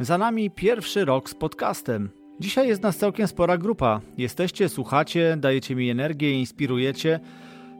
Za 0.00 0.18
nami 0.18 0.50
pierwszy 0.50 1.04
rok 1.04 1.30
z 1.30 1.34
podcastem. 1.34 2.10
Dzisiaj 2.40 2.68
jest 2.68 2.82
nas 2.82 2.96
całkiem 2.96 3.28
spora 3.28 3.58
grupa. 3.58 4.00
Jesteście, 4.18 4.68
słuchacie, 4.68 5.36
dajecie 5.40 5.76
mi 5.76 5.90
energię, 5.90 6.32
inspirujecie. 6.32 7.20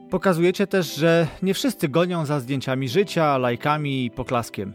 Pokazujecie 0.09 0.67
też, 0.67 0.95
że 0.95 1.27
nie 1.41 1.53
wszyscy 1.53 1.89
gonią 1.89 2.25
za 2.25 2.39
zdjęciami 2.39 2.89
życia, 2.89 3.37
lajkami 3.37 4.05
i 4.05 4.11
poklaskiem. 4.11 4.73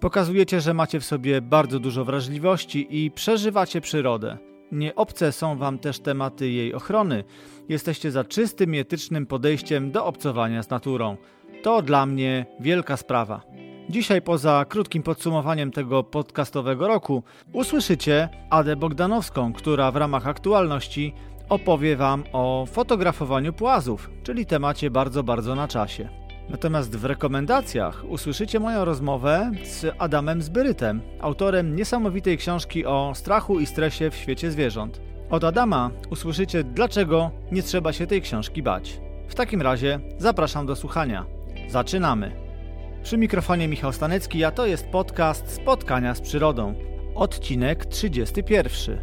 Pokazujecie, 0.00 0.60
że 0.60 0.74
macie 0.74 1.00
w 1.00 1.04
sobie 1.04 1.40
bardzo 1.40 1.80
dużo 1.80 2.04
wrażliwości 2.04 2.86
i 2.90 3.10
przeżywacie 3.10 3.80
przyrodę. 3.80 4.38
Nie 4.72 4.94
obce 4.94 5.32
są 5.32 5.56
Wam 5.56 5.78
też 5.78 5.98
tematy 5.98 6.50
jej 6.50 6.74
ochrony. 6.74 7.24
Jesteście 7.68 8.10
za 8.10 8.24
czystym 8.24 8.74
etycznym 8.74 9.26
podejściem 9.26 9.90
do 9.90 10.06
obcowania 10.06 10.62
z 10.62 10.70
naturą. 10.70 11.16
To 11.62 11.82
dla 11.82 12.06
mnie 12.06 12.46
wielka 12.60 12.96
sprawa. 12.96 13.63
Dzisiaj 13.88 14.22
poza 14.22 14.64
krótkim 14.68 15.02
podsumowaniem 15.02 15.70
tego 15.70 16.02
podcastowego 16.04 16.88
roku 16.88 17.22
usłyszycie 17.52 18.28
Adę 18.50 18.76
Bogdanowską, 18.76 19.52
która 19.52 19.90
w 19.90 19.96
ramach 19.96 20.26
aktualności 20.26 21.14
opowie 21.48 21.96
Wam 21.96 22.24
o 22.32 22.66
fotografowaniu 22.72 23.52
płazów, 23.52 24.10
czyli 24.22 24.46
temacie 24.46 24.90
bardzo, 24.90 25.22
bardzo 25.22 25.54
na 25.54 25.68
czasie. 25.68 26.08
Natomiast 26.48 26.96
w 26.96 27.04
rekomendacjach 27.04 28.04
usłyszycie 28.08 28.60
moją 28.60 28.84
rozmowę 28.84 29.50
z 29.64 29.94
Adamem 29.98 30.42
Zbyrytem, 30.42 31.00
autorem 31.20 31.76
niesamowitej 31.76 32.38
książki 32.38 32.86
o 32.86 33.12
strachu 33.14 33.60
i 33.60 33.66
stresie 33.66 34.10
w 34.10 34.16
świecie 34.16 34.50
zwierząt. 34.50 35.00
Od 35.30 35.44
Adama 35.44 35.90
usłyszycie, 36.10 36.64
dlaczego 36.64 37.30
nie 37.52 37.62
trzeba 37.62 37.92
się 37.92 38.06
tej 38.06 38.22
książki 38.22 38.62
bać. 38.62 39.00
W 39.28 39.34
takim 39.34 39.62
razie 39.62 40.00
zapraszam 40.18 40.66
do 40.66 40.76
słuchania. 40.76 41.26
Zaczynamy! 41.68 42.43
Przy 43.04 43.18
mikrofonie 43.18 43.68
Michał 43.68 43.92
Stanecki, 43.92 44.44
a 44.44 44.50
to 44.50 44.66
jest 44.66 44.86
podcast 44.86 45.50
Spotkania 45.50 46.14
z 46.14 46.20
Przyrodą. 46.20 46.74
Odcinek 47.14 47.86
31. 47.86 48.98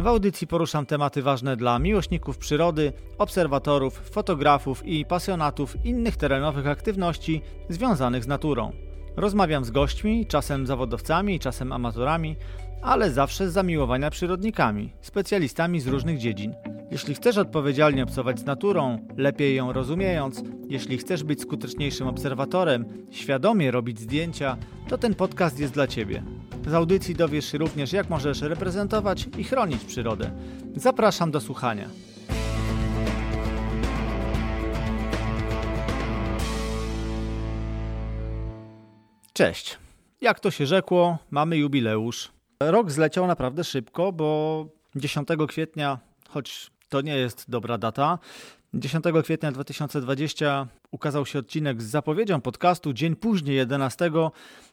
W 0.00 0.06
audycji 0.06 0.46
poruszam 0.46 0.86
tematy 0.86 1.22
ważne 1.22 1.56
dla 1.56 1.78
miłośników 1.78 2.38
przyrody, 2.38 2.92
obserwatorów, 3.18 4.00
fotografów 4.10 4.86
i 4.86 5.04
pasjonatów 5.04 5.76
innych 5.84 6.16
terenowych 6.16 6.66
aktywności 6.66 7.42
związanych 7.68 8.24
z 8.24 8.26
naturą. 8.26 8.72
Rozmawiam 9.16 9.64
z 9.64 9.70
gośćmi, 9.70 10.26
czasem 10.26 10.66
zawodowcami, 10.66 11.40
czasem 11.40 11.72
amatorami, 11.72 12.36
ale 12.82 13.10
zawsze 13.10 13.50
z 13.50 13.52
zamiłowania 13.52 14.10
przyrodnikami, 14.10 14.92
specjalistami 15.00 15.80
z 15.80 15.86
różnych 15.86 16.18
dziedzin. 16.18 16.54
Jeśli 16.90 17.14
chcesz 17.14 17.38
odpowiedzialnie 17.38 18.02
obcować 18.02 18.40
z 18.40 18.44
naturą, 18.44 19.06
lepiej 19.16 19.54
ją 19.54 19.72
rozumiejąc, 19.72 20.42
jeśli 20.68 20.98
chcesz 20.98 21.24
być 21.24 21.40
skuteczniejszym 21.40 22.08
obserwatorem, 22.08 23.06
świadomie 23.10 23.70
robić 23.70 24.00
zdjęcia, 24.00 24.56
to 24.88 24.98
ten 24.98 25.14
podcast 25.14 25.58
jest 25.58 25.72
dla 25.72 25.86
Ciebie. 25.86 26.22
Z 26.66 26.74
audycji 26.74 27.14
dowiesz 27.14 27.52
się 27.52 27.58
również, 27.58 27.92
jak 27.92 28.10
możesz 28.10 28.40
reprezentować 28.40 29.28
i 29.38 29.44
chronić 29.44 29.84
przyrodę. 29.84 30.30
Zapraszam 30.76 31.30
do 31.30 31.40
słuchania. 31.40 31.88
Cześć. 39.32 39.78
Jak 40.20 40.40
to 40.40 40.50
się 40.50 40.66
rzekło, 40.66 41.18
mamy 41.30 41.56
jubileusz. 41.56 42.35
Rok 42.60 42.90
zleciał 42.90 43.26
naprawdę 43.26 43.64
szybko, 43.64 44.12
bo 44.12 44.66
10 44.96 45.28
kwietnia, 45.48 45.98
choć 46.28 46.70
to 46.88 47.00
nie 47.00 47.16
jest 47.16 47.50
dobra 47.50 47.78
data. 47.78 48.18
10 48.74 49.04
kwietnia 49.22 49.52
2020 49.52 50.66
ukazał 50.90 51.26
się 51.26 51.38
odcinek 51.38 51.82
z 51.82 51.86
zapowiedzią 51.86 52.40
podcastu. 52.40 52.92
Dzień 52.92 53.16
później, 53.16 53.56
11, 53.56 54.10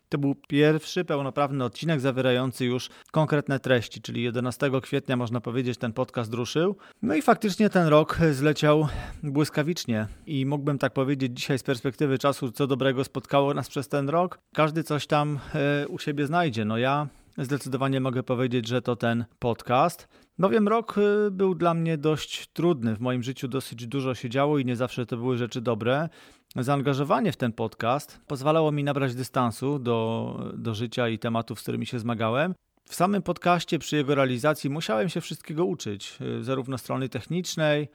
to 0.10 0.18
był 0.18 0.36
pierwszy 0.36 1.06
pełnoprawny 1.06 1.64
odcinek 1.64 2.00
zawierający 2.00 2.66
już 2.66 2.90
konkretne 3.12 3.60
treści, 3.60 4.02
czyli 4.02 4.24
11 4.24 4.72
kwietnia 4.82 5.18
można 5.18 5.42
powiedzieć 5.42 5.78
ten 5.78 5.94
podcast 5.94 6.34
ruszył. 6.34 6.76
No 7.02 7.16
i 7.16 7.22
faktycznie 7.22 7.70
ten 7.70 7.88
rok 7.88 8.20
zleciał 8.32 8.88
błyskawicznie 9.24 10.08
i 10.28 10.46
mógłbym 10.46 10.78
tak 10.78 10.94
powiedzieć 10.94 11.38
dzisiaj 11.38 11.60
z 11.60 11.64
perspektywy 11.64 12.18
czasu, 12.18 12.52
co 12.52 12.68
dobrego 12.68 13.04
spotkało 13.04 13.54
nas 13.54 13.70
przez 13.70 13.88
ten 13.88 14.10
rok. 14.10 14.40
Każdy 14.54 14.84
coś 14.84 15.08
tam 15.08 15.40
e, 15.56 15.88
u 15.88 16.00
siebie 16.00 16.26
znajdzie. 16.26 16.66
No 16.66 16.78
ja 16.78 17.08
zdecydowanie 17.38 18.00
mogę 18.00 18.24
powiedzieć, 18.24 18.68
że 18.68 18.82
to 18.82 18.96
ten 18.96 19.26
podcast. 19.40 20.08
Bowiem 20.40 20.68
rok 20.68 20.98
y, 20.98 21.32
był 21.32 21.56
dla 21.56 21.74
mnie 21.74 21.98
dość 21.98 22.48
trudny. 22.48 22.96
W 22.96 23.00
moim 23.00 23.24
życiu 23.24 23.48
dosyć 23.48 23.88
dużo 23.88 24.16
się 24.16 24.30
działo 24.30 24.58
i 24.60 24.66
nie 24.66 24.76
zawsze 24.76 25.06
to 25.06 25.18
były 25.18 25.38
rzeczy 25.38 25.62
dobre. 25.62 26.10
Zaangażowanie 26.56 27.32
w 27.32 27.38
ten 27.38 27.52
podcast 27.52 28.20
pozwalało 28.28 28.72
mi 28.72 28.84
nabrać 28.84 29.16
dystansu 29.16 29.80
do, 29.80 30.52
do 30.58 30.74
życia 30.74 31.10
i 31.10 31.20
tematów, 31.20 31.60
z 31.60 31.64
którymi 31.64 31.86
się 31.86 32.00
zmagałem. 32.00 32.56
W 32.86 32.96
samym 32.96 33.22
podcaście, 33.22 33.80
przy 33.80 33.96
jego 33.96 34.16
realizacji, 34.16 34.70
musiałem 34.70 35.10
się 35.10 35.22
wszystkiego 35.22 35.66
uczyć, 35.66 36.18
y, 36.40 36.44
zarówno 36.44 36.78
strony 36.78 37.10
technicznej. 37.10 37.90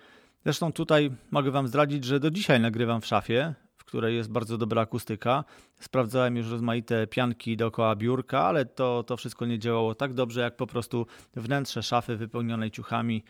Zresztą 0.45 0.73
tutaj 0.73 1.11
mogę 1.31 1.51
Wam 1.51 1.69
zdradzić, 1.69 2.05
że 2.05 2.21
do 2.21 2.31
dzisiaj 2.31 2.61
nagrywam 2.61 3.01
w 3.01 3.07
szafie, 3.07 3.55
której 3.89 4.17
jest 4.17 4.31
bardzo 4.31 4.59
dobra 4.59 4.83
akustyka. 4.83 5.45
Sprawdzałem 5.79 6.37
już 6.37 6.51
rozmaite 6.51 7.07
pianki 7.07 7.57
dookoła 7.57 7.97
biurka, 7.97 8.41
ale 8.41 8.67
to, 8.67 9.03
to 9.03 9.17
wszystko 9.17 9.47
nie 9.47 9.59
działało 9.59 9.95
tak 9.95 10.15
dobrze, 10.15 10.41
jak 10.41 10.57
po 10.57 10.67
prostu 10.67 11.07
wnętrze 11.37 11.83
szafy 11.83 12.17
wypełnionej 12.17 12.71
ciuchami. 12.71 13.25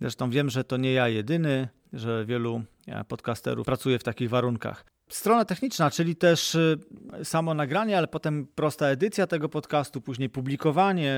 Zresztą 0.00 0.30
wiem, 0.30 0.50
że 0.50 0.64
to 0.64 0.76
nie 0.76 0.92
ja 0.92 1.08
jedyny, 1.08 1.68
że 1.92 2.24
wielu 2.24 2.62
e, 2.86 3.04
podcasterów 3.04 3.66
pracuje 3.66 3.98
w 3.98 4.04
takich 4.04 4.30
warunkach. 4.30 4.84
Strona 5.08 5.44
techniczna, 5.44 5.90
czyli 5.90 6.16
też 6.16 6.54
y, 6.54 6.78
samo 7.24 7.54
nagranie, 7.54 7.98
ale 7.98 8.08
potem 8.08 8.46
prosta 8.54 8.86
edycja 8.86 9.26
tego 9.26 9.48
podcastu, 9.48 10.00
później 10.00 10.30
publikowanie, 10.30 11.16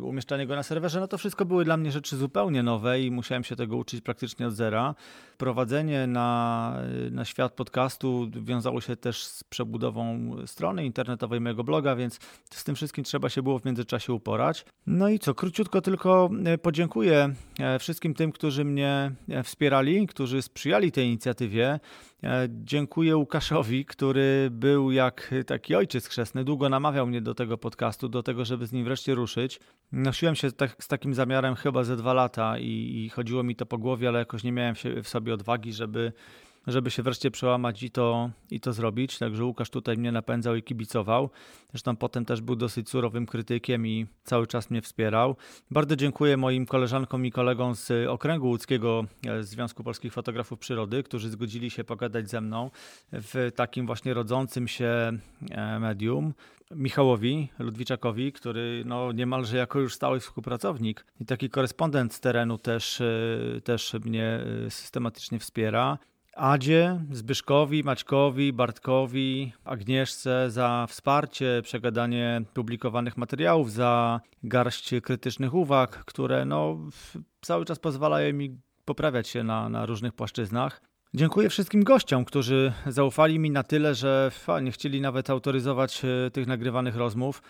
y, 0.00 0.04
umieszczanie 0.04 0.46
go 0.46 0.56
na 0.56 0.62
serwerze, 0.62 1.00
no 1.00 1.08
to 1.08 1.18
wszystko 1.18 1.44
były 1.44 1.64
dla 1.64 1.76
mnie 1.76 1.92
rzeczy 1.92 2.16
zupełnie 2.16 2.62
nowe 2.62 3.00
i 3.00 3.10
musiałem 3.10 3.44
się 3.44 3.56
tego 3.56 3.76
uczyć 3.76 4.00
praktycznie 4.00 4.46
od 4.46 4.54
zera. 4.54 4.94
Prowadzenie 5.38 6.06
na, 6.06 6.76
y, 7.06 7.10
na 7.10 7.24
świat 7.24 7.52
podcastu 7.52 8.30
wiązało 8.42 8.80
się 8.80 8.96
też 8.96 9.24
z 9.24 9.44
przebudową 9.44 10.36
strony 10.46 10.84
internetowej 10.84 11.40
mojego 11.40 11.64
bloga, 11.64 11.96
więc 11.96 12.18
z 12.50 12.64
tym 12.64 12.74
wszystkim 12.74 13.04
trzeba 13.04 13.28
się 13.28 13.42
było 13.42 13.58
w 13.58 13.64
międzyczasie 13.64 14.12
uporać. 14.12 14.64
No 14.86 15.08
i 15.08 15.18
co, 15.18 15.34
króciutko 15.34 15.80
tylko 15.80 16.30
podziękuję 16.62 17.34
e, 17.58 17.78
wszystkim 17.78 18.14
tym, 18.14 18.32
którzy 18.32 18.64
mnie 18.64 19.12
e, 19.28 19.42
wspierali, 19.42 20.06
którzy 20.06 20.42
sprzyjali 20.42 20.92
tej 20.92 21.06
inicjatywie. 21.06 21.80
E, 22.24 22.48
dziękuję 22.50 23.16
Łukaszowi, 23.16 23.84
który 23.84 24.48
był 24.50 24.90
jak 24.90 25.34
taki 25.46 25.74
ojciec 25.74 26.06
chrzestny. 26.06 26.44
Długo 26.44 26.68
namawiał 26.68 27.06
mnie 27.06 27.20
do 27.20 27.34
tego 27.34 27.58
podcastu, 27.58 28.08
do 28.08 28.22
tego, 28.22 28.44
żeby 28.44 28.66
z 28.66 28.72
nim 28.72 28.84
wreszcie 28.84 29.14
ruszyć. 29.14 29.60
Nosiłem 29.92 30.34
się 30.34 30.52
tak, 30.52 30.84
z 30.84 30.88
takim 30.88 31.14
zamiarem 31.14 31.54
chyba 31.54 31.84
ze 31.84 31.96
dwa 31.96 32.12
lata 32.12 32.58
i, 32.58 33.04
i 33.04 33.08
chodziło 33.08 33.42
mi 33.42 33.56
to 33.56 33.66
po 33.66 33.78
głowie, 33.78 34.08
ale 34.08 34.18
jakoś 34.18 34.44
nie 34.44 34.52
miałem 34.52 34.74
w 35.02 35.08
sobie 35.08 35.34
odwagi, 35.34 35.72
żeby 35.72 36.12
żeby 36.66 36.90
się 36.90 37.02
wreszcie 37.02 37.30
przełamać 37.30 37.82
i 37.82 37.90
to, 37.90 38.30
i 38.50 38.60
to 38.60 38.72
zrobić. 38.72 39.18
Także 39.18 39.44
Łukasz 39.44 39.70
tutaj 39.70 39.96
mnie 39.96 40.12
napędzał 40.12 40.56
i 40.56 40.62
kibicował. 40.62 41.30
Zresztą 41.70 41.96
potem 41.96 42.24
też 42.24 42.40
był 42.40 42.56
dosyć 42.56 42.90
surowym 42.90 43.26
krytykiem 43.26 43.86
i 43.86 44.06
cały 44.24 44.46
czas 44.46 44.70
mnie 44.70 44.82
wspierał. 44.82 45.36
Bardzo 45.70 45.96
dziękuję 45.96 46.36
moim 46.36 46.66
koleżankom 46.66 47.26
i 47.26 47.30
kolegom 47.30 47.74
z 47.74 48.08
Okręgu 48.08 48.48
Łódzkiego 48.48 49.04
e, 49.26 49.42
Związku 49.42 49.84
Polskich 49.84 50.12
Fotografów 50.12 50.58
Przyrody, 50.58 51.02
którzy 51.02 51.30
zgodzili 51.30 51.70
się 51.70 51.84
pogadać 51.84 52.30
ze 52.30 52.40
mną 52.40 52.70
w 53.12 53.50
takim 53.56 53.86
właśnie 53.86 54.14
rodzącym 54.14 54.68
się 54.68 55.12
e, 55.50 55.78
medium. 55.78 56.34
Michałowi 56.70 57.48
Ludwiczakowi, 57.58 58.32
który 58.32 58.82
no, 58.86 59.12
niemalże 59.12 59.56
jako 59.56 59.80
już 59.80 59.94
stały 59.94 60.20
współpracownik 60.20 61.06
i 61.20 61.24
taki 61.26 61.50
korespondent 61.50 62.14
z 62.14 62.20
terenu 62.20 62.58
też, 62.58 63.00
e, 63.00 63.60
też 63.64 63.94
mnie 64.04 64.40
systematycznie 64.68 65.38
wspiera. 65.38 65.98
Adzie, 66.36 67.00
Zbyszkowi, 67.12 67.84
Maćkowi, 67.84 68.52
Bartkowi, 68.52 69.52
Agnieszce 69.64 70.50
za 70.50 70.86
wsparcie, 70.88 71.60
przegadanie 71.62 72.42
publikowanych 72.54 73.16
materiałów, 73.16 73.72
za 73.72 74.20
garść 74.42 74.90
krytycznych 75.02 75.54
uwag, 75.54 76.04
które 76.04 76.44
no, 76.44 76.78
cały 77.40 77.64
czas 77.64 77.78
pozwalają 77.78 78.32
mi 78.32 78.58
poprawiać 78.84 79.28
się 79.28 79.44
na, 79.44 79.68
na 79.68 79.86
różnych 79.86 80.12
płaszczyznach. 80.12 80.82
Dziękuję 81.14 81.48
wszystkim 81.48 81.84
gościom, 81.84 82.24
którzy 82.24 82.72
zaufali 82.86 83.38
mi 83.38 83.50
na 83.50 83.62
tyle, 83.62 83.94
że 83.94 84.30
nie 84.62 84.72
chcieli 84.72 85.00
nawet 85.00 85.30
autoryzować 85.30 86.02
e, 86.04 86.30
tych 86.30 86.46
nagrywanych 86.46 86.96
rozmów. 86.96 87.42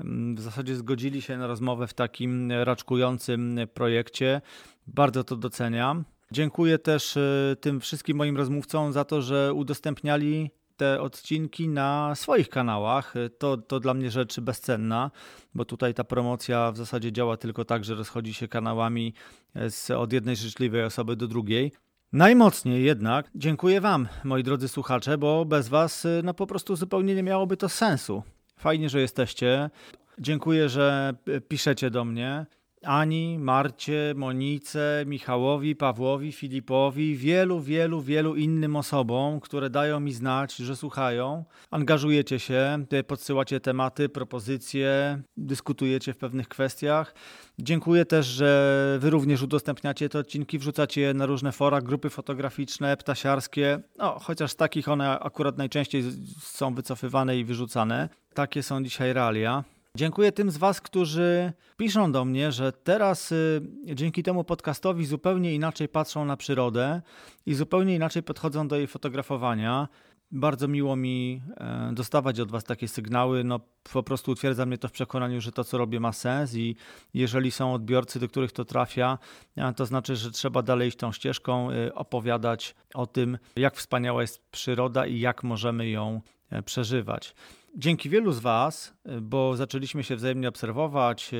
Mm, 0.00 0.36
w 0.36 0.40
zasadzie 0.40 0.76
zgodzili 0.76 1.22
się 1.22 1.36
na 1.38 1.46
rozmowę 1.46 1.86
w 1.86 1.94
takim 1.94 2.52
raczkującym 2.52 3.58
projekcie. 3.74 4.40
Bardzo 4.86 5.24
to 5.24 5.36
doceniam. 5.36 6.04
Dziękuję 6.32 6.78
też 6.78 7.16
e, 7.16 7.56
tym 7.60 7.80
wszystkim 7.80 8.16
moim 8.16 8.36
rozmówcom 8.36 8.92
za 8.92 9.04
to, 9.04 9.22
że 9.22 9.54
udostępniali 9.54 10.50
te 10.76 11.00
odcinki 11.00 11.68
na 11.68 12.14
swoich 12.14 12.48
kanałach. 12.48 13.16
E, 13.16 13.30
to, 13.30 13.56
to 13.56 13.80
dla 13.80 13.94
mnie 13.94 14.10
rzecz 14.10 14.40
bezcenna, 14.40 15.10
bo 15.54 15.64
tutaj 15.64 15.94
ta 15.94 16.04
promocja 16.04 16.72
w 16.72 16.76
zasadzie 16.76 17.12
działa 17.12 17.36
tylko 17.36 17.64
tak, 17.64 17.84
że 17.84 17.94
rozchodzi 17.94 18.34
się 18.34 18.48
kanałami 18.48 19.14
e, 19.54 19.70
z, 19.70 19.90
od 19.90 20.12
jednej 20.12 20.36
życzliwej 20.36 20.84
osoby 20.84 21.16
do 21.16 21.28
drugiej. 21.28 21.72
Najmocniej 22.12 22.84
jednak 22.84 23.30
dziękuję 23.34 23.80
Wam, 23.80 24.08
moi 24.24 24.42
drodzy 24.42 24.68
słuchacze, 24.68 25.18
bo 25.18 25.44
bez 25.44 25.68
Was 25.68 26.06
no 26.22 26.34
po 26.34 26.46
prostu 26.46 26.76
zupełnie 26.76 27.14
nie 27.14 27.22
miałoby 27.22 27.56
to 27.56 27.68
sensu. 27.68 28.22
Fajnie, 28.56 28.88
że 28.88 29.00
jesteście. 29.00 29.70
Dziękuję, 30.18 30.68
że 30.68 31.14
piszecie 31.48 31.90
do 31.90 32.04
mnie. 32.04 32.46
Ani, 32.84 33.38
Marcie, 33.38 34.14
Monice, 34.16 35.04
Michałowi, 35.06 35.76
Pawłowi, 35.76 36.32
Filipowi, 36.32 37.16
wielu, 37.16 37.60
wielu, 37.60 38.02
wielu 38.02 38.36
innym 38.36 38.76
osobom, 38.76 39.40
które 39.40 39.70
dają 39.70 40.00
mi 40.00 40.12
znać, 40.12 40.56
że 40.56 40.76
słuchają. 40.76 41.44
Angażujecie 41.70 42.38
się, 42.38 42.84
podsyłacie 43.06 43.60
tematy, 43.60 44.08
propozycje, 44.08 45.22
dyskutujecie 45.36 46.12
w 46.12 46.16
pewnych 46.16 46.48
kwestiach. 46.48 47.14
Dziękuję 47.58 48.04
też, 48.04 48.26
że 48.26 48.96
wy 49.00 49.10
również 49.10 49.42
udostępniacie 49.42 50.08
te 50.08 50.18
odcinki, 50.18 50.58
wrzucacie 50.58 51.00
je 51.00 51.14
na 51.14 51.26
różne 51.26 51.52
fora, 51.52 51.80
grupy 51.80 52.10
fotograficzne, 52.10 52.96
ptasiarskie, 52.96 53.80
no, 53.98 54.18
chociaż 54.18 54.54
takich 54.54 54.88
one 54.88 55.20
akurat 55.20 55.58
najczęściej 55.58 56.02
są 56.42 56.74
wycofywane 56.74 57.38
i 57.38 57.44
wyrzucane. 57.44 58.08
Takie 58.34 58.62
są 58.62 58.82
dzisiaj 58.82 59.12
realia. 59.12 59.64
Dziękuję 59.96 60.32
tym 60.32 60.50
z 60.50 60.56
Was, 60.56 60.80
którzy 60.80 61.52
piszą 61.76 62.12
do 62.12 62.24
mnie, 62.24 62.52
że 62.52 62.72
teraz 62.72 63.32
y, 63.32 63.60
dzięki 63.94 64.22
temu 64.22 64.44
podcastowi 64.44 65.06
zupełnie 65.06 65.54
inaczej 65.54 65.88
patrzą 65.88 66.24
na 66.24 66.36
przyrodę 66.36 67.02
i 67.46 67.54
zupełnie 67.54 67.94
inaczej 67.94 68.22
podchodzą 68.22 68.68
do 68.68 68.76
jej 68.76 68.86
fotografowania. 68.86 69.88
Bardzo 70.32 70.68
miło 70.68 70.96
mi 70.96 71.42
e, 71.56 71.90
dostawać 71.94 72.40
od 72.40 72.50
Was 72.50 72.64
takie 72.64 72.88
sygnały. 72.88 73.44
No, 73.44 73.60
po 73.92 74.02
prostu 74.02 74.30
utwierdza 74.30 74.66
mnie 74.66 74.78
to 74.78 74.88
w 74.88 74.92
przekonaniu, 74.92 75.40
że 75.40 75.52
to, 75.52 75.64
co 75.64 75.78
robię, 75.78 76.00
ma 76.00 76.12
sens, 76.12 76.54
i 76.54 76.76
jeżeli 77.14 77.50
są 77.50 77.74
odbiorcy, 77.74 78.20
do 78.20 78.28
których 78.28 78.52
to 78.52 78.64
trafia, 78.64 79.18
e, 79.56 79.72
to 79.72 79.86
znaczy, 79.86 80.16
że 80.16 80.30
trzeba 80.30 80.62
dalej 80.62 80.88
iść 80.88 80.96
tą 80.96 81.12
ścieżką, 81.12 81.70
e, 81.70 81.94
opowiadać 81.94 82.74
o 82.94 83.06
tym, 83.06 83.38
jak 83.56 83.76
wspaniała 83.76 84.20
jest 84.20 84.50
przyroda 84.50 85.06
i 85.06 85.20
jak 85.20 85.42
możemy 85.42 85.88
ją 85.88 86.20
przeżywać. 86.64 87.34
Dzięki 87.76 88.08
wielu 88.08 88.32
z 88.32 88.38
Was, 88.38 88.94
bo 89.22 89.56
zaczęliśmy 89.56 90.04
się 90.04 90.16
wzajemnie 90.16 90.48
obserwować, 90.48 91.30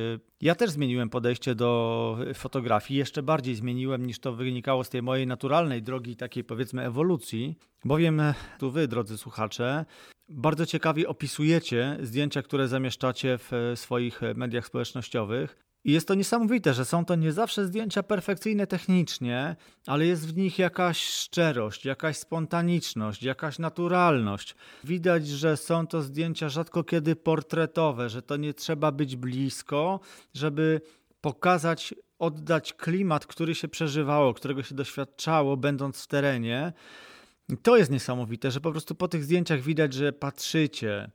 ja 0.41 0.55
też 0.55 0.71
zmieniłem 0.71 1.11
podejście 1.11 1.55
do 1.55 2.19
fotografii. 2.35 2.99
Jeszcze 2.99 3.23
bardziej 3.23 3.55
zmieniłem 3.55 4.07
niż 4.07 4.19
to 4.19 4.33
wynikało 4.33 4.85
z 4.85 4.89
tej 4.89 5.03
mojej 5.03 5.27
naturalnej 5.27 5.83
drogi, 5.83 6.17
takiej 6.17 6.45
powiedzmy 6.45 6.87
ewolucji, 6.87 7.59
bowiem 7.85 8.23
tu 8.59 8.71
Wy, 8.71 8.89
drodzy 8.89 9.19
słuchacze, 9.19 9.85
bardzo 10.29 10.67
ciekawie 10.67 11.09
opisujecie 11.09 11.99
zdjęcia, 12.03 12.43
które 12.43 12.69
zamieszczacie 12.69 13.39
w 13.39 13.73
swoich 13.75 14.21
mediach 14.35 14.67
społecznościowych. 14.67 15.70
I 15.85 15.93
jest 15.93 16.09
to 16.09 16.15
niesamowite, 16.15 16.75
że 16.75 16.85
są 16.85 17.05
to 17.05 17.15
nie 17.15 17.33
zawsze 17.33 17.67
zdjęcia 17.67 18.03
perfekcyjne 18.03 18.67
technicznie, 18.67 19.57
ale 19.87 20.07
jest 20.07 20.29
w 20.29 20.37
nich 20.37 20.59
jakaś 20.59 21.05
szczerość, 21.05 21.85
jakaś 21.85 22.17
spontaniczność, 22.17 23.23
jakaś 23.23 23.59
naturalność. 23.59 24.55
Widać, 24.85 25.29
że 25.29 25.57
są 25.57 25.87
to 25.87 26.03
zdjęcia 26.03 26.49
rzadko 26.49 26.85
kiedy 26.85 27.17
portretowe, 27.17 28.09
że 28.09 28.23
to 28.23 28.37
nie 28.37 28.55
trzeba 28.55 28.93
być 28.93 29.17
blisko, 29.17 30.01
żeby 30.35 30.81
pokazać, 31.21 31.95
oddać 32.19 32.73
klimat, 32.73 33.27
który 33.27 33.55
się 33.55 33.69
przeżywało, 33.69 34.35
którego 34.35 34.63
się 34.63 34.75
doświadczało, 34.75 35.57
będąc 35.57 36.03
w 36.03 36.07
terenie. 36.07 36.73
I 37.49 37.57
to 37.57 37.77
jest 37.77 37.91
niesamowite, 37.91 38.51
że 38.51 38.61
po 38.61 38.71
prostu 38.71 38.95
po 38.95 39.09
tych 39.09 39.25
zdjęciach 39.25 39.61
widać, 39.61 39.93
że 39.93 40.13
patrzycie, 40.13 41.11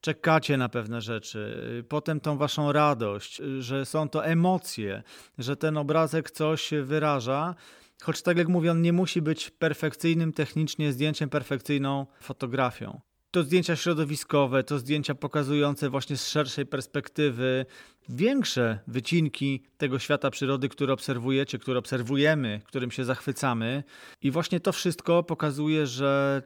czekacie 0.00 0.56
na 0.56 0.68
pewne 0.68 1.00
rzeczy, 1.00 1.84
potem 1.88 2.20
tą 2.20 2.38
waszą 2.38 2.72
radość, 2.72 3.42
że 3.58 3.86
są 3.86 4.08
to 4.08 4.26
emocje, 4.26 5.02
że 5.38 5.56
ten 5.56 5.76
obrazek 5.76 6.30
coś 6.30 6.70
wyraża. 6.82 7.54
Choć 8.02 8.22
tak 8.22 8.38
jak 8.38 8.48
mówię, 8.48 8.70
on 8.70 8.82
nie 8.82 8.92
musi 8.92 9.22
być 9.22 9.50
perfekcyjnym 9.50 10.32
technicznie 10.32 10.92
zdjęciem, 10.92 11.30
perfekcyjną 11.30 12.06
fotografią. 12.20 13.00
To 13.30 13.42
zdjęcia 13.42 13.76
środowiskowe, 13.76 14.64
to 14.64 14.78
zdjęcia 14.78 15.14
pokazujące 15.14 15.90
właśnie 15.90 16.16
z 16.16 16.28
szerszej 16.28 16.66
perspektywy 16.66 17.66
większe 18.08 18.78
wycinki 18.86 19.62
tego 19.76 19.98
świata 19.98 20.30
przyrody, 20.30 20.68
które 20.68 20.92
obserwujecie, 20.92 21.58
które 21.58 21.78
obserwujemy, 21.78 22.60
którym 22.64 22.90
się 22.90 23.04
zachwycamy. 23.04 23.84
I 24.22 24.30
właśnie 24.30 24.60
to 24.60 24.72
wszystko 24.72 25.22
pokazuje, 25.22 25.86
że 25.86 26.42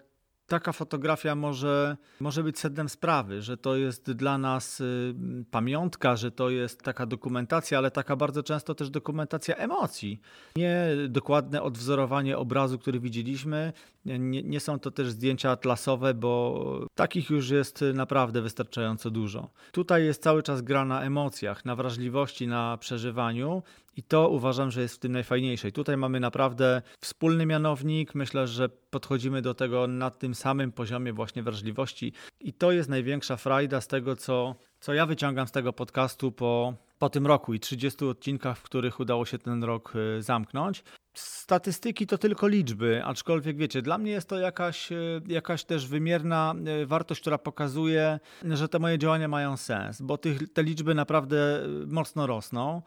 taka 0.53 0.73
fotografia 0.73 1.35
może, 1.35 1.97
może 2.21 2.43
być 2.43 2.59
sednem 2.59 2.89
sprawy, 2.89 3.43
że 3.43 3.57
to 3.57 3.77
jest 3.77 4.13
dla 4.13 4.39
nas 4.39 4.81
y, 4.81 5.15
pamiątka, 5.51 6.17
że 6.17 6.31
to 6.31 6.51
jest 6.51 6.83
taka 6.83 7.07
dokumentacja, 7.07 7.79
ale 7.79 7.91
taka 7.91 8.17
bardzo 8.17 8.43
często 8.43 8.75
też 8.75 8.91
dokumentacja 8.91 9.57
emocji. 9.57 10.21
Nie 10.57 10.87
dokładne 11.09 11.63
odwzorowanie 11.63 12.39
obrazu, 12.39 12.79
który 12.79 13.01
widzieliśmy, 13.01 13.73
nie, 14.05 14.43
nie 14.43 14.61
są 14.61 14.79
to 14.79 14.91
też 14.91 15.11
zdjęcia 15.11 15.51
atlasowe, 15.51 16.15
bo 16.15 16.87
takich 16.95 17.31
już 17.31 17.51
jest 17.51 17.85
naprawdę 17.95 18.43
wystarczająco 18.43 19.11
dużo. 19.11 19.51
Tutaj 19.73 20.05
jest 20.05 20.23
cały 20.23 20.43
czas 20.43 20.63
gra 20.63 20.85
na 20.85 21.03
emocjach, 21.03 21.65
na 21.65 21.77
wrażliwości, 21.77 22.47
na 22.47 22.79
przeżywaniu. 22.81 23.63
I 23.97 24.03
to 24.03 24.29
uważam, 24.29 24.71
że 24.71 24.83
jest 24.83 24.95
w 24.95 24.99
tym 24.99 25.13
najfajniejsze. 25.13 25.69
I 25.69 25.73
tutaj 25.73 25.97
mamy 25.97 26.21
naprawdę 26.21 26.83
wspólny 27.01 27.47
mianownik. 27.47 28.15
Myślę, 28.15 28.47
że 28.47 28.69
podchodzimy 28.69 29.43
do 29.43 29.55
tego 29.55 29.87
na 29.87 30.11
tym 30.11 30.35
samym 30.35 30.73
poziomie 30.73 31.13
właśnie 31.13 31.43
wrażliwości. 31.43 32.13
I 32.41 32.53
to 32.53 32.73
jest 32.73 32.89
największa 32.89 33.37
frajda 33.37 33.81
z 33.81 33.87
tego, 33.87 34.17
co, 34.17 34.55
co 34.81 34.95
ja 34.95 35.07
wyciągam 35.07 35.47
z 35.47 35.53
tego 35.53 35.73
podcastu 35.73 36.33
po, 36.33 36.75
po 36.99 37.11
tym 37.11 37.27
roku 37.27 37.55
i 37.55 37.61
30 37.61 38.05
odcinkach, 38.05 38.59
w 38.59 38.63
których 38.63 39.01
udało 39.01 39.27
się 39.27 39.39
ten 39.39 39.65
rok 39.65 39.93
y, 40.19 40.23
zamknąć. 40.23 40.85
Statystyki 41.15 42.07
to 42.07 42.19
tylko 42.19 42.49
liczby, 42.49 43.05
aczkolwiek 43.05 43.57
wiecie, 43.57 43.83
dla 43.83 43.99
mnie 43.99 44.13
jest 44.13 44.29
to 44.29 44.39
jakaś, 44.39 44.93
y, 44.93 45.21
jakaś 45.27 45.65
też 45.65 45.87
wymierna 45.87 46.55
y, 46.83 46.87
wartość, 46.87 47.21
która 47.21 47.39
pokazuje, 47.39 48.21
że 48.51 48.69
te 48.69 48.79
moje 48.79 48.99
działania 48.99 49.29
mają 49.29 49.57
sens, 49.57 50.03
bo 50.03 50.19
tych, 50.19 50.53
te 50.53 50.63
liczby 50.63 50.95
naprawdę 50.95 51.63
mocno 51.87 52.27
rosną. 52.27 52.83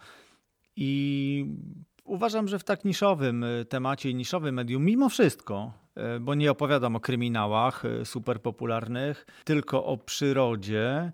I 0.76 1.46
uważam, 2.04 2.48
że 2.48 2.60
w 2.60 2.64
tak 2.64 2.86
niszowym 2.86 3.44
y, 3.44 3.66
temacie 3.66 4.10
i 4.10 4.16
niszowym 4.16 4.56
medium, 4.56 4.86
mimo 4.86 5.10
wszystko, 5.10 5.74
y, 6.16 6.20
bo 6.20 6.36
nie 6.36 6.52
opowiadam 6.52 6.96
o 6.96 7.00
kryminałach 7.00 7.86
y, 7.86 8.06
super 8.06 8.42
popularnych, 8.42 9.26
tylko 9.44 9.86
o 9.86 9.98
przyrodzie. 9.98 11.12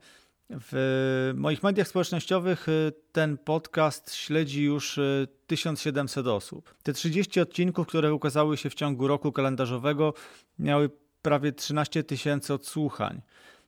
W 0.49 1.31
moich 1.35 1.63
mediach 1.63 1.87
społecznościowych 1.87 2.67
ten 3.11 3.37
podcast 3.37 4.13
śledzi 4.13 4.63
już 4.63 4.99
1700 5.47 6.27
osób. 6.27 6.75
Te 6.83 6.93
30 6.93 7.39
odcinków, 7.39 7.87
które 7.87 8.13
ukazały 8.13 8.57
się 8.57 8.69
w 8.69 8.73
ciągu 8.73 9.07
roku 9.07 9.31
kalendarzowego, 9.31 10.13
miały 10.59 10.89
prawie 11.21 11.51
13 11.51 12.03
tysięcy 12.03 12.53
odsłuchań. 12.53 13.21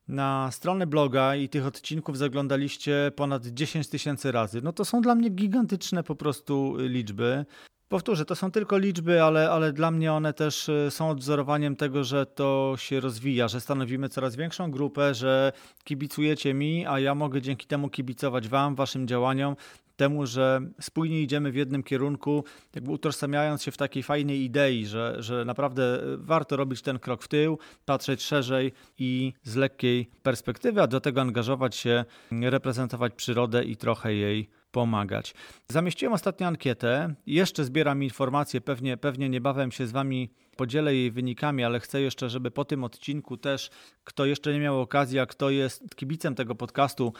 Na 0.07 0.49
stronę 0.51 0.87
bloga 0.87 1.35
i 1.35 1.49
tych 1.49 1.65
odcinków 1.65 2.17
zaglądaliście 2.17 3.11
ponad 3.15 3.47
10 3.47 3.87
tysięcy 3.87 4.31
razy. 4.31 4.61
No 4.61 4.73
to 4.73 4.85
są 4.85 5.01
dla 5.01 5.15
mnie 5.15 5.29
gigantyczne 5.29 6.03
po 6.03 6.15
prostu 6.15 6.75
liczby. 6.77 7.45
Powtórzę, 7.93 8.25
to 8.25 8.35
są 8.35 8.51
tylko 8.51 8.77
liczby, 8.77 9.23
ale, 9.23 9.51
ale 9.51 9.73
dla 9.73 9.91
mnie 9.91 10.13
one 10.13 10.33
też 10.33 10.69
e, 10.69 10.91
są 10.91 11.09
odwzorowaniem 11.09 11.75
tego, 11.75 12.03
że 12.03 12.25
to 12.25 12.73
się 12.77 12.99
rozwija, 12.99 13.47
że 13.47 13.61
stanowimy 13.61 14.09
coraz 14.09 14.35
większą 14.35 14.71
grupę, 14.71 15.13
że 15.13 15.51
kibicujecie 15.83 16.53
mi, 16.53 16.85
a 16.85 16.99
ja 16.99 17.15
mogę 17.15 17.41
dzięki 17.41 17.67
temu 17.67 17.89
kibicować 17.89 18.47
Wam, 18.47 18.75
Waszym 18.75 19.07
działaniom, 19.07 19.55
temu, 19.95 20.25
że 20.25 20.61
spójnie 20.81 21.21
idziemy 21.21 21.51
w 21.51 21.55
jednym 21.55 21.83
kierunku, 21.83 22.43
jakby 22.75 22.91
utożsamiając 22.91 23.63
się 23.63 23.71
w 23.71 23.77
takiej 23.77 24.03
fajnej 24.03 24.41
idei, 24.41 24.85
że, 24.85 25.15
że 25.19 25.45
naprawdę 25.45 25.99
warto 26.17 26.55
robić 26.55 26.81
ten 26.81 26.99
krok 26.99 27.23
w 27.23 27.27
tył, 27.27 27.57
patrzeć 27.85 28.23
szerzej 28.23 28.71
i 28.97 29.33
z 29.43 29.55
lekkiej 29.55 30.09
perspektywy, 30.23 30.81
a 30.81 30.87
do 30.87 31.01
tego 31.01 31.21
angażować 31.21 31.75
się, 31.75 32.05
reprezentować 32.31 33.13
przyrodę 33.13 33.63
i 33.63 33.77
trochę 33.77 34.13
jej 34.13 34.49
pomagać. 34.71 35.33
Zamieściłem 35.67 36.13
ostatnią 36.13 36.47
ankietę, 36.47 37.13
jeszcze 37.25 37.63
zbieram 37.63 38.03
informacje, 38.03 38.61
pewnie, 38.61 38.97
pewnie 38.97 39.29
niebawem 39.29 39.71
się 39.71 39.87
z 39.87 39.91
Wami 39.91 40.29
podzielę 40.55 40.95
jej 40.95 41.11
wynikami, 41.11 41.63
ale 41.63 41.79
chcę 41.79 42.01
jeszcze, 42.01 42.29
żeby 42.29 42.51
po 42.51 42.65
tym 42.65 42.83
odcinku 42.83 43.37
też, 43.37 43.69
kto 44.03 44.25
jeszcze 44.25 44.53
nie 44.53 44.59
miał 44.59 44.81
okazji, 44.81 45.19
a 45.19 45.25
kto 45.25 45.49
jest 45.49 45.95
kibicem 45.95 46.35
tego 46.35 46.55
podcastu, 46.55 47.13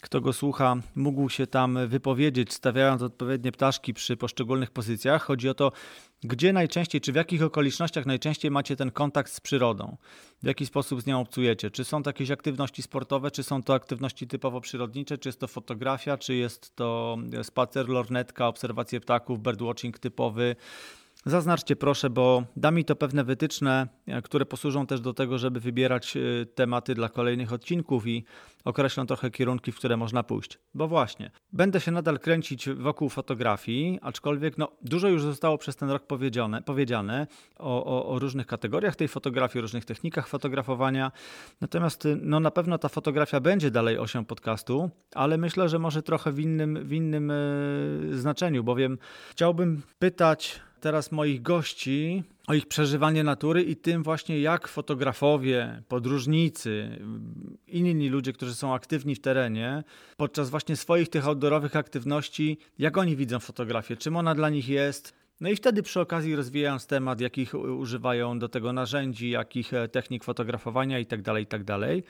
kto 0.00 0.20
go 0.20 0.32
słucha, 0.32 0.76
mógł 0.94 1.28
się 1.28 1.46
tam 1.46 1.88
wypowiedzieć, 1.88 2.52
stawiając 2.52 3.02
odpowiednie 3.02 3.52
ptaszki 3.52 3.94
przy 3.94 4.16
poszczególnych 4.16 4.70
pozycjach. 4.70 5.22
Chodzi 5.22 5.48
o 5.48 5.54
to, 5.54 5.72
gdzie 6.22 6.52
najczęściej, 6.52 7.00
czy 7.00 7.12
w 7.12 7.14
jakich 7.14 7.42
okolicznościach 7.42 8.06
najczęściej 8.06 8.50
macie 8.50 8.76
ten 8.76 8.90
kontakt 8.90 9.32
z 9.32 9.40
przyrodą, 9.40 9.96
w 10.42 10.46
jaki 10.46 10.66
sposób 10.66 11.02
z 11.02 11.06
nią 11.06 11.20
obcujecie. 11.20 11.70
Czy 11.70 11.84
są 11.84 12.02
to 12.02 12.10
jakieś 12.10 12.30
aktywności 12.30 12.82
sportowe, 12.82 13.30
czy 13.30 13.42
są 13.42 13.62
to 13.62 13.74
aktywności 13.74 14.26
typowo 14.26 14.60
przyrodnicze, 14.60 15.18
czy 15.18 15.28
jest 15.28 15.40
to 15.40 15.48
fotografia, 15.48 16.16
czy 16.16 16.34
jest 16.34 16.76
to 16.76 17.18
spacer, 17.42 17.88
lornetka, 17.88 18.48
obserwacje 18.48 19.00
ptaków, 19.00 19.42
birdwatching 19.42 19.98
typowy, 19.98 20.56
zaznaczcie 21.24 21.76
proszę, 21.76 22.10
bo 22.10 22.42
da 22.56 22.70
mi 22.70 22.84
to 22.84 22.96
pewne 22.96 23.24
wytyczne, 23.24 23.88
e, 24.06 24.22
które 24.22 24.46
posłużą 24.46 24.86
też 24.86 25.00
do 25.00 25.14
tego, 25.14 25.38
żeby 25.38 25.60
wybierać 25.60 26.16
e, 26.16 26.20
tematy 26.46 26.94
dla 26.94 27.08
kolejnych 27.08 27.52
odcinków 27.52 28.06
i 28.06 28.24
określą 28.64 29.06
trochę 29.06 29.30
kierunki, 29.30 29.72
w 29.72 29.76
które 29.76 29.96
można 29.96 30.22
pójść. 30.22 30.58
Bo 30.74 30.88
właśnie, 30.88 31.30
będę 31.52 31.80
się 31.80 31.90
nadal 31.90 32.18
kręcić 32.18 32.68
wokół 32.68 33.08
fotografii, 33.08 33.98
aczkolwiek 34.02 34.58
no, 34.58 34.68
dużo 34.82 35.08
już 35.08 35.22
zostało 35.22 35.58
przez 35.58 35.76
ten 35.76 35.90
rok 35.90 36.06
powiedziane, 36.06 36.62
powiedziane 36.62 37.26
o, 37.58 37.84
o, 37.84 38.06
o 38.06 38.18
różnych 38.18 38.46
kategoriach 38.46 38.96
tej 38.96 39.08
fotografii, 39.08 39.62
różnych 39.62 39.84
technikach 39.84 40.28
fotografowania. 40.28 41.12
Natomiast 41.60 42.08
no, 42.22 42.40
na 42.40 42.50
pewno 42.50 42.78
ta 42.78 42.88
fotografia 42.88 43.40
będzie 43.40 43.70
dalej 43.70 43.98
osią 43.98 44.24
podcastu, 44.24 44.90
ale 45.14 45.38
myślę, 45.38 45.68
że 45.68 45.78
może 45.78 46.02
trochę 46.02 46.32
w 46.32 46.40
innym, 46.40 46.84
w 46.84 46.92
innym 46.92 47.32
yy, 48.10 48.18
znaczeniu, 48.18 48.64
bowiem 48.64 48.98
chciałbym 49.30 49.82
pytać 49.98 50.60
teraz 50.80 51.12
moich 51.12 51.42
gości 51.42 52.24
o 52.46 52.54
ich 52.54 52.66
przeżywanie 52.66 53.24
natury 53.24 53.62
i 53.62 53.76
tym 53.76 54.02
właśnie 54.02 54.40
jak 54.40 54.68
fotografowie, 54.68 55.82
podróżnicy, 55.88 56.98
inni 57.68 58.08
ludzie, 58.08 58.32
którzy 58.32 58.54
są 58.54 58.74
aktywni 58.74 59.14
w 59.14 59.20
terenie, 59.20 59.84
podczas 60.16 60.50
właśnie 60.50 60.76
swoich 60.76 61.08
tych 61.08 61.26
outdoorowych 61.26 61.76
aktywności, 61.76 62.58
jak 62.78 62.98
oni 62.98 63.16
widzą 63.16 63.38
fotografię, 63.38 63.96
czym 63.96 64.16
ona 64.16 64.34
dla 64.34 64.50
nich 64.50 64.68
jest. 64.68 65.20
No 65.40 65.48
i 65.48 65.56
wtedy 65.56 65.82
przy 65.82 66.00
okazji 66.00 66.36
rozwijając 66.36 66.86
temat, 66.86 67.20
jakich 67.20 67.54
używają 67.54 68.38
do 68.38 68.48
tego 68.48 68.72
narzędzi, 68.72 69.30
jakich 69.30 69.74
e, 69.74 69.88
technik 69.88 70.24
fotografowania 70.24 70.98
itd., 70.98 71.22
tak 71.22 71.38
itd. 71.38 71.64
Tak 71.64 72.04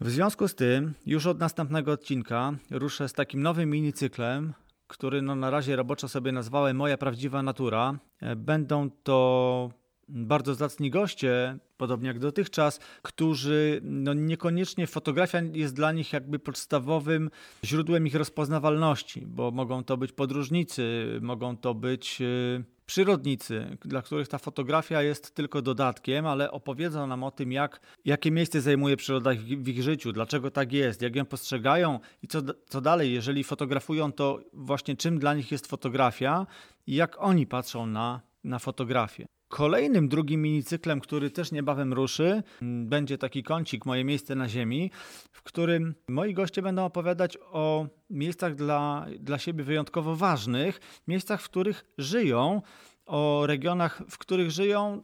w 0.00 0.10
związku 0.10 0.48
z 0.48 0.54
tym 0.54 0.94
już 1.06 1.26
od 1.26 1.38
następnego 1.38 1.92
odcinka 1.92 2.52
ruszę 2.70 3.08
z 3.08 3.12
takim 3.12 3.42
nowym 3.42 3.70
minicyklem, 3.70 4.52
który 4.94 5.22
no 5.22 5.34
na 5.36 5.50
razie 5.50 5.76
roboczo 5.76 6.08
sobie 6.08 6.32
nazwałem 6.32 6.76
Moja 6.76 6.98
Prawdziwa 6.98 7.42
Natura. 7.42 7.98
E, 8.20 8.36
będą 8.36 8.90
to 8.90 9.70
bardzo 10.08 10.54
zacni 10.54 10.90
goście, 10.90 11.58
podobnie 11.76 12.08
jak 12.08 12.18
dotychczas, 12.18 12.78
którzy 13.02 13.80
no 13.82 14.14
niekoniecznie 14.14 14.86
fotografia 14.86 15.40
jest 15.52 15.74
dla 15.74 15.92
nich 15.92 16.12
jakby 16.12 16.38
podstawowym 16.38 17.30
źródłem 17.64 18.06
ich 18.06 18.14
rozpoznawalności, 18.14 19.26
bo 19.26 19.50
mogą 19.50 19.84
to 19.84 19.96
być 19.96 20.12
podróżnicy, 20.12 21.06
mogą 21.22 21.56
to 21.56 21.74
być 21.74 22.20
e, 22.20 22.73
przyrodnicy, 22.86 23.76
dla 23.84 24.02
których 24.02 24.28
ta 24.28 24.38
fotografia 24.38 25.02
jest 25.02 25.34
tylko 25.34 25.62
dodatkiem, 25.62 26.26
ale 26.26 26.50
opowiedzą 26.50 27.06
nam 27.06 27.24
o 27.24 27.30
tym, 27.30 27.52
jak, 27.52 27.80
jakie 28.04 28.30
miejsce 28.30 28.60
zajmuje 28.60 28.96
przyroda 28.96 29.30
w, 29.34 29.68
ich 29.68 29.82
życiu, 29.82 30.12
dlaczego 30.12 30.50
tak 30.50 30.72
jest, 30.72 31.02
jak 31.02 31.16
ją 31.16 31.24
postrzegają 31.24 32.00
i 32.22 32.28
co, 32.28 32.40
co 32.68 32.80
dalej, 32.80 33.12
jeżeli 33.12 33.44
fotografują, 33.44 34.12
to 34.12 34.40
właśnie 34.52 34.96
czym 34.96 35.18
dla 35.18 35.34
nich 35.34 35.52
jest 35.52 35.66
fotografia 35.66 36.46
i 36.86 36.94
jak 36.94 37.16
oni 37.22 37.46
patrzą 37.46 37.86
na, 37.86 38.20
na 38.44 38.58
fotografię. 38.58 39.26
Kolejnym 39.48 40.08
drugim 40.08 40.42
minicyklem, 40.42 41.00
który 41.00 41.30
też 41.30 41.52
niebawem 41.52 41.92
ruszy, 41.92 42.42
będzie 42.62 43.18
taki 43.18 43.42
kącik 43.42 43.86
Moje 43.86 44.04
miejsce 44.04 44.34
na 44.34 44.48
Ziemi, 44.48 44.90
w 45.32 45.42
którym 45.42 45.94
moi 46.08 46.34
goście 46.34 46.62
będą 46.62 46.84
opowiadać 46.84 47.38
o 47.52 47.86
miejscach 48.10 48.54
dla, 48.54 49.06
dla 49.20 49.38
siebie 49.38 49.64
wyjątkowo 49.64 50.16
ważnych, 50.16 50.80
miejscach, 51.08 51.42
w 51.42 51.48
których 51.48 51.84
żyją, 51.98 52.62
o 53.06 53.46
regionach, 53.46 54.02
w 54.10 54.18
których 54.18 54.50
żyją, 54.50 55.02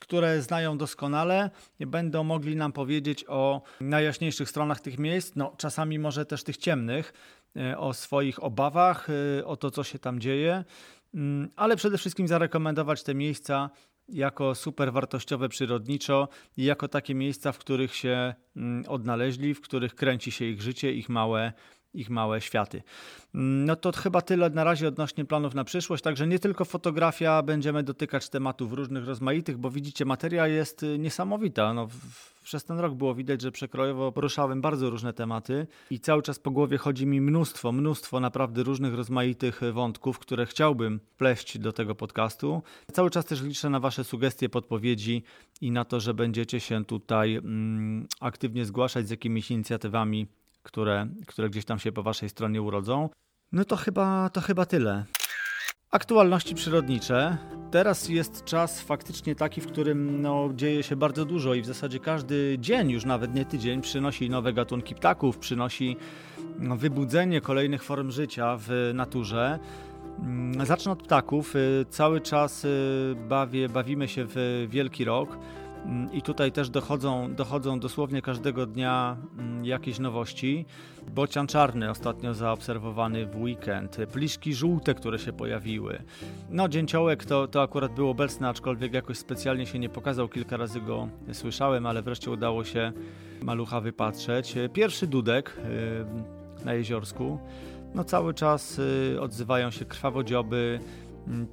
które 0.00 0.42
znają 0.42 0.78
doskonale, 0.78 1.50
będą 1.80 2.24
mogli 2.24 2.56
nam 2.56 2.72
powiedzieć 2.72 3.24
o 3.28 3.62
najjaśniejszych 3.80 4.48
stronach 4.48 4.80
tych 4.80 4.98
miejsc, 4.98 5.36
no 5.36 5.54
czasami 5.56 5.98
może 5.98 6.26
też 6.26 6.44
tych 6.44 6.56
ciemnych, 6.56 7.12
e, 7.56 7.78
o 7.78 7.94
swoich 7.94 8.44
obawach, 8.44 9.08
e, 9.38 9.46
o 9.46 9.56
to, 9.56 9.70
co 9.70 9.84
się 9.84 9.98
tam 9.98 10.20
dzieje. 10.20 10.64
Mm, 11.14 11.48
ale 11.56 11.76
przede 11.76 11.98
wszystkim 11.98 12.28
zarekomendować 12.28 13.02
te 13.02 13.14
miejsca 13.14 13.70
jako 14.08 14.54
super 14.54 14.92
wartościowe 14.92 15.48
przyrodniczo 15.48 16.28
i 16.56 16.64
jako 16.64 16.88
takie 16.88 17.14
miejsca, 17.14 17.52
w 17.52 17.58
których 17.58 17.94
się 17.94 18.34
mm, 18.56 18.84
odnaleźli, 18.88 19.54
w 19.54 19.60
których 19.60 19.94
kręci 19.94 20.30
się 20.30 20.44
ich 20.44 20.62
życie, 20.62 20.92
ich 20.92 21.08
małe 21.08 21.52
ich 21.94 22.10
małe 22.10 22.40
światy. 22.40 22.82
Mm, 23.34 23.64
no 23.64 23.76
to 23.76 23.92
chyba 23.92 24.22
tyle 24.22 24.50
na 24.50 24.64
razie 24.64 24.88
odnośnie 24.88 25.24
planów 25.24 25.54
na 25.54 25.64
przyszłość, 25.64 26.02
także 26.02 26.26
nie 26.26 26.38
tylko 26.38 26.64
fotografia, 26.64 27.42
będziemy 27.42 27.82
dotykać 27.82 28.28
tematów 28.28 28.72
różnych, 28.72 29.06
rozmaitych, 29.06 29.58
bo 29.58 29.70
widzicie, 29.70 30.04
materia 30.04 30.46
jest 30.46 30.82
y, 30.82 30.98
niesamowita. 30.98 31.74
No, 31.74 31.88
przez 32.42 32.64
ten 32.64 32.78
rok 32.78 32.94
było 32.94 33.14
widać, 33.14 33.42
że 33.42 33.52
przekrojowo 33.52 34.12
poruszałem 34.12 34.60
bardzo 34.60 34.90
różne 34.90 35.12
tematy 35.12 35.66
i 35.90 36.00
cały 36.00 36.22
czas 36.22 36.38
po 36.38 36.50
głowie 36.50 36.78
chodzi 36.78 37.06
mi 37.06 37.20
mnóstwo, 37.20 37.72
mnóstwo 37.72 38.20
naprawdę 38.20 38.62
różnych, 38.62 38.94
rozmaitych 38.94 39.60
wątków, 39.72 40.18
które 40.18 40.46
chciałbym 40.46 41.00
pleść 41.18 41.58
do 41.58 41.72
tego 41.72 41.94
podcastu. 41.94 42.62
Cały 42.92 43.10
czas 43.10 43.24
też 43.24 43.42
liczę 43.42 43.70
na 43.70 43.80
Wasze 43.80 44.04
sugestie, 44.04 44.48
podpowiedzi 44.48 45.22
i 45.60 45.70
na 45.70 45.84
to, 45.84 46.00
że 46.00 46.14
będziecie 46.14 46.60
się 46.60 46.84
tutaj 46.84 47.36
mm, 47.36 48.06
aktywnie 48.20 48.64
zgłaszać 48.64 49.06
z 49.06 49.10
jakimiś 49.10 49.50
inicjatywami 49.50 50.26
które, 50.62 51.06
które 51.26 51.50
gdzieś 51.50 51.64
tam 51.64 51.78
się 51.78 51.92
po 51.92 52.02
waszej 52.02 52.28
stronie 52.28 52.62
urodzą. 52.62 53.08
No 53.52 53.64
to 53.64 53.76
chyba, 53.76 54.30
to 54.30 54.40
chyba 54.40 54.66
tyle. 54.66 55.04
Aktualności 55.90 56.54
przyrodnicze. 56.54 57.36
Teraz 57.70 58.08
jest 58.08 58.44
czas 58.44 58.80
faktycznie 58.80 59.34
taki, 59.34 59.60
w 59.60 59.66
którym 59.66 60.22
no, 60.22 60.48
dzieje 60.54 60.82
się 60.82 60.96
bardzo 60.96 61.24
dużo 61.24 61.54
i 61.54 61.62
w 61.62 61.66
zasadzie 61.66 61.98
każdy 61.98 62.56
dzień, 62.58 62.90
już 62.90 63.04
nawet 63.04 63.34
nie 63.34 63.44
tydzień, 63.44 63.80
przynosi 63.80 64.30
nowe 64.30 64.52
gatunki 64.52 64.94
ptaków, 64.94 65.38
przynosi 65.38 65.96
no, 66.58 66.76
wybudzenie 66.76 67.40
kolejnych 67.40 67.82
form 67.82 68.10
życia 68.10 68.56
w 68.60 68.90
naturze. 68.94 69.58
Mm, 70.18 70.66
zacznę 70.66 70.92
od 70.92 71.02
ptaków. 71.02 71.56
Y, 71.56 71.86
cały 71.90 72.20
czas 72.20 72.64
y, 72.64 73.16
bawię, 73.28 73.68
bawimy 73.68 74.08
się 74.08 74.24
w 74.28 74.66
Wielki 74.68 75.04
Rok. 75.04 75.38
Mm, 75.84 76.12
I 76.12 76.22
tutaj 76.22 76.52
też 76.52 76.70
dochodzą, 76.70 77.34
dochodzą 77.34 77.80
dosłownie 77.80 78.22
każdego 78.22 78.66
dnia 78.66 79.16
mm, 79.38 79.64
jakieś 79.64 79.98
nowości. 79.98 80.66
Bocian 81.14 81.46
czarny 81.46 81.90
ostatnio 81.90 82.34
zaobserwowany 82.34 83.26
w 83.26 83.36
weekend, 83.36 83.96
pliszki 84.12 84.54
żółte, 84.54 84.94
które 84.94 85.18
się 85.18 85.32
pojawiły. 85.32 86.02
No, 86.50 86.68
dzięciołek 86.68 87.24
to, 87.24 87.48
to 87.48 87.62
akurat 87.62 87.94
był 87.94 88.08
obecny, 88.08 88.48
aczkolwiek 88.48 88.92
jakoś 88.92 89.18
specjalnie 89.18 89.66
się 89.66 89.78
nie 89.78 89.88
pokazał. 89.88 90.28
Kilka 90.28 90.56
razy 90.56 90.80
go 90.80 91.08
słyszałem, 91.32 91.86
ale 91.86 92.02
wreszcie 92.02 92.30
udało 92.30 92.64
się 92.64 92.92
malucha 93.42 93.80
wypatrzeć. 93.80 94.54
Pierwszy 94.72 95.06
dudek 95.06 95.56
y, 96.60 96.64
na 96.64 96.74
jeziorsku. 96.74 97.38
No, 97.94 98.04
cały 98.04 98.34
czas 98.34 98.78
y, 98.78 99.20
odzywają 99.20 99.70
się 99.70 99.84
krwawodzioby, 99.84 100.80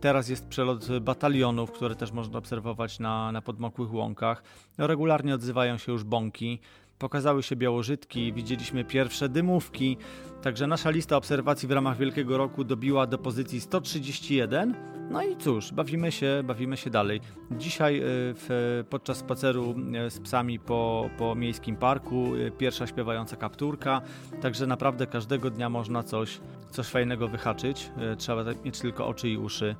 teraz 0.01 0.29
jest 0.29 0.47
przelot 0.47 0.99
batalionów, 0.99 1.71
które 1.71 1.95
też 1.95 2.11
można 2.11 2.39
obserwować 2.39 2.99
na, 2.99 3.31
na 3.31 3.41
podmokłych 3.41 3.93
łąkach. 3.93 4.43
No, 4.77 4.87
regularnie 4.87 5.35
odzywają 5.35 5.77
się 5.77 5.91
już 5.91 6.03
bąki. 6.03 6.59
Pokazały 6.99 7.43
się 7.43 7.55
białożytki, 7.55 8.33
widzieliśmy 8.33 8.83
pierwsze 8.83 9.29
dymówki, 9.29 9.97
także 10.41 10.67
nasza 10.67 10.89
lista 10.89 11.17
obserwacji 11.17 11.67
w 11.67 11.71
ramach 11.71 11.97
Wielkiego 11.97 12.37
Roku 12.37 12.63
dobiła 12.63 13.07
do 13.07 13.17
pozycji 13.17 13.61
131. 13.61 14.75
No 15.09 15.23
i 15.23 15.37
cóż, 15.37 15.73
bawimy 15.73 16.11
się, 16.11 16.43
bawimy 16.43 16.77
się 16.77 16.89
dalej. 16.89 17.21
Dzisiaj 17.51 17.97
y, 17.97 18.01
w, 18.03 18.83
podczas 18.89 19.17
spaceru 19.17 19.75
y, 20.07 20.09
z 20.09 20.19
psami 20.19 20.59
po, 20.59 21.09
po 21.17 21.35
miejskim 21.35 21.75
parku 21.75 22.35
y, 22.35 22.51
pierwsza 22.57 22.87
śpiewająca 22.87 23.35
kapturka, 23.35 24.01
także 24.41 24.67
naprawdę 24.67 25.07
każdego 25.07 25.49
dnia 25.49 25.69
można 25.69 26.03
coś, 26.03 26.39
coś 26.69 26.87
fajnego 26.87 27.27
wyhaczyć. 27.27 27.91
Trzeba 28.17 28.43
mieć 28.65 28.79
tylko 28.79 29.07
oczy 29.07 29.29
i 29.29 29.37
uszy 29.37 29.75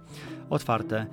otwarte. 0.50 1.08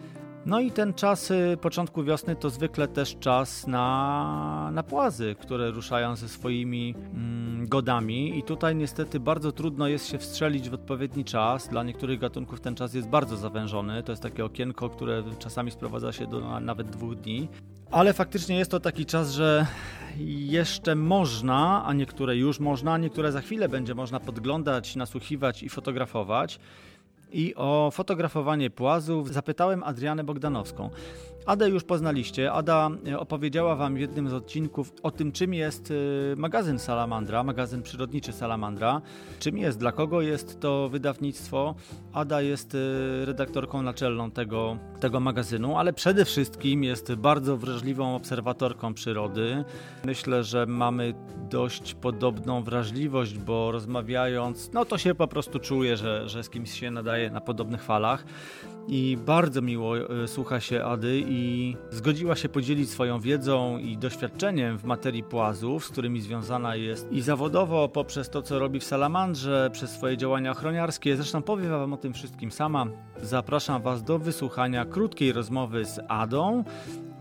No 0.47 0.61
i 0.61 0.71
ten 0.71 0.95
czas 0.95 1.31
y, 1.31 1.57
początku 1.61 2.05
wiosny 2.05 2.37
to 2.37 2.51
zwykle 2.51 2.89
też 2.89 3.17
czas 3.21 3.67
na, 3.67 4.71
na 4.73 4.83
płazy, 4.83 5.37
które 5.41 5.71
ruszają 5.71 6.17
ze 6.17 6.29
swoimi 6.29 6.95
mm, 7.15 7.69
godami 7.69 8.39
i 8.39 8.43
tutaj 8.43 8.77
niestety 8.77 9.21
bardzo 9.21 9.53
trudno 9.53 9.89
jest 9.89 10.09
się 10.09 10.19
wstrzelić 10.19 10.71
w 10.71 10.75
odpowiedni 10.75 11.25
czas. 11.25 11.69
Dla 11.69 11.83
niektórych 11.83 12.21
gatunków 12.21 12.61
ten 12.61 12.75
czas 12.75 12.95
jest 12.95 13.09
bardzo 13.09 13.37
zawężony. 13.37 14.03
To 14.03 14.13
jest 14.13 14.23
takie 14.23 14.45
okienko, 14.45 14.91
które 14.91 15.23
czasami 15.39 15.71
sprowadza 15.71 16.13
się 16.13 16.27
do 16.27 16.61
nawet 16.61 16.91
dwóch 16.91 17.15
dni. 17.15 17.49
Ale 17.91 18.13
faktycznie 18.13 18.57
jest 18.57 18.71
to 18.71 18.81
taki 18.81 19.07
czas, 19.07 19.33
że 19.33 19.67
jeszcze 20.27 20.95
można, 20.95 21.85
a 21.87 21.93
niektóre 21.93 22.37
już 22.37 22.61
można, 22.61 22.93
a 22.93 22.99
niektóre 22.99 23.33
za 23.33 23.41
chwilę 23.41 23.69
będzie 23.69 23.95
można 23.95 24.21
podglądać, 24.21 24.97
nasłuchiwać 24.97 25.63
i 25.63 25.69
fotografować. 25.69 26.59
I 27.35 27.55
o 27.57 27.91
fotografowanie 27.93 28.71
płazów 28.71 29.33
zapytałem 29.33 29.83
Adrianę 29.83 30.25
Bogdanowską. 30.25 30.91
Adę 31.47 31.69
już 31.69 31.85
poznaliście. 31.85 32.53
Ada 32.53 32.91
e, 33.09 33.19
opowiedziała 33.19 33.77
Wam 33.77 33.95
w 33.95 34.01
jednym 34.01 34.29
z 34.29 34.33
odcinków 34.33 34.93
o 35.03 35.11
tym, 35.11 35.33
czym 35.33 35.55
jest 35.55 35.91
e, 35.91 35.95
magazyn 36.37 36.79
Salamandra, 36.79 37.45
magazyn 37.45 37.83
przyrodniczy 37.83 38.33
Salamandra, 38.33 39.01
czym 39.39 39.59
jest, 39.59 39.79
dla 39.79 39.93
kogo 39.93 40.21
jest 40.21 40.61
to 40.61 40.89
wydawnictwo. 40.89 41.75
Ada 42.13 42.43
jest 42.43 42.75
e, 42.75 43.25
redaktorką 43.25 43.83
naczelną 43.83 44.31
tego, 44.31 44.77
tego 45.01 45.21
magazynu, 45.21 45.79
ale 45.79 45.93
przede 45.93 46.25
wszystkim 46.25 46.85
jest 46.85 47.15
bardzo 47.15 47.57
wrażliwą 47.57 48.17
obserwatorką 48.17 48.95
przyrody. 48.95 49.65
Myślę, 50.05 50.45
że 50.45 50.67
mamy 50.67 51.15
dość 51.51 51.95
podobną 51.95 52.63
wrażliwość, 52.63 53.39
bo 53.39 53.73
rozmawiając, 53.73 54.73
no 54.73 54.85
to 54.85 54.99
się 54.99 55.15
po 55.15 55.29
prostu 55.29 55.59
czuje, 55.59 55.97
że, 55.97 56.29
że 56.29 56.43
z 56.43 56.51
kimś 56.51 56.81
się 56.81 56.91
nadaje 56.91 57.24
na 57.31 57.41
podobnych 57.41 57.83
falach 57.83 58.25
i 58.89 59.19
bardzo 59.27 59.63
miło 59.63 59.99
e, 59.99 60.29
słucha 60.29 60.61
się 60.61 60.85
Ady 60.85 61.23
i 61.27 61.77
zgodziła 61.91 62.37
się 62.37 62.49
podzielić 62.49 62.91
swoją 62.91 63.21
wiedzą 63.21 63.79
i 63.79 63.99
doświadczeniem 63.99 64.79
w 64.79 64.85
materii 64.85 65.23
płazów, 65.23 65.85
z 65.85 65.89
którymi 65.89 66.21
związana 66.21 66.77
jest 66.77 67.13
i 67.13 67.21
zawodowo 67.21 67.89
poprzez 67.89 68.31
to, 68.31 68.43
co 68.43 68.59
robi 68.59 68.81
w 68.81 68.85
Salamandrze, 68.85 69.71
przez 69.73 69.91
swoje 69.91 70.17
działania 70.17 70.51
ochroniarskie. 70.51 71.17
Zresztą 71.17 71.43
powiem 71.43 71.71
Wam 71.71 71.93
o 71.93 71.97
tym 71.97 72.13
wszystkim 72.13 72.53
sama. 72.53 72.87
Zapraszam 73.23 73.83
Was 73.83 74.03
do 74.03 74.19
wysłuchania 74.19 74.85
krótkiej 74.85 75.33
rozmowy 75.33 75.85
z 75.85 76.01
Adą. 76.09 76.65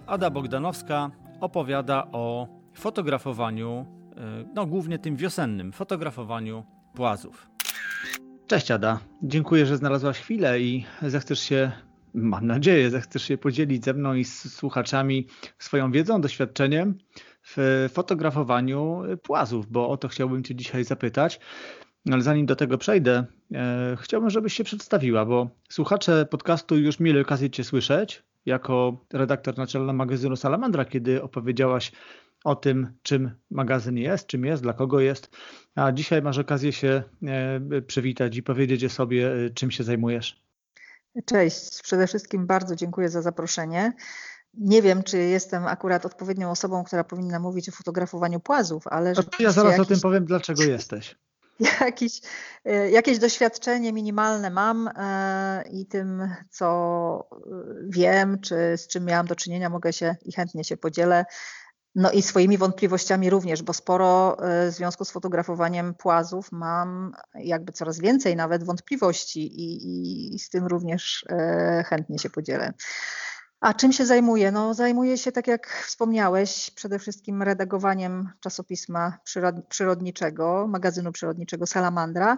Ada 0.08 0.30
Bogdanowska 0.30 1.12
opowiada 1.42 2.08
o 2.12 2.48
fotografowaniu, 2.74 3.86
e, 4.18 4.46
no 4.56 4.66
głównie 4.66 5.00
tym 5.00 5.16
wiosennym, 5.16 5.72
fotografowaniu 5.72 6.64
płazów. 6.94 7.54
Cześć 8.48 8.72
Ada, 8.72 9.00
dziękuję, 9.24 9.66
że 9.66 9.78
znalazłaś 9.78 10.20
chwilę 10.20 10.60
i 10.60 10.86
zechcesz 11.02 11.40
się, 11.40 11.72
mam 12.14 12.48
nadzieję, 12.48 12.90
zechcesz 12.90 13.24
się 13.24 13.38
podzielić 13.38 13.86
ze 13.86 13.94
mną 13.94 14.14
i 14.14 14.26
z 14.26 14.54
słuchaczami 14.54 15.28
swoją 15.60 15.92
wiedzą, 15.92 16.22
doświadczeniem 16.22 16.98
w 17.44 17.88
fotografowaniu 17.94 19.02
płazów, 19.24 19.72
bo 19.72 19.90
o 19.90 19.98
to 19.98 20.08
chciałbym 20.08 20.44
Cię 20.44 20.56
dzisiaj 20.56 20.84
zapytać. 20.84 21.40
Ale 22.12 22.22
zanim 22.22 22.46
do 22.46 22.56
tego 22.56 22.78
przejdę, 22.78 23.26
e, 23.54 23.98
chciałbym, 24.00 24.30
żebyś 24.30 24.54
się 24.54 24.64
przedstawiła, 24.64 25.26
bo 25.26 25.50
słuchacze 25.70 26.26
podcastu 26.26 26.78
już 26.78 27.00
mieli 27.00 27.20
okazję 27.20 27.50
Cię 27.50 27.64
słyszeć 27.64 28.24
jako 28.46 29.06
redaktor 29.14 29.58
naczelna 29.58 29.94
magazynu 29.94 30.36
Salamandra, 30.36 30.86
kiedy 30.86 31.24
opowiedziałaś 31.24 31.92
o 32.44 32.56
tym, 32.56 32.94
czym 33.02 33.32
magazyn 33.52 33.98
jest, 33.98 34.28
czym 34.28 34.46
jest, 34.46 34.64
dla 34.64 34.74
kogo 34.74 35.00
jest. 35.00 35.30
A 35.76 35.92
dzisiaj 35.92 36.22
masz 36.22 36.38
okazję 36.38 36.74
się 36.74 37.04
e, 37.24 37.82
przywitać 37.82 38.38
i 38.38 38.44
powiedzieć 38.44 38.86
o 38.86 38.90
sobie, 38.90 39.34
e, 39.34 39.50
czym 39.50 39.72
się 39.72 39.84
zajmujesz. 39.84 40.44
Cześć, 41.26 41.82
przede 41.82 42.08
wszystkim 42.08 42.48
bardzo 42.48 42.76
dziękuję 42.76 43.10
za 43.10 43.22
zaproszenie. 43.22 43.94
Nie 44.54 44.82
wiem, 44.82 45.04
czy 45.04 45.18
jestem 45.18 45.68
akurat 45.68 46.06
odpowiednią 46.06 46.52
osobą, 46.52 46.84
która 46.84 47.04
powinna 47.04 47.40
mówić 47.40 47.70
o 47.70 47.72
fotografowaniu 47.72 48.40
płazów, 48.40 48.88
ale. 48.88 49.14
Ja 49.40 49.52
zaraz 49.52 49.72
jakiś, 49.72 49.86
o 49.86 49.90
tym 49.90 50.00
powiem, 50.00 50.26
dlaczego 50.26 50.64
jesteś. 50.64 51.16
Jakiś, 51.82 52.22
e, 52.66 52.90
jakieś 52.90 53.20
doświadczenie 53.20 53.94
minimalne 53.94 54.50
mam 54.50 54.90
i 55.72 55.86
tym, 55.86 56.30
co 56.50 57.30
wiem, 57.90 58.42
czy 58.42 58.56
z 58.78 58.88
czym 58.88 59.06
miałam 59.06 59.28
do 59.28 59.36
czynienia, 59.36 59.70
mogę 59.70 59.94
się 59.94 60.16
i 60.26 60.32
chętnie 60.32 60.64
się 60.64 60.78
podzielę. 60.78 61.26
No 61.96 62.12
i 62.12 62.22
swoimi 62.22 62.58
wątpliwościami 62.58 63.30
również, 63.30 63.64
bo 63.64 63.74
sporo 63.74 64.38
e, 64.40 64.72
w 64.72 64.74
związku 64.74 65.06
z 65.06 65.12
fotografowaniem 65.12 65.94
płazów 65.94 66.52
mam 66.52 67.12
jakby 67.36 67.72
coraz 67.72 68.00
więcej 68.00 68.36
nawet 68.36 68.64
wątpliwości 68.64 69.40
i, 69.40 70.36
i 70.36 70.40
z 70.40 70.50
tym 70.50 70.68
również 70.68 71.26
e, 71.30 71.84
chętnie 71.88 72.20
się 72.20 72.30
podzielę. 72.30 72.74
A 73.60 73.74
czym 73.74 73.94
się 73.94 74.06
zajmuję? 74.06 74.52
No, 74.52 74.74
zajmuję 74.74 75.18
się, 75.18 75.32
tak 75.32 75.48
jak 75.48 75.84
wspomniałeś, 75.88 76.72
przede 76.76 77.00
wszystkim 77.00 77.42
redagowaniem 77.44 78.30
czasopisma 78.40 79.18
przyrodniczego, 79.70 80.68
magazynu 80.68 81.12
przyrodniczego 81.12 81.66
Salamandra. 81.66 82.38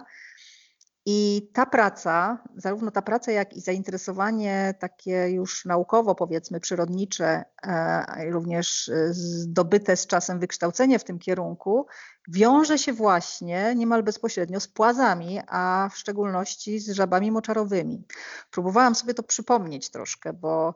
I 1.08 1.50
ta 1.52 1.66
praca, 1.66 2.38
zarówno 2.56 2.90
ta 2.90 3.02
praca, 3.02 3.32
jak 3.32 3.52
i 3.52 3.60
zainteresowanie 3.60 4.74
takie 4.78 5.30
już 5.30 5.64
naukowo, 5.64 6.14
powiedzmy, 6.14 6.60
przyrodnicze, 6.60 7.44
e, 7.62 8.30
również 8.30 8.90
zdobyte 9.10 9.96
z 9.96 10.06
czasem 10.06 10.40
wykształcenie 10.40 10.98
w 10.98 11.04
tym 11.04 11.18
kierunku, 11.18 11.86
wiąże 12.28 12.78
się 12.78 12.92
właśnie 12.92 13.74
niemal 13.76 14.02
bezpośrednio 14.02 14.60
z 14.60 14.68
płazami, 14.68 15.40
a 15.46 15.88
w 15.92 15.98
szczególności 15.98 16.78
z 16.80 16.90
żabami 16.90 17.30
moczarowymi. 17.30 18.04
Próbowałam 18.50 18.94
sobie 18.94 19.14
to 19.14 19.22
przypomnieć 19.22 19.90
troszkę, 19.90 20.32
bo 20.32 20.74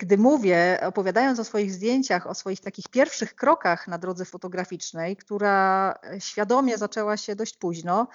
gdy 0.00 0.18
mówię, 0.18 0.80
opowiadając 0.86 1.38
o 1.38 1.44
swoich 1.44 1.72
zdjęciach, 1.72 2.26
o 2.26 2.34
swoich 2.34 2.60
takich 2.60 2.88
pierwszych 2.88 3.34
krokach 3.34 3.88
na 3.88 3.98
drodze 3.98 4.24
fotograficznej, 4.24 5.16
która 5.16 5.94
świadomie 6.18 6.78
zaczęła 6.78 7.16
się 7.16 7.36
dość 7.36 7.56
późno, 7.56 8.08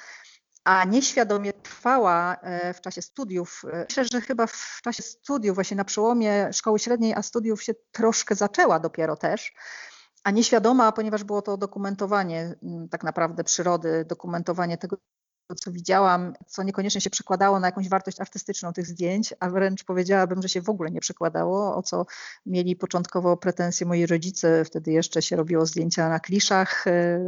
a 0.63 0.83
nieświadomie 0.83 1.53
trwała 1.53 2.35
e, 2.35 2.73
w 2.73 2.81
czasie 2.81 3.01
studiów. 3.01 3.61
E, 3.73 3.85
myślę, 3.89 4.05
że 4.11 4.21
chyba 4.21 4.47
w 4.47 4.79
czasie 4.83 5.03
studiów, 5.03 5.55
właśnie 5.55 5.77
na 5.77 5.85
przełomie 5.85 6.53
szkoły 6.53 6.79
średniej, 6.79 7.13
a 7.13 7.21
studiów 7.21 7.63
się 7.63 7.73
troszkę 7.91 8.35
zaczęła 8.35 8.79
dopiero 8.79 9.15
też. 9.15 9.53
A 10.23 10.31
nieświadoma, 10.31 10.91
ponieważ 10.91 11.23
było 11.23 11.41
to 11.41 11.57
dokumentowanie 11.57 12.55
tak 12.91 13.03
naprawdę 13.03 13.43
przyrody, 13.43 14.05
dokumentowanie 14.05 14.77
tego, 14.77 14.97
co 15.55 15.71
widziałam, 15.71 16.33
co 16.47 16.63
niekoniecznie 16.63 17.01
się 17.01 17.09
przekładało 17.09 17.59
na 17.59 17.67
jakąś 17.67 17.89
wartość 17.89 18.19
artystyczną 18.19 18.73
tych 18.73 18.87
zdjęć, 18.87 19.33
a 19.39 19.49
wręcz 19.49 19.83
powiedziałabym, 19.83 20.41
że 20.41 20.49
się 20.49 20.61
w 20.61 20.69
ogóle 20.69 20.91
nie 20.91 20.99
przekładało, 20.99 21.75
o 21.75 21.83
co 21.83 22.05
mieli 22.45 22.75
początkowo 22.75 23.37
pretensje 23.37 23.85
moi 23.87 24.05
rodzice. 24.05 24.65
Wtedy 24.65 24.91
jeszcze 24.91 25.21
się 25.21 25.35
robiło 25.35 25.65
zdjęcia 25.65 26.09
na 26.09 26.19
kliszach 26.19 26.87
e, 26.87 27.19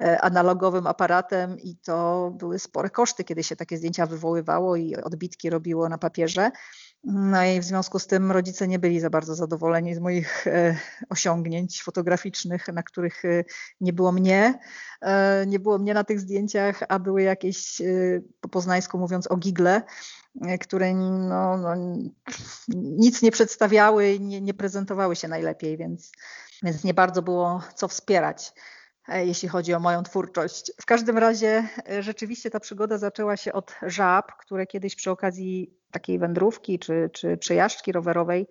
e, 0.00 0.20
analogowym 0.20 0.86
aparatem 0.86 1.58
i 1.58 1.76
to 1.76 2.30
były 2.30 2.58
spore 2.58 2.90
koszty, 2.90 3.24
kiedy 3.24 3.42
się 3.42 3.56
takie 3.56 3.76
zdjęcia 3.76 4.06
wywoływało 4.06 4.76
i 4.76 4.96
odbitki 4.96 5.50
robiło 5.50 5.88
na 5.88 5.98
papierze. 5.98 6.50
No 7.06 7.44
i 7.44 7.60
w 7.60 7.64
związku 7.64 7.98
z 7.98 8.06
tym 8.06 8.32
rodzice 8.32 8.68
nie 8.68 8.78
byli 8.78 9.00
za 9.00 9.10
bardzo 9.10 9.34
zadowoleni 9.34 9.94
z 9.94 9.98
moich 9.98 10.46
e, 10.46 10.76
osiągnięć 11.08 11.82
fotograficznych, 11.82 12.68
na 12.68 12.82
których 12.82 13.24
e, 13.24 13.44
nie 13.80 13.92
było 13.92 14.12
mnie. 14.12 14.58
E, 15.02 15.44
nie 15.46 15.60
było 15.60 15.78
mnie 15.78 15.94
na 15.94 16.04
tych 16.04 16.20
zdjęciach, 16.20 16.80
a 16.88 16.98
były 16.98 17.22
jakieś, 17.22 17.82
po 18.40 18.48
poznańsku 18.48 18.98
mówiąc, 18.98 19.26
ogigle, 19.26 19.82
które 20.60 20.94
no, 20.94 21.56
no, 21.56 21.74
nic 22.74 23.22
nie 23.22 23.30
przedstawiały 23.30 24.12
i 24.12 24.20
nie, 24.20 24.40
nie 24.40 24.54
prezentowały 24.54 25.16
się 25.16 25.28
najlepiej, 25.28 25.76
więc, 25.76 26.12
więc 26.62 26.84
nie 26.84 26.94
bardzo 26.94 27.22
było 27.22 27.62
co 27.74 27.88
wspierać 27.88 28.52
jeśli 29.08 29.48
chodzi 29.48 29.74
o 29.74 29.80
moją 29.80 30.02
twórczość. 30.02 30.72
W 30.80 30.86
każdym 30.86 31.18
razie 31.18 31.68
rzeczywiście 32.00 32.50
ta 32.50 32.60
przygoda 32.60 32.98
zaczęła 32.98 33.36
się 33.36 33.52
od 33.52 33.74
żab, 33.82 34.32
które 34.38 34.66
kiedyś 34.66 34.96
przy 34.96 35.10
okazji 35.10 35.74
takiej 35.90 36.18
wędrówki 36.18 36.78
czy, 36.78 37.10
czy 37.12 37.36
przejażdżki 37.36 37.92
rowerowej 37.92 38.46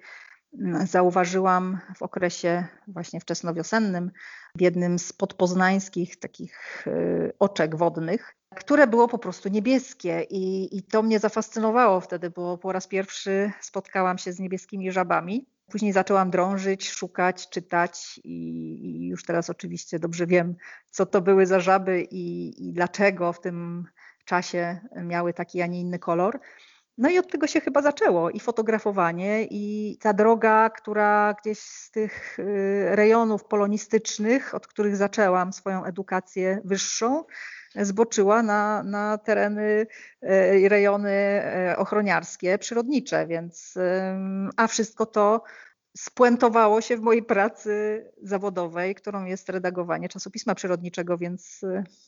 zauważyłam 0.86 1.80
w 1.98 2.02
okresie 2.02 2.66
właśnie 2.88 3.20
wczesnowiosennym 3.20 4.12
w 4.56 4.62
jednym 4.62 5.00
z 5.00 5.14
podpoznańskich 5.14 6.20
takich 6.20 6.88
y, 6.88 7.34
oczek 7.40 7.76
wodnych, 7.76 8.36
które 8.56 8.88
było 8.88 9.08
po 9.08 9.18
prostu 9.18 9.50
niebieskie 9.50 10.26
i, 10.30 10.78
i 10.78 10.84
to 10.84 11.04
mnie 11.04 11.20
zafascynowało 11.20 12.00
wtedy, 12.00 12.30
bo 12.30 12.58
po 12.58 12.72
raz 12.72 12.88
pierwszy 12.88 13.52
spotkałam 13.62 14.18
się 14.18 14.34
z 14.34 14.40
niebieskimi 14.40 14.92
żabami. 14.92 15.48
Później 15.72 15.94
zaczęłam 15.94 16.30
drążyć, 16.30 16.90
szukać, 16.90 17.50
czytać 17.50 18.20
i, 18.24 18.38
i 18.86 19.08
już 19.08 19.24
teraz 19.24 19.50
oczywiście 19.50 20.00
dobrze 20.00 20.28
wiem, 20.28 20.56
co 20.90 21.06
to 21.06 21.22
były 21.22 21.46
za 21.46 21.60
żaby 21.60 22.02
i, 22.02 22.54
i 22.68 22.74
dlaczego 22.74 23.34
w 23.34 23.42
tym 23.42 23.86
czasie 24.26 24.80
miały 25.04 25.34
taki, 25.34 25.62
a 25.62 25.68
nie 25.68 25.82
inny 25.82 26.00
kolor. 26.00 26.40
No 26.98 27.10
i 27.10 27.20
od 27.20 27.32
tego 27.32 27.48
się 27.48 27.62
chyba 27.62 27.82
zaczęło 27.82 28.30
i 28.30 28.40
fotografowanie, 28.40 29.48
i 29.50 29.98
ta 30.02 30.14
droga, 30.14 30.70
która 30.70 31.36
gdzieś 31.42 31.60
z 31.60 31.92
tych 31.92 32.40
y, 32.40 32.88
rejonów 32.96 33.46
polonistycznych, 33.46 34.56
od 34.56 34.68
których 34.68 34.96
zaczęłam 34.96 35.54
swoją 35.54 35.86
edukację 35.86 36.62
wyższą, 36.66 37.24
zboczyła 37.76 38.44
na, 38.44 38.84
na 38.84 39.18
tereny 39.18 39.88
y, 40.24 40.60
i 40.60 40.70
rejony 40.70 41.44
y, 41.72 41.78
ochroniarskie, 41.78 42.58
przyrodnicze, 42.58 43.28
więc 43.28 43.78
a 44.58 44.68
wszystko 44.68 45.06
to 45.06 45.44
spuentowało 45.98 46.82
się 46.82 46.98
w 46.98 47.02
mojej 47.02 47.24
pracy 47.24 48.06
zawodowej, 48.22 48.96
którą 48.96 49.26
jest 49.26 49.50
redagowanie 49.50 50.10
czasopisma 50.10 50.56
przyrodniczego, 50.56 51.18
więc 51.18 51.62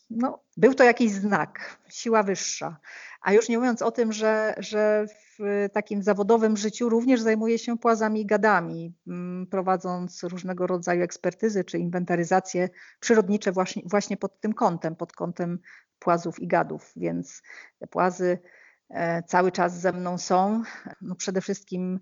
no, 0.10 0.40
był 0.58 0.74
to 0.74 0.84
jakiś 0.84 1.12
znak, 1.12 1.78
siła 1.90 2.24
wyższa. 2.24 2.78
A 3.22 3.34
już 3.34 3.50
nie 3.50 3.58
mówiąc 3.58 3.82
o 3.82 3.92
tym, 3.92 4.14
że, 4.14 4.56
że 4.58 5.06
w 5.40 5.68
takim 5.74 6.04
zawodowym 6.04 6.58
życiu 6.58 6.90
również 6.90 7.22
zajmuję 7.22 7.60
się 7.60 7.78
płazami 7.78 8.22
i 8.22 8.26
gadami, 8.26 8.94
mm, 9.08 9.48
prowadząc 9.48 10.24
różnego 10.24 10.68
rodzaju 10.68 11.04
ekspertyzy 11.04 11.64
czy 11.64 11.78
inwentaryzacje 11.78 12.70
przyrodnicze 13.00 13.52
właśnie, 13.52 13.82
właśnie 13.86 14.18
pod 14.18 14.40
tym 14.40 14.54
kątem, 14.54 14.96
pod 14.96 15.14
kątem 15.14 15.60
płazów 16.00 16.40
i 16.40 16.48
gadów. 16.48 16.92
Więc 16.96 17.42
te 17.80 17.88
płazy 17.88 18.40
e, 18.90 19.24
cały 19.24 19.52
czas 19.52 19.80
ze 19.80 19.92
mną 19.92 20.18
są. 20.18 20.64
No 21.02 21.16
przede 21.16 21.42
wszystkim 21.42 22.00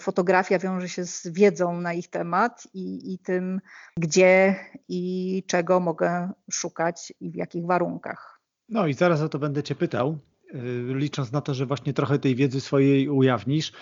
fotografia 0.00 0.58
wiąże 0.58 0.88
się 0.88 1.04
z 1.04 1.28
wiedzą 1.28 1.80
na 1.80 1.92
ich 1.92 2.08
temat 2.08 2.68
i, 2.74 3.14
i 3.14 3.18
tym, 3.18 3.60
gdzie 3.96 4.56
i 4.88 5.42
czego 5.46 5.80
mogę 5.80 6.30
szukać 6.50 7.12
i 7.20 7.30
w 7.30 7.34
jakich 7.34 7.66
warunkach. 7.66 8.40
No 8.68 8.86
i 8.86 8.94
zaraz 8.94 9.20
o 9.20 9.28
to 9.28 9.38
będę 9.38 9.62
Cię 9.62 9.74
pytał, 9.74 10.18
licząc 10.94 11.32
na 11.32 11.40
to, 11.40 11.54
że 11.54 11.66
właśnie 11.66 11.94
trochę 11.94 12.18
tej 12.18 12.34
wiedzy 12.34 12.60
swojej 12.60 13.08
ujawnisz. 13.08 13.72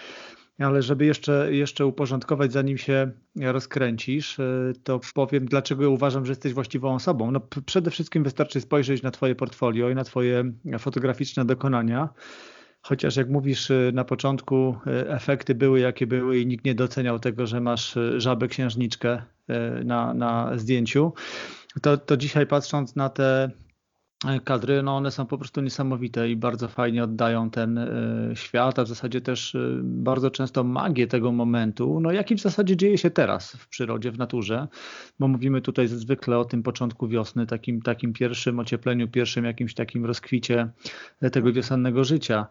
Ale 0.58 0.82
żeby 0.82 1.04
jeszcze, 1.04 1.48
jeszcze 1.54 1.86
uporządkować, 1.86 2.52
zanim 2.52 2.78
się 2.78 3.10
rozkręcisz, 3.40 4.40
e, 4.40 4.72
to 4.84 5.00
powiem, 5.14 5.46
dlaczego 5.46 5.90
uważam, 5.90 6.26
że 6.26 6.32
jesteś 6.32 6.52
właściwą 6.52 6.94
osobą. 6.94 7.30
No, 7.30 7.40
przede 7.66 7.90
wszystkim 7.90 8.24
wystarczy 8.24 8.60
spojrzeć 8.60 9.02
na 9.02 9.10
Twoje 9.10 9.34
portfolio 9.34 9.90
i 9.90 9.94
na 9.94 10.04
Twoje 10.04 10.52
fotograficzne 10.78 11.44
dokonania. 11.44 12.08
Chociaż 12.88 13.16
jak 13.16 13.28
mówisz 13.28 13.70
e, 13.70 13.90
na 13.94 14.04
początku, 14.04 14.76
e, 14.86 15.10
efekty 15.10 15.54
były 15.54 15.80
jakie 15.80 16.06
były 16.06 16.38
i 16.38 16.46
nikt 16.46 16.64
nie 16.64 16.74
doceniał 16.74 17.18
tego, 17.18 17.46
że 17.46 17.60
masz 17.60 17.98
żabę 18.16 18.48
księżniczkę 18.48 19.22
na, 19.84 20.14
na 20.14 20.58
zdjęciu, 20.58 21.12
to, 21.82 21.96
to 21.96 22.16
dzisiaj 22.16 22.46
patrząc 22.46 22.96
na 22.96 23.08
te 23.08 23.50
kadry, 24.44 24.82
no 24.82 24.96
one 24.96 25.10
są 25.10 25.26
po 25.26 25.38
prostu 25.38 25.60
niesamowite 25.60 26.30
i 26.30 26.36
bardzo 26.36 26.68
fajnie 26.68 27.04
oddają 27.04 27.50
ten 27.50 27.78
e, 27.78 27.90
świat, 28.34 28.78
a 28.78 28.84
w 28.84 28.88
zasadzie 28.88 29.20
też 29.20 29.54
e, 29.54 29.58
bardzo 29.82 30.30
często 30.30 30.64
magię 30.64 31.06
tego 31.06 31.32
momentu, 31.32 32.00
no 32.00 32.12
jaki 32.12 32.34
w 32.34 32.40
zasadzie 32.40 32.76
dzieje 32.76 32.98
się 32.98 33.10
teraz 33.10 33.52
w 33.52 33.68
przyrodzie, 33.68 34.12
w 34.12 34.18
naturze, 34.18 34.68
bo 35.18 35.28
mówimy 35.28 35.60
tutaj 35.60 35.88
zwykle 35.88 36.38
o 36.38 36.44
tym 36.44 36.62
początku 36.62 37.08
wiosny, 37.08 37.46
takim, 37.46 37.82
takim 37.82 38.12
pierwszym 38.12 38.58
ociepleniu, 38.58 39.08
pierwszym 39.08 39.44
jakimś 39.44 39.74
takim 39.74 40.04
rozkwicie 40.04 40.68
tego 41.32 41.52
wiosennego 41.52 42.04
życia. 42.04 42.46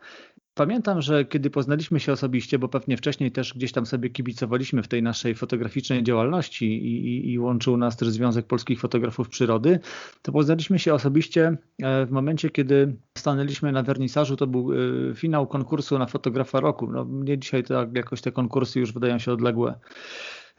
Pamiętam, 0.58 1.02
że 1.02 1.26
kiedy 1.26 1.50
poznaliśmy 1.50 2.00
się 2.00 2.12
osobiście, 2.12 2.60
bo 2.60 2.70
pewnie 2.70 2.98
wcześniej 2.98 3.32
też 3.32 3.54
gdzieś 3.54 3.72
tam 3.72 3.86
sobie 3.86 4.10
kibicowaliśmy 4.10 4.84
w 4.84 4.88
tej 4.88 5.04
naszej 5.04 5.36
fotograficznej 5.36 6.04
działalności 6.04 6.66
i, 6.66 7.08
i, 7.08 7.32
i, 7.32 7.40
łączył 7.40 7.78
nas 7.78 7.98
też 7.98 8.10
Związek 8.10 8.46
Polskich 8.46 8.80
Fotografów 8.80 9.30
Przyrody, 9.30 9.80
to 10.22 10.32
poznaliśmy 10.32 10.80
się 10.80 10.94
osobiście 10.94 11.58
e, 11.82 12.06
w 12.06 12.12
momencie, 12.12 12.50
kiedy 12.50 12.96
stanęliśmy 13.18 13.72
na 13.72 13.84
wernisażu. 13.84 14.36
To 14.36 14.48
był 14.48 14.72
e, 14.74 15.16
finał 15.16 15.48
konkursu 15.48 16.00
na 16.00 16.06
fotografa 16.06 16.60
roku. 16.60 16.92
No, 16.92 17.06
mnie 17.06 17.38
dzisiaj 17.38 17.64
tak 17.64 17.96
jakoś 17.96 18.22
te 18.22 18.32
konkursy 18.32 18.80
już 18.80 18.94
wydają 18.94 19.20
się 19.20 19.32
odległe. 19.32 19.80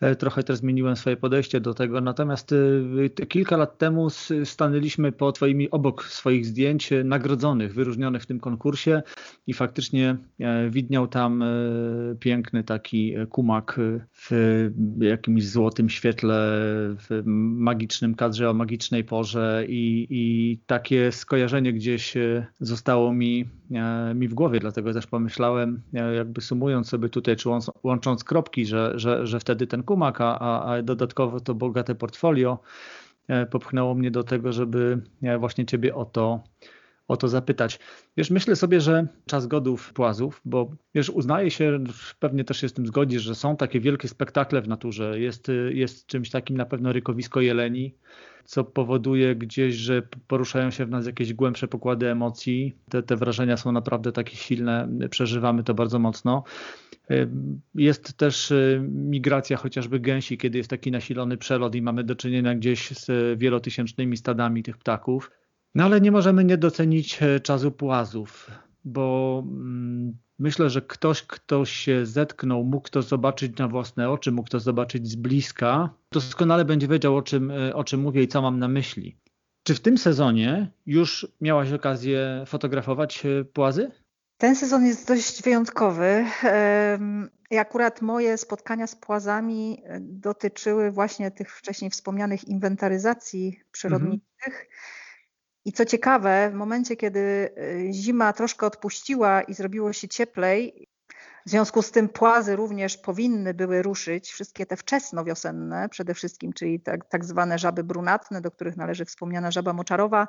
E, 0.00 0.16
trochę 0.16 0.42
też 0.42 0.56
zmieniłem 0.56 0.96
swoje 0.96 1.16
podejście 1.16 1.60
do 1.60 1.74
tego. 1.74 2.00
Natomiast 2.00 2.52
e, 3.22 3.26
kilka 3.26 3.56
lat 3.56 3.78
temu 3.78 4.10
stanęliśmy 4.44 5.12
po 5.12 5.32
twoimi, 5.32 5.70
obok 5.70 6.04
swoich 6.04 6.46
zdjęć 6.46 6.92
e, 6.92 7.04
nagrodzonych, 7.04 7.74
wyróżnionych 7.74 8.22
w 8.22 8.26
tym 8.26 8.40
konkursie 8.40 9.02
i 9.46 9.54
faktycznie 9.54 10.16
widniał 10.70 11.06
tam 11.08 11.44
piękny 12.20 12.64
taki 12.64 13.14
kumak 13.30 13.80
w 14.12 14.30
jakimś 15.00 15.48
złotym 15.48 15.88
świetle, 15.88 16.34
w 16.98 17.22
magicznym 17.26 18.14
kadrze 18.14 18.50
o 18.50 18.54
magicznej 18.54 19.04
porze 19.04 19.64
i, 19.68 20.06
i 20.10 20.58
takie 20.66 21.12
skojarzenie 21.12 21.72
gdzieś 21.72 22.14
zostało 22.60 23.12
mi, 23.12 23.48
mi 24.14 24.28
w 24.28 24.34
głowie, 24.34 24.60
dlatego 24.60 24.92
też 24.92 25.06
pomyślałem, 25.06 25.82
jakby 26.16 26.40
sumując 26.40 26.88
sobie 26.88 27.08
tutaj, 27.08 27.36
czy 27.36 27.48
łącząc 27.82 28.24
kropki, 28.24 28.66
że, 28.66 28.92
że, 28.94 29.26
że 29.26 29.40
wtedy 29.40 29.66
ten 29.66 29.82
kumak, 29.82 30.20
a, 30.20 30.62
a 30.64 30.82
dodatkowo 30.82 31.40
to 31.40 31.54
bogate 31.54 31.94
portfolio 31.94 32.58
e, 33.28 33.46
popchnęło 33.46 33.94
mnie 33.94 34.10
do 34.10 34.24
tego, 34.24 34.52
żeby 34.52 35.02
e, 35.22 35.38
właśnie 35.38 35.66
Ciebie 35.66 35.94
o 35.94 36.04
to, 36.04 36.44
o 37.08 37.16
to 37.16 37.28
zapytać. 37.28 37.78
Wiesz, 38.16 38.30
myślę 38.30 38.56
sobie, 38.56 38.80
że 38.80 39.06
czas 39.26 39.46
godów 39.46 39.92
płazów, 39.92 40.40
bo 40.44 40.70
wiesz, 40.94 41.10
uznaje 41.10 41.50
się, 41.50 41.84
pewnie 42.18 42.44
też 42.44 42.60
się 42.60 42.68
z 42.68 42.72
tym 42.72 42.86
zgodzisz, 42.86 43.22
że 43.22 43.34
są 43.34 43.56
takie 43.56 43.80
wielkie 43.80 44.08
spektakle 44.08 44.62
w 44.62 44.68
naturze. 44.68 45.20
Jest, 45.20 45.50
jest 45.70 46.06
czymś 46.06 46.30
takim 46.30 46.56
na 46.56 46.66
pewno 46.66 46.92
rykowisko 46.92 47.40
jeleni, 47.40 47.94
co 48.46 48.64
powoduje 48.64 49.36
gdzieś, 49.36 49.74
że 49.74 50.02
poruszają 50.26 50.70
się 50.70 50.86
w 50.86 50.90
nas 50.90 51.06
jakieś 51.06 51.34
głębsze 51.34 51.68
pokłady 51.68 52.10
emocji. 52.10 52.76
Te, 52.88 53.02
te 53.02 53.16
wrażenia 53.16 53.56
są 53.56 53.72
naprawdę 53.72 54.12
takie 54.12 54.36
silne, 54.36 54.88
przeżywamy 55.10 55.64
to 55.64 55.74
bardzo 55.74 55.98
mocno. 55.98 56.44
Jest 57.74 58.16
też 58.16 58.50
y, 58.50 58.82
migracja 58.90 59.56
chociażby 59.56 60.00
gęsi, 60.00 60.38
kiedy 60.38 60.58
jest 60.58 60.70
taki 60.70 60.90
nasilony 60.90 61.36
przelot 61.36 61.74
i 61.74 61.82
mamy 61.82 62.04
do 62.04 62.16
czynienia 62.16 62.54
gdzieś 62.54 62.90
z 62.90 63.38
wielotysięcznymi 63.38 64.16
stadami 64.16 64.62
tych 64.62 64.78
ptaków. 64.78 65.30
No 65.74 65.84
ale 65.84 66.00
nie 66.00 66.10
możemy 66.10 66.44
nie 66.44 66.56
docenić 66.56 67.22
e, 67.22 67.40
czasu 67.40 67.72
płazów, 67.72 68.50
bo 68.84 69.42
mm, 69.46 70.16
myślę, 70.38 70.70
że 70.70 70.82
ktoś, 70.82 71.22
kto 71.22 71.64
się 71.64 72.06
zetknął, 72.06 72.64
mógł 72.64 72.88
to 72.88 73.02
zobaczyć 73.02 73.58
na 73.58 73.68
własne 73.68 74.10
oczy, 74.10 74.32
mógł 74.32 74.48
to 74.48 74.60
zobaczyć 74.60 75.08
z 75.08 75.14
bliska, 75.14 75.90
doskonale 76.12 76.64
będzie 76.64 76.88
wiedział, 76.88 77.16
o 77.16 77.22
czym, 77.22 77.50
e, 77.50 77.74
o 77.74 77.84
czym 77.84 78.00
mówię 78.00 78.22
i 78.22 78.28
co 78.28 78.42
mam 78.42 78.58
na 78.58 78.68
myśli. 78.68 79.16
Czy 79.62 79.74
w 79.74 79.80
tym 79.80 79.98
sezonie 79.98 80.70
już 80.86 81.26
miałaś 81.40 81.72
okazję 81.72 82.44
fotografować 82.46 83.26
e, 83.26 83.44
płazy? 83.44 83.90
Ten 84.38 84.56
sezon 84.56 84.86
jest 84.86 85.08
dość 85.08 85.42
wyjątkowy. 85.42 86.24
I 87.50 87.58
akurat 87.58 88.02
moje 88.02 88.38
spotkania 88.38 88.86
z 88.86 88.96
płazami 88.96 89.82
e, 89.84 90.00
dotyczyły 90.00 90.90
właśnie 90.90 91.30
tych 91.30 91.56
wcześniej 91.56 91.90
wspomnianych 91.90 92.48
inwentaryzacji 92.48 93.60
przyrodniczych. 93.72 94.46
Mhm. 94.46 94.66
I 95.66 95.72
co 95.72 95.84
ciekawe, 95.84 96.50
w 96.50 96.54
momencie, 96.54 96.96
kiedy 96.96 97.20
e, 97.88 97.92
zima 97.92 98.32
troszkę 98.32 98.66
odpuściła 98.66 99.42
i 99.42 99.54
zrobiło 99.54 99.92
się 99.92 100.08
cieplej, 100.08 100.88
w 101.46 101.50
związku 101.50 101.82
z 101.82 101.90
tym 101.90 102.08
płazy 102.08 102.56
również 102.56 102.96
powinny 102.96 103.54
były 103.54 103.82
ruszyć, 103.82 104.30
wszystkie 104.30 104.66
te 104.66 104.76
wczesnowiosenne 104.76 105.88
przede 105.88 106.14
wszystkim, 106.14 106.52
czyli 106.52 106.80
tak, 106.80 107.04
tak 107.08 107.24
zwane 107.24 107.58
żaby 107.58 107.84
brunatne, 107.84 108.40
do 108.40 108.50
których 108.50 108.76
należy 108.76 109.04
wspomniana 109.04 109.50
żaba 109.50 109.72
moczarowa, 109.72 110.26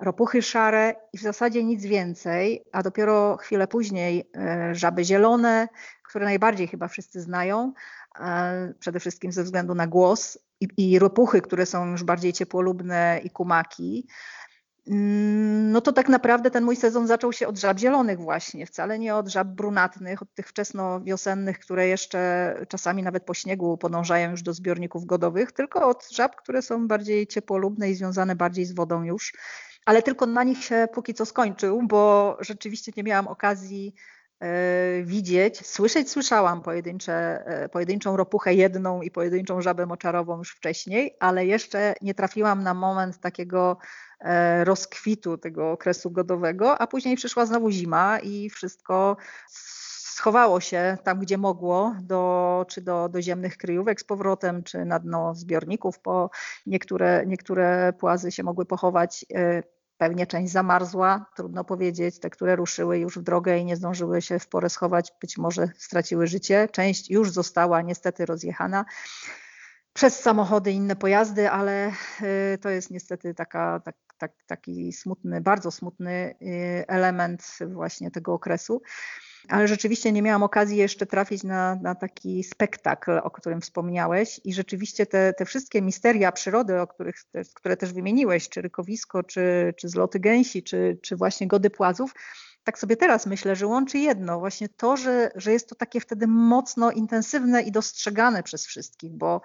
ropuchy 0.00 0.42
szare 0.42 0.94
i 1.12 1.18
w 1.18 1.22
zasadzie 1.22 1.64
nic 1.64 1.84
więcej, 1.84 2.64
a 2.72 2.82
dopiero 2.82 3.36
chwilę 3.36 3.66
później 3.66 4.30
e, 4.36 4.74
żaby 4.74 5.04
zielone, 5.04 5.68
które 6.02 6.24
najbardziej 6.24 6.68
chyba 6.68 6.88
wszyscy 6.88 7.20
znają, 7.20 7.72
przede 8.78 9.00
wszystkim 9.00 9.32
ze 9.32 9.42
względu 9.42 9.74
na 9.74 9.86
głos, 9.86 10.38
i, 10.60 10.68
i 10.76 10.98
ropuchy, 10.98 11.40
które 11.40 11.66
są 11.66 11.90
już 11.90 12.04
bardziej 12.04 12.32
ciepłolubne 12.32 13.20
i 13.24 13.30
kumaki. 13.30 14.06
Mm, 14.88 15.72
no 15.72 15.80
to 15.80 15.92
tak 15.92 16.08
naprawdę 16.08 16.50
ten 16.50 16.64
mój 16.64 16.76
sezon 16.76 17.06
zaczął 17.06 17.32
się 17.32 17.48
od 17.48 17.58
żab 17.58 17.78
zielonych 17.78 18.20
właśnie, 18.20 18.66
wcale 18.66 18.98
nie 18.98 19.14
od 19.14 19.28
żab 19.28 19.48
brunatnych, 19.48 20.22
od 20.22 20.34
tych 20.34 20.48
wczesnowiosennych, 20.48 21.58
które 21.58 21.88
jeszcze 21.88 22.54
czasami 22.68 23.02
nawet 23.02 23.24
po 23.24 23.34
śniegu 23.34 23.78
podążają 23.78 24.30
już 24.30 24.42
do 24.42 24.52
zbiorników 24.52 25.04
godowych, 25.04 25.52
tylko 25.52 25.88
od 25.88 26.10
żab, 26.10 26.36
które 26.36 26.62
są 26.62 26.88
bardziej 26.88 27.26
ciepłolubne 27.26 27.90
i 27.90 27.94
związane 27.94 28.36
bardziej 28.36 28.64
z 28.64 28.72
wodą 28.74 29.02
już 29.02 29.32
ale 29.88 30.02
tylko 30.02 30.26
na 30.26 30.44
nich 30.44 30.64
się 30.64 30.88
póki 30.92 31.14
co 31.14 31.26
skończył, 31.26 31.82
bo 31.82 32.36
rzeczywiście 32.40 32.92
nie 32.96 33.02
miałam 33.02 33.28
okazji 33.28 33.94
e, 34.40 35.02
widzieć. 35.02 35.66
Słyszeć 35.66 36.10
słyszałam 36.10 36.62
pojedyncze, 36.62 37.46
e, 37.46 37.68
pojedynczą 37.68 38.16
ropuchę 38.16 38.54
jedną 38.54 39.02
i 39.02 39.10
pojedynczą 39.10 39.62
żabę 39.62 39.86
moczarową 39.86 40.38
już 40.38 40.50
wcześniej, 40.50 41.16
ale 41.20 41.46
jeszcze 41.46 41.94
nie 42.02 42.14
trafiłam 42.14 42.62
na 42.62 42.74
moment 42.74 43.20
takiego 43.20 43.78
rozkwitu 44.64 45.38
tego 45.38 45.72
okresu 45.72 46.10
godowego, 46.10 46.78
a 46.78 46.86
później 46.86 47.16
przyszła 47.16 47.46
znowu 47.46 47.70
zima 47.70 48.18
i 48.18 48.50
wszystko 48.50 49.16
schowało 49.48 50.60
się 50.60 50.98
tam, 51.04 51.18
gdzie 51.20 51.38
mogło, 51.38 51.94
do, 52.02 52.64
czy 52.68 52.80
do, 52.80 53.08
do 53.08 53.22
ziemnych 53.22 53.56
kryjówek 53.56 54.00
z 54.00 54.04
powrotem, 54.04 54.62
czy 54.62 54.84
na 54.84 54.98
dno 54.98 55.34
zbiorników, 55.34 56.00
po 56.00 56.30
niektóre, 56.66 57.26
niektóre 57.26 57.92
płazy 57.92 58.32
się 58.32 58.42
mogły 58.42 58.66
pochować 58.66 59.26
Pewnie 59.98 60.26
część 60.26 60.52
zamarzła, 60.52 61.26
trudno 61.36 61.64
powiedzieć. 61.64 62.20
Te, 62.20 62.30
które 62.30 62.56
ruszyły 62.56 62.98
już 62.98 63.18
w 63.18 63.22
drogę 63.22 63.58
i 63.58 63.64
nie 63.64 63.76
zdążyły 63.76 64.22
się 64.22 64.38
w 64.38 64.48
porę 64.48 64.70
schować, 64.70 65.12
być 65.20 65.38
może 65.38 65.68
straciły 65.76 66.26
życie. 66.26 66.68
Część 66.72 67.10
już 67.10 67.30
została 67.30 67.82
niestety 67.82 68.26
rozjechana 68.26 68.84
przez 69.92 70.20
samochody 70.20 70.72
inne 70.72 70.96
pojazdy, 70.96 71.50
ale 71.50 71.92
y, 72.54 72.58
to 72.58 72.68
jest 72.68 72.90
niestety 72.90 73.34
taka, 73.34 73.80
tak, 73.84 73.96
tak, 74.18 74.32
taki 74.46 74.92
smutny, 74.92 75.40
bardzo 75.40 75.70
smutny 75.70 76.34
y, 76.42 76.84
element 76.88 77.58
właśnie 77.72 78.10
tego 78.10 78.34
okresu. 78.34 78.82
Ale 79.48 79.68
rzeczywiście 79.68 80.12
nie 80.12 80.22
miałam 80.22 80.42
okazji 80.42 80.76
jeszcze 80.76 81.06
trafić 81.06 81.44
na, 81.44 81.74
na 81.74 81.94
taki 81.94 82.44
spektakl, 82.44 83.18
o 83.22 83.30
którym 83.30 83.60
wspomniałeś. 83.60 84.40
I 84.44 84.54
rzeczywiście 84.54 85.06
te, 85.06 85.32
te 85.32 85.44
wszystkie 85.44 85.82
misteria 85.82 86.32
przyrody, 86.32 86.80
o 86.80 86.86
których, 86.86 87.16
które 87.54 87.76
też 87.76 87.92
wymieniłeś, 87.92 88.48
czy 88.48 88.62
rykowisko, 88.62 89.22
czy, 89.22 89.74
czy 89.76 89.88
zloty 89.88 90.20
gęsi, 90.20 90.62
czy, 90.62 90.98
czy 91.02 91.16
właśnie 91.16 91.46
gody 91.46 91.70
płazów, 91.70 92.14
tak 92.64 92.78
sobie 92.78 92.96
teraz 92.96 93.26
myślę, 93.26 93.56
że 93.56 93.66
łączy 93.66 93.98
jedno, 93.98 94.38
właśnie 94.38 94.68
to, 94.68 94.96
że, 94.96 95.30
że 95.34 95.52
jest 95.52 95.68
to 95.68 95.74
takie 95.74 96.00
wtedy 96.00 96.26
mocno 96.26 96.90
intensywne 96.90 97.62
i 97.62 97.72
dostrzegane 97.72 98.42
przez 98.42 98.66
wszystkich, 98.66 99.12
bo 99.12 99.40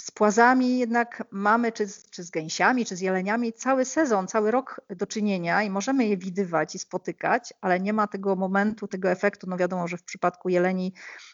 z 0.00 0.10
płazami 0.10 0.78
jednak 0.78 1.24
mamy, 1.30 1.72
czy 1.72 1.86
z, 1.86 2.10
czy 2.10 2.22
z 2.22 2.30
gęsiami, 2.30 2.86
czy 2.86 2.96
z 2.96 3.00
jeleniami, 3.00 3.52
cały 3.52 3.84
sezon, 3.84 4.26
cały 4.28 4.50
rok 4.50 4.80
do 4.96 5.06
czynienia 5.06 5.62
i 5.62 5.70
możemy 5.70 6.06
je 6.06 6.16
widywać 6.16 6.74
i 6.74 6.78
spotykać, 6.78 7.54
ale 7.60 7.80
nie 7.80 7.92
ma 7.92 8.06
tego 8.06 8.36
momentu, 8.36 8.88
tego 8.88 9.10
efektu. 9.10 9.46
No 9.50 9.56
wiadomo, 9.56 9.88
że 9.88 9.96
w 9.96 10.02
przypadku 10.02 10.48
jeleni, 10.48 10.92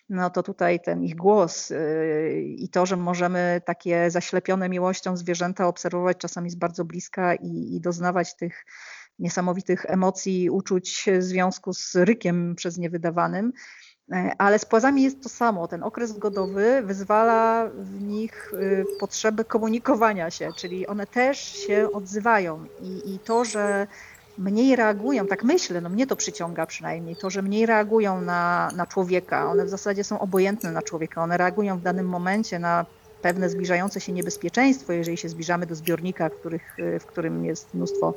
no 0.08 0.30
to 0.30 0.42
tutaj 0.42 0.80
ten 0.80 1.04
ich 1.04 1.16
głos 1.16 1.70
yy, 1.70 2.42
i 2.42 2.68
to, 2.68 2.86
że 2.86 2.96
możemy 2.96 3.60
takie 3.64 4.10
zaślepione 4.10 4.68
miłością 4.68 5.16
zwierzęta 5.16 5.66
obserwować 5.66 6.16
czasami 6.18 6.50
z 6.50 6.54
bardzo 6.54 6.84
bliska 6.84 7.34
i, 7.34 7.76
i 7.76 7.80
doznawać 7.80 8.36
tych 8.36 8.64
niesamowitych 9.18 9.86
emocji, 9.88 10.50
uczuć 10.50 11.04
w 11.18 11.22
związku 11.22 11.72
z 11.72 11.94
rykiem 11.94 12.54
przez 12.54 12.78
niewydawanym. 12.78 13.46
E, 13.46 13.85
ale 14.38 14.58
z 14.58 14.64
płazami 14.64 15.02
jest 15.02 15.22
to 15.22 15.28
samo. 15.28 15.68
Ten 15.68 15.82
okres 15.82 16.18
godowy 16.18 16.82
wyzwala 16.82 17.68
w 17.74 18.02
nich 18.02 18.54
y, 18.54 18.84
potrzebę 19.00 19.44
komunikowania 19.44 20.30
się, 20.30 20.50
czyli 20.56 20.86
one 20.86 21.06
też 21.06 21.38
się 21.38 21.88
odzywają. 21.92 22.64
I, 22.82 23.14
i 23.14 23.18
to, 23.18 23.44
że 23.44 23.86
mniej 24.38 24.76
reagują, 24.76 25.26
tak 25.26 25.44
myślę, 25.44 25.80
no 25.80 25.88
mnie 25.88 26.06
to 26.06 26.16
przyciąga 26.16 26.66
przynajmniej, 26.66 27.16
to, 27.16 27.30
że 27.30 27.42
mniej 27.42 27.66
reagują 27.66 28.20
na, 28.20 28.70
na 28.76 28.86
człowieka, 28.86 29.50
one 29.50 29.64
w 29.64 29.68
zasadzie 29.68 30.04
są 30.04 30.18
obojętne 30.18 30.72
na 30.72 30.82
człowieka, 30.82 31.22
one 31.22 31.36
reagują 31.36 31.78
w 31.78 31.82
danym 31.82 32.08
momencie 32.08 32.58
na 32.58 32.86
pewne 33.22 33.50
zbliżające 33.50 34.00
się 34.00 34.12
niebezpieczeństwo, 34.12 34.92
jeżeli 34.92 35.16
się 35.16 35.28
zbliżamy 35.28 35.66
do 35.66 35.74
zbiornika, 35.74 36.30
których, 36.30 36.78
y, 36.78 36.98
w 36.98 37.06
którym 37.06 37.44
jest 37.44 37.74
mnóstwo 37.74 38.14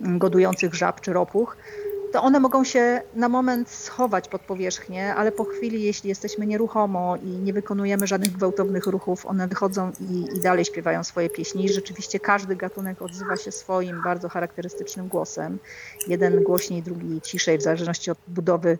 godujących 0.00 0.74
żab 0.74 1.00
czy 1.00 1.12
ropuch, 1.12 1.56
to 2.12 2.22
one 2.22 2.40
mogą 2.40 2.64
się 2.64 3.02
na 3.14 3.28
moment 3.28 3.70
schować 3.70 4.28
pod 4.28 4.42
powierzchnię, 4.42 5.14
ale 5.14 5.32
po 5.32 5.44
chwili, 5.44 5.82
jeśli 5.82 6.08
jesteśmy 6.08 6.46
nieruchomo 6.46 7.16
i 7.16 7.26
nie 7.26 7.52
wykonujemy 7.52 8.06
żadnych 8.06 8.32
gwałtownych 8.32 8.86
ruchów, 8.86 9.26
one 9.26 9.48
wychodzą 9.48 9.92
i, 10.00 10.36
i 10.36 10.40
dalej 10.40 10.64
śpiewają 10.64 11.04
swoje 11.04 11.30
pieśni. 11.30 11.64
I 11.64 11.72
rzeczywiście 11.72 12.20
każdy 12.20 12.56
gatunek 12.56 13.02
odzywa 13.02 13.36
się 13.36 13.52
swoim 13.52 14.02
bardzo 14.04 14.28
charakterystycznym 14.28 15.08
głosem. 15.08 15.58
Jeden 16.08 16.42
głośniej, 16.42 16.82
drugi 16.82 17.20
ciszej, 17.20 17.58
w 17.58 17.62
zależności 17.62 18.10
od 18.10 18.18
budowy 18.28 18.78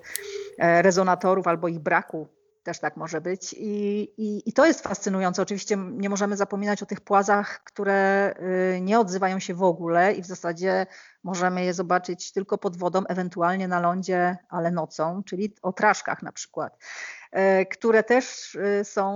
e, 0.59 0.83
rezonatorów 0.83 1.47
albo 1.47 1.69
ich 1.69 1.79
braku 1.79 2.29
też 2.63 2.79
tak 2.79 2.97
może 2.97 3.21
być. 3.21 3.53
I, 3.59 4.01
i, 4.17 4.49
I, 4.49 4.53
to 4.53 4.67
jest 4.67 4.81
fascynujące. 4.81 5.43
Oczywiście 5.43 5.77
nie 5.77 6.09
możemy 6.09 6.37
zapominać 6.37 6.83
o 6.83 6.87
tych 6.87 7.01
płazach, 7.01 7.65
które 7.65 8.35
y, 8.77 8.81
nie 8.81 9.01
odzywają 9.01 9.39
się 9.39 9.55
w 9.55 9.63
ogóle 9.63 10.13
i 10.13 10.23
w 10.23 10.27
zasadzie 10.27 10.87
możemy 11.25 11.65
je 11.65 11.75
zobaczyć 11.75 12.33
tylko 12.33 12.59
pod 12.59 12.77
wodą, 12.77 13.05
ewentualnie 13.07 13.69
na 13.69 13.81
lądzie, 13.81 14.37
ale 14.49 14.71
nocą, 14.71 15.23
czyli 15.23 15.55
o 15.63 15.73
traszkach 15.73 16.23
na 16.23 16.33
przykład. 16.33 16.79
E, 17.33 17.67
które 17.67 18.03
też 18.03 18.57
e, 18.57 18.85
są 18.85 19.13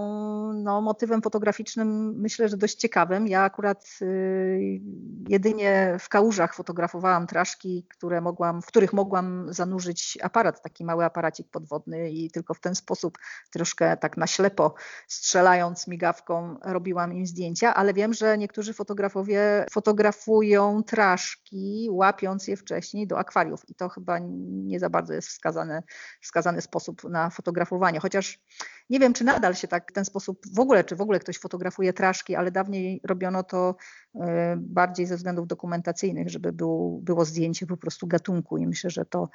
no, 0.52 0.80
motywem 0.80 1.22
fotograficznym, 1.22 2.20
myślę, 2.20 2.48
że 2.48 2.56
dość 2.56 2.74
ciekawym. 2.74 3.28
Ja 3.28 3.42
akurat 3.42 3.98
e, 4.02 4.06
jedynie 5.28 5.96
w 6.00 6.08
kałużach 6.08 6.54
fotografowałam 6.54 7.26
traszki, 7.26 7.86
które 7.90 8.20
mogłam, 8.20 8.62
w 8.62 8.66
których 8.66 8.92
mogłam 8.92 9.46
zanurzyć 9.52 10.18
aparat, 10.22 10.62
taki 10.62 10.84
mały 10.84 11.04
aparacik 11.04 11.50
podwodny 11.50 12.10
i 12.10 12.30
tylko 12.30 12.54
w 12.54 12.60
ten 12.60 12.74
sposób 12.74 13.18
troszkę 13.50 13.96
tak 13.96 14.16
na 14.16 14.26
ślepo 14.26 14.74
strzelając 15.08 15.86
migawką 15.86 16.56
robiłam 16.64 17.12
im 17.12 17.26
zdjęcia, 17.26 17.74
ale 17.74 17.94
wiem, 17.94 18.14
że 18.14 18.38
niektórzy 18.38 18.72
fotografowie 18.72 19.66
fotografują 19.70 20.82
traszki, 20.82 21.88
łapiąc 21.90 22.48
je 22.48 22.56
wcześniej 22.56 23.06
do 23.06 23.18
akwariów. 23.18 23.68
I 23.68 23.74
to 23.74 23.88
chyba 23.88 24.18
nie 24.20 24.80
za 24.80 24.90
bardzo 24.90 25.14
jest 25.14 25.28
wskazany, 25.28 25.82
wskazany 26.20 26.60
sposób 26.60 27.04
na 27.04 27.30
fotografowanie 27.30 28.00
chociaż 28.06 28.38
nie 28.90 29.00
wiem, 29.00 29.12
czy 29.12 29.24
nadal 29.24 29.54
się 29.54 29.68
tak 29.68 29.90
w 29.90 29.94
ten 29.94 30.04
sposób 30.04 30.38
w 30.54 30.60
ogóle, 30.60 30.84
czy 30.84 30.96
w 30.96 31.00
ogóle 31.00 31.18
ktoś 31.18 31.38
fotografuje 31.38 31.92
traszki, 31.92 32.34
ale 32.34 32.50
dawniej 32.50 33.00
robiono 33.04 33.42
to 33.42 33.76
e, 34.14 34.56
bardziej 34.60 35.06
ze 35.06 35.16
względów 35.16 35.46
dokumentacyjnych, 35.46 36.30
żeby 36.30 36.52
było, 36.52 37.00
było 37.00 37.24
zdjęcie 37.24 37.66
po 37.66 37.76
prostu 37.76 38.06
gatunku 38.06 38.58
i 38.58 38.66
myślę, 38.66 38.90
że 38.90 39.04
to 39.04 39.28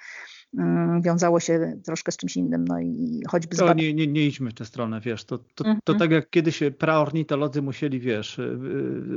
mm, 0.58 1.02
wiązało 1.02 1.40
się 1.40 1.80
troszkę 1.86 2.12
z 2.12 2.18
czymś 2.18 2.38
innym. 2.38 2.66
No 2.66 2.80
i 2.80 3.22
choćby 3.28 3.56
to 3.56 3.74
nie, 3.74 3.94
nie, 3.94 4.08
nie 4.08 4.26
idźmy 4.26 4.50
w 4.50 4.54
tę 4.54 4.66
stronę, 4.66 5.02
wiesz, 5.02 5.26
to, 5.26 5.38
to, 5.38 5.66
mm 5.66 5.78
-hmm. 5.78 5.82
to 5.84 5.94
tak 5.94 6.12
jak 6.12 6.30
kiedyś 6.30 6.64
praornitolodzy 6.78 7.62
musieli, 7.62 8.00
wiesz, 8.00 8.42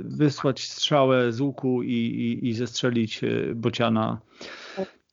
wysłać 0.05 0.71
strzałę 0.71 1.33
z 1.33 1.41
łuku 1.41 1.83
i, 1.83 1.93
i, 1.93 2.49
i 2.49 2.55
zestrzelić 2.55 3.25
e, 3.25 3.55
bociana, 3.55 4.21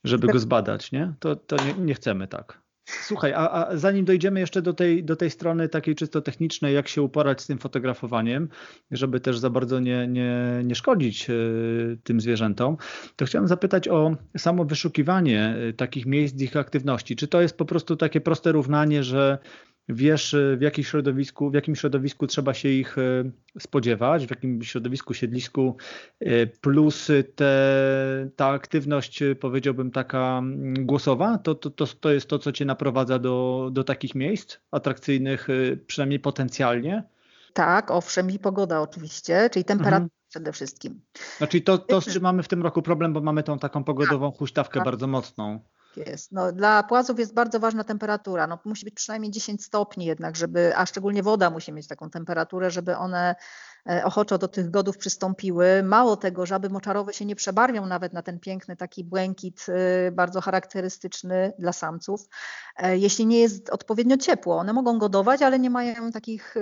żeby 0.03 0.27
go 0.27 0.39
zbadać, 0.39 0.91
nie? 0.91 1.13
To, 1.19 1.35
to 1.35 1.55
nie, 1.65 1.85
nie 1.85 1.93
chcemy 1.93 2.27
tak. 2.27 2.61
Słuchaj, 3.01 3.33
a, 3.33 3.67
a, 3.67 3.77
zanim 3.77 4.05
dojdziemy 4.05 4.39
jeszcze 4.39 4.61
do 4.61 4.73
tej, 4.73 5.03
do 5.03 5.15
tej 5.15 5.29
strony 5.29 5.69
takiej 5.69 5.95
czysto 5.95 6.21
technicznej, 6.21 6.75
jak 6.75 6.87
się 6.87 7.01
uporać 7.01 7.41
z 7.41 7.47
tym 7.47 7.57
fotografowaniem, 7.57 8.49
żeby 8.91 9.19
też 9.19 9.39
za 9.39 9.49
bardzo 9.49 9.79
nie, 9.79 10.07
nie, 10.07 10.61
nie 10.63 10.75
szkodzić 10.75 11.29
y, 11.29 11.97
tym 12.03 12.21
zwierzętom, 12.21 12.77
to 13.15 13.25
chciałem 13.25 13.47
zapytać 13.47 13.87
o 13.87 14.15
samo 14.37 14.65
wyszukiwanie 14.65 15.55
y, 15.69 15.73
takich 15.73 16.05
miejsc 16.05 16.41
ich 16.41 16.57
aktywności. 16.57 17.15
Czy 17.15 17.27
to 17.27 17.41
jest 17.41 17.57
po 17.57 17.65
prostu 17.65 17.95
takie 17.95 18.21
proste 18.21 18.51
równanie, 18.51 19.03
że 19.03 19.37
wiesz 19.93 20.35
w 20.57 20.61
jakim 20.61 20.83
środowisku, 20.83 21.49
w 21.49 21.53
jakim 21.53 21.75
środowisku 21.75 22.27
trzeba 22.27 22.53
się 22.53 22.69
ich 22.69 22.97
e, 22.97 23.01
spodziewać, 23.59 24.27
w 24.27 24.29
jakim 24.29 24.63
środowisku, 24.63 25.13
siedlisku, 25.13 25.77
e, 26.19 26.47
plus 26.47 27.07
te, 27.35 28.29
ta 28.35 28.47
aktywność, 28.47 29.21
e, 29.21 29.35
powiedziałbym, 29.35 29.91
taka 29.91 30.37
mm, 30.37 30.85
głosowa, 30.85 31.37
to, 31.37 31.55
to, 31.55 31.69
to, 31.69 31.87
to 31.87 32.11
jest 32.11 32.27
to, 32.27 32.39
co 32.39 32.51
cię 32.51 32.65
naprowadza 32.65 33.19
do, 33.19 33.69
do 33.71 33.83
takich 33.83 34.15
miejsc 34.15 34.57
atrakcyjnych, 34.71 35.47
przynajmniej 35.87 36.19
potencjalnie? 36.19 37.03
Tak, 37.53 37.91
owszem, 37.91 38.31
i 38.31 38.39
pogoda 38.39 38.81
oczywiście, 38.81 39.49
czyli 39.53 39.65
temperatura 39.65 39.97
mhm. 39.97 40.09
przede 40.29 40.51
wszystkim. 40.51 41.01
Znaczy 41.37 41.61
to, 41.61 41.77
to, 41.77 42.01
z 42.01 42.13
czym 42.13 42.23
mamy 42.23 42.43
w 42.43 42.47
tym 42.47 42.63
roku 42.63 42.81
problem, 42.81 43.13
bo 43.13 43.21
mamy 43.21 43.43
tą 43.43 43.59
taką 43.59 43.83
pogodową 43.83 44.31
huśtawkę 44.31 44.79
tak. 44.79 44.85
bardzo 44.85 45.07
mocną 45.07 45.59
jest. 45.97 46.31
No, 46.31 46.51
dla 46.51 46.83
płazów 46.83 47.19
jest 47.19 47.33
bardzo 47.33 47.59
ważna 47.59 47.83
temperatura. 47.83 48.47
No, 48.47 48.59
musi 48.65 48.85
być 48.85 48.93
przynajmniej 48.93 49.31
10 49.31 49.65
stopni 49.65 50.05
jednak, 50.05 50.35
żeby, 50.35 50.77
a 50.77 50.85
szczególnie 50.85 51.23
woda 51.23 51.49
musi 51.49 51.73
mieć 51.73 51.87
taką 51.87 52.09
temperaturę, 52.09 52.71
żeby 52.71 52.97
one 52.97 53.35
e, 53.89 54.03
ochoczo 54.05 54.37
do 54.37 54.47
tych 54.47 54.71
godów 54.71 54.97
przystąpiły. 54.97 55.83
Mało 55.83 56.17
tego, 56.17 56.45
żaby 56.45 56.69
moczarowe 56.69 57.13
się 57.13 57.25
nie 57.25 57.35
przebarwią 57.35 57.85
nawet 57.85 58.13
na 58.13 58.21
ten 58.21 58.39
piękny 58.39 58.75
taki 58.75 59.03
błękit 59.03 59.65
e, 59.69 60.11
bardzo 60.11 60.41
charakterystyczny 60.41 61.53
dla 61.59 61.73
samców, 61.73 62.27
e, 62.77 62.97
jeśli 62.97 63.25
nie 63.25 63.39
jest 63.39 63.69
odpowiednio 63.69 64.17
ciepło. 64.17 64.57
One 64.57 64.73
mogą 64.73 64.99
godować, 64.99 65.41
ale 65.41 65.59
nie 65.59 65.69
mają 65.69 66.11
takich, 66.11 66.55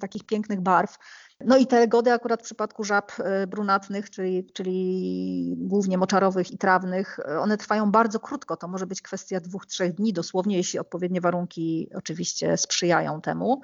takich 0.00 0.24
pięknych 0.24 0.60
barw. 0.60 0.98
No 1.40 1.56
i 1.56 1.66
te 1.66 1.88
gody 1.88 2.12
akurat 2.12 2.40
w 2.40 2.44
przypadku 2.44 2.84
żab 2.84 3.12
e, 3.18 3.46
brunatnych, 3.46 4.10
czyli, 4.10 4.46
czyli 4.52 5.54
głównie 5.58 5.98
moczarowych 5.98 6.50
i 6.50 6.58
trawnych, 6.58 7.18
e, 7.18 7.40
one 7.40 7.56
trwają 7.56 7.90
bardzo 7.90 8.20
krótko. 8.20 8.56
To 8.56 8.68
może 8.68 8.86
być 8.86 9.02
kwestia 9.02 9.40
dwóch, 9.40 9.66
trzech 9.66 9.92
dni, 9.92 10.12
dosłownie, 10.12 10.56
jeśli 10.56 10.78
odpowiednie 10.78 11.20
warunki 11.20 11.90
oczywiście 11.94 12.56
sprzyjają 12.56 13.20
temu. 13.20 13.60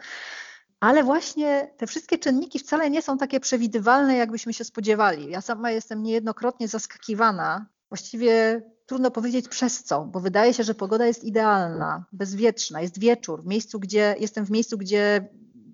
Ale 0.81 1.05
właśnie 1.05 1.71
te 1.77 1.87
wszystkie 1.87 2.19
czynniki 2.19 2.59
wcale 2.59 2.91
nie 2.91 3.03
są 3.03 3.19
takie 3.19 3.41
przewidywalne, 3.41 4.17
jakbyśmy 4.17 4.53
się 4.55 4.65
spodziewali. 4.65 5.31
Ja 5.31 5.41
sama 5.41 5.71
jestem 5.71 6.03
niejednokrotnie 6.03 6.69
zaskakiwana, 6.69 7.67
właściwie 7.89 8.63
trudno 8.87 9.11
powiedzieć 9.11 9.49
przez 9.49 9.85
co, 9.85 10.05
bo 10.05 10.21
wydaje 10.21 10.55
się, 10.55 10.65
że 10.65 10.75
pogoda 10.75 11.07
jest 11.07 11.25
idealna, 11.25 12.05
bezwietrzna, 12.13 12.81
jest 12.81 12.99
wieczór, 12.99 13.43
w 13.43 13.47
miejscu, 13.47 13.81
gdzie 13.81 14.17
jestem 14.21 14.45
w 14.45 14.51
miejscu, 14.51 14.79
gdzie 14.79 15.29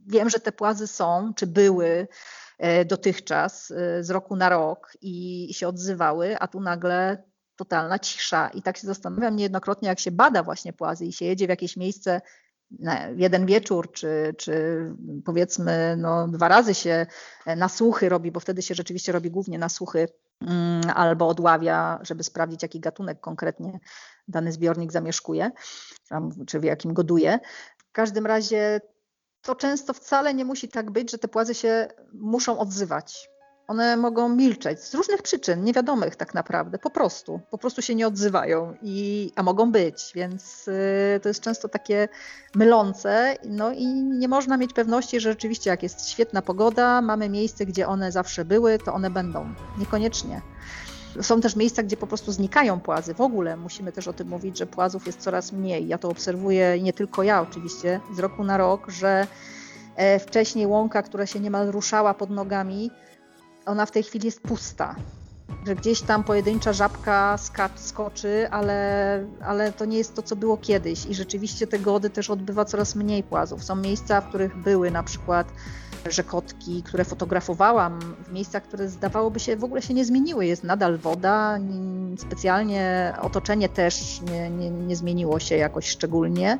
wiem, 0.08 0.30
że 0.30 0.40
te 0.40 0.52
płazy 0.52 0.86
są, 0.86 1.32
czy 1.36 1.46
były 1.46 2.08
e, 2.58 2.84
dotychczas 2.84 3.70
e, 3.70 4.04
z 4.04 4.10
roku 4.10 4.36
na 4.36 4.48
rok 4.48 4.92
i 5.00 5.48
się 5.54 5.68
odzywały, 5.68 6.38
a 6.38 6.48
tu 6.48 6.60
nagle 6.60 7.22
totalna 7.56 7.98
cisza. 7.98 8.48
I 8.48 8.62
tak 8.62 8.76
się 8.76 8.86
zastanawiam 8.86 9.36
niejednokrotnie, 9.36 9.88
jak 9.88 10.00
się 10.00 10.10
bada 10.10 10.42
właśnie 10.42 10.72
płazy 10.72 11.06
i 11.06 11.12
się 11.12 11.24
jedzie 11.24 11.46
w 11.46 11.50
jakieś 11.50 11.76
miejsce 11.76 12.20
jeden 13.16 13.46
wieczór, 13.46 13.92
czy, 13.92 14.34
czy 14.38 14.82
powiedzmy 15.24 15.96
no, 15.98 16.28
dwa 16.28 16.48
razy 16.48 16.74
się 16.74 17.06
e, 17.46 17.56
nasłuchy 17.56 18.08
robi, 18.08 18.32
bo 18.32 18.40
wtedy 18.40 18.62
się 18.62 18.74
rzeczywiście 18.74 19.12
robi 19.12 19.30
głównie 19.30 19.58
nasłuchy 19.58 20.08
mm, 20.40 20.82
albo 20.94 21.28
odławia, 21.28 21.98
żeby 22.02 22.24
sprawdzić, 22.24 22.62
jaki 22.62 22.80
gatunek 22.80 23.20
konkretnie 23.20 23.80
dany 24.28 24.52
zbiornik 24.52 24.92
zamieszkuje, 24.92 25.50
czy 26.46 26.60
w 26.60 26.64
jakim 26.64 26.94
goduje. 26.94 27.38
W 27.78 27.92
każdym 27.92 28.26
razie 28.26 28.80
to 29.48 29.54
często 29.54 29.92
wcale 29.92 30.34
nie 30.34 30.44
musi 30.44 30.68
tak 30.68 30.90
być, 30.90 31.11
że 31.11 31.18
te 31.18 31.28
płazy 31.28 31.54
się 31.54 31.88
muszą 32.12 32.58
odzywać. 32.58 33.30
One 33.68 33.96
mogą 33.96 34.28
milczeć 34.28 34.80
z 34.80 34.94
różnych 34.94 35.22
przyczyn, 35.22 35.64
niewiadomych 35.64 36.16
tak 36.16 36.34
naprawdę, 36.34 36.78
po 36.78 36.90
prostu, 36.90 37.40
po 37.50 37.58
prostu 37.58 37.82
się 37.82 37.94
nie 37.94 38.06
odzywają, 38.06 38.74
i, 38.82 39.32
a 39.37 39.42
mogą 39.42 39.72
być, 39.72 40.12
więc 40.14 40.68
y, 40.68 41.20
to 41.22 41.28
jest 41.28 41.40
często 41.40 41.68
takie 41.68 42.08
mylące. 42.54 43.37
No 43.44 43.72
i 43.72 43.87
nie 43.94 44.28
można 44.28 44.56
mieć 44.56 44.72
pewności, 44.72 45.20
że 45.20 45.30
rzeczywiście, 45.30 45.70
jak 45.70 45.82
jest 45.82 46.08
świetna 46.08 46.42
pogoda, 46.42 47.02
mamy 47.02 47.28
miejsce, 47.28 47.66
gdzie 47.66 47.88
one 47.88 48.12
zawsze 48.12 48.44
były, 48.44 48.78
to 48.78 48.94
one 48.94 49.11
będą. 49.11 49.54
Niekoniecznie. 49.78 50.42
Są 51.20 51.40
też 51.40 51.56
miejsca, 51.56 51.82
gdzie 51.82 51.96
po 51.96 52.06
prostu 52.06 52.32
znikają 52.32 52.80
płazy. 52.80 53.14
W 53.14 53.20
ogóle 53.20 53.56
musimy 53.56 53.92
też 53.92 54.08
o 54.08 54.12
tym 54.12 54.28
mówić, 54.28 54.58
że 54.58 54.66
płazów 54.66 55.06
jest 55.06 55.20
coraz 55.20 55.52
mniej. 55.52 55.88
Ja 55.88 55.98
to 55.98 56.08
obserwuję 56.08 56.82
nie 56.82 56.92
tylko 56.92 57.22
ja 57.22 57.42
oczywiście 57.42 58.00
z 58.16 58.18
roku 58.18 58.44
na 58.44 58.56
rok, 58.56 58.90
że 58.90 59.26
E, 59.98 60.18
wcześniej 60.18 60.66
łąka, 60.66 61.02
która 61.02 61.26
się 61.26 61.40
niemal 61.40 61.70
ruszała 61.70 62.14
pod 62.14 62.30
nogami, 62.30 62.90
ona 63.66 63.86
w 63.86 63.90
tej 63.90 64.02
chwili 64.02 64.26
jest 64.26 64.40
pusta. 64.40 64.94
Że 65.66 65.74
gdzieś 65.74 66.00
tam 66.00 66.24
pojedyncza 66.24 66.72
żabka 66.72 67.36
skoczy, 67.76 68.48
ale, 68.50 69.26
ale 69.44 69.72
to 69.72 69.84
nie 69.84 69.98
jest 69.98 70.14
to, 70.14 70.22
co 70.22 70.36
było 70.36 70.56
kiedyś. 70.56 71.06
I 71.06 71.14
rzeczywiście 71.14 71.66
te 71.66 71.78
gody 71.78 72.10
też 72.10 72.30
odbywa 72.30 72.64
coraz 72.64 72.94
mniej 72.94 73.22
płazów. 73.22 73.64
Są 73.64 73.76
miejsca, 73.76 74.20
w 74.20 74.28
których 74.28 74.56
były 74.56 74.90
na 74.90 75.02
przykład 75.02 75.46
rzekotki, 76.10 76.82
które 76.82 77.04
fotografowałam 77.04 78.00
w 78.24 78.32
miejscach, 78.32 78.62
które 78.62 78.88
zdawałoby 78.88 79.40
się 79.40 79.56
w 79.56 79.64
ogóle 79.64 79.82
się 79.82 79.94
nie 79.94 80.04
zmieniły. 80.04 80.46
Jest 80.46 80.64
nadal 80.64 80.98
woda, 80.98 81.58
specjalnie 82.18 83.14
otoczenie 83.22 83.68
też 83.68 84.20
nie, 84.20 84.50
nie, 84.50 84.70
nie 84.70 84.96
zmieniło 84.96 85.40
się 85.40 85.56
jakoś 85.56 85.88
szczególnie. 85.88 86.58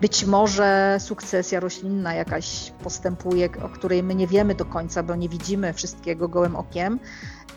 Być 0.00 0.24
może 0.24 0.96
sukcesja 1.00 1.60
roślinna 1.60 2.14
jakaś 2.14 2.72
postępuje, 2.82 3.48
o 3.62 3.68
której 3.68 4.02
my 4.02 4.14
nie 4.14 4.26
wiemy 4.26 4.54
do 4.54 4.64
końca, 4.64 5.02
bo 5.02 5.14
nie 5.14 5.28
widzimy 5.28 5.72
wszystkiego 5.72 6.28
gołym 6.28 6.56
okiem, 6.56 6.98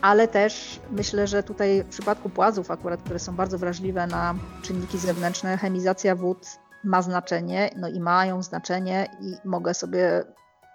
ale 0.02 0.28
też 0.28 0.80
myślę, 0.90 1.26
że 1.26 1.42
tutaj 1.42 1.84
w 1.84 1.88
przypadku 1.88 2.30
płazów 2.30 2.70
akurat, 2.70 3.02
które 3.02 3.18
są 3.18 3.36
bardzo 3.36 3.58
wrażliwe 3.58 4.06
na 4.06 4.34
czynniki 4.62 4.98
zewnętrzne, 4.98 5.56
chemizacja 5.56 6.16
wód 6.16 6.46
ma 6.84 7.02
znaczenie, 7.02 7.70
no 7.76 7.88
i 7.88 8.00
mają 8.00 8.42
znaczenie 8.42 9.06
i 9.20 9.48
mogę 9.48 9.74
sobie, 9.74 10.24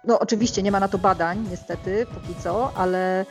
no 0.06 0.18
oczywiście 0.18 0.62
nie 0.62 0.72
ma 0.72 0.80
na 0.80 0.88
to 0.88 0.98
badań 0.98 1.46
niestety 1.48 2.06
póki 2.14 2.34
co, 2.34 2.76
ale 2.76 3.26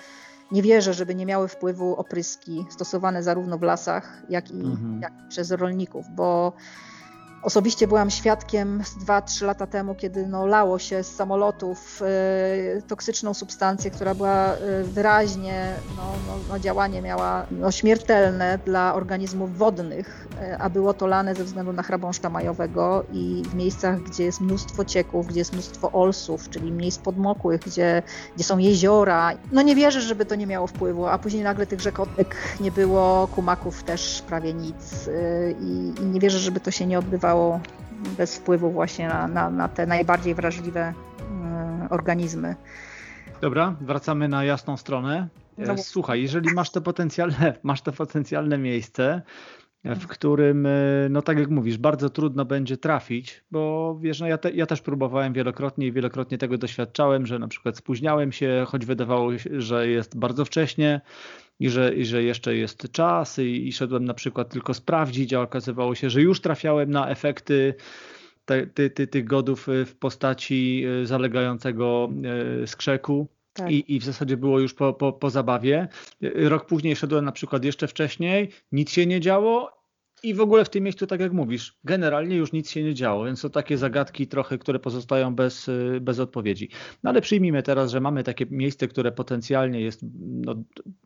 nie 0.51 0.61
wierzę, 0.61 0.93
żeby 0.93 1.15
nie 1.15 1.25
miały 1.25 1.47
wpływu 1.47 1.95
opryski 1.95 2.65
stosowane 2.69 3.23
zarówno 3.23 3.57
w 3.57 3.61
lasach, 3.61 4.23
jak 4.29 4.51
i, 4.51 4.65
mhm. 4.65 5.01
jak 5.01 5.13
i 5.25 5.27
przez 5.29 5.51
rolników, 5.51 6.05
bo 6.15 6.53
Osobiście 7.43 7.88
byłam 7.88 8.10
świadkiem 8.10 8.82
2-3 9.06 9.45
lata 9.45 9.67
temu, 9.67 9.95
kiedy 9.95 10.28
no, 10.28 10.45
lało 10.45 10.80
się 10.80 11.04
z 11.04 11.15
samolotów 11.15 12.02
y, 12.78 12.82
toksyczną 12.82 13.34
substancję, 13.34 13.91
która 13.91 14.15
była 14.15 14.54
y, 14.54 14.84
wyraźnie, 14.84 15.74
no, 15.98 16.04
no, 16.28 16.34
no, 16.50 16.60
działanie 16.60 17.02
miała 17.02 17.45
no, 17.52 17.71
śmiertelne 17.71 18.60
dla 18.65 18.95
organizmów 18.95 19.58
wodnych, 19.58 20.28
y, 20.41 20.58
a 20.58 20.69
było 20.69 20.93
to 20.93 21.08
lane 21.08 21.36
ze 21.36 21.43
względu 21.43 21.74
na 21.74 21.84
chrabąszcza 21.84 22.30
majowego 22.30 23.04
i 23.13 23.43
w 23.50 23.56
miejscach, 23.56 24.00
gdzie 24.00 24.24
jest 24.24 24.41
mnóstwo 24.41 24.86
cieków, 24.86 25.28
gdzie 25.28 25.39
jest 25.39 25.54
mnóstwo 25.54 25.91
olsów, 25.91 26.50
czyli 26.50 26.71
miejsc 26.71 26.98
podmokłych, 26.98 27.62
gdzie, 27.62 28.04
gdzie 28.36 28.43
są 28.43 28.58
jeziora. 28.58 29.32
No 29.52 29.62
nie 29.62 29.76
wierzę, 29.76 30.02
żeby 30.02 30.26
to 30.26 30.36
nie 30.36 30.48
miało 30.48 30.67
wpływu, 30.67 31.08
a 31.08 31.17
później 31.17 31.43
nagle 31.43 31.67
tych 31.67 31.82
rzekotek 31.82 32.36
nie 32.60 32.71
było, 32.71 33.28
kumaków 33.28 33.84
też 33.84 34.24
prawie 34.28 34.54
nic 34.54 35.10
i, 35.62 36.02
i 36.02 36.06
nie 36.06 36.19
wierzę, 36.19 36.39
żeby 36.39 36.60
to 36.60 36.71
się 36.71 36.86
nie 36.86 37.00
odbywało 37.00 37.35
bez 38.17 38.38
wpływu 38.38 38.71
właśnie 38.71 39.08
na, 39.08 39.28
na, 39.28 39.50
na 39.50 39.67
te 39.67 39.86
najbardziej 39.86 40.36
wrażliwe 40.36 40.93
mm, 41.32 41.88
organizmy. 41.89 42.56
Dobra, 43.41 43.76
wracamy 43.82 44.28
na 44.28 44.43
jasną 44.43 44.78
stronę. 44.78 45.28
E, 45.58 45.78
słuchaj, 45.78 46.21
jeżeli 46.21 46.54
masz 46.54 46.69
to 46.71 46.82
potencjalne, 46.82 47.54
masz 47.63 47.82
to 47.82 47.91
potencjalne 47.91 48.58
miejsce, 48.58 49.21
w 49.84 50.08
którym, 50.08 50.65
e, 50.65 50.69
no 51.10 51.21
tak 51.21 51.39
jak 51.39 51.50
mówisz, 51.50 51.78
bardzo 51.78 52.10
trudno 52.10 52.45
będzie 52.45 52.78
trafić, 52.78 53.43
bo 53.52 53.95
wiesz, 54.02 54.19
no 54.19 54.28
ja, 54.28 54.38
te, 54.38 54.52
ja 54.52 54.65
też 54.65 54.82
próbowałem 54.82 55.34
wielokrotnie 55.34 55.88
i 55.88 55.91
wielokrotnie 55.91 56.38
tego 56.38 56.58
doświadczałem, 56.58 57.26
że 57.26 57.39
na 57.39 57.48
przykład 57.48 57.78
spóźniałem 57.78 58.32
się, 58.32 58.65
choć 58.67 58.86
wydawało 58.86 59.38
się, 59.38 59.62
że 59.62 59.88
jest 59.88 60.17
bardzo 60.17 60.45
wcześnie, 60.45 61.02
i 61.60 61.70
że, 61.70 61.96
i 61.96 62.06
że 62.06 62.24
jeszcze 62.24 62.56
jest 62.56 62.91
czas 62.91 63.39
i, 63.39 63.68
i 63.68 63.74
szedłem 63.74 64.06
na 64.06 64.13
przykład 64.13 64.50
tylko 64.50 64.74
sprawdzić, 64.74 65.34
a 65.34 65.41
okazywało 65.41 65.96
się, 65.96 66.10
że 66.10 66.22
już 66.22 66.41
trafiałem 66.41 66.91
na 66.91 67.10
efekty 67.10 67.76
te, 68.46 68.68
ty, 68.68 68.89
ty, 68.89 69.08
tych 69.08 69.26
godów 69.26 69.68
w 69.86 69.96
postaci 69.96 70.84
e, 71.02 71.06
zalegającego 71.06 72.10
e, 72.63 72.68
skrzeku. 72.68 73.28
Tak. 73.54 73.72
I, 73.72 73.96
I 73.96 74.00
w 74.00 74.04
zasadzie 74.04 74.38
było 74.38 74.60
już 74.60 74.74
po, 74.74 74.94
po, 74.94 75.13
po 75.13 75.30
zabawie. 75.30 75.88
Rok 76.22 76.65
później 76.65 76.96
szedłem 76.96 77.26
na 77.26 77.32
przykład 77.32 77.65
jeszcze 77.65 77.88
wcześniej, 77.88 78.50
nic 78.72 78.91
się 78.91 79.06
nie 79.06 79.20
działo 79.20 79.85
i 80.23 80.34
w 80.34 80.41
ogóle 80.41 80.65
w 80.65 80.69
tym 80.69 80.84
miejscu, 80.84 81.08
tak 81.08 81.19
jak 81.19 81.34
mówisz, 81.34 81.78
generalnie 81.84 82.36
już 82.36 82.51
nic 82.51 82.69
się 82.69 82.84
nie 82.84 82.93
działo, 82.93 83.25
więc 83.25 83.41
to 83.41 83.49
takie 83.49 83.78
zagadki 83.78 84.28
trochę, 84.28 84.58
które 84.58 84.80
pozostają 84.80 85.36
bez, 85.36 85.67
y, 85.67 85.99
bez 86.01 86.19
odpowiedzi. 86.19 86.69
No 87.04 87.10
ale 87.10 87.21
przyjmijmy 87.21 87.63
teraz, 87.63 87.91
że 87.91 87.99
mamy 87.99 88.23
takie 88.23 88.45
miejsce, 88.49 88.88
które 88.88 89.12
potencjalnie 89.12 89.82
jest 89.82 90.01
no, 90.21 90.56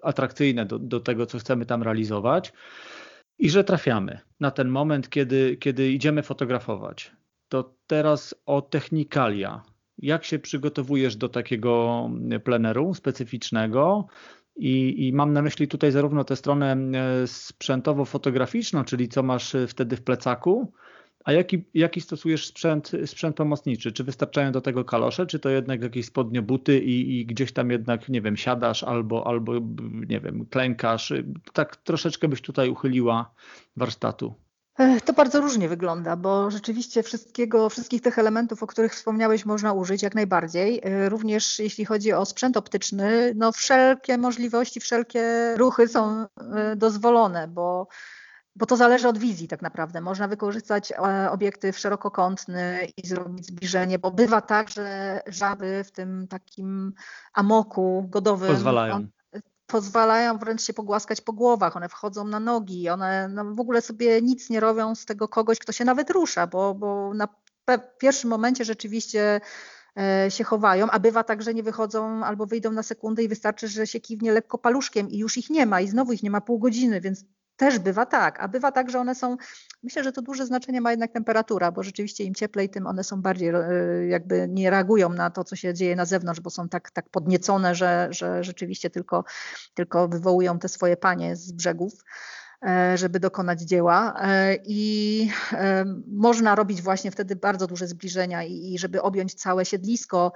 atrakcyjne 0.01 0.65
do, 0.65 0.79
do 0.79 0.99
tego, 0.99 1.25
co 1.25 1.39
chcemy 1.39 1.65
tam 1.65 1.83
realizować 1.83 2.53
i 3.39 3.49
że 3.49 3.63
trafiamy 3.63 4.19
na 4.39 4.51
ten 4.51 4.67
moment, 4.67 5.09
kiedy, 5.09 5.57
kiedy 5.57 5.91
idziemy 5.91 6.23
fotografować. 6.23 7.11
To 7.49 7.73
teraz 7.87 8.35
o 8.45 8.61
technikalia. 8.61 9.63
Jak 9.97 10.25
się 10.25 10.39
przygotowujesz 10.39 11.15
do 11.15 11.29
takiego 11.29 12.09
pleneru 12.43 12.93
specyficznego? 12.93 14.07
I, 14.59 15.07
I, 15.07 15.13
mam 15.13 15.33
na 15.33 15.41
myśli 15.41 15.67
tutaj 15.67 15.91
zarówno 15.91 16.23
tę 16.23 16.35
stronę 16.35 16.77
e, 16.93 17.27
sprzętowo-fotograficzną, 17.27 18.83
czyli 18.83 19.09
co 19.09 19.23
masz 19.23 19.55
e, 19.55 19.67
wtedy 19.67 19.95
w 19.95 20.01
plecaku, 20.01 20.73
a 21.25 21.31
jaki, 21.31 21.63
jaki 21.73 22.01
stosujesz 22.01 22.47
sprzęt, 22.47 22.91
sprzęt 23.05 23.35
pomocniczy? 23.35 23.91
Czy 23.91 24.03
wystarczają 24.03 24.51
do 24.51 24.61
tego 24.61 24.85
kalosze, 24.85 25.25
czy 25.25 25.39
to 25.39 25.49
jednak 25.49 25.81
jakieś 25.81 26.05
spodnie 26.05 26.41
buty 26.41 26.79
i, 26.79 27.19
i 27.19 27.25
gdzieś 27.25 27.51
tam 27.51 27.71
jednak, 27.71 28.09
nie 28.09 28.21
wiem, 28.21 28.37
siadasz 28.37 28.83
albo, 28.83 29.27
albo, 29.27 29.53
nie 30.07 30.19
wiem, 30.19 30.45
klękasz? 30.45 31.13
Tak 31.53 31.75
troszeczkę 31.75 32.27
byś 32.27 32.41
tutaj 32.41 32.69
uchyliła 32.69 33.31
warsztatu. 33.77 34.33
To 35.05 35.13
bardzo 35.13 35.41
różnie 35.41 35.69
wygląda, 35.69 36.15
bo 36.15 36.51
rzeczywiście 36.51 37.03
wszystkiego, 37.03 37.69
wszystkich 37.69 38.01
tych 38.01 38.19
elementów, 38.19 38.63
o 38.63 38.67
których 38.67 38.93
wspomniałeś, 38.93 39.45
można 39.45 39.73
użyć 39.73 40.03
jak 40.03 40.15
najbardziej. 40.15 40.81
E, 40.83 41.09
również 41.09 41.59
jeśli 41.59 41.85
chodzi 41.85 42.13
o 42.13 42.25
sprzęt 42.25 42.57
optyczny, 42.57 43.33
no 43.35 43.51
wszelkie 43.51 44.17
możliwości, 44.17 44.79
wszelkie 44.79 45.53
ruchy 45.57 45.87
są 45.87 46.25
e, 46.55 46.75
dozwolone, 46.75 47.47
bo, 47.47 47.87
bo 48.55 48.65
to 48.65 48.77
zależy 48.77 49.07
od 49.07 49.17
wizji 49.17 49.47
tak 49.47 49.61
naprawdę. 49.61 50.01
Można 50.01 50.27
wykorzystać 50.27 50.91
e, 50.91 51.31
obiektyw 51.31 51.79
szerokokątny 51.79 52.87
i 52.97 53.07
zrobić 53.07 53.47
zbliżenie, 53.47 53.99
bo 53.99 54.11
bywa 54.11 54.41
tak, 54.41 54.69
że 54.69 55.19
żaby 55.27 55.83
w 55.83 55.91
tym 55.91 56.27
takim 56.27 56.93
amoku 57.33 58.07
godowym 58.09 58.51
pozwalają 58.51 59.07
pozwalają 59.69 60.37
wręcz 60.37 60.61
się 60.61 60.73
pogłaskać 60.73 61.21
po 61.21 61.33
głowach, 61.33 61.77
one 61.77 61.89
wchodzą 61.89 62.27
na 62.27 62.39
nogi, 62.39 62.89
one 62.89 63.27
no, 63.27 63.55
w 63.55 63.59
ogóle 63.59 63.81
sobie 63.81 64.21
nic 64.21 64.49
nie 64.49 64.59
robią 64.59 64.95
z 64.95 65.05
tego 65.05 65.27
kogoś, 65.27 65.59
kto 65.59 65.71
się 65.71 65.85
nawet 65.85 66.09
rusza, 66.09 66.47
bo, 66.47 66.75
bo 66.75 67.13
na 67.13 67.27
pierwszym 67.97 68.29
momencie 68.29 68.65
rzeczywiście 68.65 69.41
e, 69.97 70.31
się 70.31 70.43
chowają, 70.43 70.89
a 70.89 70.99
bywa 70.99 71.23
tak, 71.23 71.41
że 71.41 71.53
nie 71.53 71.63
wychodzą 71.63 72.23
albo 72.23 72.45
wyjdą 72.45 72.71
na 72.71 72.83
sekundę 72.83 73.23
i 73.23 73.27
wystarczy, 73.27 73.67
że 73.67 73.87
się 73.87 73.99
kiwnie 73.99 74.31
lekko 74.31 74.57
paluszkiem 74.57 75.09
i 75.09 75.17
już 75.17 75.37
ich 75.37 75.49
nie 75.49 75.65
ma 75.65 75.81
i 75.81 75.87
znowu 75.87 76.13
ich 76.13 76.23
nie 76.23 76.31
ma 76.31 76.41
pół 76.41 76.59
godziny, 76.59 77.01
więc 77.01 77.25
też 77.59 77.79
bywa 77.79 78.05
tak, 78.05 78.39
a 78.39 78.47
bywa 78.47 78.71
tak, 78.71 78.89
że 78.89 78.99
one 78.99 79.15
są, 79.15 79.37
myślę, 79.83 80.03
że 80.03 80.11
to 80.11 80.21
duże 80.21 80.45
znaczenie 80.45 80.81
ma 80.81 80.91
jednak 80.91 81.11
temperatura, 81.11 81.71
bo 81.71 81.83
rzeczywiście 81.83 82.23
im 82.23 82.35
cieplej, 82.35 82.69
tym 82.69 82.87
one 82.87 83.03
są 83.03 83.21
bardziej 83.21 83.49
e, 83.49 83.63
jakby 84.07 84.47
nie 84.49 84.69
reagują 84.69 85.09
na 85.09 85.29
to, 85.29 85.43
co 85.43 85.55
się 85.55 85.73
dzieje 85.73 85.95
na 85.95 86.05
zewnątrz, 86.05 86.39
bo 86.39 86.49
są 86.49 86.69
tak, 86.69 86.91
tak 86.91 87.09
podniecone, 87.09 87.75
że, 87.75 88.07
że 88.11 88.43
rzeczywiście 88.43 88.89
tylko, 88.89 89.23
tylko 89.73 90.07
wywołują 90.07 90.59
te 90.59 90.67
swoje 90.67 90.97
panie 90.97 91.35
z 91.35 91.51
brzegów 91.51 91.93
e, 92.67 92.97
żeby 92.97 93.19
dokonać 93.19 93.61
dzieła. 93.61 94.15
E, 94.21 94.55
I 94.65 95.31
można 96.07 96.55
robić 96.55 96.81
właśnie 96.81 97.11
wtedy 97.11 97.35
bardzo 97.35 97.67
duże 97.67 97.87
zbliżenia 97.87 98.43
i 98.43 98.77
żeby 98.77 99.01
objąć 99.01 99.33
całe 99.33 99.65
siedlisko 99.65 100.31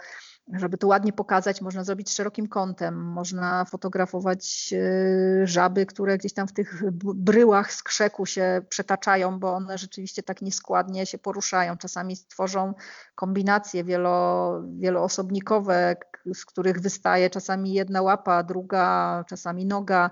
żeby 0.48 0.78
to 0.78 0.88
ładnie 0.88 1.14
pokazać, 1.14 1.62
można 1.62 1.84
zrobić 1.84 2.14
szerokim 2.14 2.48
kątem, 2.48 2.96
można 2.96 3.66
fotografować 3.66 4.74
e, 4.74 5.48
żaby, 5.48 5.86
które 5.86 6.18
gdzieś 6.18 6.34
tam 6.34 6.48
w 6.48 6.54
tych 6.54 6.84
bryłach 7.02 7.74
z 7.74 7.84
krzeku 7.84 8.26
się 8.26 8.62
przetaczają, 8.70 9.40
bo 9.40 9.54
one 9.54 9.78
rzeczywiście 9.78 10.24
tak 10.24 10.42
nieskładnie 10.42 11.06
się 11.06 11.18
poruszają. 11.18 11.78
Czasami 11.78 12.16
stworzą 12.16 12.74
kombinacje 13.16 13.84
wielo, 13.84 14.62
wieloosobnikowe, 14.78 15.96
z 16.34 16.46
których 16.46 16.80
wystaje 16.80 17.30
czasami 17.30 17.74
jedna 17.74 18.02
łapa, 18.02 18.44
druga, 18.44 19.24
czasami 19.28 19.66
noga. 19.66 20.12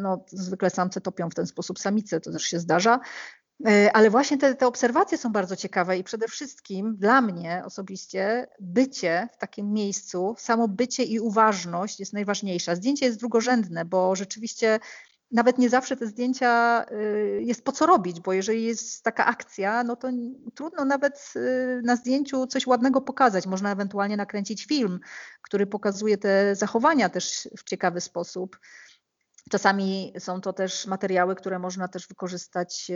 No, 0.00 0.24
zwykle 0.28 0.70
samce 0.70 1.00
topią 1.00 1.30
w 1.30 1.34
ten 1.34 1.46
sposób 1.46 1.78
samice, 1.78 2.20
to 2.20 2.32
też 2.32 2.42
się 2.42 2.58
zdarza. 2.58 3.00
E, 3.66 3.96
ale 3.96 4.10
właśnie 4.10 4.38
te, 4.38 4.54
te, 4.54 4.66
obserwacje 4.66 5.18
są 5.18 5.32
bardzo 5.32 5.56
ciekawe 5.56 5.98
i 5.98 6.04
przede 6.04 6.28
wszystkim 6.28 6.96
dla 6.96 7.20
mnie 7.20 7.62
osobiście 7.64 8.46
bycie 8.60 9.28
w 9.32 9.36
takim 9.36 9.72
miejscu, 9.72 10.34
samo 10.38 10.68
bycie 10.68 11.02
i 11.04 11.20
uważność 11.20 12.00
jest 12.00 12.12
najważniejsza. 12.12 12.74
Zdjęcie 12.74 13.06
jest 13.06 13.18
drugorzędne, 13.18 13.84
bo 13.84 14.16
rzeczywiście 14.16 14.80
nawet 15.32 15.58
nie 15.58 15.68
zawsze 15.68 15.96
te 15.96 16.06
zdjęcia 16.06 16.84
y, 16.92 17.42
jest 17.42 17.64
po 17.64 17.72
co 17.72 17.86
robić, 17.86 18.20
bo 18.20 18.32
jeżeli 18.32 18.64
jest 18.64 19.02
taka 19.02 19.26
akcja, 19.26 19.84
no 19.84 19.96
to 19.96 20.08
trudno 20.54 20.84
nawet 20.84 21.32
y, 21.36 21.80
na 21.84 21.96
zdjęciu 21.96 22.46
coś 22.46 22.66
ładnego 22.66 23.00
pokazać. 23.00 23.46
Można 23.46 23.72
ewentualnie 23.72 24.16
nakręcić 24.16 24.66
film, 24.66 25.00
który 25.42 25.66
pokazuje 25.66 26.18
te 26.18 26.54
zachowania 26.54 27.08
też 27.08 27.48
w 27.58 27.64
ciekawy 27.64 28.00
sposób. 28.00 28.58
Czasami 29.50 30.12
są 30.18 30.40
to 30.40 30.52
też 30.52 30.86
materiały, 30.86 31.34
które 31.34 31.58
można 31.58 31.88
też 31.88 32.08
wykorzystać 32.08 32.90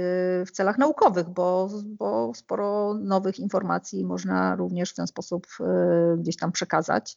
w 0.47 0.51
celach 0.53 0.79
naukowych, 0.79 1.29
bo, 1.29 1.69
bo 1.85 2.33
sporo 2.35 2.95
nowych 2.95 3.39
informacji 3.39 4.05
można 4.05 4.57
również 4.57 4.91
w 4.91 4.95
ten 4.95 5.07
sposób 5.07 5.47
gdzieś 6.19 6.37
tam 6.37 6.53
przekazać. 6.53 7.17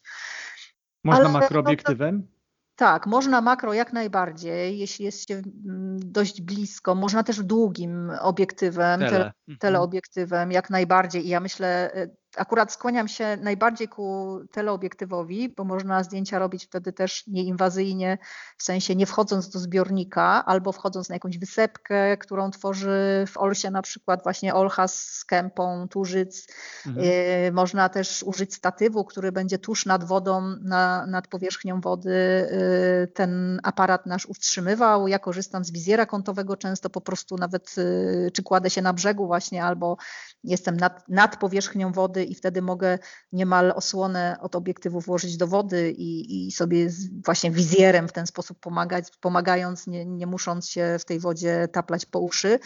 Można 1.04 1.24
Ale, 1.24 1.32
makrooobiektywem? 1.32 2.16
No 2.16 2.36
tak, 2.76 3.06
można 3.06 3.40
makro 3.40 3.72
jak 3.72 3.92
najbardziej, 3.92 4.78
jeśli 4.78 5.04
jest 5.04 5.28
się 5.28 5.34
mm, 5.34 5.98
dość 6.00 6.42
blisko. 6.42 6.94
Można 6.94 7.22
też 7.22 7.42
długim 7.42 8.12
obiektywem, 8.20 9.00
Tele. 9.00 9.16
Mhm. 9.16 9.58
teleobiektywem, 9.58 10.52
jak 10.52 10.70
najbardziej. 10.70 11.26
I 11.26 11.28
ja 11.28 11.40
myślę, 11.40 11.96
y, 11.96 12.16
akurat 12.36 12.72
skłaniam 12.72 13.08
się 13.08 13.36
najbardziej 13.40 13.88
ku 13.88 14.38
teleobiektywowi, 14.52 15.48
bo 15.48 15.64
można 15.64 16.02
zdjęcia 16.02 16.38
robić 16.38 16.66
wtedy 16.66 16.92
też 16.92 17.26
nieinwazyjnie, 17.26 18.18
w 18.58 18.62
sensie 18.62 18.96
nie 18.96 19.06
wchodząc 19.06 19.48
do 19.48 19.58
zbiornika 19.58 20.44
albo 20.44 20.72
wchodząc 20.72 21.08
na 21.08 21.14
jakąś 21.14 21.38
wysepkę, 21.38 22.16
którą 22.16 22.50
tworzy 22.50 23.24
w 23.28 23.38
Olsie 23.38 23.70
na 23.70 23.82
przykład 23.82 24.22
właśnie 24.22 24.54
Olcha 24.54 24.88
z 24.88 25.24
kępą, 25.24 25.88
tużyc. 25.88 26.46
Mhm. 26.86 27.06
Y, 27.06 27.52
można 27.52 27.88
też 27.88 28.22
użyć 28.22 28.54
statywu, 28.54 29.04
który 29.04 29.32
będzie 29.32 29.58
tuż 29.58 29.86
nad 29.86 30.04
wodą, 30.04 30.56
na, 30.62 31.06
nad 31.06 31.28
powierzchnią 31.28 31.80
wody 31.80 32.10
y, 32.10 33.12
ten 33.14 33.60
aparat 33.62 34.06
nasz 34.06 34.26
utrzymywał. 34.26 35.08
Ja 35.08 35.18
korzystam 35.18 35.64
z 35.64 35.72
wizjera 35.72 36.06
kątowego 36.06 36.56
często 36.56 36.90
po 36.90 37.00
prostu 37.00 37.36
nawet 37.36 37.74
y, 37.78 38.30
czy 38.34 38.42
kładę 38.42 38.70
się 38.70 38.82
na 38.82 38.92
brzegu 38.92 39.26
właśnie 39.26 39.64
albo 39.64 39.96
jestem 40.44 40.76
nad, 40.76 41.08
nad 41.08 41.36
powierzchnią 41.36 41.92
wody 41.92 42.25
i 42.26 42.34
wtedy 42.34 42.62
mogę 42.62 42.98
niemal 43.32 43.72
osłonę 43.76 44.36
od 44.40 44.56
obiektywu 44.56 45.00
włożyć 45.00 45.36
do 45.36 45.46
wody 45.46 45.90
i, 45.90 46.46
i 46.46 46.52
sobie 46.52 46.90
właśnie 47.24 47.50
wizjerem 47.50 48.08
w 48.08 48.12
ten 48.12 48.26
sposób 48.26 48.60
pomagać, 48.60 49.04
pomagając, 49.20 49.86
nie, 49.86 50.06
nie 50.06 50.26
musząc 50.26 50.68
się 50.68 50.96
w 51.00 51.04
tej 51.04 51.20
wodzie 51.20 51.68
taplać 51.72 52.06
po 52.06 52.20
uszy 52.20 52.58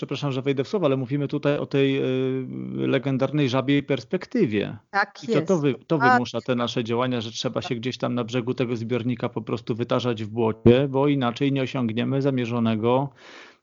przepraszam, 0.00 0.32
że 0.32 0.42
wejdę 0.42 0.64
w 0.64 0.68
słowo, 0.68 0.86
ale 0.86 0.96
mówimy 0.96 1.28
tutaj 1.28 1.58
o 1.58 1.66
tej 1.66 1.98
y, 1.98 2.46
legendarnej 2.86 3.48
żabiej 3.48 3.82
perspektywie. 3.82 4.78
Tak 4.90 5.24
I 5.24 5.26
to, 5.26 5.42
to, 5.42 5.58
wy, 5.58 5.74
to 5.86 5.98
wymusza 5.98 6.40
te 6.40 6.54
nasze 6.54 6.84
działania, 6.84 7.20
że 7.20 7.30
trzeba 7.30 7.62
się 7.62 7.74
gdzieś 7.74 7.98
tam 7.98 8.14
na 8.14 8.24
brzegu 8.24 8.54
tego 8.54 8.76
zbiornika 8.76 9.28
po 9.28 9.42
prostu 9.42 9.74
wytarzać 9.74 10.24
w 10.24 10.28
błocie, 10.28 10.88
bo 10.88 11.08
inaczej 11.08 11.52
nie 11.52 11.62
osiągniemy 11.62 12.22
zamierzonego 12.22 13.08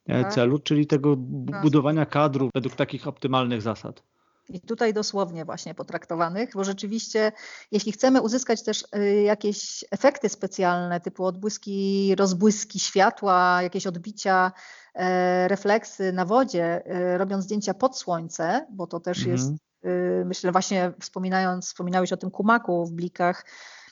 e, 0.06 0.22
tak. 0.22 0.32
celu, 0.32 0.58
czyli 0.58 0.86
tego 0.86 1.16
tak. 1.50 1.62
budowania 1.62 2.06
kadru 2.06 2.50
według 2.54 2.74
takich 2.74 3.06
optymalnych 3.06 3.62
zasad. 3.62 4.02
I 4.48 4.60
tutaj 4.60 4.94
dosłownie 4.94 5.44
właśnie 5.44 5.74
potraktowanych, 5.74 6.50
bo 6.54 6.64
rzeczywiście, 6.64 7.32
jeśli 7.72 7.92
chcemy 7.92 8.22
uzyskać 8.22 8.62
też 8.62 8.84
y, 8.96 9.22
jakieś 9.22 9.84
efekty 9.90 10.28
specjalne, 10.28 11.00
typu 11.00 11.24
odbłyski, 11.24 12.14
rozbłyski 12.18 12.80
światła, 12.80 13.62
jakieś 13.62 13.86
odbicia, 13.86 14.52
e, 14.94 15.48
refleksy 15.48 16.12
na 16.12 16.24
wodzie, 16.24 16.86
e, 16.86 17.18
robiąc 17.18 17.44
zdjęcia 17.44 17.74
pod 17.74 17.98
słońce, 17.98 18.66
bo 18.70 18.86
to 18.86 19.00
też 19.00 19.18
mhm. 19.18 19.36
jest, 19.36 19.50
y, 19.84 20.24
myślę, 20.24 20.52
właśnie 20.52 20.92
wspominając, 21.00 21.66
wspominałeś 21.66 22.12
o 22.12 22.16
tym 22.16 22.30
kumaku 22.30 22.86
w 22.86 22.92
blikach, 22.92 23.44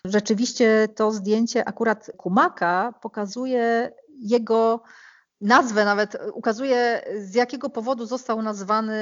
rzeczywiście 0.04 0.88
to 0.96 1.12
zdjęcie 1.12 1.68
akurat 1.68 2.10
kumaka 2.16 2.94
pokazuje 3.02 3.92
jego 4.20 4.82
nazwę 5.40 5.84
nawet 5.84 6.16
ukazuje, 6.32 7.02
z 7.18 7.34
jakiego 7.34 7.70
powodu 7.70 8.06
został 8.06 8.42
nazwany 8.42 8.94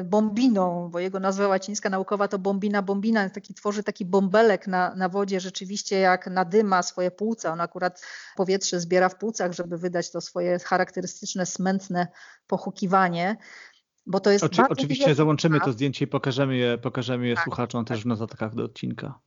y, 0.00 0.04
bombiną, 0.04 0.88
bo 0.92 0.98
jego 0.98 1.20
nazwa 1.20 1.48
łacińska 1.48 1.90
naukowa 1.90 2.28
to 2.28 2.38
bombina 2.38 2.82
bombina, 2.82 3.30
taki 3.30 3.54
tworzy 3.54 3.82
taki 3.82 4.04
bąbelek 4.04 4.66
na, 4.66 4.94
na 4.94 5.08
wodzie, 5.08 5.40
rzeczywiście 5.40 5.98
jak 5.98 6.26
nadyma 6.26 6.82
swoje 6.82 7.10
płuca. 7.10 7.52
On 7.52 7.60
akurat 7.60 8.02
powietrze 8.36 8.80
zbiera 8.80 9.08
w 9.08 9.18
płucach, 9.18 9.52
żeby 9.52 9.78
wydać 9.78 10.10
to 10.10 10.20
swoje 10.20 10.58
charakterystyczne, 10.58 11.46
smętne 11.46 12.06
pochukiwanie. 12.46 13.36
Bo 14.06 14.20
to 14.20 14.30
jest 14.30 14.44
Oczy, 14.44 14.62
oczywiście 14.68 15.14
załączymy 15.14 15.60
to 15.60 15.72
zdjęcie 15.72 16.04
i 16.04 16.08
pokażemy 16.08 16.56
je, 16.56 16.78
pokażemy 16.78 17.26
je 17.26 17.34
tak, 17.34 17.44
słuchaczom 17.44 17.84
tak. 17.84 17.96
też 17.96 18.04
w 18.04 18.06
notatkach 18.06 18.54
do 18.54 18.64
odcinka 18.64 19.18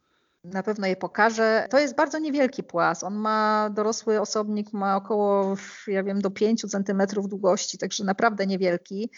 na 0.53 0.63
pewno 0.63 0.87
je 0.87 0.95
pokażę. 0.95 1.67
To 1.69 1.79
jest 1.79 1.95
bardzo 1.95 2.19
niewielki 2.19 2.63
płas. 2.63 3.03
On 3.03 3.15
ma, 3.15 3.69
dorosły 3.73 4.21
osobnik 4.21 4.73
ma 4.73 4.95
około, 4.95 5.55
ja 5.87 6.03
wiem, 6.03 6.21
do 6.21 6.31
5 6.31 6.61
centymetrów 6.61 7.29
długości, 7.29 7.77
także 7.77 8.03
naprawdę 8.03 8.47
niewielki. 8.47 9.11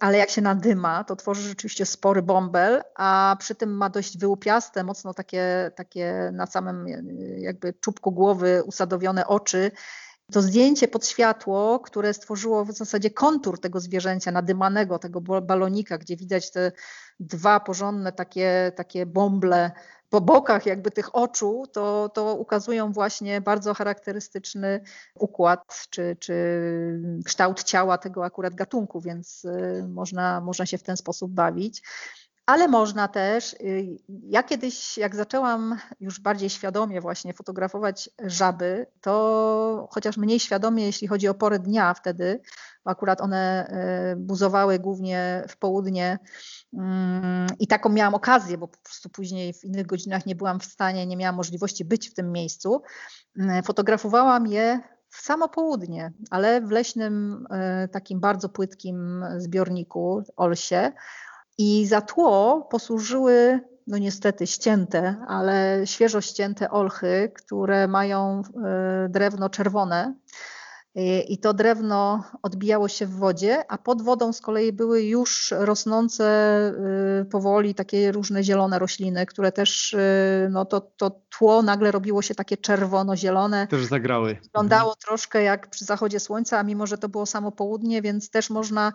Ale 0.00 0.18
jak 0.18 0.30
się 0.30 0.42
nadyma, 0.42 1.04
to 1.04 1.16
tworzy 1.16 1.48
rzeczywiście 1.48 1.86
spory 1.86 2.22
bąbel, 2.22 2.82
a 2.94 3.36
przy 3.38 3.54
tym 3.54 3.76
ma 3.76 3.90
dość 3.90 4.18
wyłupiaste, 4.18 4.84
mocno 4.84 5.14
takie, 5.14 5.70
takie 5.76 6.30
na 6.32 6.46
samym 6.46 6.86
jakby 7.38 7.72
czubku 7.72 8.12
głowy 8.12 8.62
usadowione 8.66 9.26
oczy 9.26 9.70
to 10.32 10.42
zdjęcie 10.42 10.88
pod 10.88 11.06
światło, 11.06 11.80
które 11.80 12.14
stworzyło 12.14 12.64
w 12.64 12.72
zasadzie 12.72 13.10
kontur 13.10 13.60
tego 13.60 13.80
zwierzęcia 13.80 14.30
nadymanego, 14.30 14.98
tego 14.98 15.20
balonika, 15.20 15.98
gdzie 15.98 16.16
widać 16.16 16.50
te 16.50 16.72
dwa 17.20 17.60
porządne 17.60 18.12
takie, 18.12 18.72
takie 18.76 19.06
bąble 19.06 19.70
po 20.12 20.20
bokach 20.20 20.66
jakby 20.66 20.90
tych 20.90 21.16
oczu, 21.16 21.64
to, 21.72 22.08
to 22.08 22.34
ukazują 22.34 22.92
właśnie 22.92 23.40
bardzo 23.40 23.74
charakterystyczny 23.74 24.80
układ 25.14 25.86
czy, 25.90 26.16
czy 26.20 26.34
kształt 27.24 27.62
ciała 27.62 27.98
tego 27.98 28.24
akurat 28.24 28.54
gatunku, 28.54 29.00
więc 29.00 29.44
y, 29.44 29.88
można, 29.88 30.40
można 30.40 30.66
się 30.66 30.78
w 30.78 30.82
ten 30.82 30.96
sposób 30.96 31.32
bawić. 31.32 31.82
Ale 32.46 32.68
można 32.68 33.08
też, 33.08 33.52
y, 33.52 33.96
ja 34.08 34.42
kiedyś, 34.42 34.98
jak 34.98 35.16
zaczęłam 35.16 35.78
już 36.00 36.20
bardziej 36.20 36.50
świadomie 36.50 37.00
właśnie 37.00 37.34
fotografować 37.34 38.10
żaby, 38.24 38.86
to 39.00 39.88
chociaż 39.90 40.16
mniej 40.16 40.40
świadomie, 40.40 40.86
jeśli 40.86 41.08
chodzi 41.08 41.28
o 41.28 41.34
porę 41.34 41.58
dnia 41.58 41.94
wtedy, 41.94 42.40
bo 42.84 42.90
akurat 42.90 43.20
one 43.20 43.70
y, 44.12 44.16
buzowały 44.16 44.78
głównie 44.78 45.44
w 45.48 45.56
południe 45.56 46.18
mm, 46.72 47.46
i 47.58 47.66
taką 47.66 47.88
miałam 47.88 48.14
okazję, 48.14 48.58
bo 48.58 48.68
po 48.68 48.78
prostu 48.78 49.08
później 49.08 49.52
w 49.52 49.64
innych 49.64 49.86
godzinach 49.86 50.26
nie 50.26 50.34
byłam 50.34 50.60
w 50.60 50.64
stanie, 50.64 51.06
nie 51.06 51.16
miałam 51.16 51.36
możliwości 51.36 51.84
być 51.84 52.10
w 52.10 52.14
tym 52.14 52.32
miejscu. 52.32 52.82
Y, 53.40 53.62
fotografowałam 53.64 54.46
je 54.46 54.80
w 55.08 55.20
samo 55.20 55.48
południe, 55.48 56.12
ale 56.30 56.60
w 56.60 56.70
leśnym, 56.70 57.46
takim 57.92 58.20
bardzo 58.20 58.48
płytkim 58.48 59.24
zbiorniku, 59.38 60.22
Olsie. 60.36 60.92
I 61.58 61.86
za 61.86 62.00
tło 62.00 62.62
posłużyły, 62.70 63.60
no 63.86 63.98
niestety 63.98 64.46
ścięte, 64.46 65.16
ale 65.28 65.82
świeżo 65.84 66.20
ścięte 66.20 66.70
olchy, 66.70 67.32
które 67.34 67.88
mają 67.88 68.42
e, 68.64 69.08
drewno 69.08 69.48
czerwone. 69.48 70.14
I 71.28 71.38
to 71.38 71.54
drewno 71.54 72.24
odbijało 72.42 72.88
się 72.88 73.06
w 73.06 73.16
wodzie, 73.16 73.64
a 73.68 73.78
pod 73.78 74.02
wodą 74.02 74.32
z 74.32 74.40
kolei 74.40 74.72
były 74.72 75.02
już 75.02 75.54
rosnące 75.58 76.24
e, 77.20 77.24
powoli 77.24 77.74
takie 77.74 78.12
różne 78.12 78.44
zielone 78.44 78.78
rośliny, 78.78 79.26
które 79.26 79.52
też, 79.52 79.94
e, 79.94 80.48
no 80.50 80.64
to, 80.64 80.80
to 80.80 81.10
tło 81.38 81.62
nagle 81.62 81.90
robiło 81.90 82.22
się 82.22 82.34
takie 82.34 82.56
czerwono-zielone. 82.56 83.66
Też 83.66 83.84
zagrały. 83.84 84.36
Wyglądało 84.42 84.90
mhm. 84.90 84.96
troszkę 85.00 85.42
jak 85.42 85.70
przy 85.70 85.84
zachodzie 85.84 86.20
słońca, 86.20 86.58
a 86.58 86.62
mimo, 86.62 86.86
że 86.86 86.98
to 86.98 87.08
było 87.08 87.26
samo 87.26 87.52
południe, 87.52 88.02
więc 88.02 88.30
też 88.30 88.50
można 88.50 88.92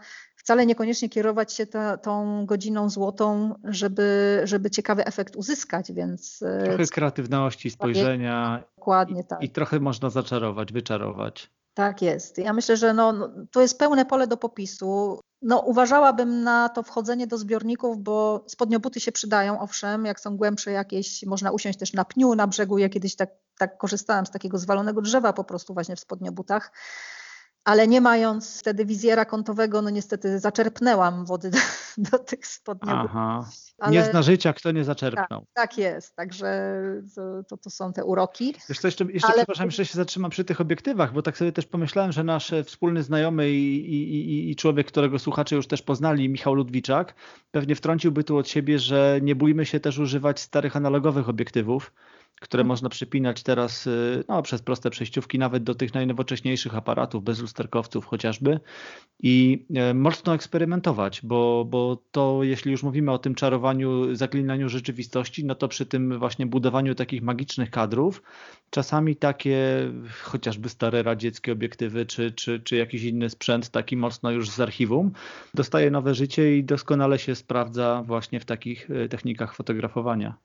wcale 0.47 0.65
niekoniecznie 0.65 1.09
kierować 1.09 1.53
się 1.53 1.65
ta, 1.65 1.97
tą 1.97 2.45
godziną 2.45 2.89
złotą, 2.89 3.55
żeby, 3.63 4.41
żeby 4.43 4.69
ciekawy 4.69 5.05
efekt 5.05 5.35
uzyskać, 5.35 5.91
więc... 5.91 6.41
E, 6.41 6.63
trochę 6.63 6.85
kreatywności, 6.85 7.69
spojrzenia. 7.69 8.63
Dokładnie 8.77 9.23
tak. 9.23 9.43
I 9.43 9.49
trochę 9.49 9.79
można 9.79 10.09
zaczarować, 10.09 10.73
wyczarować. 10.73 11.51
Tak 11.73 12.01
jest. 12.01 12.37
Ja 12.37 12.53
myślę, 12.53 12.77
że 12.77 12.93
no, 12.93 13.13
no, 13.13 13.29
to 13.51 13.61
jest 13.61 13.79
pełne 13.79 14.05
pole 14.05 14.27
do 14.27 14.37
popisu. 14.37 15.19
No, 15.41 15.59
uważałabym 15.59 16.43
na 16.43 16.69
to 16.69 16.83
wchodzenie 16.83 17.27
do 17.27 17.37
zbiorników, 17.37 18.03
bo 18.03 18.45
spodniobuty 18.47 18.99
się 18.99 19.11
przydają, 19.11 19.59
owszem, 19.59 20.05
jak 20.05 20.19
są 20.19 20.37
głębsze 20.37 20.71
jakieś, 20.71 21.25
można 21.25 21.51
usiąść 21.51 21.79
też 21.79 21.93
na 21.93 22.05
pniu 22.05 22.35
na 22.35 22.47
brzegu. 22.47 22.77
Ja 22.77 22.89
kiedyś 22.89 23.15
tak, 23.15 23.29
tak 23.57 23.77
korzystałam 23.77 24.25
z 24.25 24.31
takiego 24.31 24.57
zwalonego 24.57 25.01
drzewa 25.01 25.33
po 25.33 25.43
prostu 25.43 25.73
właśnie 25.73 25.95
w 25.95 25.99
spodniobutach 25.99 26.71
ale 27.68 27.88
nie 27.88 28.01
mając 28.01 28.59
wtedy 28.59 28.86
wizjera 28.86 29.26
kątowego, 29.26 29.82
no 29.82 29.89
niestety 29.89 30.39
zaczerpnęłam 30.39 31.26
wody 31.26 31.49
do, 31.49 31.57
do 32.11 32.20
tych 32.20 32.47
spodni. 32.47 32.91
Aha. 32.95 33.49
Ale... 33.78 33.91
Nie 33.91 34.03
zna 34.03 34.22
życia, 34.22 34.53
kto 34.53 34.72
nie 34.72 34.84
zaczerpnął. 34.84 35.39
Tak, 35.41 35.70
tak 35.70 35.78
jest, 35.78 36.15
także 36.15 36.74
to, 37.47 37.57
to, 37.57 37.70
są 37.70 37.93
te 37.93 38.05
uroki. 38.05 38.55
Wiesz 38.70 38.80
co, 38.80 38.88
jeszcze, 38.88 39.03
jeszcze 39.03 39.28
ale... 39.28 39.38
przepraszam, 39.38 39.65
jeszcze 39.65 39.86
się 39.86 39.93
zatrzymam 39.93 40.32
przy 40.32 40.45
tych 40.45 40.61
obiektywach, 40.61 41.13
bo 41.13 41.22
tak 41.22 41.38
sobie 41.38 41.51
też 41.51 41.65
pomyślałem, 41.65 42.11
że 42.11 42.24
nasz 42.24 42.51
wspólny 42.65 43.03
znajomy 43.03 43.49
i, 43.51 43.93
i, 43.93 44.51
i 44.51 44.55
człowiek, 44.55 44.88
którego 44.88 45.20
słuchacze 45.20 45.55
już 45.55 45.68
też 45.68 45.82
poznali, 45.82 46.30
Michał 46.30 46.53
Ludwiczak, 46.53 47.13
pewnie 47.51 47.76
wtrąciłby 47.76 48.24
tu 48.24 48.38
od 48.38 48.49
siebie, 48.49 48.80
że 48.80 49.20
nie 49.22 49.36
bójmy 49.36 49.65
się 49.65 49.80
też 49.80 49.99
używać 49.99 50.39
starych 50.39 50.76
analogowych 50.76 51.30
obiektywów, 51.30 51.91
które 52.41 52.63
można 52.63 52.89
przypinać 52.89 53.43
teraz 53.43 53.88
y, 53.88 54.23
no, 54.27 54.41
przez 54.41 54.61
proste 54.61 54.89
przejściówki 54.89 55.39
nawet 55.39 55.63
do 55.63 55.75
tych 55.75 55.93
najnowocześniejszych 55.93 56.75
aparatów, 56.75 57.23
bez 57.23 57.39
lusterkowców 57.39 58.05
chociażby 58.05 58.59
i 59.23 59.65
e, 59.75 59.93
mocno 59.93 60.35
eksperymentować, 60.35 61.21
bo, 61.23 61.65
bo 61.65 62.03
to 62.11 62.39
jeśli 62.43 62.71
już 62.71 62.83
mówimy 62.83 63.11
o 63.11 63.19
tym 63.19 63.35
czarowaniu, 63.35 64.15
zaklinaniu 64.15 64.69
rzeczywistości, 64.69 65.45
no 65.45 65.55
to 65.55 65.67
przy 65.67 65.85
tym 65.85 66.19
właśnie 66.19 66.45
budowaniu 66.45 66.95
takich 66.95 67.21
magicznych 67.21 67.71
kadrów, 67.71 68.23
czasami 68.69 69.15
takie 69.15 69.57
chociażby 70.23 70.69
stare 70.69 71.03
radzieckie 71.03 71.51
obiektywy, 71.51 72.05
czy, 72.05 72.31
czy, 72.31 72.59
czy 72.59 72.75
jakiś 72.75 73.03
inny 73.03 73.29
sprzęt, 73.29 73.69
taki 73.69 73.97
mocno 73.97 74.31
już 74.31 74.49
z 74.49 74.59
archiwum, 74.59 75.11
dostaje 75.53 75.91
nowe 75.91 76.13
życie 76.15 76.57
i 76.57 76.63
doskonale 76.63 77.19
się 77.19 77.35
sprawdza 77.35 78.03
właśnie 78.05 78.39
w 78.39 78.45
takich 78.45 78.91
e, 78.91 79.09
technikach 79.09 79.55
fotografowania. 79.55 80.38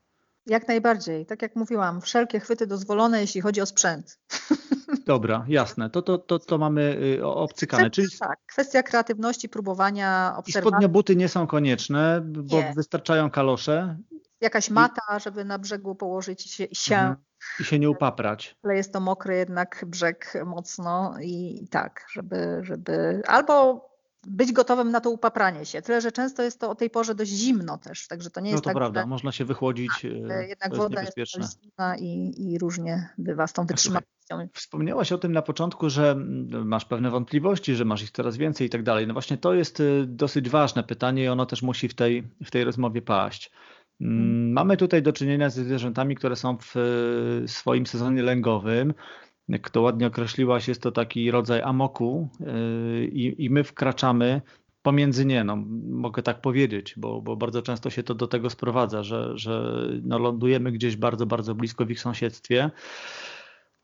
Jak 0.46 0.68
najbardziej. 0.68 1.26
Tak 1.26 1.42
jak 1.42 1.56
mówiłam, 1.56 2.00
wszelkie 2.00 2.40
chwyty 2.40 2.66
dozwolone, 2.66 3.20
jeśli 3.20 3.40
chodzi 3.40 3.60
o 3.60 3.66
sprzęt. 3.66 4.18
Dobra, 5.06 5.44
jasne. 5.48 5.90
To, 5.90 6.02
to, 6.02 6.18
to, 6.18 6.38
to 6.38 6.58
mamy 6.58 6.96
y, 7.18 7.26
obcykane. 7.26 7.90
Kwestia, 7.90 8.02
Czyli... 8.02 8.18
Tak, 8.18 8.38
kwestia 8.46 8.82
kreatywności, 8.82 9.48
próbowania, 9.48 10.34
obserwacji. 10.36 10.68
I 10.68 10.72
spodnie 10.72 10.88
buty 10.88 11.16
nie 11.16 11.28
są 11.28 11.46
konieczne, 11.46 12.20
bo 12.24 12.56
nie. 12.56 12.72
wystarczają 12.76 13.30
kalosze. 13.30 13.98
Jakaś 14.40 14.70
mata, 14.70 15.18
żeby 15.18 15.44
na 15.44 15.58
brzegu 15.58 15.94
położyć 15.94 16.50
się. 16.50 16.66
się. 16.72 16.94
Mhm. 16.94 17.16
I 17.60 17.64
się 17.64 17.78
nie 17.78 17.90
upaprać. 17.90 18.56
Ale 18.62 18.76
jest 18.76 18.92
to 18.92 19.00
mokry 19.00 19.36
jednak 19.36 19.84
brzeg 19.86 20.32
mocno 20.46 21.14
i 21.20 21.66
tak, 21.70 22.06
żeby, 22.12 22.60
żeby 22.62 23.22
albo 23.26 23.91
być 24.26 24.52
gotowym 24.52 24.90
na 24.90 25.00
to 25.00 25.10
upapranie 25.10 25.66
się. 25.66 25.82
Tyle, 25.82 26.00
że 26.00 26.12
często 26.12 26.42
jest 26.42 26.60
to 26.60 26.70
o 26.70 26.74
tej 26.74 26.90
porze 26.90 27.14
dość 27.14 27.30
zimno 27.30 27.78
też, 27.78 28.06
także 28.06 28.30
to 28.30 28.40
nie 28.40 28.50
jest 28.50 28.58
no 28.58 28.60
to 28.60 28.70
tak, 28.70 28.76
prawda, 28.76 29.00
że... 29.00 29.06
można 29.06 29.32
się 29.32 29.44
wychłodzić. 29.44 30.06
Tak, 30.28 30.48
jednak 30.48 30.76
woda 30.76 31.00
jest, 31.00 31.16
jest 31.16 31.32
zimna 31.32 31.96
i, 31.98 32.34
i 32.38 32.58
różnie 32.58 33.08
bywa 33.18 33.46
z 33.46 33.52
tą 33.52 33.66
wytrzymałością. 33.66 34.12
Wspomniałaś 34.52 35.12
o 35.12 35.18
tym 35.18 35.32
na 35.32 35.42
początku, 35.42 35.90
że 35.90 36.16
masz 36.64 36.84
pewne 36.84 37.10
wątpliwości, 37.10 37.74
że 37.74 37.84
masz 37.84 38.02
ich 38.02 38.10
coraz 38.10 38.36
więcej 38.36 38.66
i 38.66 38.70
tak 38.70 38.82
dalej. 38.82 39.06
No 39.06 39.12
właśnie 39.12 39.38
to 39.38 39.54
jest 39.54 39.80
y, 39.80 40.04
dosyć 40.06 40.48
ważne 40.48 40.82
pytanie 40.84 41.24
i 41.24 41.28
ono 41.28 41.46
też 41.46 41.62
musi 41.62 41.88
w 41.88 41.94
tej, 41.94 42.28
w 42.44 42.50
tej 42.50 42.64
rozmowie 42.64 43.02
paść. 43.02 43.50
Mm. 44.00 44.52
Mamy 44.52 44.76
tutaj 44.76 45.02
do 45.02 45.12
czynienia 45.12 45.50
ze 45.50 45.64
zwierzętami, 45.64 46.14
które 46.16 46.36
są 46.36 46.58
w 46.58 46.76
y, 46.76 47.48
swoim 47.48 47.86
sezonie 47.86 48.22
lęgowym 48.22 48.94
jak 49.48 49.70
to 49.70 49.82
ładnie 49.82 50.06
określiłaś, 50.06 50.68
jest 50.68 50.82
to 50.82 50.92
taki 50.92 51.30
rodzaj 51.30 51.62
amoku 51.62 52.28
yy, 52.40 53.06
i, 53.06 53.44
i 53.44 53.50
my 53.50 53.64
wkraczamy 53.64 54.40
pomiędzy 54.82 55.26
nie, 55.26 55.44
no, 55.44 55.56
mogę 55.88 56.22
tak 56.22 56.40
powiedzieć, 56.40 56.94
bo, 56.96 57.22
bo 57.22 57.36
bardzo 57.36 57.62
często 57.62 57.90
się 57.90 58.02
to 58.02 58.14
do 58.14 58.26
tego 58.26 58.50
sprowadza, 58.50 59.02
że, 59.02 59.38
że 59.38 59.76
no, 60.02 60.18
lądujemy 60.18 60.72
gdzieś 60.72 60.96
bardzo, 60.96 61.26
bardzo 61.26 61.54
blisko 61.54 61.86
w 61.86 61.90
ich 61.90 62.00
sąsiedztwie. 62.00 62.70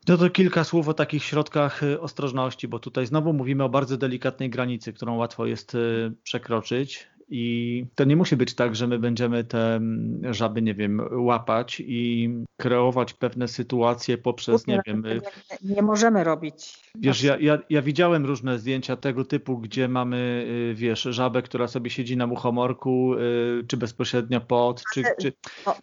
No 0.07 0.17
to 0.17 0.29
kilka 0.29 0.63
słów 0.63 0.87
o 0.87 0.93
takich 0.93 1.23
środkach 1.23 1.81
yy, 1.81 2.01
ostrożności, 2.01 2.67
bo 2.67 2.79
tutaj 2.79 3.05
znowu 3.05 3.33
mówimy 3.33 3.63
o 3.63 3.69
bardzo 3.69 3.97
delikatnej 3.97 4.49
granicy, 4.49 4.93
którą 4.93 5.15
łatwo 5.15 5.45
jest 5.45 5.73
yy, 5.73 6.13
przekroczyć. 6.23 7.07
I 7.31 7.85
to 7.95 8.03
nie 8.03 8.15
musi 8.15 8.37
być 8.37 8.55
tak, 8.55 8.75
że 8.75 8.87
my 8.87 8.99
będziemy 8.99 9.43
te 9.43 9.75
mm, 9.75 10.33
żaby, 10.33 10.61
nie 10.61 10.73
wiem, 10.73 11.01
łapać 11.11 11.83
i 11.85 12.29
kreować 12.57 13.13
pewne 13.13 13.47
sytuacje 13.47 14.17
poprzez, 14.17 14.67
nie 14.67 14.81
wiem. 14.87 15.03
Nie, 15.03 15.75
nie 15.75 15.81
możemy 15.81 16.23
robić. 16.23 16.79
Wiesz, 16.95 17.23
ja, 17.23 17.37
ja, 17.37 17.59
ja 17.69 17.81
widziałem 17.81 18.25
różne 18.25 18.59
zdjęcia 18.59 18.95
tego 18.95 19.25
typu, 19.25 19.57
gdzie 19.57 19.87
mamy, 19.87 20.45
y, 20.71 20.75
wiesz, 20.75 21.01
żabę, 21.01 21.41
która 21.41 21.67
sobie 21.67 21.89
siedzi 21.89 22.17
na 22.17 22.27
muchomorku, 22.27 23.13
y, 23.13 23.63
czy 23.67 23.77
bezpośrednio 23.77 24.41
pod, 24.41 24.83
czy. 24.93 25.03
czy... 25.21 25.33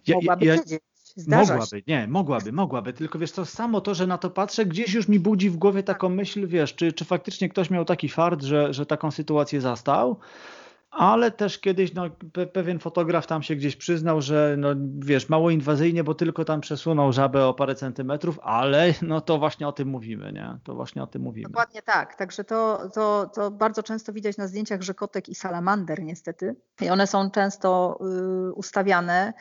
Ja, 0.07 0.15
mogłaby 0.15 0.47
ja, 0.47 0.57
Mogłaby, 1.27 1.83
nie, 1.87 2.07
mogłaby, 2.09 2.53
mogłaby, 2.53 2.93
tylko 2.93 3.19
wiesz, 3.19 3.33
to 3.33 3.45
samo 3.45 3.81
to, 3.81 3.95
że 3.95 4.07
na 4.07 4.19
to 4.19 4.31
patrzę, 4.31 4.67
gdzieś 4.67 4.95
już 4.95 5.09
mi 5.09 5.21
budzi 5.21 5.51
w 5.51 5.57
głowie 5.57 5.83
taką 5.83 6.09
myśl, 6.09 6.47
wiesz, 6.47 6.75
czy, 6.75 6.93
czy 6.93 7.05
faktycznie 7.05 7.49
ktoś 7.49 7.71
miał 7.71 7.85
taki 7.85 8.09
fart, 8.09 8.43
że, 8.43 8.75
że 8.75 8.87
taką 8.87 9.11
sytuację 9.11 9.61
zastał, 9.61 10.19
ale 10.97 11.31
też 11.31 11.59
kiedyś 11.59 11.95
no, 11.95 12.11
pe 12.33 12.47
pewien 12.47 12.79
fotograf 12.79 13.27
tam 13.27 13.43
się 13.43 13.57
gdzieś 13.57 13.77
przyznał, 13.77 14.21
że 14.21 14.55
no, 14.59 14.69
wiesz, 14.99 15.29
mało 15.29 15.51
inwazyjnie, 15.51 16.05
bo 16.05 16.15
tylko 16.15 16.45
tam 16.45 16.61
przesunął 16.61 17.13
żabę 17.13 17.47
o 17.47 17.55
parę 17.55 17.75
centymetrów, 17.75 18.39
ale 18.43 18.95
no 19.03 19.21
to 19.21 19.39
właśnie 19.39 19.69
o 19.69 19.73
tym 19.73 19.89
mówimy, 19.89 20.33
nie? 20.33 20.59
To 20.65 20.75
właśnie 20.75 21.03
o 21.03 21.07
tym 21.07 21.23
mówimy. 21.23 21.49
Dokładnie 21.49 21.83
tak, 21.83 22.15
także 22.15 22.45
to, 22.45 22.89
to, 22.95 23.31
to 23.35 23.51
bardzo 23.51 23.83
często 23.83 24.13
widać 24.13 24.37
na 24.37 24.47
zdjęciach 24.47 24.83
rzekotek 24.83 25.29
i 25.29 25.35
salamander 25.35 26.03
niestety 26.03 26.57
i 26.81 26.89
one 26.89 27.07
są 27.07 27.31
często 27.31 27.99
y, 28.49 28.53
ustawiane 28.53 29.33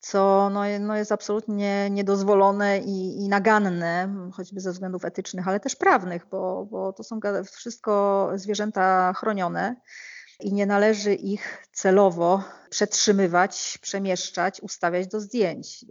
co 0.00 0.50
no, 0.52 0.60
no 0.80 0.96
jest 0.96 1.12
absolutnie 1.12 1.90
niedozwolone 1.90 2.78
i, 2.78 3.24
i, 3.24 3.28
naganne, 3.28 4.14
choćby 4.32 4.60
ze 4.60 4.72
względów 4.72 5.04
etycznych, 5.04 5.48
ale 5.48 5.60
też 5.60 5.76
prawnych, 5.76 6.26
bo, 6.30 6.66
bo 6.70 6.92
to 6.92 7.04
są 7.04 7.20
wszystko 7.52 8.30
zwierzęta 8.34 9.12
chronione 9.12 9.76
i 10.42 10.52
nie 10.52 10.66
należy 10.66 11.14
ich 11.14 11.66
celowo 11.72 12.44
przetrzymywać, 12.70 13.78
przemieszczać, 13.82 14.60
ustawiać 14.60 15.06
do 15.06 15.20
zdjęć. 15.20 15.82
Yy, 15.82 15.88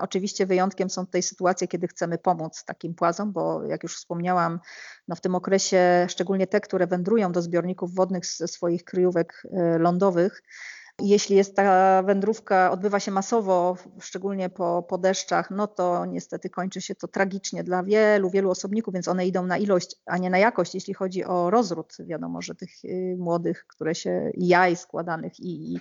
oczywiście 0.00 0.46
wyjątkiem 0.46 0.90
są 0.90 1.06
tutaj 1.06 1.22
sytuacje, 1.22 1.68
kiedy 1.68 1.88
chcemy 1.88 2.18
pomóc 2.18 2.64
takim 2.64 2.94
płazom, 2.94 3.32
bo 3.32 3.64
jak 3.64 3.82
już 3.82 3.96
wspomniałam, 3.96 4.60
no 5.08 5.16
w 5.16 5.20
tym 5.20 5.34
okresie 5.34 6.06
szczególnie 6.10 6.46
te, 6.46 6.60
które 6.60 6.86
wędrują 6.86 7.32
do 7.32 7.42
zbiorników 7.42 7.94
wodnych 7.94 8.26
ze 8.26 8.48
swoich 8.48 8.84
kryjówek 8.84 9.42
yy, 9.44 9.78
lądowych, 9.78 10.42
jeśli 11.00 11.36
jest 11.36 11.56
ta 11.56 12.02
wędrówka, 12.02 12.70
odbywa 12.70 13.00
się 13.00 13.10
masowo, 13.10 13.76
szczególnie 14.00 14.50
po, 14.50 14.82
po 14.88 14.98
deszczach, 14.98 15.50
no 15.50 15.66
to 15.66 16.06
niestety 16.06 16.50
kończy 16.50 16.80
się 16.80 16.94
to 16.94 17.08
tragicznie 17.08 17.64
dla 17.64 17.82
wielu, 17.82 18.30
wielu 18.30 18.50
osobników, 18.50 18.94
więc 18.94 19.08
one 19.08 19.26
idą 19.26 19.46
na 19.46 19.58
ilość, 19.58 19.96
a 20.06 20.18
nie 20.18 20.30
na 20.30 20.38
jakość, 20.38 20.74
jeśli 20.74 20.94
chodzi 20.94 21.24
o 21.24 21.50
rozród. 21.50 21.96
Wiadomo, 21.98 22.42
że 22.42 22.54
tych 22.54 22.84
y, 22.84 23.16
młodych, 23.18 23.66
które 23.66 23.94
się 23.94 24.30
jaj 24.36 24.76
składanych 24.76 25.40
i, 25.40 25.74
i 25.74 25.80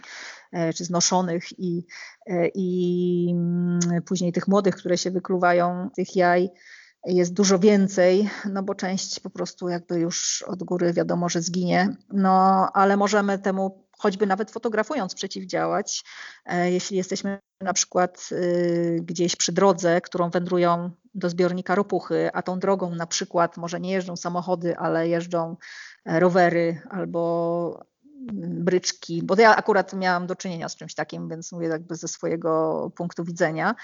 e, 0.52 0.74
czy 0.74 0.86
znoszonych 0.86 1.60
i, 1.60 1.86
e, 2.28 2.48
i 2.48 3.28
mm, 3.32 3.80
później 4.06 4.32
tych 4.32 4.48
młodych, 4.48 4.76
które 4.76 4.98
się 4.98 5.12
wykluwają 5.12 5.90
tych 5.96 6.16
jaj 6.16 6.50
jest 7.06 7.34
dużo 7.34 7.60
więcej, 7.60 8.30
no 8.52 8.64
bo 8.64 8.76
część 8.76 9.20
po 9.20 9.30
prostu 9.30 9.70
jakby 9.70 10.00
już 10.00 10.44
od 10.48 10.64
góry 10.64 10.94
wiadomo, 10.94 11.30
że 11.30 11.42
zginie, 11.42 11.96
no 12.14 12.32
ale 12.74 12.98
możemy 12.98 13.40
temu 13.40 13.83
choćby 14.04 14.28
nawet 14.28 14.52
fotografując 14.52 15.16
przeciwdziałać. 15.16 16.04
E, 16.46 16.72
jeśli 16.72 16.98
jesteśmy 16.98 17.40
na 17.62 17.74
przykład 17.74 18.30
y, 18.32 19.00
gdzieś 19.02 19.36
przy 19.36 19.52
drodze, 19.52 20.02
którą 20.02 20.30
wędrują 20.30 20.92
do 21.14 21.30
zbiornika 21.30 21.76
ropuchy, 21.76 22.30
a 22.34 22.42
tą 22.42 22.60
drogą 22.60 22.96
na 22.96 23.08
przykład 23.08 23.58
może 23.58 23.80
nie 23.80 23.92
jeżdżą 23.92 24.16
samochody, 24.16 24.78
ale 24.78 25.08
jeżdżą 25.08 25.56
e, 26.06 26.20
rowery 26.20 26.82
albo 26.90 27.86
mm, 28.32 28.64
bryczki, 28.64 29.24
bo 29.24 29.36
ja 29.38 29.56
akurat 29.56 29.94
miałam 29.94 30.28
do 30.28 30.36
czynienia 30.36 30.70
z 30.70 30.76
czymś 30.76 30.96
takim, 30.96 31.30
więc 31.30 31.52
mówię 31.52 31.68
jakby 31.68 31.96
ze 31.96 32.08
swojego 32.08 32.92
punktu 32.96 33.24
widzenia, 33.24 33.76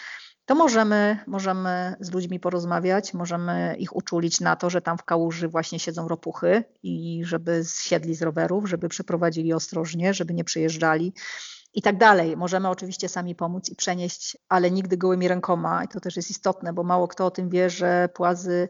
to 0.49 0.55
możemy, 0.55 1.17
możemy 1.27 1.95
z 1.99 2.11
ludźmi 2.11 2.39
porozmawiać, 2.39 3.13
możemy 3.13 3.75
ich 3.79 3.95
uczulić 3.95 4.39
na 4.39 4.55
to, 4.55 4.69
że 4.69 4.81
tam 4.81 4.97
w 4.97 5.03
kałuży 5.03 5.47
właśnie 5.47 5.79
siedzą 5.79 6.07
ropuchy 6.07 6.63
i 6.83 7.21
żeby 7.25 7.63
zsiedli 7.63 8.15
z 8.15 8.21
rowerów, 8.21 8.69
żeby 8.69 8.89
przeprowadzili 8.89 9.53
ostrożnie, 9.53 10.13
żeby 10.13 10.33
nie 10.33 10.43
przejeżdżali 10.43 11.13
i 11.73 11.81
tak 11.81 11.97
dalej. 11.97 12.37
Możemy 12.37 12.69
oczywiście 12.69 13.09
sami 13.09 13.35
pomóc 13.35 13.69
i 13.69 13.75
przenieść, 13.75 14.37
ale 14.47 14.71
nigdy 14.71 14.97
gołymi 14.97 15.27
rękoma. 15.27 15.83
I 15.83 15.87
to 15.87 15.99
też 15.99 16.15
jest 16.15 16.29
istotne, 16.29 16.73
bo 16.73 16.83
mało 16.83 17.07
kto 17.07 17.25
o 17.25 17.31
tym 17.31 17.49
wie, 17.49 17.69
że 17.69 18.09
płazy 18.13 18.69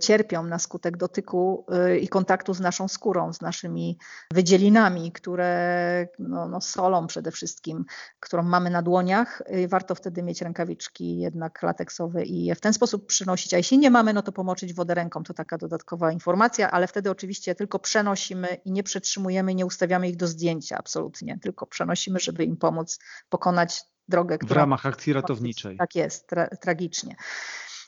cierpią 0.00 0.42
na 0.42 0.58
skutek 0.58 0.96
dotyku 0.96 1.66
e, 1.68 1.98
i 1.98 2.08
kontaktu 2.08 2.54
z 2.54 2.60
naszą 2.60 2.88
skórą, 2.88 3.32
z 3.32 3.40
naszymi 3.40 3.98
wydzielinami, 4.32 5.12
które 5.12 6.08
no, 6.18 6.48
no 6.48 6.60
solą 6.60 7.06
przede 7.06 7.30
wszystkim, 7.30 7.84
którą 8.20 8.42
mamy 8.42 8.70
na 8.70 8.82
dłoniach. 8.82 9.42
E, 9.46 9.68
warto 9.68 9.94
wtedy 9.94 10.22
mieć 10.22 10.42
rękawiczki 10.42 11.18
jednak 11.18 11.62
lateksowe 11.62 12.24
i 12.24 12.44
je 12.44 12.54
w 12.54 12.60
ten 12.60 12.72
sposób 12.72 13.06
przynosić. 13.06 13.54
A 13.54 13.56
jeśli 13.56 13.78
nie 13.78 13.90
mamy, 13.90 14.12
no 14.12 14.22
to 14.22 14.32
pomoczyć 14.32 14.74
wodę 14.74 14.94
ręką. 14.94 15.22
To 15.22 15.34
taka 15.34 15.58
dodatkowa 15.58 16.12
informacja, 16.12 16.70
ale 16.70 16.86
wtedy 16.86 17.10
oczywiście 17.10 17.54
tylko 17.54 17.78
przenosimy 17.78 18.48
i 18.64 18.72
nie 18.72 18.82
przetrzymujemy, 18.82 19.54
nie 19.54 19.66
ustawiamy 19.66 20.08
ich 20.08 20.16
do 20.16 20.26
zdjęcia 20.26 20.78
absolutnie, 20.78 21.38
tylko 21.42 21.66
przenosimy, 21.66 22.20
żeby 22.20 22.44
im 22.44 22.56
pomóc 22.56 22.98
pokonać 23.28 23.84
drogę. 24.08 24.38
W 24.46 24.52
ramach 24.52 24.86
akcji 24.86 25.12
ratowniczej. 25.12 25.76
Tak 25.76 25.94
jest, 25.94 26.26
tra 26.26 26.46
tragicznie. 26.46 27.16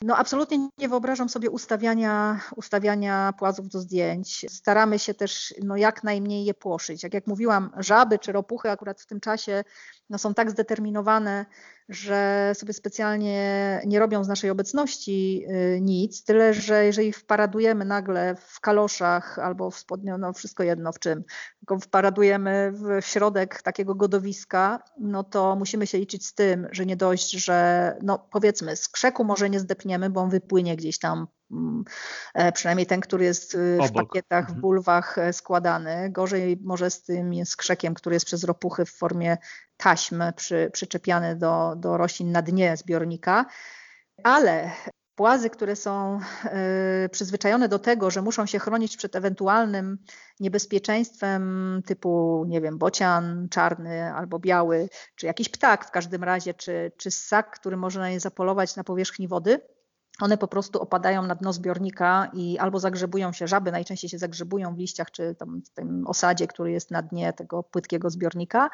No 0.03 0.17
absolutnie 0.17 0.69
nie 0.79 0.89
wyobrażam 0.89 1.29
sobie 1.29 1.51
ustawiania, 1.51 2.41
ustawiania 2.57 3.33
płazów 3.39 3.69
do 3.69 3.81
zdjęć. 3.81 4.47
Staramy 4.49 4.99
się 4.99 5.15
też 5.15 5.55
no, 5.63 5.77
jak 5.77 6.05
najmniej 6.05 6.45
je 6.45 6.55
płoszyć. 6.55 7.03
Jak, 7.03 7.15
jak 7.15 7.27
mówiłam, 7.27 7.71
żaby 7.77 8.19
czy 8.19 8.33
ropuchy 8.33 8.71
akurat 8.71 9.01
w 9.01 9.07
tym 9.07 9.21
czasie 9.21 9.65
no, 10.11 10.19
są 10.19 10.35
tak 10.35 10.51
zdeterminowane, 10.51 11.47
że 11.89 12.53
sobie 12.55 12.73
specjalnie 12.73 13.81
nie 13.87 13.99
robią 13.99 14.25
z 14.25 14.29
naszej 14.29 14.51
obecności 14.51 15.45
y, 15.77 15.81
nic, 15.81 16.25
tyle 16.25 16.55
że 16.55 16.85
jeżeli 16.85 17.13
wparadujemy 17.13 17.85
nagle 17.85 18.37
w 18.37 18.61
kaloszach 18.61 19.39
albo 19.39 19.71
w 19.71 19.77
spodniu, 19.77 20.19
no 20.19 20.33
wszystko 20.33 20.63
jedno 20.63 20.93
w 20.93 20.99
czym, 20.99 21.25
tylko 21.59 21.79
wparadujemy 21.79 22.73
w 22.73 23.05
środek 23.05 23.63
takiego 23.63 23.95
godowiska, 23.95 24.83
no 24.99 25.25
to 25.25 25.57
musimy 25.57 25.87
się 25.87 25.99
liczyć 25.99 26.27
z 26.27 26.35
tym, 26.35 26.69
że 26.73 26.87
nie 26.87 26.97
dość, 26.97 27.31
że 27.31 27.97
no 28.03 28.19
powiedzmy 28.19 28.77
z 28.77 28.89
krzeku 28.89 29.25
może 29.25 29.51
nie 29.51 29.61
zdepniemy, 29.61 30.11
bo 30.11 30.21
on 30.21 30.31
wypłynie 30.31 30.77
gdzieś 30.77 30.99
tam 30.99 31.27
przynajmniej 32.55 32.87
ten, 32.87 33.01
który 33.01 33.25
jest 33.25 33.55
y, 33.55 33.77
w 33.77 33.81
Obok. 33.81 34.09
pakietach, 34.09 34.45
w 34.45 34.49
mhm. 34.49 34.61
bulwach 34.61 35.19
e, 35.19 35.33
składany. 35.33 36.11
Gorzej 36.11 36.59
może 36.65 36.91
z 36.91 37.03
tym 37.03 37.47
skrzekiem, 37.47 37.95
który 37.95 38.17
jest 38.17 38.27
przez 38.27 38.45
ropuchy 38.45 38.85
w 38.85 38.91
formie 38.91 39.37
taśm 39.77 40.23
przy, 40.37 40.71
przyczepiany 40.73 41.37
do, 41.37 41.75
do 41.77 41.97
roślin 41.97 42.33
na 42.33 42.43
dnie 42.43 42.77
zbiornika, 42.77 43.47
ale 44.25 44.71
płazy, 45.21 45.51
które 45.51 45.77
są 45.77 46.21
y, 47.05 47.09
przyzwyczajone 47.09 47.69
do 47.69 47.79
tego, 47.79 48.11
że 48.11 48.23
muszą 48.23 48.47
się 48.47 48.59
chronić 48.59 48.97
przed 48.97 49.17
ewentualnym 49.17 49.99
niebezpieczeństwem 50.41 51.83
typu, 51.87 52.45
nie 52.49 52.61
wiem, 52.61 52.79
bocian 52.79 53.49
czarny 53.51 54.15
albo 54.15 54.39
biały, 54.39 54.89
czy 55.17 55.27
jakiś 55.27 55.49
ptak 55.49 55.87
w 55.87 55.91
każdym 55.91 56.25
razie, 56.25 56.55
czy, 56.55 56.93
czy 56.97 57.11
ssak, 57.11 57.51
który 57.51 57.77
może 57.77 58.01
na 58.01 58.11
nie 58.11 58.21
zapolować 58.21 58.77
na 58.77 58.85
powierzchni 58.85 59.29
wody, 59.29 59.61
one 60.21 60.39
po 60.39 60.49
prostu 60.49 60.81
opadają 60.81 61.23
na 61.23 61.35
dno 61.35 61.53
zbiornika 61.53 62.31
i 62.33 62.59
albo 62.59 62.79
zagrzebują 62.81 63.33
się, 63.33 63.49
żaby 63.49 63.73
najczęściej 63.73 64.11
się 64.11 64.19
zagrzebują 64.19 64.75
w 64.75 64.79
liściach 64.79 65.11
czy 65.11 65.35
tam 65.35 65.63
w 65.63 65.71
tym 65.71 66.07
osadzie, 66.07 66.47
który 66.47 66.73
jest 66.73 66.91
na 66.91 67.03
dnie 67.03 67.33
tego 67.33 67.63
płytkiego 67.63 68.11
zbiornika, 68.11 68.71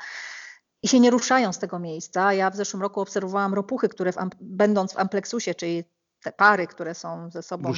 i 0.82 0.88
się 0.88 1.01
nie 1.01 1.11
ruszają 1.11 1.53
z 1.53 1.59
tego 1.59 1.78
miejsca. 1.78 2.32
Ja 2.32 2.51
w 2.51 2.57
zeszłym 2.57 2.82
roku 2.82 3.01
obserwowałam 3.01 3.55
ropuchy, 3.55 3.88
które 3.88 4.12
w, 4.12 4.16
będąc 4.40 4.92
w 4.92 4.99
ampleksusie, 4.99 5.55
czyli 5.55 5.84
te 6.22 6.32
pary, 6.32 6.66
które 6.66 6.94
są 6.94 7.30
ze 7.30 7.42
sobą 7.42 7.68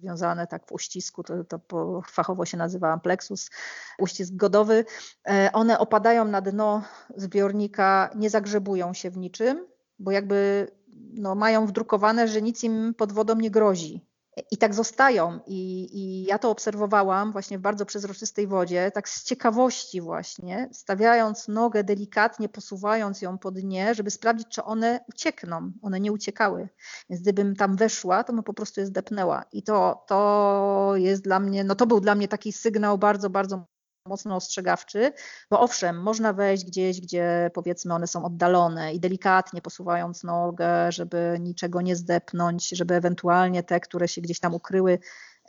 związane 0.00 0.46
tak 0.46 0.66
w 0.66 0.72
uścisku, 0.72 1.22
to, 1.22 1.44
to 1.44 1.60
fachowo 2.06 2.46
się 2.46 2.56
nazywa 2.56 2.92
ampleksus, 2.92 3.50
uścisk 3.98 4.34
godowy, 4.34 4.84
e, 5.28 5.50
one 5.52 5.78
opadają 5.78 6.24
na 6.24 6.40
dno 6.40 6.82
zbiornika, 7.16 8.10
nie 8.14 8.30
zagrzebują 8.30 8.94
się 8.94 9.10
w 9.10 9.16
niczym, 9.16 9.66
bo 9.98 10.10
jakby 10.10 10.68
no, 11.14 11.34
mają 11.34 11.66
wdrukowane, 11.66 12.28
że 12.28 12.42
nic 12.42 12.64
im 12.64 12.94
pod 12.94 13.12
wodą 13.12 13.36
nie 13.36 13.50
grozi. 13.50 14.08
I 14.50 14.56
tak 14.58 14.74
zostają. 14.74 15.40
I, 15.46 15.88
I, 15.92 16.24
ja 16.24 16.38
to 16.38 16.50
obserwowałam 16.50 17.32
właśnie 17.32 17.58
w 17.58 17.60
bardzo 17.60 17.86
przezroczystej 17.86 18.46
wodzie, 18.46 18.90
tak 18.90 19.08
z 19.08 19.24
ciekawości 19.24 20.00
właśnie, 20.00 20.68
stawiając 20.72 21.48
nogę 21.48 21.84
delikatnie, 21.84 22.48
posuwając 22.48 23.22
ją 23.22 23.38
po 23.38 23.50
dnie, 23.50 23.94
żeby 23.94 24.10
sprawdzić, 24.10 24.48
czy 24.48 24.64
one 24.64 25.00
uciekną. 25.08 25.72
One 25.82 26.00
nie 26.00 26.12
uciekały. 26.12 26.68
Więc 27.10 27.22
gdybym 27.22 27.56
tam 27.56 27.76
weszła, 27.76 28.24
to 28.24 28.32
bym 28.32 28.42
po 28.42 28.54
prostu 28.54 28.80
je 28.80 28.86
zdepnęła. 28.86 29.44
I 29.52 29.62
to, 29.62 30.04
to 30.06 30.92
jest 30.94 31.22
dla 31.22 31.40
mnie, 31.40 31.64
no 31.64 31.74
to 31.74 31.86
był 31.86 32.00
dla 32.00 32.14
mnie 32.14 32.28
taki 32.28 32.52
sygnał 32.52 32.98
bardzo, 32.98 33.30
bardzo 33.30 33.66
mocno 34.08 34.36
ostrzegawczy, 34.36 35.12
bo 35.50 35.60
owszem, 35.60 36.02
można 36.02 36.32
wejść 36.32 36.64
gdzieś, 36.64 37.00
gdzie 37.00 37.50
powiedzmy 37.54 37.94
one 37.94 38.06
są 38.06 38.24
oddalone 38.24 38.94
i 38.94 39.00
delikatnie 39.00 39.62
posuwając 39.62 40.24
nogę, 40.24 40.92
żeby 40.92 41.38
niczego 41.40 41.80
nie 41.80 41.96
zdepnąć, 41.96 42.68
żeby 42.68 42.94
ewentualnie 42.94 43.62
te, 43.62 43.80
które 43.80 44.08
się 44.08 44.20
gdzieś 44.20 44.40
tam 44.40 44.54
ukryły, 44.54 44.98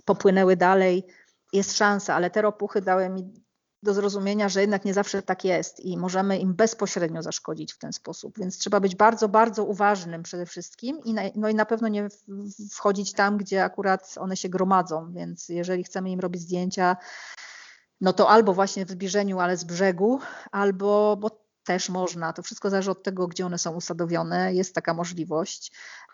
popłynęły 0.05 0.55
dalej. 0.55 1.05
Jest 1.53 1.77
szansa, 1.77 2.15
ale 2.15 2.29
te 2.29 2.41
ropuchy 2.41 2.81
dały 2.81 3.09
mi 3.09 3.33
do 3.83 3.93
zrozumienia, 3.93 4.49
że 4.49 4.61
jednak 4.61 4.85
nie 4.85 4.93
zawsze 4.93 5.21
tak 5.21 5.45
jest 5.45 5.79
i 5.79 5.97
możemy 5.97 6.37
im 6.37 6.53
bezpośrednio 6.53 7.21
zaszkodzić 7.21 7.73
w 7.73 7.77
ten 7.77 7.93
sposób. 7.93 8.39
Więc 8.39 8.57
trzeba 8.57 8.79
być 8.79 8.95
bardzo, 8.95 9.29
bardzo 9.29 9.63
uważnym 9.63 10.23
przede 10.23 10.45
wszystkim 10.45 10.99
i 11.03 11.13
na, 11.13 11.21
no 11.35 11.49
i 11.49 11.55
na 11.55 11.65
pewno 11.65 11.87
nie 11.87 12.07
wchodzić 12.71 13.13
tam, 13.13 13.37
gdzie 13.37 13.63
akurat 13.63 14.15
one 14.17 14.37
się 14.37 14.49
gromadzą. 14.49 15.13
Więc 15.13 15.49
jeżeli 15.49 15.83
chcemy 15.83 16.09
im 16.09 16.19
robić 16.19 16.41
zdjęcia, 16.41 16.97
no 18.01 18.13
to 18.13 18.29
albo 18.29 18.53
właśnie 18.53 18.85
w 18.85 18.91
zbliżeniu, 18.91 19.39
ale 19.39 19.57
z 19.57 19.63
brzegu, 19.63 20.19
albo, 20.51 21.17
bo 21.19 21.49
też 21.63 21.89
można, 21.89 22.33
to 22.33 22.43
wszystko 22.43 22.69
zależy 22.69 22.91
od 22.91 23.03
tego, 23.03 23.27
gdzie 23.27 23.45
one 23.45 23.57
są 23.57 23.71
usadowione, 23.71 24.53
jest 24.53 24.75
taka 24.75 24.93
możliwość, 24.93 25.71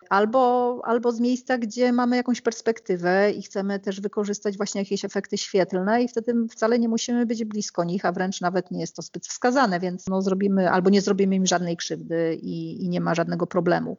albo, 0.09 0.81
albo 0.85 1.11
z 1.11 1.19
miejsca, 1.19 1.57
gdzie 1.57 1.93
mamy 1.93 2.15
jakąś 2.15 2.41
perspektywę 2.41 3.31
i 3.31 3.41
chcemy 3.41 3.79
też 3.79 4.01
wykorzystać 4.01 4.57
właśnie 4.57 4.81
jakieś 4.81 5.05
efekty 5.05 5.37
świetlne 5.37 6.03
i 6.03 6.07
wtedy 6.07 6.33
wcale 6.51 6.79
nie 6.79 6.89
musimy 6.89 7.25
być 7.25 7.45
blisko 7.45 7.83
nich, 7.83 8.05
a 8.05 8.11
wręcz 8.11 8.41
nawet 8.41 8.71
nie 8.71 8.81
jest 8.81 8.95
to 8.95 9.01
zbyt 9.01 9.27
wskazane, 9.27 9.79
więc 9.79 10.07
no 10.07 10.21
zrobimy, 10.21 10.71
albo 10.71 10.89
nie 10.89 11.01
zrobimy 11.01 11.35
im 11.35 11.45
żadnej 11.45 11.77
krzywdy 11.77 12.35
i, 12.41 12.85
i 12.85 12.89
nie 12.89 13.01
ma 13.01 13.15
żadnego 13.15 13.47
problemu. 13.47 13.97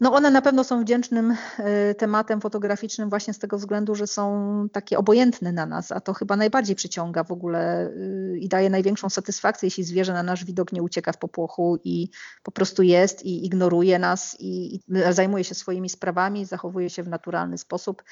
No 0.00 0.14
one 0.14 0.30
na 0.30 0.42
pewno 0.42 0.64
są 0.64 0.80
wdzięcznym 0.80 1.36
e, 1.58 1.94
tematem 1.94 2.40
fotograficznym 2.40 3.08
właśnie 3.08 3.34
z 3.34 3.38
tego 3.38 3.58
względu, 3.58 3.94
że 3.94 4.06
są 4.06 4.68
takie 4.72 4.98
obojętne 4.98 5.52
na 5.52 5.66
nas, 5.66 5.92
a 5.92 6.00
to 6.00 6.14
chyba 6.14 6.36
najbardziej 6.36 6.76
przyciąga 6.76 7.24
w 7.24 7.32
ogóle 7.32 7.86
y, 7.86 8.38
i 8.40 8.48
daje 8.48 8.70
największą 8.70 9.08
satysfakcję, 9.08 9.66
jeśli 9.66 9.84
zwierzę 9.84 10.12
na 10.12 10.22
nasz 10.22 10.44
widok 10.44 10.72
nie 10.72 10.82
ucieka 10.82 11.12
w 11.12 11.18
popłochu 11.18 11.78
i 11.84 12.10
po 12.42 12.50
prostu 12.50 12.82
jest 12.82 13.24
i 13.24 13.46
ignoruje 13.46 13.98
nas 13.98 14.36
i, 14.40 14.74
i 14.74 14.80
zajmuje 15.10 15.44
się 15.44 15.54
swoimi 15.54 15.88
sprawami, 15.88 16.44
zachowuje 16.44 16.90
się 16.90 17.02
w 17.02 17.08
naturalny 17.08 17.58
sposób. 17.58 18.02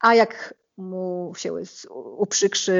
A 0.00 0.14
jak 0.14 0.54
mu 0.76 1.32
się 1.36 1.52
uprzykrzy 2.16 2.74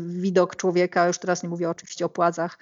widok 0.00 0.56
człowieka, 0.56 1.06
już 1.06 1.18
teraz 1.18 1.42
nie 1.42 1.48
mówię 1.48 1.70
oczywiście 1.70 2.04
o 2.04 2.08
płazach, 2.08 2.58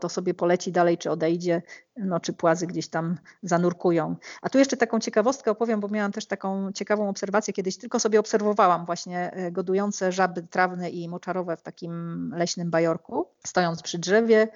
to 0.00 0.08
sobie 0.08 0.34
poleci 0.34 0.72
dalej, 0.72 0.98
czy 0.98 1.10
odejdzie, 1.10 1.62
no, 1.96 2.20
czy 2.20 2.32
płazy 2.32 2.66
gdzieś 2.66 2.88
tam 2.88 3.18
zanurkują. 3.42 4.16
A 4.42 4.48
tu 4.48 4.58
jeszcze 4.58 4.76
taką 4.76 5.00
ciekawostkę 5.00 5.50
opowiem, 5.50 5.80
bo 5.80 5.88
miałam 5.88 6.12
też 6.12 6.26
taką 6.26 6.72
ciekawą 6.72 7.08
obserwację, 7.08 7.54
kiedyś 7.54 7.76
tylko 7.76 8.00
sobie 8.00 8.20
obserwowałam 8.20 8.86
właśnie 8.86 9.32
e, 9.32 9.52
godujące 9.52 10.12
żaby 10.12 10.42
trawne 10.42 10.90
i 10.90 11.08
moczarowe 11.08 11.56
w 11.56 11.62
takim 11.62 12.32
leśnym 12.36 12.70
bajorku, 12.70 13.26
stojąc 13.46 13.82
przy 13.82 13.98
drzewie, 13.98 14.48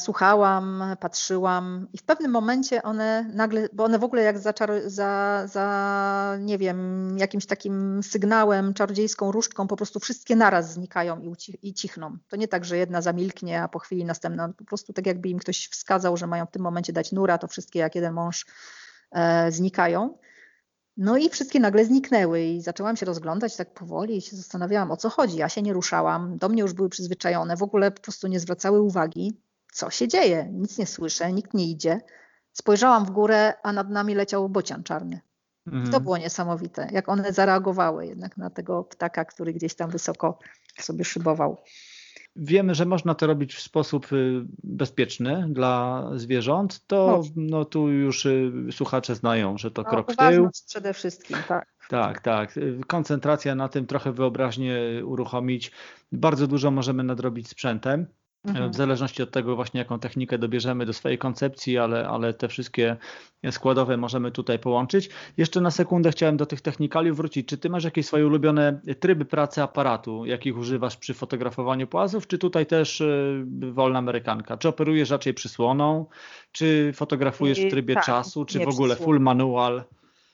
słuchałam, 0.00 0.84
patrzyłam 1.00 1.88
i 1.92 1.98
w 1.98 2.02
pewnym 2.02 2.30
momencie 2.30 2.82
one 2.82 3.30
nagle, 3.34 3.68
bo 3.72 3.84
one 3.84 3.98
w 3.98 4.04
ogóle 4.04 4.22
jak 4.22 4.38
za, 4.38 4.52
za, 4.86 5.42
za 5.46 6.36
nie 6.40 6.58
wiem, 6.58 7.08
jakimś 7.18 7.46
takim 7.46 8.02
sygnałem, 8.02 8.74
czarodziejską 8.74 9.32
różdżką 9.32 9.66
po 9.66 9.76
prostu 9.76 10.00
wszystkie 10.00 10.36
naraz 10.36 10.72
znikają 10.72 11.20
i, 11.20 11.28
uci- 11.28 11.58
i 11.62 11.74
cichną. 11.74 12.16
To 12.28 12.36
nie 12.36 12.48
tak, 12.48 12.64
że 12.64 12.76
jedna 12.76 13.02
zamilknie, 13.02 13.62
a 13.62 13.68
po 13.68 13.78
chwili 13.78 14.04
następna, 14.04 14.48
po 14.48 14.64
prostu 14.64 14.92
tak 14.92 15.06
jakby 15.06 15.28
im 15.28 15.38
ktoś 15.38 15.68
wskazał, 15.68 16.16
że 16.16 16.26
mają 16.26 16.46
w 16.46 16.50
tym 16.50 16.62
momencie 16.62 16.92
dać 16.92 17.12
nura, 17.12 17.38
to 17.38 17.48
wszystkie 17.48 17.78
jak 17.78 17.94
jeden 17.94 18.12
mąż 18.12 18.46
e, 19.10 19.52
znikają. 19.52 20.18
No 20.96 21.16
i 21.16 21.28
wszystkie 21.28 21.60
nagle 21.60 21.84
zniknęły 21.84 22.42
i 22.42 22.60
zaczęłam 22.60 22.96
się 22.96 23.06
rozglądać 23.06 23.56
tak 23.56 23.74
powoli 23.74 24.16
i 24.16 24.22
się 24.22 24.36
zastanawiałam, 24.36 24.90
o 24.90 24.96
co 24.96 25.10
chodzi. 25.10 25.36
Ja 25.36 25.48
się 25.48 25.62
nie 25.62 25.72
ruszałam, 25.72 26.38
do 26.38 26.48
mnie 26.48 26.62
już 26.62 26.72
były 26.72 26.88
przyzwyczajone, 26.88 27.56
w 27.56 27.62
ogóle 27.62 27.90
po 27.90 28.02
prostu 28.02 28.28
nie 28.28 28.40
zwracały 28.40 28.80
uwagi 28.80 29.42
co 29.72 29.90
się 29.90 30.08
dzieje? 30.08 30.48
Nic 30.52 30.78
nie 30.78 30.86
słyszę, 30.86 31.32
nikt 31.32 31.54
nie 31.54 31.70
idzie. 31.70 32.00
Spojrzałam 32.52 33.04
w 33.04 33.10
górę, 33.10 33.54
a 33.62 33.72
nad 33.72 33.90
nami 33.90 34.14
leciał 34.14 34.48
bocian 34.48 34.82
czarny. 34.82 35.20
Mhm. 35.66 35.90
To 35.92 36.00
było 36.00 36.18
niesamowite, 36.18 36.88
jak 36.92 37.08
one 37.08 37.32
zareagowały 37.32 38.06
jednak 38.06 38.36
na 38.36 38.50
tego 38.50 38.84
ptaka, 38.84 39.24
który 39.24 39.52
gdzieś 39.52 39.74
tam 39.74 39.90
wysoko 39.90 40.38
sobie 40.78 41.04
szybował. 41.04 41.62
Wiemy, 42.36 42.74
że 42.74 42.86
można 42.86 43.14
to 43.14 43.26
robić 43.26 43.54
w 43.54 43.62
sposób 43.62 44.12
y, 44.12 44.44
bezpieczny 44.64 45.46
dla 45.48 46.06
zwierząt, 46.16 46.86
to 46.86 47.22
no, 47.36 47.64
tu 47.64 47.88
już 47.88 48.26
y, 48.26 48.52
słuchacze 48.70 49.14
znają, 49.14 49.58
że 49.58 49.70
to 49.70 49.82
no, 49.82 49.90
krok 49.90 50.12
w 50.12 50.16
tył. 50.16 50.50
przede 50.66 50.94
wszystkim, 50.94 51.36
tak. 51.48 51.72
Tak, 51.88 52.20
tak. 52.20 52.58
Koncentracja 52.86 53.54
na 53.54 53.68
tym, 53.68 53.86
trochę 53.86 54.12
wyobraźnię 54.12 54.76
uruchomić. 55.04 55.72
Bardzo 56.12 56.46
dużo 56.46 56.70
możemy 56.70 57.04
nadrobić 57.04 57.48
sprzętem. 57.48 58.06
Mhm. 58.44 58.70
W 58.70 58.74
zależności 58.74 59.22
od 59.22 59.30
tego 59.30 59.56
właśnie 59.56 59.78
jaką 59.78 59.98
technikę 59.98 60.38
dobierzemy 60.38 60.86
do 60.86 60.92
swojej 60.92 61.18
koncepcji, 61.18 61.78
ale, 61.78 62.08
ale 62.08 62.34
te 62.34 62.48
wszystkie 62.48 62.96
składowe 63.50 63.96
możemy 63.96 64.30
tutaj 64.30 64.58
połączyć. 64.58 65.10
Jeszcze 65.36 65.60
na 65.60 65.70
sekundę 65.70 66.10
chciałem 66.10 66.36
do 66.36 66.46
tych 66.46 66.60
technikaliów 66.60 67.16
wrócić. 67.16 67.48
Czy 67.48 67.58
ty 67.58 67.70
masz 67.70 67.84
jakieś 67.84 68.06
swoje 68.06 68.26
ulubione 68.26 68.80
tryby 69.00 69.24
pracy 69.24 69.62
aparatu, 69.62 70.26
jakich 70.26 70.58
używasz 70.58 70.96
przy 70.96 71.14
fotografowaniu 71.14 71.86
płazów, 71.86 72.26
czy 72.26 72.38
tutaj 72.38 72.66
też 72.66 73.00
y, 73.00 73.44
wolna 73.72 73.98
amerykanka? 73.98 74.56
Czy 74.56 74.68
operujesz 74.68 75.10
raczej 75.10 75.34
przysłoną, 75.34 76.06
czy 76.52 76.92
fotografujesz 76.94 77.60
w 77.60 77.70
trybie 77.70 77.94
tak, 77.94 78.04
czasu, 78.04 78.44
czy 78.44 78.58
w 78.58 78.68
ogóle 78.68 78.96
full 78.96 79.20
manual? 79.20 79.84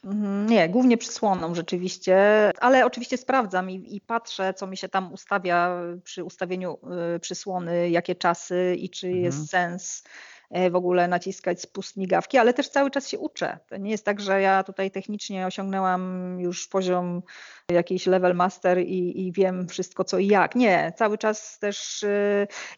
Mhm, 0.09 0.47
nie, 0.47 0.69
głównie 0.69 0.99
przysłoną 0.99 1.55
rzeczywiście, 1.55 2.17
ale 2.61 2.87
oczywiście 2.87 3.17
sprawdzam 3.17 3.71
i, 3.71 3.97
i, 3.97 4.01
patrzę, 4.01 4.55
co 4.55 4.67
mi 4.67 4.77
się 4.77 4.89
tam 4.89 5.13
ustawia 5.13 5.81
przy 6.05 6.25
ustawieniu 6.25 6.79
y, 7.17 7.21
przysłony, 7.21 7.91
jakie 7.91 8.15
czasy 8.15 8.77
i 8.79 8.91
czy 8.91 9.07
mhm. 9.07 9.25
jest 9.25 9.51
sens 9.51 10.05
w 10.71 10.77
ogóle 10.77 11.09
naciskać 11.09 11.61
spust 11.61 11.97
migawki, 11.97 12.39
ale 12.39 12.55
też 12.55 12.69
cały 12.69 12.91
czas 12.91 13.09
się 13.09 13.19
uczę. 13.19 13.59
To 13.69 13.77
nie 13.77 13.91
jest 13.91 14.05
tak, 14.05 14.21
że 14.21 14.41
ja 14.41 14.65
tutaj 14.65 14.91
technicznie 14.91 15.47
osiągnęłam 15.47 16.37
już 16.41 16.69
poziom 16.69 17.23
jakiś 17.71 18.07
level 18.07 18.35
master 18.35 18.79
i, 18.79 19.27
i 19.27 19.33
wiem 19.33 19.69
wszystko 19.69 20.05
co 20.05 20.19
i 20.19 20.27
jak. 20.27 20.55
Nie, 20.55 20.93
cały 20.97 21.19
czas 21.19 21.59
też 21.59 22.07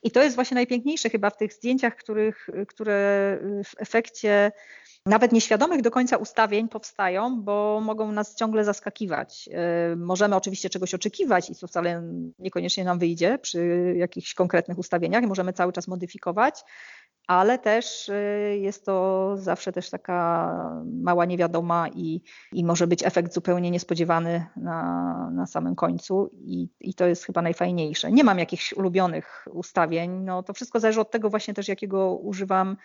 i 0.02 0.10
to 0.10 0.22
jest 0.22 0.34
właśnie 0.34 0.54
najpiękniejsze 0.54 1.10
chyba 1.10 1.30
w 1.30 1.36
tych 1.36 1.52
zdjęciach, 1.52 1.96
których, 1.96 2.48
które 2.66 3.38
w 3.64 3.74
efekcie 3.78 4.52
nawet 5.06 5.32
nieświadomych 5.32 5.82
do 5.82 5.90
końca 5.90 6.16
ustawień 6.16 6.68
powstają, 6.68 7.42
bo 7.42 7.80
mogą 7.82 8.12
nas 8.12 8.34
ciągle 8.34 8.64
zaskakiwać. 8.64 9.48
Y, 9.92 9.96
możemy 9.96 10.36
oczywiście 10.36 10.70
czegoś 10.70 10.94
oczekiwać 10.94 11.50
i 11.50 11.56
to 11.56 11.66
wcale 11.66 12.02
niekoniecznie 12.38 12.84
nam 12.84 12.98
wyjdzie 12.98 13.38
przy 13.38 13.94
jakichś 13.96 14.34
konkretnych 14.34 14.78
ustawieniach, 14.78 15.24
możemy 15.24 15.52
cały 15.52 15.72
czas 15.72 15.88
modyfikować, 15.88 16.64
ale 17.30 17.58
też 17.58 18.08
y, 18.08 18.58
jest 18.60 18.84
to 18.86 19.32
zawsze 19.36 19.72
też 19.72 19.90
taka 19.90 20.82
mała 21.02 21.24
niewiadoma 21.24 21.88
i, 21.88 22.22
i 22.52 22.64
może 22.64 22.86
być 22.86 23.02
efekt 23.02 23.34
zupełnie 23.34 23.70
niespodziewany 23.70 24.46
na, 24.56 25.30
na 25.32 25.46
samym 25.46 25.74
końcu 25.74 26.30
i, 26.34 26.68
i 26.80 26.94
to 26.94 27.06
jest 27.06 27.24
chyba 27.24 27.42
najfajniejsze. 27.42 28.12
Nie 28.12 28.24
mam 28.24 28.38
jakichś 28.38 28.72
ulubionych 28.72 29.48
ustawień, 29.52 30.10
no 30.10 30.42
to 30.42 30.52
wszystko 30.52 30.80
zależy 30.80 31.00
od 31.00 31.10
tego 31.10 31.30
właśnie 31.30 31.54
też 31.54 31.68
jakiego 31.68 32.14
używam 32.14 32.76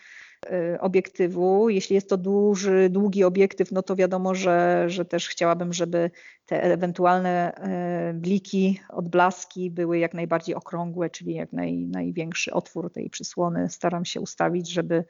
obiektywu. 0.80 1.68
Jeśli 1.68 1.94
jest 1.94 2.08
to 2.08 2.16
duży, 2.16 2.88
długi 2.90 3.24
obiektyw, 3.24 3.72
no 3.72 3.82
to 3.82 3.96
wiadomo, 3.96 4.34
że, 4.34 4.84
że 4.86 5.04
też 5.04 5.28
chciałabym, 5.28 5.72
żeby 5.72 6.10
te 6.46 6.62
ewentualne 6.62 7.52
y, 8.10 8.14
bliki, 8.14 8.80
odblaski 8.88 9.70
były 9.70 9.98
jak 9.98 10.14
najbardziej 10.14 10.54
okrągłe, 10.54 11.10
czyli 11.10 11.34
jak 11.34 11.52
naj, 11.52 11.76
największy 11.76 12.52
otwór 12.52 12.92
tej 12.92 13.10
przysłony 13.10 13.68
staram 13.68 14.04
się 14.04 14.20
ustawić, 14.20 14.70
żeby 14.70 15.04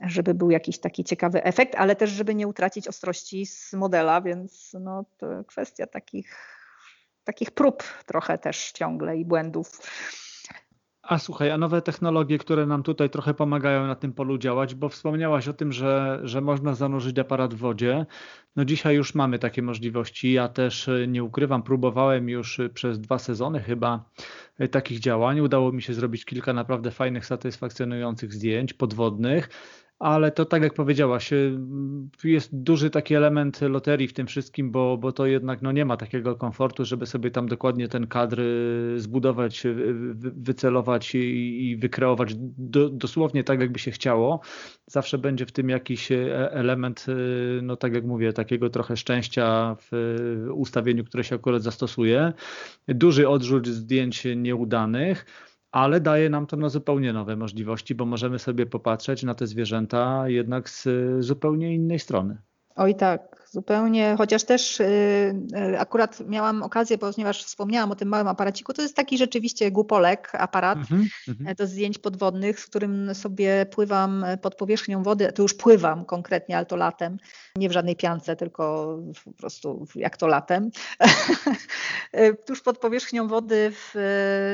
żeby 0.00 0.34
był 0.34 0.50
jakiś 0.50 0.78
taki 0.78 1.04
ciekawy 1.04 1.44
efekt, 1.44 1.74
ale 1.74 1.96
też 1.96 2.10
żeby 2.10 2.34
nie 2.34 2.48
utracić 2.48 2.88
ostrości 2.88 3.46
z 3.46 3.72
modela, 3.72 4.20
więc 4.20 4.76
no, 4.80 5.04
to 5.16 5.44
kwestia 5.44 5.86
takich, 5.86 6.36
takich 7.24 7.50
prób 7.50 7.82
trochę 8.06 8.38
też 8.38 8.72
ciągle 8.72 9.16
i 9.16 9.24
błędów. 9.24 9.80
A 11.08 11.18
słuchaj, 11.18 11.50
a 11.50 11.58
nowe 11.58 11.82
technologie, 11.82 12.38
które 12.38 12.66
nam 12.66 12.82
tutaj 12.82 13.10
trochę 13.10 13.34
pomagają 13.34 13.86
na 13.86 13.94
tym 13.94 14.12
polu 14.12 14.38
działać, 14.38 14.74
bo 14.74 14.88
wspomniałaś 14.88 15.48
o 15.48 15.52
tym, 15.52 15.72
że, 15.72 16.20
że 16.22 16.40
można 16.40 16.74
zanurzyć 16.74 17.18
aparat 17.18 17.54
w 17.54 17.58
wodzie. 17.58 18.06
No 18.56 18.64
dzisiaj 18.64 18.96
już 18.96 19.14
mamy 19.14 19.38
takie 19.38 19.62
możliwości. 19.62 20.32
Ja 20.32 20.48
też 20.48 20.88
e, 20.88 21.06
nie 21.08 21.24
ukrywam, 21.24 21.62
próbowałem 21.62 22.28
już 22.28 22.60
e, 22.60 22.68
przez 22.68 23.00
dwa 23.00 23.18
sezony 23.18 23.60
chyba 23.60 24.10
e, 24.58 24.68
takich 24.68 24.98
działań. 24.98 25.40
Udało 25.40 25.72
mi 25.72 25.82
się 25.82 25.94
zrobić 25.94 26.24
kilka 26.24 26.52
naprawdę 26.52 26.90
fajnych, 26.90 27.26
satysfakcjonujących 27.26 28.32
zdjęć 28.32 28.72
podwodnych 28.72 29.48
ale 29.98 30.30
to 30.30 30.44
tak 30.44 30.62
jak 30.62 30.74
powiedziałaś, 30.74 31.32
y, 31.32 31.58
jest 32.24 32.62
duży 32.62 32.90
taki 32.90 33.14
element 33.14 33.60
loterii 33.60 34.08
w 34.08 34.12
tym 34.12 34.26
wszystkim, 34.26 34.70
bo, 34.70 34.98
bo 34.98 35.12
to 35.12 35.26
jednak 35.26 35.62
no, 35.62 35.72
nie 35.72 35.84
ma 35.84 35.96
takiego 35.96 36.36
komfortu, 36.36 36.84
żeby 36.84 37.06
sobie 37.06 37.30
tam 37.30 37.48
dokładnie 37.48 37.88
ten 37.88 38.06
kadr 38.06 38.40
y, 38.40 39.00
zbudować, 39.00 39.66
y, 39.66 39.74
wycelować 40.14 41.14
i, 41.14 41.76
wykreować 41.80 42.34
do, 42.58 42.88
dosłownie 42.88 43.44
tak, 43.44 43.60
jakby 43.60 43.78
się 43.78 43.90
chciało. 43.90 44.40
Zawsze 44.86 45.18
będzie 45.18 45.46
w 45.46 45.52
tym 45.52 45.68
jakiś 45.68 46.12
e, 46.12 46.50
element, 46.52 47.06
no 47.62 47.76
tak 47.76 47.94
jak 47.94 48.04
mówię, 48.04 48.32
takiego 48.32 48.70
trochę 48.70 48.96
szczęścia 48.96 49.76
w 49.80 49.92
ustawieniu, 50.52 51.04
które 51.04 51.24
się 51.24 51.34
akurat 51.34 51.62
zastosuje. 51.62 52.32
Duży 52.88 53.28
odrzut 53.28 53.66
zdjęć 53.66 54.26
nieudanych 54.36 55.26
ale 55.76 56.00
daje 56.00 56.30
nam 56.30 56.46
to 56.46 56.70
zupełnie 56.70 57.12
nowe 57.12 57.36
możliwości, 57.36 57.94
bo 57.94 58.06
możemy 58.06 58.38
sobie 58.38 58.66
popatrzeć 58.66 59.22
na 59.22 59.34
te 59.34 59.46
zwierzęta 59.46 60.28
jednak 60.28 60.70
z 60.70 60.88
zupełnie 61.24 61.74
innej 61.74 61.98
strony. 61.98 62.38
Oj 62.76 62.94
tak, 62.94 63.45
zupełnie, 63.56 64.14
chociaż 64.18 64.44
też 64.44 64.80
y, 64.80 64.84
y, 65.72 65.78
akurat 65.78 66.20
miałam 66.20 66.62
okazję, 66.62 66.98
ponieważ 66.98 67.44
wspomniałam 67.44 67.90
o 67.90 67.96
tym 67.96 68.08
małym 68.08 68.28
aparaciku, 68.28 68.72
to 68.72 68.82
jest 68.82 68.96
taki 68.96 69.18
rzeczywiście 69.18 69.70
głupolek 69.70 70.32
aparat 70.32 70.78
mm 70.90 71.04
-hmm. 71.28 71.54
do 71.54 71.66
zdjęć 71.66 71.98
podwodnych, 71.98 72.60
z 72.60 72.66
którym 72.66 73.14
sobie 73.14 73.66
pływam 73.70 74.24
pod 74.42 74.54
powierzchnią 74.54 75.02
wody, 75.02 75.32
to 75.32 75.42
już 75.42 75.54
pływam 75.54 76.04
konkretnie, 76.04 76.56
ale 76.56 76.66
to 76.66 76.76
latem, 76.76 77.18
nie 77.56 77.68
w 77.68 77.72
żadnej 77.72 77.96
piance, 77.96 78.36
tylko 78.36 78.96
po 79.24 79.32
prostu 79.32 79.86
jak 79.94 80.16
to 80.16 80.26
latem, 80.26 80.70
tuż 82.46 82.62
pod 82.62 82.78
powierzchnią 82.78 83.28
wody 83.28 83.72
w, 83.72 83.90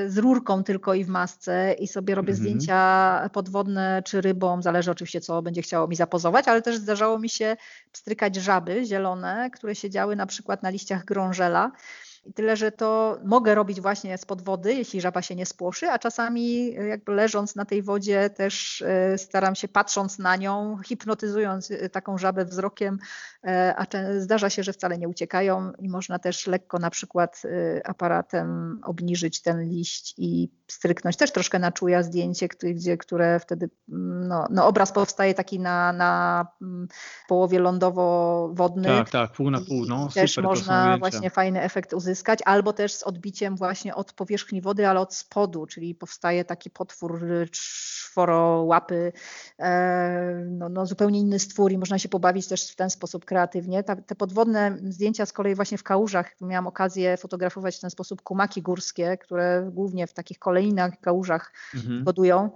z 0.09 0.18
rurką 0.18 0.64
tylko 0.64 0.94
i 0.94 1.05
w 1.05 1.09
masce 1.09 1.74
i 1.78 1.88
sobie 1.88 2.14
robię 2.14 2.32
mm 2.32 2.40
-hmm. 2.40 2.42
zdjęcia 2.42 3.30
podwodne 3.32 4.03
czy 4.05 4.20
rybą, 4.20 4.62
zależy 4.62 4.90
oczywiście 4.90 5.20
co 5.20 5.42
będzie 5.42 5.62
chciało 5.62 5.88
mi 5.88 5.96
zapozować, 5.96 6.48
ale 6.48 6.62
też 6.62 6.76
zdarzało 6.76 7.18
mi 7.18 7.28
się 7.28 7.57
pstrykać 7.92 8.36
żaby 8.36 8.86
zielone, 8.93 9.51
które 9.51 9.74
siedziały 9.74 10.16
na 10.16 10.26
przykład 10.26 10.62
na 10.62 10.70
liściach 10.70 11.05
grążela 11.05 11.72
Tyle, 12.35 12.57
że 12.57 12.73
to 12.73 13.18
mogę 13.25 13.55
robić 13.55 13.81
właśnie 13.81 14.18
spod 14.18 14.43
wody, 14.43 14.75
jeśli 14.75 15.01
żaba 15.01 15.23
się 15.23 15.35
nie 15.35 15.47
spłoszy, 15.47 15.91
a 15.91 15.99
czasami 15.99 16.73
jakby 16.73 17.12
leżąc 17.12 17.57
na 17.57 17.64
tej 17.64 17.83
wodzie 17.83 18.31
też 18.31 18.83
e, 18.83 19.18
staram 19.18 19.55
się 19.55 19.68
patrząc 19.68 20.18
na 20.18 20.37
nią, 20.37 20.79
hipnotyzując 20.85 21.70
e, 21.70 21.89
taką 21.89 22.18
żabę 22.18 22.45
wzrokiem, 22.45 22.99
e, 23.45 23.75
a 23.77 23.87
zdarza 24.18 24.51
się, 24.51 24.62
że 24.62 24.73
wcale 24.73 24.99
nie 24.99 25.09
uciekają 25.09 25.73
i 25.79 25.89
można 25.89 26.18
też 26.18 26.47
lekko 26.47 26.79
na 26.79 26.91
przykład 26.91 27.43
aparatem 27.85 28.81
obniżyć 28.85 29.43
ten 29.43 29.62
liść 29.62 30.14
i 30.18 30.51
stryknąć 30.68 31.16
też 31.16 31.33
troszkę 31.33 31.59
na 31.59 31.73
czuja 31.73 32.03
zdjęcie, 32.03 32.49
gdzie, 32.49 32.97
które 32.97 33.41
wtedy 33.41 33.70
mm, 33.89 34.29
no, 34.29 34.47
no 34.51 34.66
obraz 34.66 34.93
powstaje 34.93 35.35
taki 35.35 35.61
na, 35.61 35.93
na 35.93 36.47
mm, 36.62 36.89
połowie 37.29 37.59
lądowo-wodny. 37.59 38.89
Tak, 38.89 39.11
tak, 39.11 39.33
pół 39.33 39.51
na 39.51 39.61
pół. 39.61 39.87
No, 39.87 40.09
też 40.14 40.39
można 40.39 40.99
właśnie 40.99 41.31
fajny 41.31 41.62
efekt 41.62 41.93
uzyskać 41.93 42.12
uzyskać, 42.13 42.39
albo 42.45 42.73
też 42.73 42.95
z 42.95 43.03
odbiciem 43.03 43.57
właśnie 43.57 43.95
od 43.95 44.13
powierzchni 44.13 44.61
wody, 44.61 44.89
ale 44.89 45.01
od 45.01 45.15
spodu, 45.15 45.67
czyli 45.67 45.95
powstaje 45.95 46.45
taki 46.45 46.71
potwór 46.71 47.21
czworołapy, 47.51 49.13
e, 49.59 50.45
no, 50.51 50.69
no 50.69 50.87
zupełnie 50.87 51.21
inny 51.21 51.39
stwór 51.39 51.73
i 51.73 51.79
można 51.79 51.99
się 51.99 52.09
pobawić 52.09 52.49
też 52.49 52.71
w 52.71 52.77
ten 52.77 52.91
sposób 52.91 53.25
kreatywnie. 53.25 53.83
te 53.83 54.15
podwodne 54.15 54.79
zdjęcia 54.89 55.27
z 55.27 55.33
kolei 55.33 55.55
właśnie 55.55 55.79
w 55.79 55.83
kałużach, 55.83 56.31
miałam 56.41 56.67
okazję 56.67 57.17
fotografować 57.17 57.77
w 57.77 57.81
ten 57.81 57.91
sposób 57.91 58.23
kumaki 58.23 58.63
górskie, 58.63 59.19
które 59.19 59.71
głównie 59.73 60.07
w 60.07 60.13
takich 60.13 60.39
kolejnach, 60.39 61.01
kałużach 61.01 61.53
mhm. 61.75 62.05
hodują. 62.05 62.51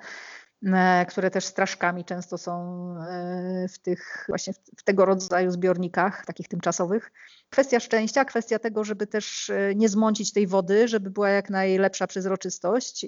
E, 0.74 1.06
które 1.06 1.30
też 1.30 1.44
straszkami 1.44 2.04
często 2.04 2.38
są 2.38 2.52
e, 3.00 3.68
w 3.68 3.78
tych 3.78 4.24
właśnie 4.28 4.52
w 4.76 4.82
tego 4.82 5.04
rodzaju 5.04 5.50
zbiornikach, 5.50 6.26
takich 6.26 6.48
tymczasowych. 6.48 7.12
Kwestia 7.50 7.80
szczęścia, 7.80 8.24
kwestia 8.24 8.58
tego, 8.58 8.84
żeby 8.84 9.06
też 9.06 9.50
e, 9.50 9.74
nie 9.74 9.88
zmącić 9.88 10.32
tej 10.32 10.46
wody, 10.46 10.88
żeby 10.88 11.10
była 11.10 11.28
jak 11.30 11.50
najlepsza 11.50 12.06
przezroczystość. 12.06 13.06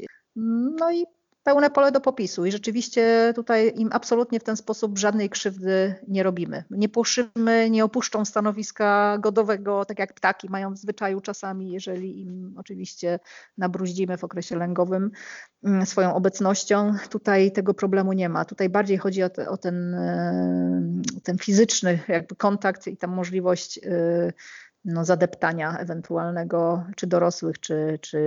No 0.78 0.92
i 0.92 1.06
pełne 1.48 1.70
pole 1.70 1.92
do 1.92 2.00
popisu 2.00 2.46
i 2.46 2.52
rzeczywiście 2.52 3.32
tutaj 3.36 3.72
im 3.76 3.88
absolutnie 3.92 4.40
w 4.40 4.44
ten 4.44 4.56
sposób 4.56 4.98
żadnej 4.98 5.30
krzywdy 5.30 5.94
nie 6.08 6.22
robimy. 6.22 6.64
Nie 6.70 6.88
puszymy, 6.88 7.70
nie 7.70 7.84
opuszczą 7.84 8.24
stanowiska 8.24 9.18
godowego, 9.18 9.84
tak 9.84 9.98
jak 9.98 10.14
ptaki 10.14 10.50
mają 10.50 10.74
w 10.74 10.78
zwyczaju 10.78 11.20
czasami, 11.20 11.70
jeżeli 11.70 12.20
im 12.20 12.54
oczywiście 12.56 13.18
nabruździmy 13.58 14.16
w 14.16 14.24
okresie 14.24 14.56
lęgowym 14.56 15.10
mm, 15.64 15.86
swoją 15.86 16.14
obecnością. 16.14 16.94
Tutaj 17.10 17.52
tego 17.52 17.74
problemu 17.74 18.12
nie 18.12 18.28
ma. 18.28 18.44
Tutaj 18.44 18.68
bardziej 18.68 18.98
chodzi 18.98 19.22
o, 19.22 19.30
te, 19.30 19.48
o 19.48 19.56
ten, 19.56 19.94
e, 19.94 20.82
ten 21.22 21.38
fizyczny 21.38 21.98
jakby 22.08 22.36
kontakt 22.36 22.86
i 22.86 22.96
tę 22.96 23.06
możliwość 23.06 23.78
e, 23.78 24.32
no, 24.84 25.04
zadeptania 25.04 25.78
ewentualnego 25.78 26.84
czy 26.96 27.06
dorosłych, 27.06 27.60
czy, 27.60 27.98
czy, 28.02 28.20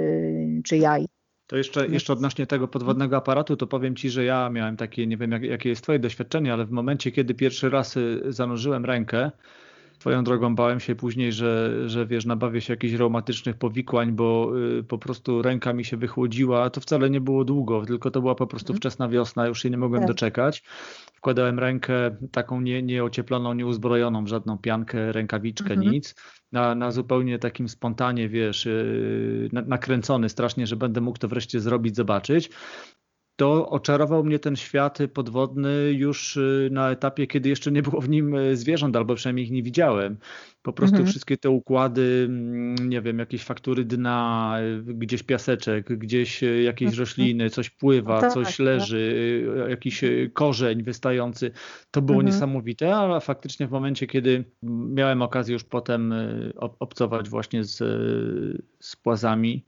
czy 0.64 0.78
jaj. 0.78 1.21
To 1.52 1.58
jeszcze, 1.58 1.88
jeszcze 1.88 2.14
odnośnie 2.14 2.48
tego 2.48 2.68
podwodnego 2.68 3.18
aparatu, 3.18 3.58
to 3.58 3.68
powiem 3.68 3.96
Ci, 3.96 4.10
że 4.10 4.24
ja 4.24 4.50
miałem 4.50 4.78
takie, 4.78 5.08
nie 5.08 5.18
wiem 5.18 5.32
jak, 5.32 5.44
jakie 5.44 5.70
jest 5.70 5.84
Twoje 5.84 6.00
doświadczenie, 6.00 6.54
ale 6.54 6.66
w 6.66 6.72
momencie, 6.72 7.12
kiedy 7.12 7.34
pierwszy 7.34 7.70
raz 7.70 7.98
y, 7.98 8.22
zanurzyłem 8.30 8.86
rękę, 8.86 9.32
Twoją 10.00 10.24
drogą 10.24 10.56
bałem 10.56 10.80
się 10.80 10.96
później, 10.96 11.32
że, 11.32 11.74
że 11.90 12.06
wiesz, 12.06 12.26
nabawię 12.26 12.62
się 12.62 12.74
jakichś 12.74 12.94
reumatycznych 12.94 13.56
powikłań, 13.56 14.12
bo 14.12 14.52
y, 14.80 14.84
po 14.84 14.98
prostu 14.98 15.42
ręka 15.42 15.74
mi 15.74 15.86
się 15.86 15.98
wychłodziła. 15.98 16.70
To 16.70 16.82
wcale 16.82 17.10
nie 17.10 17.22
było 17.22 17.46
długo, 17.46 17.86
tylko 17.86 18.12
to 18.12 18.22
była 18.22 18.36
po 18.36 18.48
prostu 18.48 18.74
mhm. 18.74 18.80
wczesna 18.80 19.10
wiosna, 19.10 19.48
już 19.48 19.62
się 19.62 19.70
nie 19.70 19.78
mogłem 19.78 20.02
tak. 20.02 20.08
doczekać. 20.08 20.64
Wkładałem 21.22 21.60
rękę 21.60 22.18
taką 22.32 22.62
nie, 22.62 22.84
nieocieploną, 22.84 23.54
nieuzbrojoną 23.54 24.24
w 24.24 24.28
żadną 24.28 24.58
piankę, 24.58 25.12
rękawiczkę, 25.12 25.74
mhm. 25.74 25.92
nic 25.92 26.16
na, 26.52 26.76
na 26.76 26.92
zupełnie 26.92 27.40
takim 27.40 27.70
spontanie, 27.70 28.30
wiesz, 28.30 28.66
yy, 28.66 29.50
nakręcony 29.52 30.30
strasznie, 30.30 30.68
że 30.68 30.76
będę 30.76 31.02
mógł 31.02 31.20
to 31.20 31.28
wreszcie 31.28 31.60
zrobić, 31.60 31.96
zobaczyć 31.96 32.50
to 33.42 33.70
oczarował 33.70 34.24
mnie 34.24 34.40
ten 34.40 34.56
świat 34.56 34.98
podwodny 35.14 35.92
już 35.92 36.38
y, 36.38 36.70
na 36.72 36.92
etapie, 36.92 37.28
kiedy 37.28 37.50
jeszcze 37.50 37.72
nie 37.72 37.82
było 37.82 38.02
w 38.02 38.10
nim 38.10 38.36
y, 38.36 38.58
zwierząt, 38.58 38.96
albo 38.96 39.16
przynajmniej 39.16 39.46
ich 39.46 39.52
nie 39.52 39.64
widziałem. 39.64 40.18
Po 40.62 40.74
prostu 40.74 40.96
mhm. 40.96 41.10
wszystkie 41.12 41.38
te 41.38 41.50
układy, 41.50 42.26
mm, 42.30 42.90
nie 42.90 43.02
wiem, 43.02 43.20
jakieś 43.20 43.44
faktury 43.44 43.86
dna, 43.86 44.58
y, 44.90 44.94
gdzieś 44.94 45.24
piaseczek, 45.24 45.98
gdzieś 45.98 46.42
jakieś 46.64 46.88
mhm. 46.88 47.00
rośliny, 47.00 47.50
coś 47.50 47.70
pływa, 47.70 48.16
no 48.16 48.22
tak, 48.22 48.34
coś 48.34 48.48
tak. 48.48 48.60
leży, 48.60 49.46
jakiś 49.70 50.04
korzeń 50.34 50.84
wystający. 50.84 51.52
To 51.92 52.02
było 52.02 52.20
mhm. 52.20 52.34
niesamowite, 52.34 52.96
ale 52.96 53.22
faktycznie 53.22 53.68
w 53.68 53.72
momencie, 53.72 54.08
kiedy 54.08 54.44
miałem 54.94 55.22
okazję 55.22 55.54
już 55.54 55.64
potem 55.64 56.14
obcować 56.80 57.30
właśnie 57.30 57.64
z, 57.64 57.78
z 58.80 58.96
płazami, 58.96 59.66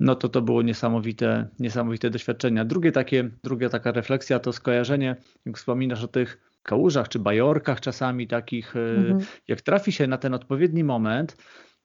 no 0.00 0.14
to 0.14 0.28
to 0.28 0.42
było 0.42 0.62
niesamowite, 0.62 1.48
niesamowite 1.58 2.10
doświadczenia. 2.10 2.64
Drugie 2.64 2.92
takie, 2.92 3.30
druga 3.44 3.68
taka 3.68 3.92
refleksja 3.92 4.38
to 4.38 4.52
skojarzenie, 4.52 5.16
jak 5.46 5.58
wspominasz 5.58 6.04
o 6.04 6.08
tych 6.08 6.50
kałużach 6.62 7.08
czy 7.08 7.18
bajorkach 7.18 7.80
czasami 7.80 8.26
takich, 8.26 8.76
e, 8.76 8.80
mhm. 8.80 9.20
jak 9.48 9.60
trafi 9.60 9.92
się 9.92 10.06
na 10.06 10.18
ten 10.18 10.34
odpowiedni 10.34 10.84
moment, 10.84 11.36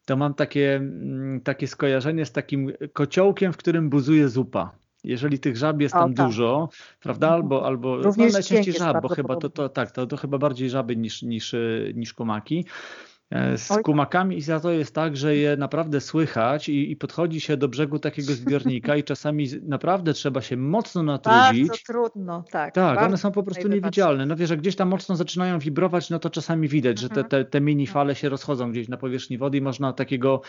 to 0.06 0.18
mam 0.18 0.34
takie, 0.34 0.76
mm, 0.76 1.42
takie 1.42 1.68
skojarzenie 1.68 2.26
z 2.26 2.32
takim 2.32 2.72
kociołkiem, 2.94 3.54
w 3.54 3.58
którym 3.58 3.90
buzuje 3.90 4.30
zupa. 4.30 4.72
Jeżeli 5.04 5.40
tych 5.40 5.58
żab 5.58 5.82
jest 5.82 5.94
tam 5.94 6.14
tak. 6.14 6.26
dużo, 6.26 6.70
prawda? 7.00 7.28
Mhm. 7.28 7.42
Albo, 7.42 7.66
albo 7.66 7.98
no, 7.98 8.12
najczęściej 8.18 8.74
żab, 8.74 9.02
bo 9.02 9.08
chyba 9.08 9.36
to, 9.36 9.50
to 9.50 9.70
tak, 9.70 9.92
to, 9.92 10.08
to 10.08 10.18
chyba 10.18 10.38
bardziej 10.38 10.70
żaby 10.70 10.96
niż, 10.96 11.22
niż, 11.22 11.56
niż 11.94 12.14
komaki. 12.14 12.66
E, 13.32 13.58
z 13.58 13.68
kumakami 13.84 14.38
i 14.38 14.42
za 14.42 14.60
to 14.60 14.72
jest 14.72 14.96
tak, 14.96 15.18
że 15.18 15.36
je 15.36 15.58
naprawdę 15.58 16.02
słychać 16.02 16.70
i, 16.70 16.92
i, 16.92 16.96
podchodzi 16.96 17.42
się 17.42 17.58
do 17.58 17.68
brzegu 17.68 18.00
takiego 18.00 18.34
zbiornika 18.34 18.96
i 18.96 19.04
czasami 19.04 19.48
naprawdę 19.64 20.14
trzeba 20.14 20.42
się 20.42 20.58
mocno 20.58 21.04
natrudzić. 21.04 21.68
Bardzo 21.68 21.84
trudno, 21.86 22.44
tak. 22.52 22.74
Tak, 22.74 23.02
one 23.02 23.18
są 23.18 23.32
po 23.32 23.44
prostu 23.44 23.68
niewidzialne. 23.68 24.26
No 24.26 24.36
wiesz, 24.36 24.50
że 24.50 24.58
gdzieś 24.58 24.76
tam 24.76 24.90
mocno 24.90 25.16
zaczynają 25.16 25.60
wibrować, 25.60 26.10
no 26.10 26.20
to 26.20 26.30
czasami 26.30 26.68
widać, 26.68 27.00
że 27.00 27.10
te, 27.10 27.22
mhm. 27.22 27.30
te, 27.30 27.46
te 27.46 27.62
mini 27.62 27.88
fale 27.88 28.16
się 28.16 28.30
rozchodzą 28.30 28.72
gdzieś 28.72 28.88
na 28.88 28.98
powierzchni 28.98 29.38
wody 29.38 29.58
i 29.58 29.62
można 29.62 29.94
takiego 29.94 30.42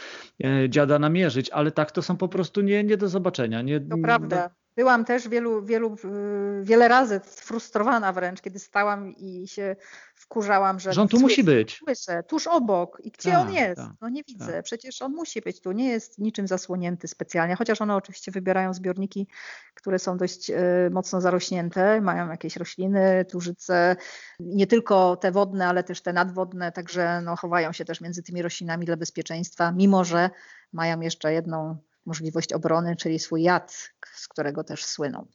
e, 0.45 0.71
dziada 0.71 0.99
namierzyć, 0.99 1.51
ale 1.51 1.71
tak 1.71 1.91
to 1.91 2.03
są 2.03 2.17
po 2.17 2.29
prostu 2.29 2.61
nie, 2.61 2.85
nie 2.85 2.97
do 2.97 3.09
zobaczenia. 3.09 3.63
Nie, 3.63 3.81
to 3.81 3.97
prawda. 4.03 4.51
Byłam 4.77 5.05
też 5.05 5.29
wielu, 5.29 5.65
wielu, 5.65 5.97
y, 6.05 6.65
wiele 6.65 6.89
razy 6.89 7.21
frustrowana 7.21 8.13
wręcz, 8.13 8.41
kiedy 8.41 8.59
stałam 8.59 9.17
i 9.17 9.49
się 9.49 9.77
wkurzałam, 10.15 10.81
że. 10.81 10.91
On 10.91 11.09
tu 11.09 11.21
musi 11.21 11.45
być. 11.45 11.79
Słyszę, 11.79 12.23
tuż 12.23 12.47
obok. 12.47 12.99
I 13.05 13.11
gdzie 13.11 13.39
on 13.39 13.53
jest? 13.53 13.81
no 14.01 14.09
nie 14.09 14.23
widzę. 14.23 14.63
Przecież 14.63 15.03
on 15.03 15.13
musi 15.13 15.41
być 15.41 15.61
tu. 15.61 15.73
Nie 15.73 15.89
jest 15.89 16.19
niczym 16.19 16.49
zasłonięty 16.49 17.09
specjalnie. 17.09 17.57
Chociaż 17.57 17.81
one 17.81 17.97
oczywiście 17.97 18.33
wybierają 18.33 18.75
zbiorniki, 18.75 19.29
które 19.75 19.99
są 19.99 20.17
dość 20.17 20.51
y, 20.51 20.55
mocno 20.91 21.21
zarośnięte, 21.21 22.01
mają 22.01 22.31
jakieś 22.31 22.57
rośliny, 22.57 23.25
tużyce, 23.25 23.97
nie 24.41 24.67
tylko 24.67 25.17
te 25.17 25.33
wodne, 25.33 25.67
ale 25.67 25.85
też 25.85 26.03
te 26.03 26.13
nadwodne, 26.13 26.73
także 26.73 27.21
no, 27.25 27.37
chowają 27.37 27.73
się 27.73 27.85
też 27.85 28.01
między 28.01 28.23
tymi 28.23 28.43
roślinami 28.43 28.87
dla 28.87 28.97
bezpieczeństwa, 28.97 29.73
mimo 29.73 30.05
że 30.05 30.31
mają 30.73 31.01
jeszcze 31.01 31.33
jedną 31.33 31.79
możliwość 32.07 32.53
obrony, 32.53 32.97
czyli 32.97 33.19
swój 33.19 33.43
jad, 33.43 33.91
z 34.15 34.29
którego 34.29 34.65
też 34.65 34.85
słyną. 34.85 35.27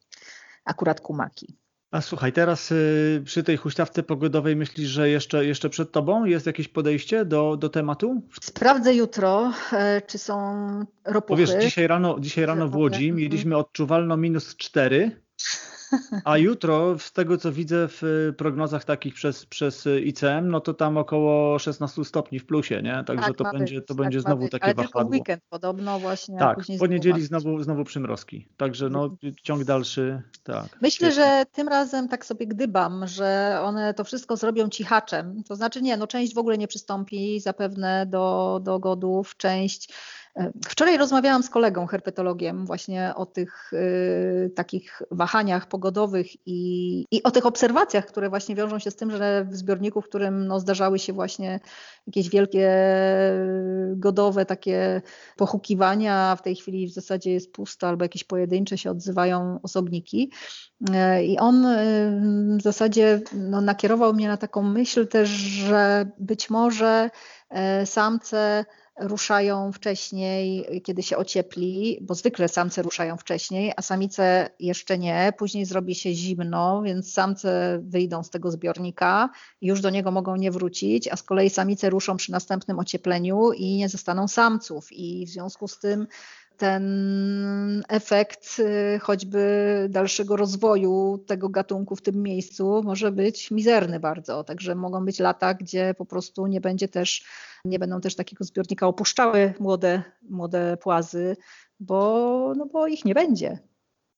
Akurat 0.65 1.01
kumaki. 1.01 1.57
A 1.91 2.01
słuchaj, 2.01 2.34
teraz 2.34 2.72
y, 2.72 3.22
przy 3.26 3.43
tej 3.43 3.57
huśtawce 3.57 4.03
pogodowej 4.03 4.55
myślisz, 4.55 4.89
że 4.89 5.09
jeszcze, 5.09 5.45
jeszcze 5.45 5.69
przed 5.69 5.91
tobą 5.91 6.26
jest 6.26 6.45
jakieś 6.45 6.67
podejście 6.67 7.26
do, 7.26 7.57
do 7.57 7.69
tematu? 7.69 8.22
Sprawdzę 8.41 8.93
jutro, 8.93 9.53
e, 9.74 10.01
czy 10.01 10.17
są 10.17 10.36
ropuchy. 11.05 11.43
Powiesz, 11.43 11.63
dzisiaj 11.63 11.88
rano, 11.88 12.19
dzisiaj 12.19 12.45
rano 12.45 12.67
w 12.67 12.76
Łodzi 12.76 13.05
mhm. 13.05 13.15
mieliśmy 13.15 13.57
odczuwalno 13.57 14.17
minus 14.17 14.55
4 14.55 15.22
a 16.26 16.38
jutro, 16.38 17.00
z 17.00 17.12
tego 17.12 17.38
co 17.38 17.52
widzę 17.52 17.88
w 17.88 18.04
y, 18.04 18.34
prognozach 18.34 18.86
takich 18.86 19.14
przez, 19.14 19.46
przez 19.46 19.88
ICM, 20.06 20.50
no 20.50 20.60
to 20.60 20.74
tam 20.74 20.98
około 20.98 21.60
16 21.60 22.06
stopni 22.06 22.39
w 22.39 22.46
plusie, 22.46 22.82
nie? 22.82 23.04
Także 23.04 23.28
tak, 23.28 23.38
to, 23.38 23.44
będzie, 23.44 23.76
być, 23.76 23.88
to 23.88 23.94
tak 23.94 24.04
będzie 24.04 24.22
znowu 24.22 24.50
takie 24.50 24.66
Ale 24.66 24.74
wahadło. 24.74 25.02
tylko 25.02 25.12
weekend 25.12 25.44
podobno 25.50 26.00
właśnie. 26.00 26.39
Tak, 26.39 26.64
w 26.64 26.80
poniedzieli 26.80 27.22
znowu, 27.22 27.64
znowu 27.64 27.84
przymrozki. 27.84 28.48
Także 28.58 28.89
no, 28.89 29.18
ciąg 29.44 29.64
dalszy, 29.64 30.22
tak. 30.44 30.78
Myślę, 30.82 31.12
że 31.12 31.44
tym 31.52 31.68
razem 31.68 32.08
tak 32.08 32.26
sobie 32.26 32.48
gdybam, 32.48 33.08
że 33.08 33.60
one 33.64 33.94
to 33.94 34.04
wszystko 34.04 34.38
zrobią 34.38 34.70
cichaczem. 34.70 35.44
To 35.48 35.56
znaczy 35.56 35.82
nie, 35.82 35.98
no 35.98 36.08
część 36.08 36.36
w 36.36 36.38
ogóle 36.38 36.58
nie 36.58 36.68
przystąpi 36.68 37.39
zapewne 37.39 38.06
do, 38.06 38.60
do 38.64 38.80
godów, 38.80 39.38
część 39.38 39.94
Wczoraj 40.65 40.97
rozmawiałam 40.97 41.43
z 41.43 41.49
kolegą 41.49 41.86
herpetologiem 41.86 42.65
właśnie 42.65 43.13
o 43.15 43.25
tych 43.25 43.73
y, 43.73 44.51
takich 44.55 45.01
wahaniach 45.11 45.67
pogodowych 45.67 46.27
i, 46.45 47.05
i, 47.11 47.23
o 47.23 47.32
tych 47.32 47.45
obserwacjach, 47.45 48.05
które 48.05 48.29
właśnie 48.29 48.55
wiążą 48.55 48.79
się 48.79 48.91
z 48.91 48.95
tym, 48.95 49.11
że 49.11 49.45
w 49.49 49.55
zbiorniku, 49.55 50.01
w 50.01 50.05
którym 50.05 50.47
no, 50.47 50.59
zdarzały 50.59 50.99
się 50.99 51.13
właśnie 51.13 51.59
jakieś 52.07 52.29
wielkie 52.29 52.71
godowe 53.95 54.45
takie 54.45 55.01
pochukiwania, 55.38 56.36
w 56.36 56.41
tej 56.41 56.55
chwili 56.55 56.88
w 56.88 56.93
zasadzie 56.93 57.32
jest 57.32 57.53
pusto 57.53 57.88
albo 57.88 58.05
jakieś 58.05 58.23
pojedyncze 58.23 58.77
się 58.77 58.91
odzywają 58.91 59.59
osobniki. 59.63 60.32
Y, 60.89 61.23
I 61.23 61.38
on 61.38 61.65
y, 61.65 62.57
w 62.57 62.61
zasadzie 62.61 63.21
no, 63.34 63.61
nakierował 63.61 64.13
mnie 64.13 64.27
na 64.27 64.38
taką 64.38 64.61
myśl 64.61 65.07
też, 65.07 65.29
że 65.29 66.11
być 66.19 66.49
może 66.49 67.09
y, 67.82 67.86
samce 67.86 68.65
ruszają 69.02 69.72
wcześniej, 69.72 70.66
kiedy 70.84 71.04
się 71.04 71.18
ociepli, 71.18 71.99
bo 72.02 72.16
zwykle 72.16 72.47
samce 72.47 72.82
ruszają 72.82 73.18
wcześniej, 73.18 73.74
a 73.78 73.82
samice 73.82 74.49
jeszcze 74.60 74.97
nie. 74.97 75.34
Później 75.38 75.66
zrobi 75.66 75.95
się 75.95 76.14
zimno, 76.14 76.82
więc 76.82 77.14
samce 77.14 77.80
wyjdą 77.84 78.24
z 78.24 78.30
tego 78.30 78.52
zbiornika 78.52 79.30
już 79.62 79.82
do 79.82 79.89
niego 79.89 80.12
mogą 80.12 80.36
nie 80.36 80.52
wrócić, 80.52 81.08
a 81.08 81.16
z 81.16 81.24
kolei 81.24 81.49
samice 81.49 81.89
ruszą 81.89 82.18
przy 82.18 82.32
następnym 82.32 82.80
ociepleniu 82.80 83.52
i 83.52 83.76
nie 83.78 83.89
zostaną 83.89 84.28
samców. 84.28 84.91
I 84.91 85.26
w 85.26 85.30
związku 85.30 85.68
z 85.68 85.80
tym 85.80 86.08
ten 86.62 87.84
efekt 87.89 88.59
y, 88.59 88.99
choćby 88.99 89.88
dalszego 89.89 90.36
rozwoju 90.36 91.24
tego 91.28 91.49
gatunku 91.49 91.95
w 91.95 92.01
tym 92.01 92.24
miejscu 92.24 92.82
może 92.84 93.12
być 93.12 93.51
mizerny 93.51 93.99
bardzo. 93.99 94.43
Także 94.43 94.76
mogą 94.76 95.05
być 95.05 95.20
lata, 95.20 95.53
gdzie 95.53 95.93
po 95.97 96.05
prostu 96.05 96.47
nie 96.47 96.62
będzie 96.62 96.88
też, 96.88 97.26
nie 97.66 97.80
będą 97.80 98.01
też 98.01 98.16
takiego 98.16 98.43
zbiornika 98.43 98.88
opuszczały 98.88 99.53
młode, 99.59 100.03
młode 100.30 100.78
płazy, 100.78 101.38
bo, 101.80 102.53
no 102.57 102.66
bo 102.66 102.88
ich 102.88 103.05
nie 103.05 103.14
będzie. 103.14 103.59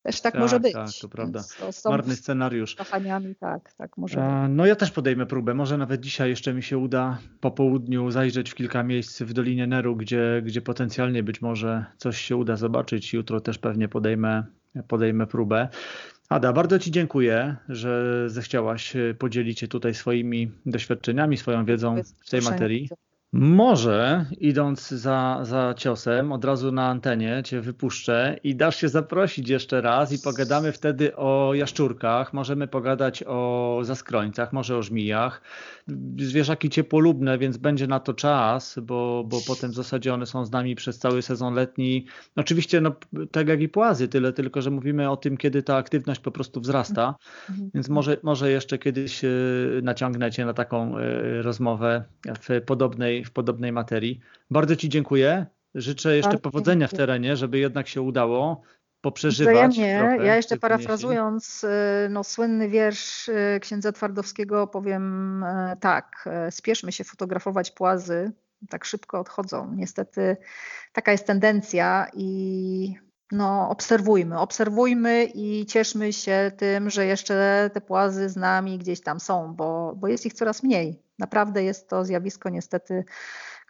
Też 0.03 0.21
tak, 0.21 0.33
tak 0.33 0.41
może 0.41 0.59
być. 0.59 0.73
Tak, 0.73 0.89
to 1.01 1.09
prawda. 1.09 1.43
To 1.83 1.89
Marny 1.89 2.15
scenariusz. 2.15 2.75
Wahaniami, 2.75 3.35
tak, 3.35 3.73
tak 3.73 3.97
może 3.97 4.23
A, 4.23 4.47
No 4.47 4.65
ja 4.65 4.75
też 4.75 4.91
podejmę 4.91 5.25
próbę. 5.25 5.53
Może 5.53 5.77
nawet 5.77 6.01
dzisiaj 6.01 6.29
jeszcze 6.29 6.53
mi 6.53 6.63
się 6.63 6.77
uda 6.77 7.17
po 7.39 7.51
południu 7.51 8.11
zajrzeć 8.11 8.51
w 8.51 8.55
kilka 8.55 8.83
miejsc 8.83 9.21
w 9.21 9.33
Dolinie 9.33 9.67
Neru, 9.67 9.95
gdzie, 9.95 10.41
gdzie 10.45 10.61
potencjalnie 10.61 11.23
być 11.23 11.41
może 11.41 11.85
coś 11.97 12.21
się 12.21 12.35
uda 12.35 12.55
zobaczyć. 12.55 13.13
Jutro 13.13 13.41
też 13.41 13.57
pewnie 13.57 13.87
podejmę, 13.87 14.43
podejmę 14.87 15.27
próbę. 15.27 15.67
Ada, 16.29 16.53
bardzo 16.53 16.79
Ci 16.79 16.91
dziękuję, 16.91 17.55
że 17.69 18.23
zechciałaś 18.29 18.93
podzielić 19.19 19.59
się 19.59 19.67
tutaj 19.67 19.93
swoimi 19.93 20.51
doświadczeniami, 20.65 21.37
swoją 21.37 21.65
wiedzą 21.65 21.95
w 22.25 22.29
tej 22.29 22.41
materii. 22.41 22.89
Może 23.35 24.25
idąc 24.39 24.89
za, 24.89 25.39
za 25.43 25.73
ciosem, 25.77 26.31
od 26.31 26.45
razu 26.45 26.71
na 26.71 26.87
antenie 26.87 27.41
cię 27.45 27.61
wypuszczę 27.61 28.39
i 28.43 28.55
dasz 28.55 28.75
się 28.75 28.89
zaprosić 28.89 29.49
jeszcze 29.49 29.81
raz 29.81 30.11
i 30.11 30.19
pogadamy 30.19 30.71
wtedy 30.71 31.15
o 31.15 31.51
jaszczurkach, 31.53 32.33
możemy 32.33 32.67
pogadać 32.67 33.23
o 33.27 33.79
zaskrońcach, 33.81 34.53
może 34.53 34.77
o 34.77 34.83
żmijach. 34.83 35.41
Zwierzaki 36.19 36.69
ciepłolubne, 36.69 37.37
więc 37.37 37.57
będzie 37.57 37.87
na 37.87 37.99
to 37.99 38.13
czas, 38.13 38.79
bo, 38.81 39.23
bo 39.27 39.37
potem 39.47 39.71
w 39.71 39.75
zasadzie 39.75 40.13
one 40.13 40.25
są 40.25 40.45
z 40.45 40.51
nami 40.51 40.75
przez 40.75 40.99
cały 40.99 41.21
sezon 41.21 41.53
letni. 41.53 42.05
Oczywiście 42.35 42.81
no, 42.81 42.95
tak 43.31 43.47
jak 43.47 43.61
i 43.61 43.69
płazy, 43.69 44.07
tyle 44.07 44.33
tylko, 44.33 44.61
że 44.61 44.71
mówimy 44.71 45.09
o 45.09 45.17
tym, 45.17 45.37
kiedy 45.37 45.63
ta 45.63 45.75
aktywność 45.75 46.21
po 46.21 46.31
prostu 46.31 46.61
wzrasta, 46.61 47.15
mhm. 47.49 47.69
więc 47.73 47.89
może, 47.89 48.17
może 48.23 48.51
jeszcze 48.51 48.77
kiedyś 48.77 49.23
e, 49.23 49.29
naciągnę 49.83 50.31
cię 50.31 50.45
na 50.45 50.53
taką 50.53 50.97
e, 50.97 51.41
rozmowę 51.41 52.03
w 52.41 52.61
podobnej 52.65 53.22
w 53.23 53.31
podobnej 53.31 53.71
materii. 53.71 54.19
Bardzo 54.51 54.75
Ci 54.75 54.89
dziękuję. 54.89 55.45
Życzę 55.75 56.15
jeszcze 56.15 56.29
Bardzo 56.29 56.41
powodzenia 56.41 56.87
dziękuję. 56.87 56.97
w 56.97 56.99
terenie, 56.99 57.37
żeby 57.37 57.59
jednak 57.59 57.87
się 57.87 58.01
udało 58.01 58.61
poprzeżywać. 59.01 59.53
Wzajemnie. 59.71 60.25
Ja 60.25 60.35
jeszcze 60.35 60.57
parafrazując 60.57 61.63
y, 61.63 61.67
no, 62.09 62.23
słynny 62.23 62.69
wiersz 62.69 63.27
y, 63.27 63.59
księdza 63.61 63.91
Twardowskiego 63.91 64.67
powiem 64.67 65.43
y, 65.43 65.77
tak, 65.79 66.29
spieszmy 66.49 66.91
się 66.91 67.03
fotografować 67.03 67.71
płazy, 67.71 68.31
tak 68.69 68.85
szybko 68.85 69.19
odchodzą. 69.19 69.73
Niestety 69.75 70.37
taka 70.93 71.11
jest 71.11 71.27
tendencja 71.27 72.07
i 72.13 72.95
no, 73.33 73.69
obserwujmy, 73.69 74.39
obserwujmy 74.39 75.25
i 75.25 75.65
cieszmy 75.65 76.13
się 76.13 76.51
tym, 76.57 76.89
że 76.89 77.05
jeszcze 77.05 77.69
te 77.73 77.81
płazy 77.81 78.29
z 78.29 78.35
nami 78.35 78.77
gdzieś 78.77 79.01
tam 79.01 79.19
są, 79.19 79.53
bo, 79.55 79.93
bo 79.95 80.07
jest 80.07 80.25
ich 80.25 80.33
coraz 80.33 80.63
mniej. 80.63 81.03
Naprawdę 81.19 81.63
jest 81.63 81.89
to 81.89 82.05
zjawisko 82.05 82.49
niestety 82.49 83.03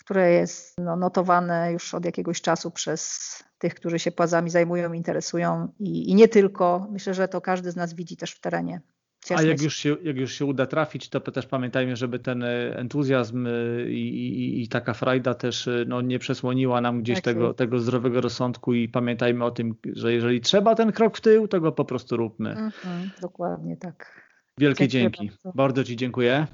które 0.04 0.32
jest 0.32 0.78
no, 0.78 0.96
notowane 0.96 1.72
już 1.72 1.94
od 1.94 2.06
jakiegoś 2.06 2.42
czasu 2.42 2.72
przez 2.72 3.44
tych, 3.58 3.76
którzy 3.76 4.00
się 4.00 4.12
płazami 4.12 4.50
zajmują, 4.50 4.94
interesują 4.94 5.74
i, 5.80 6.12
i 6.12 6.16
nie 6.16 6.28
tylko. 6.28 6.88
Myślę, 6.92 7.14
że 7.14 7.28
to 7.28 7.42
każdy 7.42 7.72
z 7.72 7.76
nas 7.76 7.94
widzi 7.94 8.18
też 8.18 8.32
w 8.32 8.40
terenie. 8.40 8.82
A 9.30 9.42
jak 9.42 9.62
już, 9.62 9.76
się, 9.76 9.96
jak 10.04 10.18
już 10.18 10.34
się 10.34 10.46
uda 10.46 10.66
trafić, 10.66 11.10
to 11.10 11.20
też 11.20 11.46
pamiętajmy, 11.46 11.96
żeby 11.96 12.20
ten 12.20 12.44
e, 12.44 12.78
entuzjazm 12.78 13.48
e, 13.48 13.50
i, 13.90 14.28
i, 14.28 14.64
i 14.64 14.68
taka 14.68 14.94
frajda 14.94 15.34
też 15.34 15.68
e, 15.68 15.86
no, 15.88 16.02
nie 16.02 16.20
przesłoniła 16.20 16.82
nam 16.82 17.02
gdzieś 17.02 17.16
tak 17.16 17.24
tego, 17.24 17.54
tego 17.54 17.80
zdrowego 17.80 18.22
rozsądku 18.22 18.74
i 18.74 18.90
pamiętajmy 18.90 19.46
o 19.46 19.52
tym, 19.52 19.76
że 19.94 20.14
jeżeli 20.14 20.42
trzeba 20.42 20.76
ten 20.76 20.92
krok 20.92 21.18
w 21.18 21.22
tył, 21.22 21.48
to 21.48 21.62
go 21.62 21.72
po 21.72 21.86
prostu 21.86 22.18
róbmy. 22.18 22.50
Mhm, 22.50 23.10
dokładnie 23.22 23.78
tak. 23.78 24.24
Wielkie 24.58 24.88
dzięki. 24.88 25.28
Bardzo. 25.28 25.52
bardzo 25.56 25.84
Ci 25.84 25.96
dziękuję. 25.96 26.48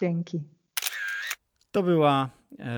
Dzięki. 0.00 0.42
To 1.70 1.82
była 1.82 2.30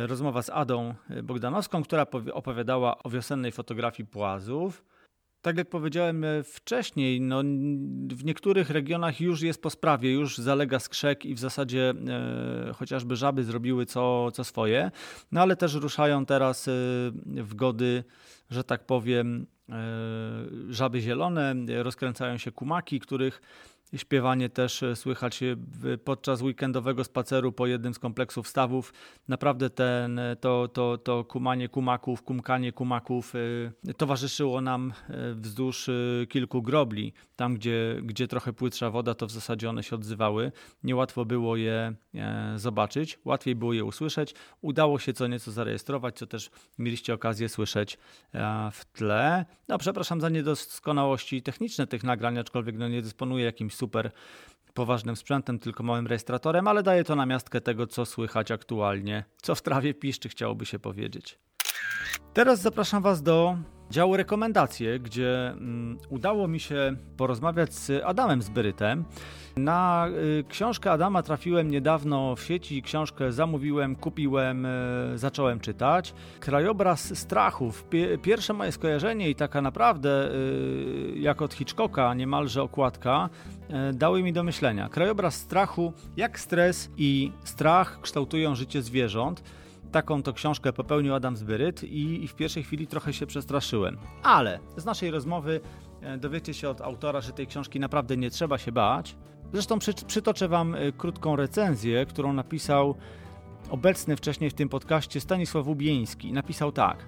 rozmowa 0.06 0.42
z 0.42 0.50
Adą 0.50 0.94
Bogdanowską, 1.22 1.82
która 1.82 2.06
opowiadała 2.32 3.02
o 3.02 3.10
wiosennej 3.10 3.52
fotografii 3.52 4.08
płazów. 4.08 4.84
Tak 5.42 5.56
jak 5.56 5.68
powiedziałem 5.68 6.24
e, 6.24 6.42
wcześniej, 6.42 7.20
no, 7.20 7.42
w 8.08 8.24
niektórych 8.24 8.70
regionach 8.70 9.20
już 9.20 9.42
jest 9.42 9.62
po 9.62 9.70
sprawie, 9.70 10.12
już 10.12 10.38
zalega 10.38 10.78
skrzek 10.78 11.26
i 11.26 11.34
w 11.34 11.38
zasadzie 11.38 11.94
e, 12.08 12.72
chociażby 12.72 13.16
żaby 13.16 13.44
zrobiły 13.44 13.86
co, 13.86 14.30
co 14.30 14.44
swoje, 14.44 14.90
no 15.32 15.40
ale 15.40 15.56
też 15.56 15.74
ruszają 15.74 16.26
teraz 16.26 16.68
e, 16.68 16.72
w 17.26 17.54
gody, 17.54 18.04
że 18.50 18.64
tak 18.64 18.86
powiem, 18.86 19.46
e, 19.68 19.74
żaby 20.70 21.00
zielone, 21.00 21.54
rozkręcają 21.82 22.38
się 22.38 22.52
kumaki, 22.52 23.00
których 23.00 23.42
Śpiewanie 23.96 24.48
też 24.48 24.82
e, 24.82 24.96
słychać 24.96 25.42
e, 25.42 25.56
podczas 26.04 26.42
weekendowego 26.42 27.04
spaceru 27.04 27.52
po 27.52 27.66
jednym 27.66 27.94
z 27.94 27.98
kompleksów 27.98 28.48
stawów. 28.48 28.92
Naprawdę 29.28 29.70
ten, 29.70 30.18
e, 30.18 30.36
to, 30.36 30.68
to, 30.68 30.98
to 30.98 31.24
kumanie 31.24 31.68
kumaków, 31.68 32.22
kumkanie 32.22 32.72
kumaków 32.72 33.32
towarzyszyło 33.96 34.60
nam 34.60 34.92
wzdłuż 35.34 35.90
kilku 36.28 36.62
grobli. 36.62 37.12
Tam, 37.36 37.54
gdzie, 37.54 38.00
gdzie 38.02 38.28
trochę 38.28 38.52
płytsza 38.52 38.90
woda, 38.90 39.14
to 39.14 39.26
w 39.26 39.30
zasadzie 39.30 39.70
one 39.70 39.82
się 39.82 39.96
odzywały. 39.96 40.52
Niełatwo 40.84 41.24
było 41.24 41.56
je 41.56 41.94
zobaczyć, 42.56 43.18
łatwiej 43.24 43.54
było 43.54 43.72
je 43.72 43.84
usłyszeć. 43.84 44.34
Udało 44.60 44.98
się 44.98 45.12
co 45.12 45.26
nieco 45.26 45.52
zarejestrować, 45.52 46.18
co 46.18 46.26
też 46.26 46.50
mieliście 46.78 47.14
okazję 47.14 47.48
słyszeć 47.48 47.98
w 48.72 48.84
tle. 48.92 49.44
No, 49.68 49.78
przepraszam 49.78 50.20
za 50.20 50.28
niedoskonałości 50.28 51.42
techniczne 51.42 51.86
tych 51.86 52.04
nagrań, 52.04 52.38
aczkolwiek 52.38 52.78
no, 52.78 52.88
nie 52.88 53.02
dysponuję 53.02 53.44
jakimś 53.44 53.74
super 53.82 54.10
poważnym 54.74 55.16
sprzętem, 55.16 55.58
tylko 55.58 55.82
małym 55.82 56.06
rejestratorem, 56.06 56.68
ale 56.68 56.82
daje 56.82 57.04
to 57.04 57.16
namiastkę 57.16 57.60
tego, 57.60 57.86
co 57.86 58.06
słychać 58.06 58.50
aktualnie, 58.50 59.24
co 59.42 59.54
w 59.54 59.62
trawie 59.62 59.94
piszczy, 59.94 60.28
chciałoby 60.28 60.66
się 60.66 60.78
powiedzieć. 60.78 61.38
Teraz 62.32 62.60
zapraszam 62.60 63.02
Was 63.02 63.22
do 63.22 63.56
działu 63.92 64.16
rekomendacje, 64.16 64.98
gdzie 64.98 65.48
mm, 65.48 65.98
udało 66.10 66.48
mi 66.48 66.60
się 66.60 66.96
porozmawiać 67.16 67.74
z 67.74 68.04
Adamem 68.04 68.42
Zbyrytem. 68.42 69.04
Na 69.56 70.08
y, 70.40 70.44
książkę 70.48 70.90
Adama 70.90 71.22
trafiłem 71.22 71.70
niedawno 71.70 72.36
w 72.36 72.42
sieci, 72.42 72.82
książkę 72.82 73.32
zamówiłem, 73.32 73.96
kupiłem, 73.96 74.66
y, 74.66 75.18
zacząłem 75.18 75.60
czytać. 75.60 76.14
Krajobraz 76.40 77.18
strachów. 77.18 77.84
Pierwsze 78.22 78.52
moje 78.52 78.72
skojarzenie 78.72 79.30
i 79.30 79.34
taka 79.34 79.62
naprawdę 79.62 80.30
y, 80.30 81.12
jak 81.16 81.42
od 81.42 81.54
Hitchcocka 81.54 82.14
niemalże 82.14 82.62
okładka 82.62 83.28
dały 83.92 84.22
mi 84.22 84.32
do 84.32 84.42
myślenia. 84.42 84.88
Krajobraz 84.88 85.34
strachu, 85.34 85.92
jak 86.16 86.40
stres 86.40 86.90
i 86.96 87.32
strach 87.44 88.00
kształtują 88.00 88.54
życie 88.54 88.82
zwierząt. 88.82 89.42
Taką 89.92 90.22
to 90.22 90.32
książkę 90.32 90.72
popełnił 90.72 91.14
Adam 91.14 91.36
Zbyryt 91.36 91.84
i, 91.84 92.24
i 92.24 92.28
w 92.28 92.34
pierwszej 92.34 92.62
chwili 92.62 92.86
trochę 92.86 93.12
się 93.12 93.26
przestraszyłem. 93.26 93.98
Ale 94.22 94.58
z 94.76 94.84
naszej 94.84 95.10
rozmowy 95.10 95.60
e, 96.00 96.18
dowiecie 96.18 96.54
się 96.54 96.68
od 96.68 96.80
autora, 96.80 97.20
że 97.20 97.32
tej 97.32 97.46
książki 97.46 97.80
naprawdę 97.80 98.16
nie 98.16 98.30
trzeba 98.30 98.58
się 98.58 98.72
bać. 98.72 99.16
Zresztą 99.52 99.78
przy, 99.78 99.94
przytoczę 99.94 100.48
Wam 100.48 100.74
e, 100.74 100.92
krótką 100.92 101.36
recenzję, 101.36 102.06
którą 102.06 102.32
napisał 102.32 102.94
obecny 103.70 104.16
wcześniej 104.16 104.50
w 104.50 104.54
tym 104.54 104.68
podcaście 104.68 105.20
Stanisław 105.20 105.68
Ubieński. 105.68 106.32
Napisał 106.32 106.72
tak. 106.72 107.06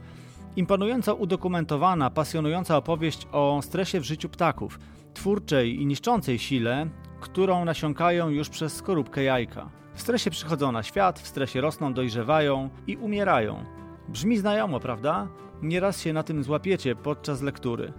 Imponująco 0.56 1.14
udokumentowana, 1.14 2.10
pasjonująca 2.10 2.76
opowieść 2.76 3.26
o 3.32 3.60
stresie 3.62 4.00
w 4.00 4.04
życiu 4.04 4.28
ptaków, 4.28 4.78
twórczej 5.14 5.82
i 5.82 5.86
niszczącej 5.86 6.38
sile, 6.38 6.86
którą 7.20 7.64
nasiąkają 7.64 8.28
już 8.28 8.48
przez 8.48 8.76
skorupkę 8.76 9.22
jajka. 9.22 9.83
W 9.94 10.00
stresie 10.00 10.30
przychodzą 10.30 10.72
na 10.72 10.82
świat, 10.82 11.20
w 11.20 11.26
stresie 11.26 11.60
rosną, 11.60 11.94
dojrzewają 11.94 12.70
i 12.86 12.96
umierają. 12.96 13.64
Brzmi 14.08 14.36
znajomo, 14.38 14.80
prawda? 14.80 15.28
Nieraz 15.62 16.02
się 16.02 16.12
na 16.12 16.22
tym 16.22 16.44
złapiecie 16.44 16.96
podczas 16.96 17.42
lektury. 17.42 17.92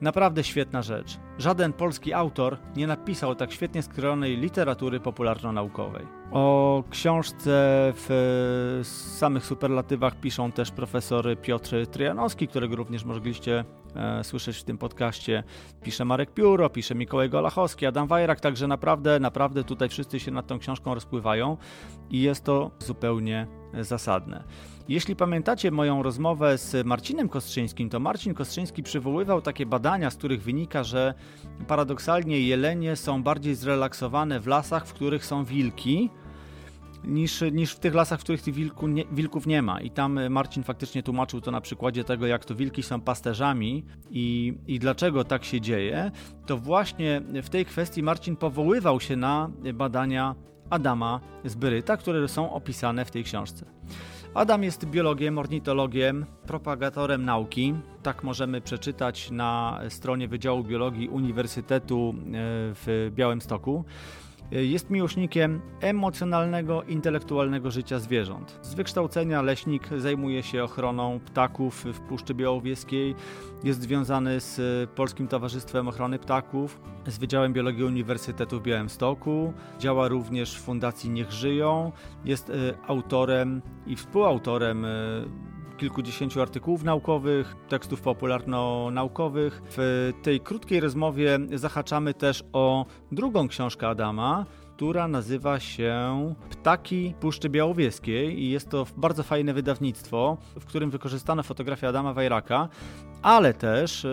Naprawdę 0.00 0.44
świetna 0.44 0.82
rzecz. 0.82 1.18
Żaden 1.38 1.72
polski 1.72 2.12
autor 2.12 2.58
nie 2.76 2.86
napisał 2.86 3.34
tak 3.34 3.52
świetnie 3.52 3.82
skrojonej 3.82 4.36
literatury 4.36 5.00
popularno-naukowej. 5.00 6.06
O 6.32 6.84
książce 6.90 7.50
w 7.96 8.80
samych 9.18 9.46
superlatywach 9.46 10.20
piszą 10.20 10.52
też 10.52 10.70
profesor 10.70 11.40
Piotr 11.42 11.86
Tryjanowski, 11.86 12.48
którego 12.48 12.76
również 12.76 13.04
mogliście 13.04 13.58
e, 13.58 13.64
słyszeć 14.22 14.56
w 14.56 14.64
tym 14.64 14.78
podcaście. 14.78 15.44
Pisze 15.82 16.04
Marek 16.04 16.30
Pióro, 16.30 16.70
pisze 16.70 16.94
Mikołaj 16.94 17.30
Golachowski, 17.30 17.86
Adam 17.86 18.06
Wajrak, 18.06 18.40
także 18.40 18.66
naprawdę, 18.66 19.20
naprawdę 19.20 19.64
tutaj 19.64 19.88
wszyscy 19.88 20.20
się 20.20 20.30
nad 20.30 20.46
tą 20.46 20.58
książką 20.58 20.94
rozpływają 20.94 21.56
i 22.10 22.20
jest 22.20 22.44
to 22.44 22.70
zupełnie 22.78 23.46
zasadne. 23.80 24.44
Jeśli 24.88 25.16
pamiętacie 25.16 25.70
moją 25.70 26.02
rozmowę 26.02 26.58
z 26.58 26.86
Marcinem 26.86 27.28
Kostrzyńskim, 27.28 27.90
to 27.90 28.00
Marcin 28.00 28.34
Kostrzyński 28.34 28.82
przywoływał 28.82 29.42
takie 29.42 29.66
badania, 29.66 30.10
z 30.10 30.16
których 30.16 30.42
wynika, 30.42 30.84
że 30.84 31.14
paradoksalnie 31.68 32.40
jelenie 32.40 32.96
są 32.96 33.22
bardziej 33.22 33.54
zrelaksowane 33.54 34.40
w 34.40 34.46
lasach, 34.46 34.86
w 34.86 34.92
których 34.92 35.24
są 35.26 35.44
wilki, 35.44 36.10
niż, 37.04 37.44
niż 37.52 37.72
w 37.72 37.78
tych 37.78 37.94
lasach, 37.94 38.20
w 38.20 38.22
których 38.22 38.42
tych 38.42 38.54
wilku 38.54 38.88
nie, 38.88 39.04
wilków 39.12 39.46
nie 39.46 39.62
ma. 39.62 39.80
I 39.80 39.90
tam 39.90 40.28
Marcin 40.30 40.62
faktycznie 40.62 41.02
tłumaczył 41.02 41.40
to 41.40 41.50
na 41.50 41.60
przykładzie 41.60 42.04
tego, 42.04 42.26
jak 42.26 42.44
to 42.44 42.54
wilki 42.54 42.82
są 42.82 43.00
pasterzami 43.00 43.84
i, 44.10 44.54
i 44.66 44.78
dlaczego 44.78 45.24
tak 45.24 45.44
się 45.44 45.60
dzieje. 45.60 46.10
To 46.46 46.58
właśnie 46.58 47.22
w 47.42 47.48
tej 47.48 47.64
kwestii 47.64 48.02
Marcin 48.02 48.36
powoływał 48.36 49.00
się 49.00 49.16
na 49.16 49.50
badania 49.74 50.34
Adama 50.70 51.20
Zbyryta, 51.44 51.96
które 51.96 52.28
są 52.28 52.52
opisane 52.52 53.04
w 53.04 53.10
tej 53.10 53.24
książce. 53.24 53.66
Adam 54.34 54.62
jest 54.62 54.84
biologiem, 54.84 55.38
ornitologiem, 55.38 56.26
propagatorem 56.46 57.24
nauki. 57.24 57.74
Tak 58.02 58.24
możemy 58.24 58.60
przeczytać 58.60 59.30
na 59.30 59.80
stronie 59.88 60.28
Wydziału 60.28 60.64
Biologii 60.64 61.08
Uniwersytetu 61.08 62.14
e, 62.16 62.22
w 62.74 63.10
Białymstoku. 63.14 63.84
Jest 64.52 64.90
miłośnikiem 64.90 65.60
emocjonalnego, 65.80 66.82
intelektualnego 66.82 67.70
życia 67.70 67.98
zwierząt. 67.98 68.58
Z 68.62 68.74
wykształcenia 68.74 69.42
leśnik 69.42 69.88
zajmuje 69.96 70.42
się 70.42 70.64
ochroną 70.64 71.20
ptaków 71.20 71.84
w 71.84 72.00
Puszczy 72.00 72.34
Białowieskiej. 72.34 73.14
Jest 73.64 73.82
związany 73.82 74.40
z 74.40 74.90
Polskim 74.90 75.28
Towarzystwem 75.28 75.88
Ochrony 75.88 76.18
Ptaków, 76.18 76.80
z 77.06 77.18
Wydziałem 77.18 77.52
Biologii 77.52 77.84
Uniwersytetu 77.84 78.60
w 78.60 78.62
Białymstoku. 78.62 79.52
Działa 79.78 80.08
również 80.08 80.54
w 80.54 80.60
Fundacji 80.60 81.10
Niech 81.10 81.32
Żyją. 81.32 81.92
Jest 82.24 82.50
e, 82.50 82.52
autorem 82.86 83.62
i 83.86 83.96
współautorem 83.96 84.84
e, 84.84 84.88
kilkudziesięciu 85.76 86.42
artykułów 86.42 86.84
naukowych, 86.84 87.56
tekstów 87.68 88.02
popularno-naukowych. 88.02 89.62
W 89.64 90.12
tej 90.22 90.40
krótkiej 90.40 90.80
rozmowie 90.80 91.38
zahaczamy 91.54 92.14
też 92.14 92.44
o 92.52 92.86
drugą 93.12 93.48
książkę 93.48 93.88
Adama, 93.88 94.46
która 94.76 95.08
nazywa 95.08 95.60
się 95.60 96.34
Ptaki 96.50 97.14
Puszczy 97.20 97.48
Białowieskiej 97.48 98.42
i 98.42 98.50
jest 98.50 98.70
to 98.70 98.86
bardzo 98.96 99.22
fajne 99.22 99.54
wydawnictwo, 99.54 100.36
w 100.60 100.64
którym 100.64 100.90
wykorzystano 100.90 101.42
fotografię 101.42 101.88
Adama 101.88 102.12
Wajraka 102.12 102.68
ale 103.22 103.54
też 103.54 104.06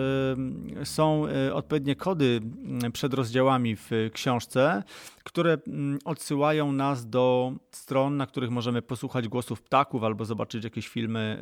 są 0.84 1.26
y, 1.48 1.54
odpowiednie 1.54 1.96
kody 1.96 2.40
mm, 2.42 2.92
przed 2.92 3.14
rozdziałami 3.14 3.76
w 3.76 3.90
książce, 4.12 4.82
które 5.24 5.58
mm, 5.66 5.98
odsyłają 6.04 6.72
nas 6.72 7.10
do 7.10 7.52
stron, 7.70 8.16
na 8.16 8.26
których 8.26 8.50
możemy 8.50 8.82
posłuchać 8.82 9.28
głosów 9.28 9.62
ptaków 9.62 10.04
albo 10.04 10.24
zobaczyć 10.24 10.64
jakieś 10.64 10.88
filmy 10.88 11.38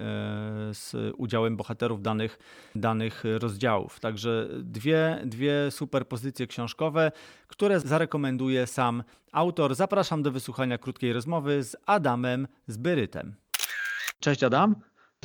e, 0.70 0.74
z 0.74 1.14
udziałem 1.16 1.56
bohaterów 1.56 2.02
danych, 2.02 2.38
danych 2.74 3.24
rozdziałów. 3.38 4.00
Także 4.00 4.48
dwie, 4.58 5.22
dwie 5.24 5.70
super 5.70 6.08
pozycje 6.08 6.46
książkowe, 6.46 7.12
które 7.46 7.80
zarekomenduje 7.80 8.66
sam 8.66 9.02
autor. 9.32 9.74
Zapraszam 9.74 10.22
do 10.22 10.32
wysłuchania 10.32 10.78
krótkiej 10.78 11.12
rozmowy 11.12 11.62
z 11.62 11.76
Adamem 11.86 12.48
Zbyrytem. 12.66 13.34
Cześć 14.20 14.44
Adam. 14.44 14.74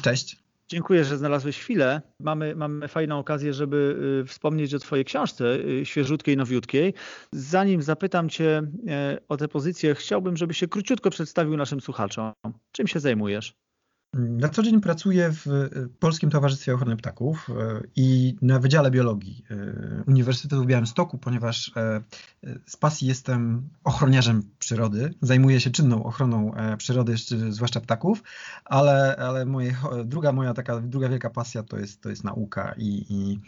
Cześć. 0.01 0.42
Dziękuję, 0.67 1.03
że 1.03 1.17
znalazłeś 1.17 1.59
chwilę. 1.59 2.01
Mamy, 2.19 2.55
mamy 2.55 2.87
fajną 2.87 3.19
okazję, 3.19 3.53
żeby 3.53 3.97
y, 4.23 4.27
wspomnieć 4.27 4.73
o 4.73 4.79
Twojej 4.79 5.05
książce, 5.05 5.55
y, 5.55 5.85
świeżutkiej, 5.85 6.37
nowiutkiej. 6.37 6.93
Zanim 7.31 7.81
zapytam 7.81 8.29
Cię 8.29 8.61
e, 8.87 9.17
o 9.29 9.37
tę 9.37 9.47
pozycję, 9.47 9.95
chciałbym, 9.95 10.37
żebyś 10.37 10.57
się 10.57 10.67
króciutko 10.67 11.09
przedstawił 11.09 11.57
naszym 11.57 11.81
słuchaczom. 11.81 12.33
Czym 12.71 12.87
się 12.87 12.99
zajmujesz? 12.99 13.53
Na 14.13 14.49
co 14.49 14.63
dzień 14.63 14.81
pracuję 14.81 15.29
w 15.31 15.69
Polskim 15.99 16.29
Towarzystwie 16.29 16.73
Ochrony 16.73 16.97
Ptaków 16.97 17.49
e, 17.49 17.81
i 17.95 18.35
na 18.41 18.59
Wydziale 18.59 18.91
Biologii 18.91 19.45
e, 19.51 20.03
Uniwersytetu 20.07 20.63
w 20.63 20.65
Białymstoku, 20.65 21.17
ponieważ 21.17 21.71
e, 21.77 22.01
z 22.65 22.77
pasji 22.77 23.07
jestem 23.07 23.69
ochroniarzem 23.83 24.43
przyrody. 24.59 25.13
Zajmuję 25.21 25.59
się 25.59 25.69
czynną 25.69 26.03
ochroną 26.03 26.51
przyrody, 26.77 27.15
zwłaszcza 27.49 27.81
ptaków, 27.81 28.23
ale, 28.65 29.15
ale 29.15 29.45
moje, 29.45 29.75
druga 30.05 30.31
moja 30.31 30.53
taka 30.53 30.79
druga 30.79 31.09
wielka 31.09 31.29
pasja 31.29 31.63
to 31.63 31.79
jest, 31.79 32.01
to 32.01 32.09
jest 32.09 32.23
nauka 32.23 32.73
i, 32.77 33.05
i 33.09 33.39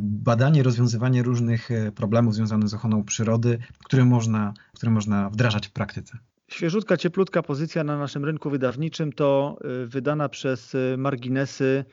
badanie, 0.00 0.62
rozwiązywanie 0.62 1.22
różnych 1.22 1.68
problemów 1.94 2.34
związanych 2.34 2.68
z 2.68 2.74
ochroną 2.74 3.04
przyrody, 3.04 3.58
które 3.84 4.04
można, 4.04 4.54
które 4.74 4.92
można 4.92 5.30
wdrażać 5.30 5.66
w 5.66 5.72
praktyce. 5.72 6.18
Świeżutka, 6.54 6.96
cieplutka 6.96 7.42
pozycja 7.42 7.84
na 7.84 7.98
naszym 7.98 8.24
rynku 8.24 8.50
wydawniczym 8.50 9.12
to 9.12 9.58
y, 9.82 9.86
wydana 9.86 10.28
przez 10.28 10.74
y, 10.74 10.94
marginesy 10.98 11.84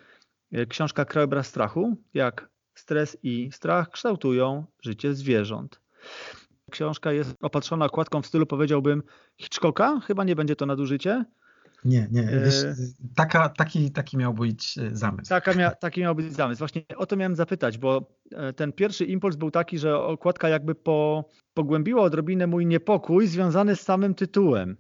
y, 0.57 0.67
książka 0.67 1.05
Krajobraz 1.05 1.47
strachu, 1.47 1.97
jak 2.13 2.49
stres 2.75 3.17
i 3.23 3.51
strach 3.51 3.89
kształtują 3.89 4.65
życie 4.81 5.13
zwierząt. 5.13 5.81
Książka 6.71 7.11
jest 7.11 7.35
opatrzona 7.41 7.85
okładką 7.85 8.21
w 8.21 8.27
stylu, 8.27 8.45
powiedziałbym, 8.45 9.03
Hitchcocka. 9.37 9.99
Chyba 9.99 10.23
nie 10.23 10.35
będzie 10.35 10.55
to 10.55 10.65
nadużycie. 10.65 11.25
Nie, 11.85 12.07
nie. 12.11 12.23
Wiesz, 12.23 12.63
e, 12.63 12.75
taka, 13.15 13.49
taki, 13.49 13.91
taki 13.91 14.17
miał 14.17 14.33
być 14.33 14.77
e, 14.77 14.95
zamysł. 14.95 15.29
Taka 15.29 15.53
mia, 15.53 15.71
taki 15.71 16.01
miał 16.01 16.15
być 16.15 16.33
zamysł. 16.33 16.59
Właśnie 16.59 16.83
o 16.97 17.05
to 17.05 17.15
miałem 17.15 17.35
zapytać, 17.35 17.77
bo 17.77 18.11
e, 18.31 18.53
ten 18.53 18.73
pierwszy 18.73 19.05
impuls 19.05 19.35
był 19.35 19.51
taki, 19.51 19.79
że 19.79 19.97
okładka 19.97 20.49
jakby 20.49 20.75
po, 20.75 21.29
pogłębiła 21.53 22.01
odrobinę 22.01 22.47
mój 22.47 22.65
niepokój 22.65 23.27
związany 23.27 23.75
z 23.75 23.81
samym 23.81 24.15
tytułem. 24.15 24.77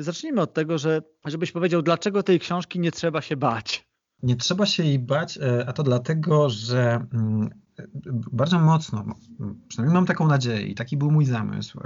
Zacznijmy 0.00 0.40
od 0.40 0.54
tego, 0.54 0.78
że 0.78 1.02
żebyś 1.24 1.52
powiedział, 1.52 1.82
dlaczego 1.82 2.22
tej 2.22 2.40
książki 2.40 2.80
nie 2.80 2.92
trzeba 2.92 3.22
się 3.22 3.36
bać. 3.36 3.88
Nie 4.22 4.36
trzeba 4.36 4.66
się 4.66 4.84
jej 4.84 4.98
bać, 4.98 5.38
a 5.66 5.72
to 5.72 5.82
dlatego, 5.82 6.50
że 6.50 7.06
mm, 7.12 7.50
bardzo 8.32 8.58
mocno, 8.58 9.04
przynajmniej 9.68 9.94
mam 9.94 10.06
taką 10.06 10.26
nadzieję 10.26 10.66
i 10.66 10.74
taki 10.74 10.96
był 10.96 11.10
mój 11.10 11.24
zamysł, 11.24 11.80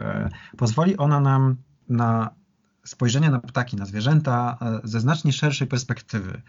pozwoli 0.57 0.97
ona 0.97 1.21
nam 1.21 1.57
na 1.89 2.42
spojrzenie 2.85 3.31
na 3.31 3.41
ptaki, 3.41 3.77
na 3.77 3.87
zwierzęta 3.87 4.59
e, 4.61 4.81
ze 4.85 5.01
znacznie 5.01 5.33
szerszej 5.33 5.67
perspektywy. 5.67 6.43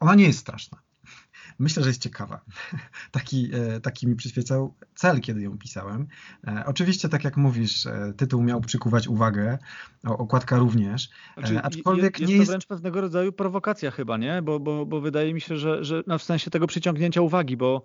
Ona 0.00 0.14
nie 0.14 0.24
jest 0.24 0.38
straszna. 0.38 0.78
Myślę, 1.58 1.82
że 1.82 1.88
jest 1.88 2.02
ciekawa. 2.02 2.40
Taki, 3.10 3.50
e, 3.54 3.80
taki 3.80 4.06
mi 4.06 4.16
przyświecał 4.16 4.74
cel, 4.94 5.20
kiedy 5.20 5.42
ją 5.42 5.58
pisałem. 5.58 6.06
E, 6.46 6.62
oczywiście, 6.66 7.08
tak 7.08 7.24
jak 7.24 7.36
mówisz, 7.36 7.86
tytuł 8.16 8.42
miał 8.42 8.60
przykuwać 8.60 9.08
uwagę, 9.08 9.58
okładka 10.04 10.58
również. 10.58 11.08
Znaczy, 11.38 11.62
aczkolwiek 11.62 12.20
jest, 12.20 12.30
nie 12.30 12.36
jest 12.36 12.46
to 12.46 12.52
wręcz 12.52 12.66
pewnego 12.66 13.00
rodzaju 13.00 13.32
prowokacja 13.32 13.90
chyba, 13.90 14.16
nie? 14.16 14.42
Bo, 14.42 14.60
bo, 14.60 14.86
bo 14.86 15.00
wydaje 15.00 15.34
mi 15.34 15.40
się, 15.40 15.56
że, 15.56 15.84
że 15.84 16.02
no 16.06 16.18
w 16.18 16.22
sensie 16.22 16.50
tego 16.50 16.66
przyciągnięcia 16.66 17.20
uwagi, 17.20 17.56
bo 17.56 17.82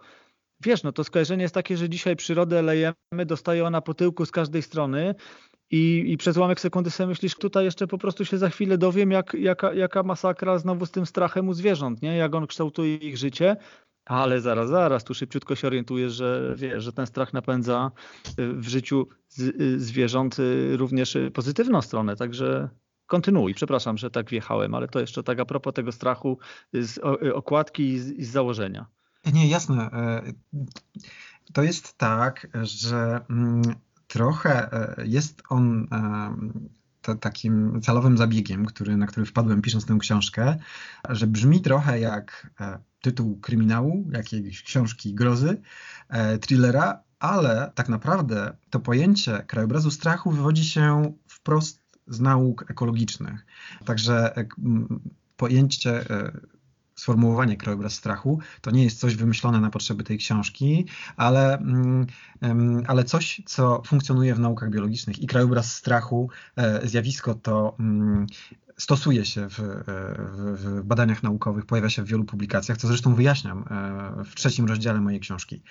wiesz, 0.63 0.83
no 0.83 0.91
to 0.91 1.03
skojarzenie 1.03 1.41
jest 1.41 1.53
takie, 1.53 1.77
że 1.77 1.89
dzisiaj 1.89 2.15
przyrodę 2.15 2.61
lejemy, 2.61 3.25
dostaje 3.25 3.65
ona 3.65 3.81
po 3.81 3.93
tyłku 3.93 4.25
z 4.25 4.31
każdej 4.31 4.61
strony 4.61 5.15
i, 5.71 6.03
i 6.07 6.17
przez 6.17 6.37
ułamek 6.37 6.59
sekundy 6.59 6.91
sobie 6.91 7.07
myślisz, 7.07 7.35
tutaj 7.35 7.65
jeszcze 7.65 7.87
po 7.87 7.97
prostu 7.97 8.25
się 8.25 8.37
za 8.37 8.49
chwilę 8.49 8.77
dowiem, 8.77 9.11
jak, 9.11 9.33
jaka, 9.33 9.73
jaka 9.73 10.03
masakra 10.03 10.59
znowu 10.59 10.85
z 10.85 10.91
tym 10.91 11.05
strachem 11.05 11.49
u 11.49 11.53
zwierząt, 11.53 12.01
nie? 12.01 12.15
jak 12.15 12.35
on 12.35 12.47
kształtuje 12.47 12.95
ich 12.95 13.17
życie, 13.17 13.57
ale 14.05 14.41
zaraz, 14.41 14.69
zaraz, 14.69 15.03
tu 15.03 15.13
szybciutko 15.13 15.55
się 15.55 15.67
orientujesz, 15.67 16.13
że 16.13 16.53
wiesz, 16.57 16.83
że 16.83 16.93
ten 16.93 17.07
strach 17.07 17.33
napędza 17.33 17.91
y, 18.39 18.53
w 18.53 18.67
życiu 18.67 19.07
y, 19.39 19.79
zwierząt 19.79 20.39
y, 20.39 20.77
również 20.77 21.17
pozytywną 21.33 21.81
stronę, 21.81 22.15
także 22.15 22.69
kontynuuj. 23.05 23.53
Przepraszam, 23.53 23.97
że 23.97 24.11
tak 24.11 24.29
wjechałem, 24.29 24.75
ale 24.75 24.87
to 24.87 24.99
jeszcze 24.99 25.23
tak 25.23 25.39
a 25.39 25.45
propos 25.45 25.73
tego 25.73 25.91
strachu 25.91 26.37
z 26.73 26.99
okładki 27.33 27.83
i 27.83 27.99
z, 27.99 28.11
i 28.11 28.25
z 28.25 28.31
założenia. 28.31 28.85
Nie, 29.33 29.47
jasne. 29.47 29.89
E, 29.93 30.33
to 31.53 31.63
jest 31.63 31.97
tak, 31.97 32.47
że 32.63 33.19
mm, 33.29 33.61
trochę 34.11 34.73
e, 34.73 35.07
jest 35.07 35.43
on 35.49 35.87
e, 37.07 37.15
takim 37.15 37.81
celowym 37.81 38.17
zabiegiem, 38.17 38.65
który, 38.65 38.97
na 38.97 39.07
który 39.07 39.25
wpadłem 39.25 39.61
pisząc 39.61 39.85
tę 39.85 39.97
książkę, 39.99 40.55
że 41.09 41.27
brzmi 41.27 41.61
trochę 41.61 41.99
jak 41.99 42.51
e, 42.59 42.79
tytuł 43.01 43.39
kryminału, 43.39 44.07
jakiejś 44.11 44.63
książki 44.63 45.13
grozy, 45.13 45.61
thrillera, 46.41 47.03
ale 47.19 47.71
tak 47.75 47.89
naprawdę 47.89 48.57
to 48.69 48.79
pojęcie 48.79 49.43
krajobrazu 49.47 49.91
strachu 49.91 50.31
wywodzi 50.31 50.65
się 50.65 51.13
wprost 51.27 51.81
z 52.07 52.19
nauk 52.19 52.71
ekologicznych. 52.71 53.45
Także 53.85 54.33
pojęcie 55.37 56.05
sformułowanie 57.01 57.57
krajobraz 57.57 57.93
strachu. 57.93 58.39
To 58.61 58.71
nie 58.71 58.83
jest 58.83 58.99
coś 58.99 59.15
wymyślone 59.15 59.61
na 59.61 59.69
potrzeby 59.69 60.03
tej 60.03 60.17
książki, 60.17 60.85
ale, 61.17 61.57
mm, 61.57 62.07
ale 62.87 63.03
coś, 63.03 63.41
co 63.45 63.81
funkcjonuje 63.85 64.35
w 64.35 64.39
naukach 64.39 64.69
biologicznych. 64.69 65.19
I 65.19 65.27
krajobraz 65.27 65.75
strachu, 65.75 66.29
e, 66.55 66.87
zjawisko 66.87 67.35
to 67.35 67.75
mm, 67.79 68.27
stosuje 68.77 69.25
się 69.25 69.49
w, 69.49 69.59
w, 70.57 70.81
badaniach 70.83 71.23
naukowych, 71.23 71.65
pojawia 71.65 71.89
się 71.89 72.03
w 72.03 72.07
wielu 72.07 72.23
publikacjach, 72.23 72.77
co 72.77 72.87
zresztą 72.87 73.15
wyjaśniam 73.15 73.59
e, 73.59 74.23
w 74.25 74.35
trzecim 74.35 74.65
rozdziale 74.65 75.01
mojej 75.01 75.19
książki. 75.19 75.61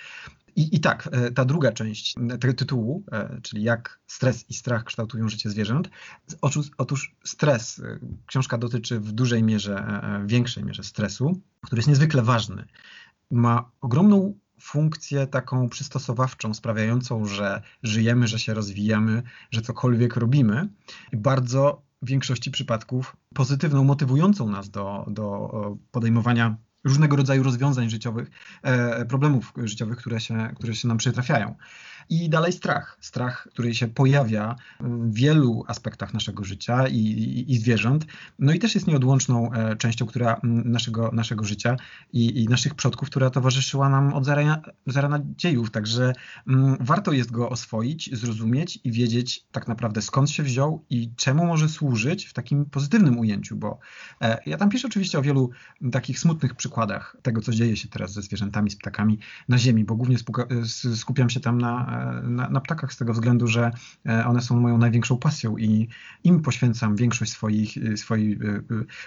I, 0.57 0.77
I 0.77 0.81
tak, 0.81 1.09
e, 1.13 1.31
ta 1.31 1.45
druga 1.45 1.73
część 1.73 2.15
tego 2.41 2.55
tytułu, 2.55 3.05
e, 3.13 3.41
czyli 3.43 3.63
jak 3.63 4.01
stres 4.07 4.45
i 4.49 4.55
strach 4.55 4.85
kształtują 4.85 5.29
życie 5.29 5.51
zwierząt. 5.51 5.91
Otóż, 6.41 6.71
otóż 6.79 7.15
stres, 7.25 7.83
książka 8.27 8.59
dotyczy 8.59 9.01
w 9.01 9.13
dużej 9.13 9.43
mierze, 9.43 10.03
większej 10.27 10.65
mierze 10.65 10.83
stresu, 10.83 11.41
który 11.63 11.79
jest 11.79 11.89
niezwykle 11.89 12.23
ważny. 12.23 12.65
Ma 13.31 13.71
ogromną 13.81 14.35
funkcję 14.61 15.27
taką 15.27 15.69
przystosowawczą, 15.69 16.55
sprawiającą, 16.55 17.25
że 17.25 17.63
żyjemy, 17.83 18.29
że 18.29 18.39
się 18.39 18.55
rozwijamy, 18.55 19.23
że 19.51 19.63
cokolwiek 19.63 20.17
robimy. 20.17 20.69
I 21.13 21.17
bardzo 21.17 21.83
w 22.03 22.07
większości 22.07 22.51
przypadków 22.51 23.17
pozytywną, 23.35 23.85
motywującą 23.85 24.49
nas 24.49 24.71
do, 24.71 25.07
do 25.09 25.77
podejmowania 25.91 26.57
różnego 26.85 27.17
rodzaju 27.17 27.43
rozwiązań 27.43 27.91
życiowych, 27.91 28.31
e, 28.63 29.05
problemów 29.05 29.53
życiowych, 29.57 29.99
które 29.99 30.21
się, 30.21 30.53
które 30.57 30.75
się 30.75 30.89
nam 30.89 30.97
przytrafiają. 30.97 31.55
I 32.09 32.29
dalej 32.29 32.53
strach. 32.53 32.99
Strach, 33.01 33.49
który 33.51 33.75
się 33.75 33.89
pojawia 33.89 34.57
w 34.81 35.15
wielu 35.15 35.65
aspektach 35.67 36.15
naszego 36.15 36.45
życia 36.45 36.89
i, 36.89 36.97
i, 36.97 37.53
i 37.53 37.59
zwierząt. 37.59 38.07
No 38.39 38.53
i 38.53 38.59
też 38.59 38.75
jest 38.75 38.87
nieodłączną 38.87 39.53
e, 39.53 39.77
częścią 39.77 40.07
która, 40.07 40.41
naszego, 40.43 41.11
naszego 41.13 41.45
życia 41.45 41.77
i, 42.13 42.43
i 42.43 42.49
naszych 42.49 42.75
przodków, 42.75 43.11
która 43.11 43.31
towarzyszyła 43.31 43.89
nam 43.89 44.15
od 44.15 44.25
zarania, 44.25 44.63
zarana 44.87 45.21
dziejów. 45.37 45.71
Także 45.71 46.13
m, 46.49 46.77
warto 46.81 47.13
jest 47.13 47.31
go 47.31 47.51
oswoić, 47.51 48.11
zrozumieć 48.13 48.79
i 48.85 48.93
wiedzieć 48.93 49.47
tak 49.53 49.69
naprawdę 49.69 50.03
skąd 50.03 50.31
się 50.31 50.43
wziął 50.43 50.85
i 50.91 51.11
czemu 51.17 51.47
może 51.47 51.69
służyć 51.69 52.27
w 52.27 52.33
takim 52.33 52.65
pozytywnym 52.65 53.19
ujęciu, 53.19 53.57
bo 53.57 53.79
e, 54.21 54.39
ja 54.47 54.57
tam 54.57 54.69
piszę 54.69 54.89
oczywiście 54.89 55.19
o 55.19 55.23
wielu 55.23 55.51
takich 55.93 56.19
smutnych 56.19 56.55
przykładach 56.55 57.17
tego, 57.23 57.41
co 57.41 57.53
dzieje 57.53 57.77
się 57.77 57.89
teraz 57.89 58.13
ze 58.13 58.23
zwierzętami, 58.23 58.71
z 58.71 58.77
ptakami 58.77 59.19
na 59.49 59.59
ziemi, 59.59 59.85
bo 59.85 59.97
głównie 59.97 60.17
skupiam 60.95 61.31
się 61.31 61.41
tam 61.41 61.61
na 61.61 61.90
na, 62.23 62.51
na, 62.51 62.61
ptakach 62.61 62.93
z 62.93 62.97
tego 62.97 63.13
względu, 63.13 63.47
że 63.47 63.71
e, 64.09 64.27
one 64.27 64.43
są 64.43 64.61
moją 64.61 64.79
największą 64.79 65.19
pasją 65.19 65.57
i 65.57 65.89
im 66.25 66.43
poświęcam 66.43 66.97
większość 66.97 67.33
swoich, 67.33 67.77
e, 67.77 67.97
swojej 67.97 68.33
e, 68.33 68.39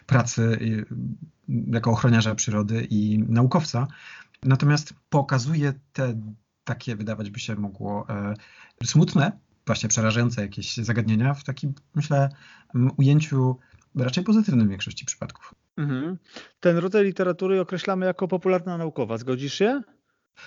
pracy 0.06 0.60
jako 1.48 1.92
ochroniarza 1.92 2.36
przyrody 2.36 2.88
i 2.90 3.20
naukowca. 3.30 3.88
Natomiast 4.44 4.94
pokazuje 5.10 5.74
te 5.94 6.22
takie, 6.64 6.96
wydawać 6.96 7.30
by 7.30 7.40
się 7.40 7.56
mogło, 7.56 8.08
smutne, 8.84 9.32
właśnie 9.66 9.90
przerażające 9.90 10.42
jakieś 10.42 10.78
zagadnienia 10.78 11.34
w 11.34 11.44
takim, 11.44 11.74
myślę, 11.96 12.30
ujęciu 12.98 13.60
raczej 13.96 14.24
pozytywnym 14.24 14.68
w 14.68 14.70
większości 14.70 15.06
przypadków. 15.06 15.54
Mhm. 15.78 16.18
Ten 16.60 16.78
rodzaj 16.78 17.04
literatury 17.04 17.62
określamy 17.62 18.06
jako 18.06 18.28
popularna 18.28 18.78
naukowa. 18.78 19.18
Zgodzisz 19.18 19.54
się? 19.54 19.82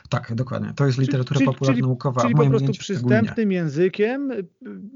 Tak, 0.08 0.34
dokładnie. 0.34 0.72
To 0.76 0.86
jest 0.86 0.98
literatura 0.98 1.38
czyli, 1.38 1.46
popularno-naukowa. 1.46 2.20
Czyli, 2.20 2.34
czyli 2.34 2.44
po 2.44 2.50
prostu 2.50 2.72
przystępnym 2.72 3.52
językiem 3.52 4.30
y, 4.30 4.44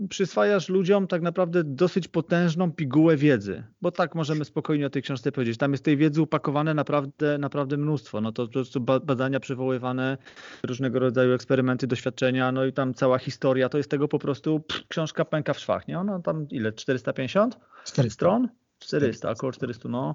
przyswajasz 0.09 0.69
ludziom 0.69 1.07
tak 1.07 1.23
naprawdę 1.23 1.65
dosyć 1.65 2.09
potężną 2.09 2.73
pigułę 2.73 3.17
wiedzy, 3.17 3.65
bo 3.83 3.91
tak 3.91 4.15
możemy 4.15 4.45
spokojnie 4.45 4.87
o 4.87 4.91
tej 4.91 5.03
książce 5.03 5.33
powiedzieć. 5.33 5.59
Tam 5.59 5.73
jest 5.73 5.85
tej 5.85 5.97
wiedzy 5.97 6.23
upakowane 6.23 6.75
naprawdę, 6.75 7.39
naprawdę 7.39 7.77
mnóstwo. 7.77 8.21
No 8.21 8.33
to 8.33 8.47
po 8.47 8.53
prostu 8.53 8.81
badania 8.81 9.41
przywoływane, 9.41 10.19
różnego 10.67 10.99
rodzaju 10.99 11.33
eksperymenty, 11.33 11.87
doświadczenia, 11.87 12.53
no 12.53 12.65
i 12.65 12.73
tam 12.73 12.95
cała 12.95 13.19
historia, 13.19 13.69
to 13.69 13.79
jest 13.79 13.91
tego 13.91 14.09
po 14.09 14.19
prostu 14.19 14.61
pff, 14.61 14.89
książka 14.89 15.25
pęka 15.25 15.55
w 15.55 15.59
szwach, 15.59 15.89
nie? 15.89 15.99
Ona 15.99 16.21
tam 16.21 16.49
ile? 16.49 16.73
450 16.73 17.59
400. 17.85 18.15
stron? 18.15 18.49
400, 18.79 18.97
400. 19.07 19.31
około 19.31 19.53
400, 19.53 19.89
no. 19.89 20.15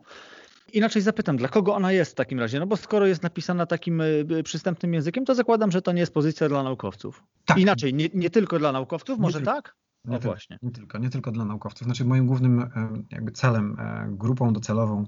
Inaczej 0.74 1.01
zapytam, 1.01 1.38
dla 1.38 1.47
kogo 1.47 1.76
ona 1.76 1.91
jest 1.91 2.11
w 2.11 2.16
takim 2.16 2.39
razie? 2.39 2.59
No 2.59 2.68
bo 2.68 2.78
skoro 2.78 3.07
jest 3.07 3.24
napisana 3.24 3.66
takim 3.66 4.01
e, 4.01 4.43
przystępnym 4.43 4.93
językiem, 4.93 5.26
to 5.26 5.36
zakładam, 5.36 5.72
że 5.72 5.82
to 5.82 5.91
nie 5.91 5.99
jest 5.99 6.13
pozycja 6.13 6.49
dla 6.49 6.63
naukowców. 6.63 7.24
Tak. 7.45 7.57
Inaczej, 7.57 7.93
nie, 7.93 8.09
nie 8.13 8.30
tylko 8.30 8.59
dla 8.59 8.72
naukowców, 8.72 9.20
może 9.20 9.39
nie 9.39 9.45
tak? 9.45 9.76
Nie, 10.05 10.13
no 10.13 10.20
właśnie. 10.20 10.59
nie 10.61 10.72
tylko, 10.72 10.97
nie 10.97 11.09
tylko 11.09 11.32
dla 11.32 11.45
naukowców. 11.45 11.86
Znaczy 11.86 12.05
moim 12.05 12.28
głównym 12.28 12.59
e, 12.59 12.70
jakby 13.11 13.32
celem, 13.32 13.80
e, 13.80 14.07
grupą 14.09 14.53
docelową 14.53 15.05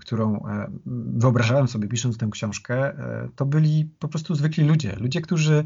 którą 0.00 0.44
wyobrażałem 0.86 1.68
sobie 1.68 1.88
pisząc 1.88 2.16
tę 2.16 2.28
książkę, 2.30 2.92
to 3.36 3.46
byli 3.46 3.90
po 3.98 4.08
prostu 4.08 4.34
zwykli 4.34 4.64
ludzie. 4.64 4.96
Ludzie, 4.96 5.20
którzy 5.20 5.64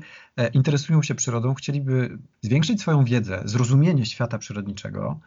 interesują 0.53 1.03
się 1.03 1.15
przyrodą, 1.15 1.55
chcieliby 1.55 2.19
zwiększyć 2.43 2.81
swoją 2.81 3.05
wiedzę, 3.05 3.43
zrozumienie 3.45 4.07
świata 4.07 4.39
przyrodniczego, 4.39 5.21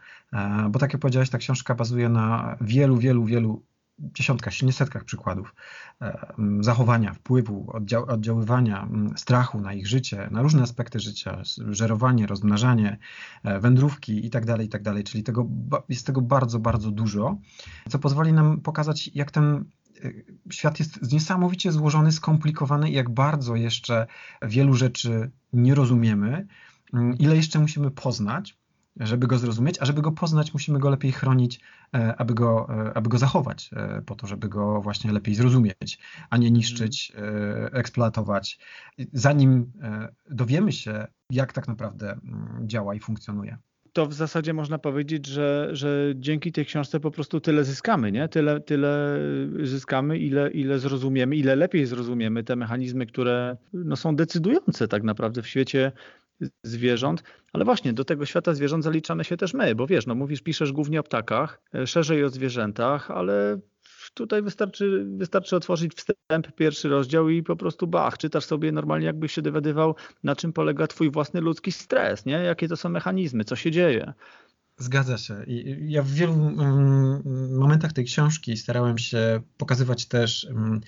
bo 0.69 0.79
tak 0.79 0.93
jak 0.93 1.01
powiedziałeś, 1.01 1.29
ta 1.29 1.38
książka 1.38 1.75
bazuje 1.75 2.09
na 2.09 2.57
wielu, 2.61 2.97
wielu, 2.97 3.25
wielu 3.25 3.63
dziesiątkach, 3.99 4.53
setkach 4.71 5.03
przykładów 5.03 5.55
e, 6.01 6.33
zachowania, 6.59 7.13
wpływu, 7.13 7.71
oddział, 7.71 8.05
oddziaływania 8.05 8.89
strachu 9.15 9.61
na 9.61 9.73
ich 9.73 9.87
życie, 9.87 10.27
na 10.31 10.41
różne 10.41 10.61
aspekty 10.61 10.99
życia, 10.99 11.41
żerowanie, 11.69 12.27
rozmnażanie, 12.27 12.97
e, 13.43 13.59
wędrówki 13.59 14.23
itd., 14.23 14.53
tak 14.53 14.61
itd. 14.61 14.93
Tak 14.93 15.03
Czyli 15.03 15.23
tego, 15.23 15.47
jest 15.89 16.05
tego 16.05 16.21
bardzo, 16.21 16.59
bardzo 16.59 16.91
dużo, 16.91 17.37
co 17.89 17.99
pozwoli 17.99 18.33
nam 18.33 18.61
pokazać, 18.61 19.11
jak 19.13 19.31
ten 19.31 19.45
e, 20.03 20.11
świat 20.51 20.79
jest 20.79 21.11
niesamowicie 21.11 21.71
złożony, 21.71 22.11
skomplikowany 22.11 22.89
i 22.89 22.93
jak 22.93 23.09
bardzo 23.09 23.55
jeszcze 23.55 24.07
wielu 24.41 24.73
rzeczy 24.73 25.31
nie 25.53 25.75
rozumiemy, 25.75 26.47
ile 27.19 27.35
jeszcze 27.35 27.59
musimy 27.59 27.91
poznać 27.91 28.57
żeby 28.99 29.27
go 29.27 29.37
zrozumieć, 29.37 29.81
a 29.81 29.85
żeby 29.85 30.01
go 30.01 30.11
poznać, 30.11 30.53
musimy 30.53 30.79
go 30.79 30.89
lepiej 30.89 31.11
chronić, 31.11 31.59
e, 31.93 32.15
aby 32.15 32.33
go, 32.33 32.67
e, 32.69 32.97
aby 32.97 33.09
go 33.09 33.17
zachować, 33.17 33.69
e, 33.74 34.01
po 34.01 34.15
to, 34.15 34.28
żeby 34.28 34.49
go 34.49 34.82
właśnie 34.82 35.11
lepiej 35.11 35.36
zrozumieć, 35.36 35.99
a 36.29 36.37
nie 36.37 36.51
niszczyć, 36.51 37.13
eksploatować, 37.71 38.59
zanim 39.13 39.71
dowiemy 40.29 40.71
się, 40.71 41.07
jak 41.32 41.53
tak 41.53 41.67
naprawdę 41.67 42.11
mm, 42.11 42.67
działa 42.67 42.95
i 42.95 42.99
funkcjonuje 42.99 43.57
to 43.93 44.05
w 44.05 44.13
zasadzie 44.13 44.53
można 44.53 44.78
powiedzieć, 44.78 45.25
że, 45.25 45.69
że 45.71 46.13
dzięki 46.15 46.51
tej 46.51 46.65
książce 46.65 46.99
po 46.99 47.11
prostu 47.11 47.39
tyle 47.39 47.63
zyskamy, 47.63 48.11
nie? 48.11 48.28
Tyle, 48.28 48.61
tyle 48.61 49.19
zyskamy, 49.63 50.17
ile, 50.17 50.51
ile 50.51 50.79
zrozumiemy, 50.79 51.36
ile 51.36 51.55
lepiej 51.55 51.86
zrozumiemy 51.86 52.43
te 52.43 52.55
mechanizmy, 52.55 53.05
które 53.05 53.57
no, 53.74 53.95
są 53.95 54.15
decydujące 54.15 54.87
tak 54.87 55.03
naprawdę 55.03 55.41
w 55.41 55.47
świecie 55.47 55.91
zwierząt, 56.64 57.24
ale 57.54 57.66
właśnie 57.66 57.93
do 57.93 58.05
tego 58.05 58.26
świata 58.26 58.54
zwierząt 58.54 58.84
zaliczamy 58.84 59.24
się 59.24 59.38
też 59.38 59.54
my, 59.54 59.76
bo 59.76 59.88
wiesz, 59.88 60.08
no 60.08 60.16
mówisz, 60.16 60.42
piszesz 60.42 60.72
głównie 60.72 61.00
o 61.00 61.04
ptakach, 61.04 61.62
e, 61.76 61.88
szerzej 61.88 62.24
o 62.24 62.30
zwierzętach, 62.30 63.12
ale 63.12 63.59
tutaj 64.14 64.42
wystarczy, 64.42 65.05
wystarczy 65.18 65.55
otworzyć 65.55 65.93
wstęp, 65.93 66.55
pierwszy 66.55 66.89
rozdział 66.89 67.30
i 67.30 67.43
po 67.43 67.55
prostu 67.55 67.88
bach, 67.88 68.18
czytasz 68.18 68.46
sobie 68.46 68.72
normalnie 68.72 69.05
jakbyś 69.05 69.34
się 69.34 69.42
dowiadywał, 69.42 69.96
na 70.24 70.36
czym 70.36 70.54
polega 70.54 70.88
twój 70.88 71.12
własny 71.12 71.42
ludzki 71.42 71.72
stres, 71.72 72.26
nie? 72.26 72.34
Jakie 72.34 72.68
to 72.68 72.78
są 72.78 72.89
mechanizmy, 72.89 73.43
co 73.43 73.55
się 73.55 73.72
dzieje. 73.72 74.14
Zgadza 74.78 75.18
się. 75.18 75.46
Ja 75.80 76.04
w 76.04 76.09
wielu 76.09 76.34
mm, 76.34 77.22
momentach 77.58 77.93
tej 77.93 78.05
książki 78.05 78.58
starałem 78.58 78.97
się 78.97 79.42
pokazywać 79.58 80.05
też 80.05 80.46
mm, 80.46 80.82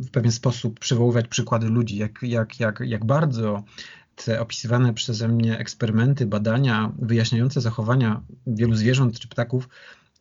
w 0.00 0.10
pewien 0.10 0.32
sposób 0.32 0.80
przywoływać 0.80 1.28
przykłady 1.28 1.68
ludzi, 1.68 1.96
jak, 1.96 2.22
jak, 2.22 2.60
jak, 2.60 2.80
jak 2.80 3.04
bardzo 3.04 3.64
te 4.24 4.40
opisywane 4.40 4.94
przeze 4.94 5.28
mnie 5.28 5.58
eksperymenty, 5.58 6.26
badania 6.26 6.92
wyjaśniające 6.98 7.60
zachowania 7.60 8.22
wielu 8.46 8.74
zwierząt 8.74 9.20
czy 9.20 9.28
ptaków 9.28 9.68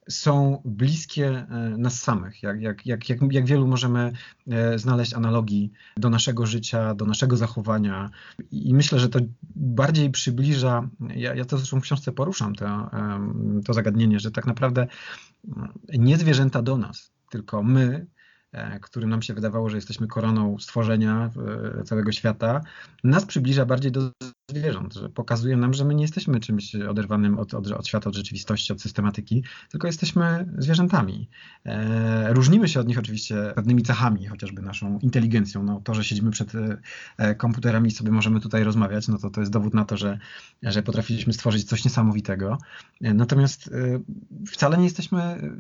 są 0.10 0.62
bliskie 0.66 1.28
e, 1.28 1.78
nas 1.78 2.02
samych. 2.02 2.44
Jak, 2.44 2.62
jak, 2.62 2.86
jak, 2.86 3.10
jak, 3.10 3.20
jak 3.32 3.46
wielu 3.46 3.68
możemy 3.68 4.12
e, 4.52 4.80
znaleźć 4.80 5.14
analogii 5.14 5.72
do 5.98 6.10
naszego 6.10 6.46
życia, 6.46 6.96
do 6.96 7.06
naszego 7.06 7.38
zachowania. 7.38 8.10
I 8.52 8.74
myślę, 8.74 9.00
że 9.00 9.10
to 9.10 9.20
bardziej 9.56 10.10
przybliża, 10.10 10.90
ja, 11.16 11.36
ja 11.36 11.46
to 11.46 11.58
zresztą 11.58 11.80
w 11.80 11.84
książce 11.84 12.12
poruszam, 12.12 12.56
to, 12.56 12.92
to 13.66 13.74
zagadnienie, 13.74 14.20
że 14.20 14.32
tak 14.32 14.46
naprawdę 14.46 14.88
nie 15.90 16.18
zwierzęta 16.18 16.62
do 16.62 16.78
nas, 16.78 17.12
tylko 17.30 17.64
my 17.64 18.08
którym 18.82 19.10
nam 19.10 19.22
się 19.22 19.34
wydawało, 19.34 19.70
że 19.70 19.78
jesteśmy 19.78 20.08
koroną 20.08 20.60
stworzenia 20.60 21.30
e, 21.80 21.84
całego 21.84 22.12
świata, 22.12 22.62
nas 23.04 23.26
przybliża 23.26 23.66
bardziej 23.66 23.92
do 23.92 24.12
zwierząt, 24.50 24.94
że 24.94 25.10
pokazuje 25.10 25.58
nam, 25.58 25.74
że 25.74 25.86
my 25.86 25.96
nie 25.96 26.02
jesteśmy 26.02 26.40
czymś 26.40 26.76
oderwanym 26.76 27.40
od, 27.40 27.54
od, 27.54 27.72
od 27.72 27.88
świata, 27.88 28.10
od 28.10 28.16
rzeczywistości, 28.16 28.74
od 28.74 28.82
systematyki, 28.82 29.44
tylko 29.70 29.88
jesteśmy 29.88 30.46
zwierzętami. 30.58 31.30
E, 31.66 32.34
różnimy 32.34 32.68
się 32.68 32.80
od 32.80 32.88
nich 32.88 33.00
oczywiście 33.00 33.52
pewnymi 33.56 33.84
cechami, 33.84 34.26
chociażby 34.26 34.62
naszą 34.62 35.00
inteligencją. 35.00 35.64
No, 35.64 35.82
to, 35.84 35.94
że 35.94 36.04
siedzimy 36.04 36.32
przed 36.32 36.52
e, 37.18 37.36
komputerami 37.36 37.88
i 37.88 37.92
sobie 37.92 38.12
możemy 38.12 38.40
tutaj 38.40 38.64
rozmawiać, 38.64 39.08
no 39.08 39.18
to 39.18 39.30
to 39.30 39.40
jest 39.40 39.52
dowód 39.52 39.74
na 39.74 39.86
to, 39.86 39.98
że, 39.98 40.20
że 40.64 40.84
potrafiliśmy 40.84 41.34
stworzyć 41.34 41.64
coś 41.64 41.86
niesamowitego. 41.86 42.58
E, 43.02 43.14
natomiast 43.14 43.68
e, 43.68 44.00
wcale 44.48 44.78
nie 44.78 44.84
jesteśmy 44.84 45.52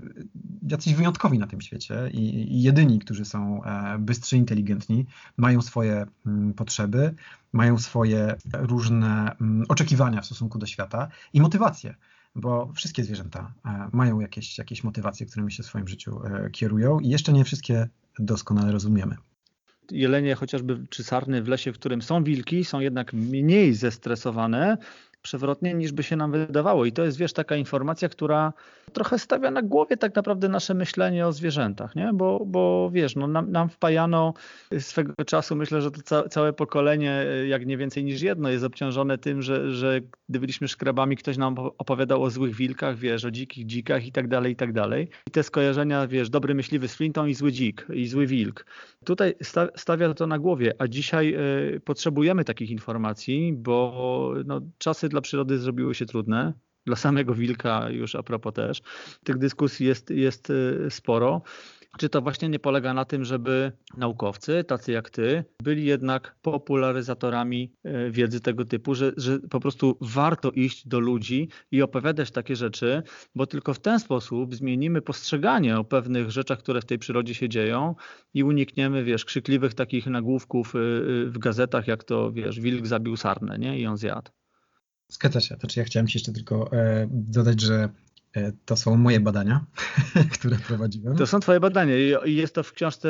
jacyś 0.67 0.93
wyjątkowi 0.93 1.39
na 1.39 1.47
tym 1.47 1.61
świecie 1.61 2.09
i, 2.13 2.53
i 2.57 2.61
jedyni, 2.61 2.99
którzy 2.99 3.25
są 3.25 3.63
e, 3.63 3.97
bystrzy, 3.99 4.37
inteligentni, 4.37 5.05
mają 5.37 5.61
swoje 5.61 5.93
m, 5.95 6.09
mm, 6.25 6.53
potrzeby, 6.53 7.13
mają 7.53 7.77
swoje 7.77 8.35
różne 8.53 9.35
mm, 9.41 9.65
oczekiwania 9.69 10.21
w 10.21 10.25
stosunku 10.25 10.59
do 10.59 10.65
świata 10.65 11.07
i 11.33 11.41
motywacje 11.41 11.95
bo 12.35 12.71
wszystkie 12.75 13.03
zwierzęta 13.03 13.53
e, 13.65 13.89
mają 13.93 14.19
jakieś, 14.19 14.57
jakieś 14.57 14.83
motywacje, 14.83 15.25
którymi 15.25 15.51
się 15.51 15.63
w 15.63 15.65
swoim 15.65 15.87
życiu 15.87 16.21
e, 16.25 16.49
kierują 16.49 16.99
i 16.99 17.09
jeszcze 17.09 17.33
nie 17.33 17.45
wszystkie 17.45 17.87
doskonale 18.19 18.71
rozumiemy. 18.71 19.15
Jelenie 19.91 20.35
chociażby 20.35 20.87
czy 20.89 21.03
sarny 21.03 21.43
w 21.43 21.47
lesie, 21.47 21.73
w 21.73 21.79
którym 21.79 22.01
są 22.01 22.23
wilki, 22.23 22.65
są 22.65 22.79
jednak 22.79 23.13
mniej 23.13 23.73
zestresowane, 23.73 24.77
przewrotnie 25.21 25.73
niż 25.73 25.91
by 25.91 26.03
się 26.03 26.15
nam 26.15 26.31
wydawało. 26.31 26.85
I 26.85 26.91
to 26.91 27.05
jest, 27.05 27.17
wiesz, 27.17 27.33
taka 27.33 27.55
informacja, 27.55 28.09
która 28.09 28.53
trochę 28.93 29.19
stawia 29.19 29.51
na 29.51 29.61
głowie 29.61 29.97
tak 29.97 30.15
naprawdę 30.15 30.49
nasze 30.49 30.73
myślenie 30.73 31.27
o 31.27 31.31
zwierzętach, 31.31 31.95
nie? 31.95 32.11
Bo, 32.13 32.45
bo 32.45 32.89
wiesz, 32.93 33.15
no 33.15 33.27
nam, 33.27 33.51
nam 33.51 33.69
wpajano 33.69 34.33
swego 34.79 35.13
czasu, 35.25 35.55
myślę, 35.55 35.81
że 35.81 35.91
to 35.91 36.01
ca 36.01 36.29
całe 36.29 36.53
pokolenie, 36.53 37.25
jak 37.47 37.65
nie 37.65 37.77
więcej 37.77 38.03
niż 38.03 38.21
jedno, 38.21 38.49
jest 38.49 38.65
obciążone 38.65 39.17
tym, 39.17 39.41
że, 39.41 39.71
że 39.71 40.01
gdy 40.29 40.39
byliśmy 40.39 40.67
szkrabami, 40.67 41.17
ktoś 41.17 41.37
nam 41.37 41.55
opowiadał 41.57 42.23
o 42.23 42.29
złych 42.29 42.55
wilkach, 42.55 42.97
wiesz, 42.97 43.25
o 43.25 43.31
dzikich 43.31 43.65
dzikach 43.65 44.05
i 44.05 44.11
tak 44.11 44.27
dalej, 44.27 44.53
i 44.53 44.55
tak 44.55 44.73
dalej. 44.73 45.09
I 45.27 45.31
te 45.31 45.43
skojarzenia, 45.43 46.07
wiesz, 46.07 46.29
dobry 46.29 46.55
myśliwy 46.55 46.87
z 46.87 46.95
flintą 46.95 47.25
i 47.25 47.33
zły 47.33 47.51
dzik, 47.51 47.87
i 47.93 48.07
zły 48.07 48.27
wilk. 48.27 48.65
Tutaj 49.05 49.33
sta 49.41 49.67
stawia 49.75 50.13
to 50.13 50.27
na 50.27 50.39
głowie, 50.39 50.73
a 50.79 50.87
dzisiaj 50.87 51.35
y, 51.75 51.79
potrzebujemy 51.79 52.45
takich 52.45 52.69
informacji, 52.69 53.53
bo 53.53 54.33
no, 54.45 54.61
czasy 54.77 55.08
dla 55.09 55.21
przyrody 55.21 55.59
zrobiły 55.59 55.95
się 55.95 56.05
trudne 56.05 56.53
dla 56.85 56.95
samego 56.95 57.35
wilka 57.35 57.89
już 57.89 58.15
a 58.15 58.23
propos 58.23 58.53
też. 58.53 58.81
Tych 59.23 59.37
dyskusji 59.37 59.85
jest, 59.87 60.09
jest 60.09 60.49
y, 60.49 60.87
sporo. 60.89 61.41
Czy 61.97 62.09
to 62.09 62.21
właśnie 62.21 62.49
nie 62.49 62.59
polega 62.59 62.93
na 62.93 63.05
tym, 63.05 63.25
żeby 63.25 63.71
naukowcy, 63.97 64.63
tacy 64.63 64.91
jak 64.91 65.09
ty, 65.09 65.43
byli 65.63 65.85
jednak 65.85 66.35
popularyzatorami 66.41 67.73
y, 67.85 68.11
wiedzy 68.11 68.41
tego 68.41 68.65
typu, 68.65 68.95
że, 68.95 69.11
że 69.17 69.39
po 69.39 69.59
prostu 69.59 69.97
warto 70.01 70.51
iść 70.51 70.87
do 70.87 70.99
ludzi 70.99 71.49
i 71.71 71.81
opowiadać 71.81 72.31
takie 72.31 72.55
rzeczy, 72.55 73.03
bo 73.35 73.47
tylko 73.47 73.73
w 73.73 73.79
ten 73.79 73.99
sposób 73.99 74.55
zmienimy 74.55 75.01
postrzeganie 75.01 75.77
o 75.77 75.83
pewnych 75.83 76.31
rzeczach, 76.31 76.59
które 76.59 76.81
w 76.81 76.85
tej 76.85 76.99
przyrodzie 76.99 77.35
się 77.35 77.49
dzieją 77.49 77.95
i 78.33 78.43
unikniemy, 78.43 79.03
wiesz, 79.03 79.25
krzykliwych 79.25 79.73
takich 79.73 80.07
nagłówków 80.07 80.75
y, 80.75 80.79
w 81.25 81.37
gazetach, 81.37 81.87
jak 81.87 82.03
to, 82.03 82.31
wiesz, 82.31 82.59
wilk 82.59 82.87
zabił 82.87 83.17
sarnę, 83.17 83.59
nie? 83.59 83.79
I 83.79 83.87
on 83.87 83.97
zjadł. 83.97 84.31
Zgadza 85.09 85.41
się. 85.41 85.57
To 85.57 85.67
czy 85.67 85.79
ja 85.79 85.85
chciałem 85.85 86.07
ci 86.07 86.17
jeszcze 86.17 86.31
tylko 86.31 86.71
e, 86.71 87.07
dodać, 87.11 87.61
że 87.61 87.89
e, 88.33 88.51
to 88.65 88.75
są 88.75 88.97
moje 88.97 89.19
badania, 89.19 89.65
które 90.35 90.57
prowadziłem. 90.57 91.17
To 91.17 91.27
są 91.27 91.39
twoje 91.39 91.59
badania 91.59 91.95
i 92.25 92.35
jest 92.35 92.55
to 92.55 92.63
w 92.63 92.73
książce 92.73 93.09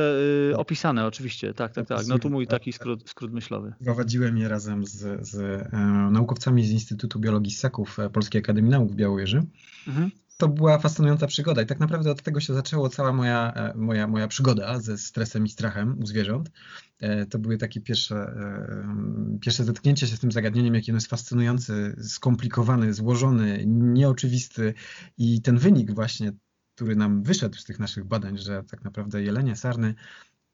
y, 0.51 0.57
opisane 0.57 1.05
oczywiście. 1.05 1.53
Tak, 1.53 1.73
tak, 1.73 1.87
tak. 1.87 2.07
No 2.07 2.19
tu 2.19 2.29
mój 2.29 2.47
taki 2.47 2.73
skrót, 2.73 3.09
skrót 3.09 3.33
myślowy. 3.33 3.73
Prowadziłem 3.83 4.37
je 4.37 4.47
razem 4.47 4.85
z, 4.85 5.27
z 5.29 5.35
e, 5.73 5.79
naukowcami 6.11 6.65
z 6.65 6.71
Instytutu 6.71 7.19
Biologii 7.19 7.51
Sseków 7.51 7.97
Polskiej 8.13 8.39
Akademii 8.39 8.71
Nauk 8.71 8.91
w 8.91 8.95
Białowieży. 8.95 9.43
Mhm 9.87 10.11
to 10.39 10.47
była 10.47 10.77
fascynująca 10.77 11.27
przygoda 11.27 11.61
i 11.61 11.65
tak 11.65 11.79
naprawdę 11.79 12.11
od 12.11 12.21
tego 12.21 12.39
się 12.39 12.53
zaczęła 12.53 12.89
cała 12.89 13.13
moja, 13.13 13.53
e, 13.55 13.73
moja, 13.77 14.07
moja 14.07 14.27
przygoda 14.27 14.79
ze 14.79 14.97
stresem 14.97 15.45
i 15.45 15.49
strachem 15.49 15.99
u 15.99 16.05
zwierząt. 16.05 16.51
E, 16.99 17.25
to 17.25 17.39
były 17.39 17.57
takie 17.57 17.81
pierwsze, 17.81 18.15
e, 18.15 19.39
pierwsze 19.41 19.63
zetknięcie 19.63 20.07
się 20.07 20.15
z 20.15 20.19
tym 20.19 20.31
zagadnieniem, 20.31 20.75
jaki 20.75 20.91
on 20.91 20.97
jest 20.97 21.07
fascynujący, 21.07 21.95
skomplikowany, 22.01 22.93
złożony, 22.93 23.63
nieoczywisty 23.67 24.73
i 25.17 25.41
ten 25.41 25.57
wynik 25.57 25.91
właśnie, 25.91 26.31
który 26.75 26.95
nam 26.95 27.23
wyszedł 27.23 27.57
z 27.57 27.65
tych 27.65 27.79
naszych 27.79 28.05
badań, 28.05 28.37
że 28.37 28.63
tak 28.63 28.83
naprawdę 28.83 29.23
jelenie, 29.23 29.55
sarny 29.55 29.95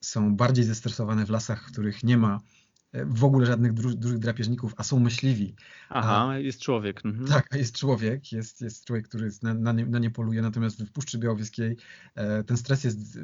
są 0.04 0.36
bardziej 0.36 0.66
zestresowane 0.66 1.26
w 1.26 1.30
lasach, 1.30 1.64
w 1.68 1.72
których 1.72 2.04
nie 2.04 2.18
ma 2.18 2.40
w 3.06 3.24
ogóle 3.24 3.46
żadnych 3.46 3.74
dużych 3.74 4.20
drapieżników, 4.20 4.74
a 4.78 4.84
są 4.84 5.00
myśliwi. 5.00 5.56
Aha, 5.90 6.30
a, 6.30 6.38
jest 6.38 6.62
człowiek. 6.62 7.06
Mhm. 7.06 7.28
Tak, 7.28 7.48
a 7.52 7.58
jest 7.58 7.78
człowiek, 7.78 8.32
jest, 8.32 8.62
jest 8.62 8.86
człowiek, 8.86 9.08
który 9.08 9.30
na, 9.42 9.54
na, 9.54 9.72
nie, 9.72 9.86
na 9.86 10.00
nie 10.00 10.12
poluje, 10.12 10.42
natomiast 10.42 10.84
w 10.84 10.92
Puszczy 10.92 11.18
Białowieskiej 11.18 11.78
e, 12.16 12.44
ten 12.44 12.58
stres 12.58 12.84
jest 12.84 13.20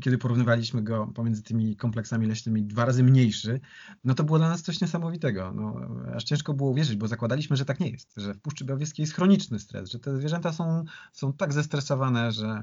kiedy 0.00 0.18
porównywaliśmy 0.18 0.82
go 0.82 1.06
pomiędzy 1.06 1.42
tymi 1.42 1.76
kompleksami 1.76 2.26
leśnymi 2.26 2.62
dwa 2.62 2.84
razy 2.84 3.02
mniejszy, 3.02 3.60
no 4.04 4.14
to 4.14 4.24
było 4.24 4.38
dla 4.38 4.48
nas 4.48 4.62
coś 4.62 4.80
niesamowitego. 4.80 5.52
No, 5.52 5.76
aż 6.14 6.24
ciężko 6.24 6.54
było 6.54 6.70
uwierzyć, 6.70 6.96
bo 6.96 7.08
zakładaliśmy, 7.08 7.56
że 7.56 7.64
tak 7.64 7.80
nie 7.80 7.90
jest, 7.90 8.14
że 8.16 8.34
w 8.34 8.40
Puszczy 8.40 8.64
Białowieskiej 8.64 9.02
jest 9.02 9.14
chroniczny 9.14 9.58
stres, 9.58 9.90
że 9.90 9.98
te 9.98 10.16
zwierzęta 10.16 10.52
są, 10.52 10.84
są 11.12 11.32
tak 11.32 11.52
zestresowane, 11.52 12.32
że 12.32 12.62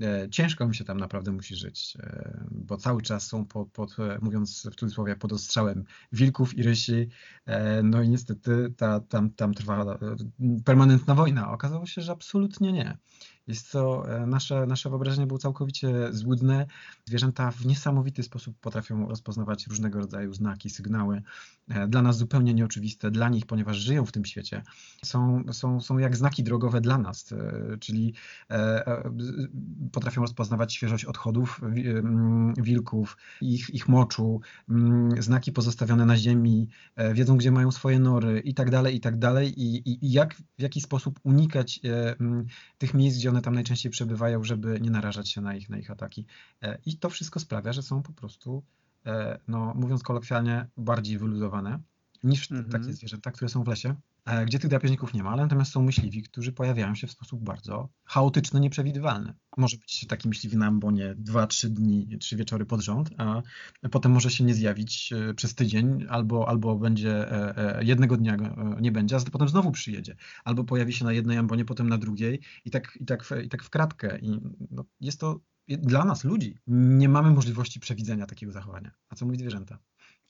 e, 0.00 0.28
ciężko 0.30 0.68
mi 0.68 0.74
się 0.74 0.84
tam 0.84 0.98
naprawdę 0.98 1.32
musi 1.32 1.56
żyć, 1.56 1.96
e, 2.00 2.44
bo 2.50 2.76
cały 2.76 3.02
czas 3.02 3.26
są 3.26 3.44
pod, 3.44 3.68
pod 3.68 3.96
mówiąc 4.20 4.68
w 4.72 4.74
cudzysłowie, 4.74 5.16
pod 5.16 5.32
ostrzałem 5.32 5.84
wilków 6.12 6.58
i 6.58 6.62
rysi, 6.62 7.08
e, 7.46 7.82
no 7.82 8.02
i 8.02 8.08
niestety 8.08 8.74
ta, 8.76 9.00
tam, 9.00 9.30
tam 9.30 9.54
trwa 9.54 9.82
e, 9.82 9.98
permanentna 10.64 11.14
wojna. 11.14 11.52
Okazało 11.52 11.86
się, 11.86 12.02
że 12.02 12.12
absolutnie 12.12 12.72
nie. 12.72 12.98
Jest 13.46 13.72
to, 13.72 14.14
e, 14.16 14.26
nasze, 14.26 14.66
nasze 14.66 14.90
wyobrażenie 14.90 15.26
było 15.26 15.38
całkowicie 15.38 16.12
złudne. 16.12 16.66
Zwierzęta 17.04 17.50
w 17.50 17.66
niesamowity 17.66 18.22
sposób 18.22 18.56
potrafią 18.60 19.08
rozpoznawać 19.08 19.66
różnego 19.66 19.98
rodzaju 19.98 20.34
znaki, 20.34 20.70
sygnały, 20.70 21.22
e, 21.68 21.88
dla 21.88 22.02
nas 22.02 22.18
zupełnie 22.18 22.54
nieoczywiste, 22.54 23.10
dla 23.10 23.28
nich, 23.28 23.46
ponieważ 23.46 23.76
żyją 23.76 24.06
w 24.06 24.12
tym 24.12 24.24
świecie, 24.24 24.62
są, 25.04 25.44
są, 25.52 25.80
są 25.80 25.98
jak 25.98 26.16
znaki 26.16 26.42
drogowe 26.42 26.80
dla 26.80 26.98
nas, 26.98 27.32
e, 27.32 27.76
czyli 27.78 28.14
potrafią 29.92 30.20
rozpoznawać 30.20 30.74
świeżość 30.74 31.04
odchodów 31.04 31.60
wilków, 32.56 33.16
ich, 33.40 33.70
ich 33.70 33.88
moczu, 33.88 34.40
znaki 35.18 35.52
pozostawione 35.52 36.06
na 36.06 36.16
ziemi, 36.16 36.68
wiedzą, 37.14 37.36
gdzie 37.36 37.50
mają 37.50 37.70
swoje 37.70 37.98
nory 37.98 38.40
i 38.40 38.54
tak 38.54 38.70
dalej, 38.70 38.96
i 38.96 39.00
tak 39.00 39.18
dalej, 39.18 39.62
i, 39.62 39.90
i 40.06 40.12
jak, 40.12 40.34
w 40.34 40.62
jaki 40.62 40.80
sposób 40.80 41.20
unikać 41.22 41.80
tych 42.78 42.94
miejsc, 42.94 43.18
gdzie 43.18 43.29
one 43.30 43.40
one 43.40 43.42
tam 43.42 43.54
najczęściej 43.54 43.92
przebywają, 43.92 44.44
żeby 44.44 44.80
nie 44.80 44.90
narażać 44.90 45.28
się 45.28 45.40
na 45.40 45.54
ich, 45.54 45.68
na 45.68 45.78
ich 45.78 45.90
ataki. 45.90 46.26
E, 46.62 46.78
I 46.86 46.96
to 46.96 47.10
wszystko 47.10 47.40
sprawia, 47.40 47.72
że 47.72 47.82
są 47.82 48.02
po 48.02 48.12
prostu, 48.12 48.62
e, 49.06 49.38
no, 49.48 49.74
mówiąc 49.74 50.02
kolokwialnie, 50.02 50.66
bardziej 50.76 51.18
wyluzowane 51.18 51.80
niż 52.22 52.50
mhm. 52.50 52.70
takie 52.70 52.92
zwierzęta, 52.92 53.30
które 53.30 53.48
są 53.48 53.64
w 53.64 53.68
lesie, 53.68 53.94
gdzie 54.46 54.58
tych 54.58 54.70
drapieżników 54.70 55.14
nie 55.14 55.22
ma, 55.22 55.30
ale 55.30 55.42
natomiast 55.42 55.72
są 55.72 55.82
myśliwi, 55.82 56.22
którzy 56.22 56.52
pojawiają 56.52 56.94
się 56.94 57.06
w 57.06 57.10
sposób 57.10 57.44
bardzo 57.44 57.88
chaotyczny, 58.04 58.60
nieprzewidywalny. 58.60 59.34
Może 59.56 59.76
być 59.76 60.06
taki 60.06 60.28
myśliwy 60.28 60.56
na 60.56 60.66
ambonie 60.66 61.14
dwa, 61.18 61.46
trzy 61.46 61.70
dni, 61.70 62.18
trzy 62.18 62.36
wieczory 62.36 62.66
pod 62.66 62.80
rząd, 62.80 63.10
a 63.18 63.42
potem 63.90 64.12
może 64.12 64.30
się 64.30 64.44
nie 64.44 64.54
zjawić 64.54 65.14
przez 65.36 65.54
tydzień, 65.54 66.06
albo, 66.08 66.48
albo 66.48 66.78
będzie 66.78 67.26
jednego 67.80 68.16
dnia 68.16 68.36
nie 68.80 68.92
będzie, 68.92 69.16
a 69.16 69.20
potem 69.32 69.48
znowu 69.48 69.70
przyjedzie, 69.70 70.16
albo 70.44 70.64
pojawi 70.64 70.92
się 70.92 71.04
na 71.04 71.12
jednej 71.12 71.38
ambonie, 71.38 71.64
potem 71.64 71.88
na 71.88 71.98
drugiej 71.98 72.40
i 72.64 72.70
tak, 72.70 72.98
i 73.00 73.04
tak, 73.04 73.24
i 73.44 73.48
tak 73.48 73.62
w 73.62 73.70
kratkę. 73.70 74.18
I 74.18 74.40
no, 74.70 74.84
jest 75.00 75.20
to 75.20 75.40
dla 75.68 76.04
nas, 76.04 76.24
ludzi, 76.24 76.56
nie 76.66 77.08
mamy 77.08 77.30
możliwości 77.30 77.80
przewidzenia 77.80 78.26
takiego 78.26 78.52
zachowania. 78.52 78.90
A 79.08 79.14
co 79.14 79.26
mówić 79.26 79.40
zwierzęta? 79.40 79.78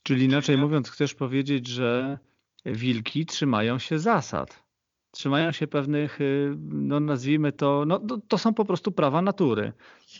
Czyli 0.03 0.25
inaczej 0.25 0.57
mówiąc, 0.57 0.89
chcesz 0.89 1.13
powiedzieć, 1.13 1.67
że 1.67 2.19
wilki 2.65 3.25
trzymają 3.25 3.79
się 3.79 3.99
zasad. 3.99 4.63
Trzymają 5.11 5.51
się 5.51 5.67
pewnych, 5.67 6.21
y, 6.21 6.55
no 6.59 6.99
nazwijmy 6.99 7.51
to, 7.51 7.83
no 7.87 7.99
to 8.27 8.37
są 8.37 8.53
po 8.53 8.65
prostu 8.65 8.91
prawa 8.91 9.21
natury. 9.21 9.73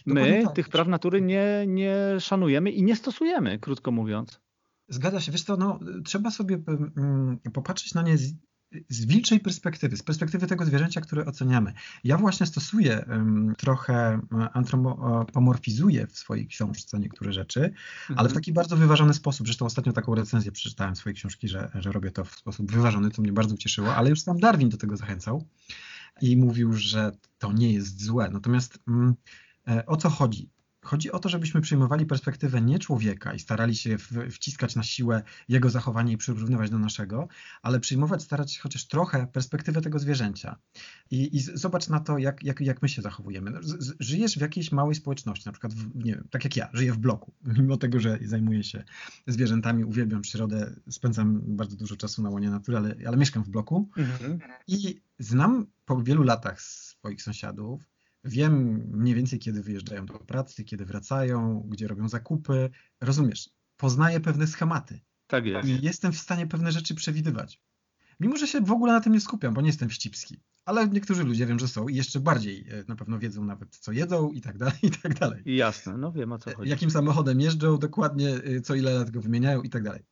My 0.05 0.41
tak. 0.45 0.55
tych 0.55 0.69
praw 0.69 0.87
natury 0.87 1.21
nie, 1.21 1.63
nie 1.67 1.95
szanujemy 2.19 2.71
i 2.71 2.83
nie 2.83 2.95
stosujemy, 2.95 3.59
krótko 3.59 3.91
mówiąc. 3.91 4.41
Zgadza 4.87 5.19
się. 5.19 5.31
Wiesz 5.31 5.43
co, 5.43 5.57
no, 5.57 5.79
trzeba 6.05 6.31
sobie 6.31 6.59
mm, 6.67 7.39
popatrzeć 7.53 7.93
na 7.93 8.01
nie 8.01 8.17
z 8.17 8.33
z 8.89 9.05
wilczej 9.05 9.39
perspektywy, 9.39 9.97
z 9.97 10.03
perspektywy 10.03 10.47
tego 10.47 10.65
zwierzęcia, 10.65 11.01
które 11.01 11.25
oceniamy. 11.25 11.73
Ja 12.03 12.17
właśnie 12.17 12.45
stosuję 12.45 13.05
trochę, 13.57 14.19
antropomorfizuję 14.53 16.07
w 16.07 16.17
swojej 16.17 16.47
książce 16.47 16.99
niektóre 16.99 17.33
rzeczy, 17.33 17.59
mhm. 17.59 17.75
ale 18.07 18.15
w 18.15 18.31
mhm. 18.31 18.33
taki 18.33 18.53
bardzo 18.53 18.77
wyważony 18.77 19.13
sposób. 19.13 19.47
Zresztą 19.47 19.65
ostatnio 19.65 19.93
taką 19.93 20.15
recenzję 20.15 20.51
przeczytałem 20.51 20.95
swojej 20.95 21.15
książki, 21.15 21.47
że, 21.47 21.71
że 21.75 21.91
robię 21.91 22.11
to 22.11 22.25
w 22.25 22.35
sposób 22.35 22.71
wyważony, 22.71 23.11
co 23.11 23.21
mnie 23.21 23.33
bardzo 23.33 23.55
ucieszyło, 23.55 23.95
ale 23.95 24.09
już 24.09 24.21
sam 24.21 24.39
Darwin 24.39 24.69
do 24.69 24.77
tego 24.77 24.97
zachęcał 24.97 25.47
i 26.21 26.37
mówił, 26.37 26.73
że 26.73 27.11
to 27.37 27.53
nie 27.53 27.73
jest 27.73 28.03
złe. 28.03 28.29
Natomiast 28.29 28.79
um, 28.87 29.15
o 29.87 29.97
co 29.97 30.09
chodzi? 30.09 30.49
Chodzi 30.83 31.11
o 31.11 31.19
to, 31.19 31.29
żebyśmy 31.29 31.61
przyjmowali 31.61 32.05
perspektywę 32.05 32.61
nie 32.61 32.79
człowieka 32.79 33.33
i 33.33 33.39
starali 33.39 33.75
się 33.75 33.97
wciskać 34.31 34.75
na 34.75 34.83
siłę 34.83 35.23
jego 35.49 35.69
zachowanie 35.69 36.13
i 36.13 36.17
przyrównywać 36.17 36.69
do 36.69 36.79
naszego, 36.79 37.27
ale 37.61 37.79
przyjmować, 37.79 38.23
starać 38.23 38.53
się 38.53 38.61
chociaż 38.61 38.87
trochę 38.87 39.27
perspektywę 39.27 39.81
tego 39.81 39.99
zwierzęcia. 39.99 40.55
I, 41.11 41.37
i 41.37 41.39
zobacz 41.39 41.89
na 41.89 41.99
to, 41.99 42.17
jak, 42.17 42.43
jak, 42.43 42.61
jak 42.61 42.81
my 42.81 42.89
się 42.89 43.01
zachowujemy. 43.01 43.51
No, 43.51 43.59
z, 43.63 43.95
żyjesz 43.99 44.37
w 44.37 44.41
jakiejś 44.41 44.71
małej 44.71 44.95
społeczności, 44.95 45.45
na 45.45 45.51
przykład, 45.51 45.73
w, 45.73 45.95
nie 45.95 46.15
wiem, 46.15 46.27
tak 46.31 46.43
jak 46.43 46.55
ja, 46.55 46.69
żyję 46.73 46.93
w 46.93 46.97
bloku, 46.97 47.33
mimo 47.59 47.77
tego, 47.77 47.99
że 47.99 48.19
zajmuję 48.25 48.63
się 48.63 48.83
zwierzętami, 49.27 49.83
uwielbiam 49.83 50.21
przyrodę, 50.21 50.75
spędzam 50.89 51.41
bardzo 51.43 51.77
dużo 51.77 51.95
czasu 51.95 52.21
na 52.21 52.29
łonie 52.29 52.49
natury, 52.49 52.77
ale, 52.77 52.95
ale 53.07 53.17
mieszkam 53.17 53.43
w 53.43 53.49
bloku 53.49 53.89
mhm. 53.97 54.39
i 54.67 55.01
znam 55.19 55.65
po 55.85 56.03
wielu 56.03 56.23
latach 56.23 56.61
swoich 56.61 57.21
sąsiadów, 57.21 57.90
Wiem 58.23 58.83
mniej 58.91 59.15
więcej, 59.15 59.39
kiedy 59.39 59.63
wyjeżdżają 59.63 60.05
do 60.05 60.13
pracy, 60.13 60.63
kiedy 60.63 60.85
wracają, 60.85 61.65
gdzie 61.69 61.87
robią 61.87 62.09
zakupy. 62.09 62.69
Rozumiesz? 63.01 63.49
Poznaję 63.77 64.19
pewne 64.19 64.47
schematy. 64.47 64.99
Tak 65.27 65.45
jest. 65.45 65.69
I 65.69 65.81
jestem 65.81 66.11
w 66.11 66.17
stanie 66.17 66.47
pewne 66.47 66.71
rzeczy 66.71 66.95
przewidywać. 66.95 67.61
Mimo, 68.19 68.37
że 68.37 68.47
się 68.47 68.61
w 68.61 68.71
ogóle 68.71 68.93
na 68.93 69.01
tym 69.01 69.13
nie 69.13 69.21
skupiam, 69.21 69.53
bo 69.53 69.61
nie 69.61 69.67
jestem 69.67 69.89
wścibski. 69.89 70.41
Ale 70.65 70.87
niektórzy 70.87 71.23
ludzie 71.23 71.45
wiem, 71.45 71.59
że 71.59 71.67
są 71.67 71.87
i 71.87 71.95
jeszcze 71.95 72.19
bardziej 72.19 72.65
e, 72.69 72.83
na 72.87 72.95
pewno 72.95 73.19
wiedzą 73.19 73.45
nawet, 73.45 73.77
co 73.77 73.91
jedzą 73.91 74.31
i 74.31 74.41
tak 74.41 74.57
dalej, 74.57 74.77
i 74.83 74.91
tak 74.91 75.13
dalej. 75.13 75.41
Jasne, 75.45 75.97
no 75.97 76.11
wiem 76.11 76.31
o 76.31 76.37
co 76.37 76.55
chodzi. 76.55 76.69
Jakim 76.69 76.91
samochodem 76.91 77.41
jeżdżą, 77.41 77.77
dokładnie 77.77 78.29
e, 78.29 78.61
co 78.61 78.75
ile 78.75 78.93
lat 78.93 79.11
go 79.11 79.21
wymieniają 79.21 79.61
i 79.61 79.69
tak 79.69 79.83
dalej. 79.83 80.03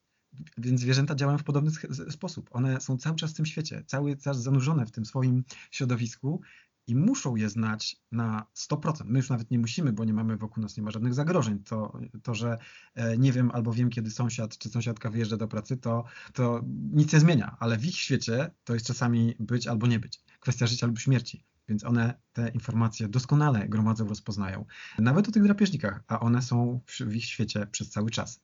Więc 0.58 0.82
zwierzęta 0.82 1.16
działają 1.16 1.38
w 1.38 1.44
podobny 1.44 1.72
sposób. 2.10 2.50
One 2.52 2.82
są 2.82 2.98
cały 2.98 3.16
czas 3.16 3.32
w 3.32 3.36
tym 3.36 3.46
świecie, 3.46 3.84
cały 3.88 4.18
czas 4.18 4.42
zanurzone 4.42 4.86
w 4.86 4.92
tym 4.92 5.06
swoim 5.06 5.44
środowisku 5.72 6.42
i 6.90 6.96
muszą 6.96 7.36
je 7.36 7.50
znać 7.50 8.02
na 8.12 8.46
100%. 8.56 9.04
My 9.06 9.20
już 9.20 9.30
nawet 9.30 9.52
nie 9.52 9.60
musimy, 9.60 9.94
bo 9.94 10.06
nie 10.06 10.14
mamy 10.14 10.38
wokół 10.38 10.64
nas, 10.64 10.78
nie 10.78 10.84
ma 10.84 10.92
żadnych 10.92 11.14
zagrożeń. 11.14 11.64
To, 11.64 12.00
to 12.24 12.36
że 12.36 12.58
e, 12.96 13.18
nie 13.18 13.32
wiem 13.32 13.52
albo 13.54 13.74
wiem, 13.74 13.90
kiedy 13.90 14.12
sąsiad 14.12 14.58
czy 14.58 14.70
sąsiadka 14.70 15.10
wyjeżdża 15.10 15.38
do 15.38 15.48
pracy, 15.48 15.78
to, 15.78 16.04
to 16.34 16.62
nic 16.92 17.14
nie 17.14 17.20
zmienia, 17.20 17.58
ale 17.60 17.78
w 17.78 17.86
ich 17.86 17.98
świecie 17.98 18.52
to 18.64 18.74
jest 18.74 18.86
czasami 18.86 19.36
być 19.40 19.68
albo 19.68 19.88
nie 19.88 20.00
być. 20.00 20.22
Kwestia 20.40 20.68
życia 20.68 20.86
albo 20.86 21.00
śmierci. 21.00 21.44
Więc 21.68 21.86
one 21.86 22.14
te 22.34 22.50
informacje 22.50 23.08
doskonale 23.08 23.70
gromadzą, 23.70 24.08
rozpoznają. 24.08 24.66
Nawet 25.00 25.30
o 25.30 25.32
tych 25.32 25.44
drapieżnikach, 25.44 26.04
a 26.08 26.20
one 26.20 26.42
są 26.42 26.80
w 27.00 27.16
ich 27.16 27.26
świecie 27.26 27.68
przez 27.68 27.90
cały 27.90 28.12
czas. 28.12 28.42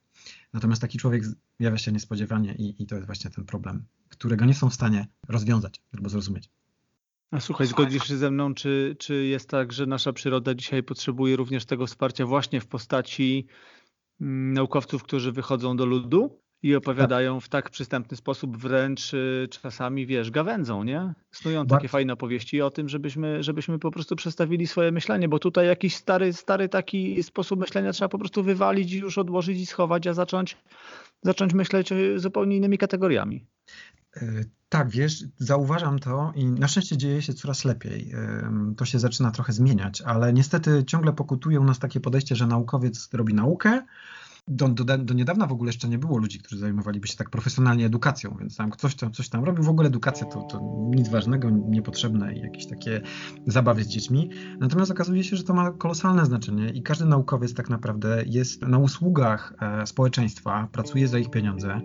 Natomiast 0.54 0.82
taki 0.82 0.98
człowiek 0.98 1.24
zjawia 1.60 1.78
się 1.78 1.92
niespodziewanie 1.92 2.56
i, 2.56 2.84
i 2.84 2.86
to 2.86 2.96
jest 2.96 3.08
właśnie 3.08 3.32
ten 3.32 3.46
problem, 3.46 3.86
którego 4.10 4.46
nie 4.46 4.54
są 4.54 4.70
w 4.70 4.74
stanie 4.74 5.08
rozwiązać 5.28 5.82
albo 5.94 6.10
zrozumieć. 6.10 6.50
A 7.32 7.40
słuchaj, 7.40 7.68
zgodzisz 7.68 8.04
się 8.04 8.18
ze 8.18 8.32
mną, 8.32 8.54
czy, 8.54 8.96
czy 9.00 9.26
jest 9.26 9.50
tak, 9.50 9.74
że 9.74 9.86
nasza 9.86 10.14
przyroda 10.14 10.54
dzisiaj 10.54 10.84
potrzebuje 10.84 11.36
również 11.36 11.66
tego 11.66 11.88
wsparcia 11.88 12.26
właśnie 12.26 12.62
w 12.62 12.68
postaci 12.68 13.48
mm, 14.22 14.54
naukowców, 14.54 15.04
którzy 15.04 15.32
wychodzą 15.32 15.78
do 15.78 15.86
ludu 15.86 16.46
i 16.64 16.76
opowiadają 16.76 17.40
w 17.40 17.50
tak 17.50 17.70
przystępny 17.70 18.18
sposób, 18.18 18.58
wręcz 18.58 19.14
y, 19.14 19.48
czasami, 19.52 20.06
wiesz, 20.06 20.32
gawędzą, 20.32 20.84
nie? 20.84 21.14
Snują 21.32 21.68
takie 21.68 21.88
fajne 21.88 22.14
opowieści 22.14 22.62
o 22.62 22.72
tym, 22.72 22.90
żebyśmy, 22.90 23.44
żebyśmy 23.44 23.80
po 23.80 23.92
prostu 23.92 24.16
przestawili 24.16 24.68
swoje 24.68 24.92
myślenie, 24.92 25.30
bo 25.30 25.40
tutaj 25.40 25.68
jakiś 25.68 25.96
stary, 25.96 26.34
stary 26.34 26.70
taki 26.70 27.24
sposób 27.24 27.60
myślenia 27.60 27.92
trzeba 27.92 28.10
po 28.10 28.20
prostu 28.20 28.44
wywalić 28.44 28.94
i 28.94 28.98
już 28.98 29.18
odłożyć 29.18 29.60
i 29.60 29.66
schować, 29.66 30.08
a 30.08 30.14
zacząć, 30.14 30.58
zacząć 31.22 31.54
myśleć 31.54 31.90
zupełnie 32.16 32.58
innymi 32.58 32.78
kategoriami. 32.78 33.46
Y, 34.22 34.50
tak, 34.70 34.90
wiesz, 34.90 35.24
zauważam 35.38 36.00
to 36.00 36.32
i 36.36 36.46
na 36.46 36.68
szczęście 36.68 36.98
dzieje 36.98 37.22
się 37.22 37.34
coraz 37.34 37.66
lepiej. 37.66 38.14
To 38.78 38.86
się 38.86 39.00
zaczyna 39.00 39.32
trochę 39.32 39.54
zmieniać, 39.54 40.02
ale 40.02 40.34
niestety 40.34 40.84
ciągle 40.88 41.14
pokutuje 41.14 41.60
u 41.60 41.64
nas 41.64 41.80
takie 41.80 42.00
podejście, 42.00 42.36
że 42.36 42.48
naukowiec 42.48 43.10
robi 43.14 43.34
naukę, 43.34 43.82
do, 44.48 44.68
do, 44.68 44.98
do, 44.98 45.14
niedawna 45.14 45.48
w 45.48 45.52
ogóle 45.52 45.70
jeszcze 45.70 45.88
nie 45.88 45.98
było 45.98 46.18
ludzi, 46.18 46.40
którzy 46.40 46.58
zajmowaliby 46.58 47.08
się 47.08 47.16
tak 47.16 47.30
profesjonalnie 47.30 47.86
edukacją, 47.86 48.38
więc 48.40 48.56
tam 48.58 48.72
ktoś 48.72 48.96
tam 48.96 49.12
coś 49.12 49.30
tam 49.30 49.44
robił. 49.44 49.64
W 49.64 49.70
ogóle 49.70 49.88
edukacja 49.88 50.28
to, 50.28 50.42
to 50.42 50.62
nic 50.96 51.10
ważnego, 51.10 51.50
niepotrzebne 51.50 52.36
i 52.36 52.40
jakieś 52.40 52.66
takie 52.68 53.02
zabawy 53.48 53.84
z 53.84 53.88
dziećmi. 53.88 54.30
Natomiast 54.60 54.92
okazuje 54.92 55.24
się, 55.24 55.36
że 55.36 55.44
to 55.44 55.54
ma 55.54 55.72
kolosalne 55.72 56.26
znaczenie 56.26 56.70
i 56.70 56.84
każdy 56.84 57.06
naukowiec 57.06 57.54
tak 57.54 57.70
naprawdę 57.70 58.24
jest 58.26 58.62
na 58.62 58.78
usługach 58.78 59.54
e, 59.62 59.88
społeczeństwa, 59.88 60.68
pracuje 60.72 61.08
za 61.08 61.20
ich 61.20 61.30
pieniądze, 61.30 61.82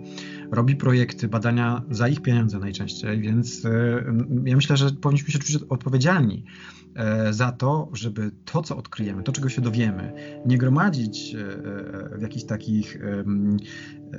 robi 0.51 0.75
projekty, 0.75 1.27
badania 1.27 1.81
za 1.89 2.07
ich 2.07 2.21
pieniądze 2.21 2.59
najczęściej, 2.59 3.21
więc 3.21 3.65
e, 3.65 3.69
ja 4.45 4.55
myślę, 4.55 4.77
że 4.77 4.91
powinniśmy 4.91 5.31
się 5.33 5.39
czuć 5.39 5.55
odpowiedzialni 5.69 6.43
za 7.31 7.51
to, 7.51 7.89
żeby 7.93 8.31
to, 8.45 8.61
co 8.61 8.77
odkryjemy, 8.77 9.23
to, 9.23 9.31
czego 9.31 9.49
się 9.49 9.61
dowiemy, 9.61 10.13
nie 10.45 10.57
gromadzić 10.57 11.35
e, 11.35 11.39
e, 11.39 12.17
w 12.17 12.21
jakichś 12.21 12.45
takich 12.45 12.97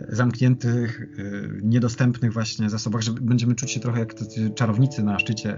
zamkniętych, 0.09 1.09
niedostępnych 1.63 2.33
właśnie 2.33 2.71
zasobach, 2.71 3.03
że 3.03 3.13
będziemy 3.13 3.55
czuć 3.55 3.71
się 3.71 3.81
trochę 3.81 3.99
jak 3.99 4.15
czarownicy 4.55 5.03
na 5.03 5.19
szczycie, 5.19 5.57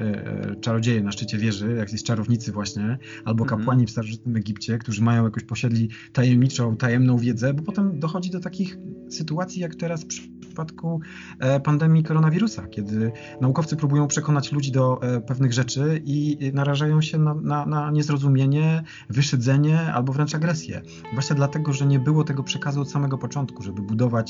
czarodzieje 0.60 1.02
na 1.02 1.12
szczycie 1.12 1.38
wieży, 1.38 1.74
jak 1.78 1.92
jest 1.92 2.04
czarownicy 2.04 2.52
właśnie, 2.52 2.98
albo 3.24 3.44
mhm. 3.44 3.60
kapłani 3.60 3.86
w 3.86 3.90
starożytnym 3.90 4.36
Egipcie, 4.36 4.78
którzy 4.78 5.02
mają 5.02 5.24
jakoś 5.24 5.44
posiedli 5.44 5.88
tajemniczą, 6.12 6.76
tajemną 6.76 7.18
wiedzę, 7.18 7.54
bo 7.54 7.62
potem 7.62 8.00
dochodzi 8.00 8.30
do 8.30 8.40
takich 8.40 8.78
sytuacji 9.08 9.60
jak 9.60 9.74
teraz 9.74 10.04
przy 10.04 10.22
przypadku 10.54 11.00
e, 11.38 11.60
pandemii 11.60 12.02
koronawirusa, 12.04 12.66
kiedy 12.66 13.12
naukowcy 13.40 13.76
próbują 13.76 14.06
przekonać 14.06 14.52
ludzi 14.52 14.72
do 14.72 15.02
e, 15.02 15.20
pewnych 15.20 15.52
rzeczy 15.52 16.02
i 16.04 16.38
narażają 16.54 17.00
się 17.02 17.18
na, 17.18 17.34
na, 17.34 17.66
na 17.66 17.90
niezrozumienie, 17.90 18.82
wyszydzenie 19.10 19.80
albo 19.80 20.12
wręcz 20.12 20.34
agresję. 20.34 20.82
Właśnie 21.14 21.36
dlatego, 21.36 21.72
że 21.72 21.86
nie 21.86 21.98
było 21.98 22.24
tego 22.24 22.42
przekazu 22.42 22.80
od 22.80 22.90
samego 22.90 23.18
początku, 23.18 23.62
żeby 23.62 23.82
budować 23.82 24.23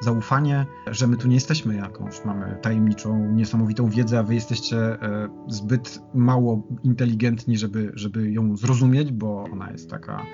zaufanie, 0.00 0.66
że 0.86 1.06
my 1.06 1.16
tu 1.16 1.28
nie 1.28 1.34
jesteśmy 1.34 1.76
jakąś, 1.76 2.24
mamy 2.24 2.58
tajemniczą, 2.62 3.32
niesamowitą 3.32 3.88
wiedzę, 3.88 4.18
a 4.18 4.22
wy 4.22 4.34
jesteście 4.34 4.76
e, 4.76 5.28
zbyt 5.48 6.02
mało 6.14 6.62
inteligentni, 6.82 7.58
żeby, 7.58 7.92
żeby 7.94 8.32
ją 8.32 8.56
zrozumieć, 8.56 9.12
bo 9.12 9.44
ona 9.52 9.70
jest 9.70 9.90
taka 9.90 10.26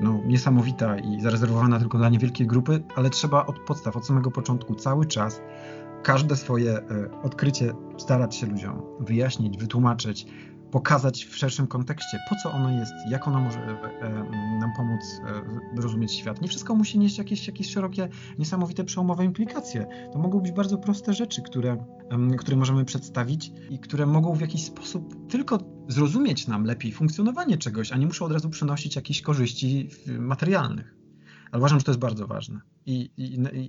no, 0.00 0.20
niesamowita 0.26 0.98
i 0.98 1.20
zarezerwowana 1.20 1.78
tylko 1.78 1.98
dla 1.98 2.08
niewielkiej 2.08 2.46
grupy, 2.46 2.82
ale 2.96 3.10
trzeba 3.10 3.46
od 3.46 3.58
podstaw, 3.58 3.96
od 3.96 4.06
samego 4.06 4.30
początku 4.30 4.74
cały 4.74 5.06
czas 5.06 5.40
każde 6.02 6.36
swoje 6.36 6.72
e, 6.72 6.82
odkrycie 7.22 7.74
starać 7.98 8.36
się 8.36 8.46
ludziom 8.46 8.82
wyjaśnić, 9.00 9.58
wytłumaczyć, 9.58 10.26
pokazać 10.70 11.24
w 11.24 11.36
szerszym 11.36 11.66
kontekście, 11.66 12.18
po 12.28 12.36
co 12.42 12.52
ono 12.52 12.70
jest, 12.70 12.92
jak 13.10 13.28
ono 13.28 13.40
może 13.40 13.58
e, 13.58 14.00
e, 14.00 14.10
nam 14.60 14.72
pomóc 14.76 15.00
rozumieć 15.76 16.12
świat. 16.12 16.42
Nie 16.42 16.48
wszystko 16.48 16.74
musi 16.74 16.98
nieść 16.98 17.18
jakieś, 17.18 17.46
jakieś 17.46 17.70
szerokie, 17.70 18.08
niesamowite, 18.38 18.84
przełomowe 18.84 19.24
implikacje. 19.24 19.86
To 20.12 20.18
mogą 20.18 20.40
być 20.40 20.52
bardzo 20.52 20.78
proste 20.78 21.14
rzeczy, 21.14 21.42
które, 21.42 21.76
które 22.38 22.56
możemy 22.56 22.84
przedstawić 22.84 23.52
i 23.70 23.78
które 23.78 24.06
mogą 24.06 24.34
w 24.34 24.40
jakiś 24.40 24.64
sposób 24.64 25.28
tylko 25.30 25.58
zrozumieć 25.88 26.46
nam 26.46 26.64
lepiej 26.64 26.92
funkcjonowanie 26.92 27.58
czegoś, 27.58 27.92
a 27.92 27.96
nie 27.96 28.06
muszą 28.06 28.24
od 28.24 28.32
razu 28.32 28.50
przynosić 28.50 28.96
jakichś 28.96 29.20
korzyści 29.22 29.90
materialnych. 30.18 30.94
Ale 31.50 31.60
uważam, 31.60 31.78
że 31.78 31.84
to 31.84 31.90
jest 31.90 32.00
bardzo 32.00 32.26
ważne 32.26 32.75
i, 32.86 33.10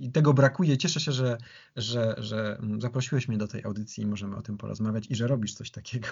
i, 0.06 0.11
tego 0.11 0.34
brakuje. 0.34 0.77
Cieszę 0.77 0.99
się, 0.99 1.11
że, 1.11 1.38
że, 1.76 2.15
że 2.18 2.61
zaprosiłeś 2.80 3.27
mnie 3.27 3.38
do 3.38 3.48
tej 3.48 3.64
audycji 3.64 4.03
i 4.03 4.07
możemy 4.07 4.35
o 4.35 4.41
tym 4.41 4.57
porozmawiać 4.57 5.06
i 5.10 5.15
że 5.15 5.27
robisz 5.27 5.53
coś 5.53 5.72
takiego. 5.72 6.07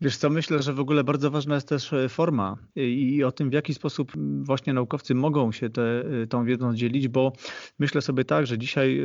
Wiesz 0.00 0.16
co, 0.16 0.30
myślę, 0.30 0.62
że 0.62 0.72
w 0.72 0.80
ogóle 0.80 1.04
bardzo 1.04 1.30
ważna 1.30 1.54
jest 1.54 1.68
też 1.68 1.92
e, 1.92 2.08
forma 2.08 2.56
i 2.76 3.24
o 3.24 3.32
tym, 3.32 3.50
w 3.50 3.52
jaki 3.52 3.74
sposób 3.74 4.12
właśnie 4.42 4.72
naukowcy 4.72 5.14
mogą 5.14 5.52
się 5.52 5.70
te, 5.70 5.82
e, 6.22 6.26
tą 6.26 6.44
wiedzą 6.44 6.74
dzielić, 6.74 7.08
bo 7.08 7.32
myślę 7.78 8.02
sobie 8.02 8.24
tak, 8.24 8.46
że 8.46 8.58
dzisiaj 8.58 8.98
e, 8.98 9.04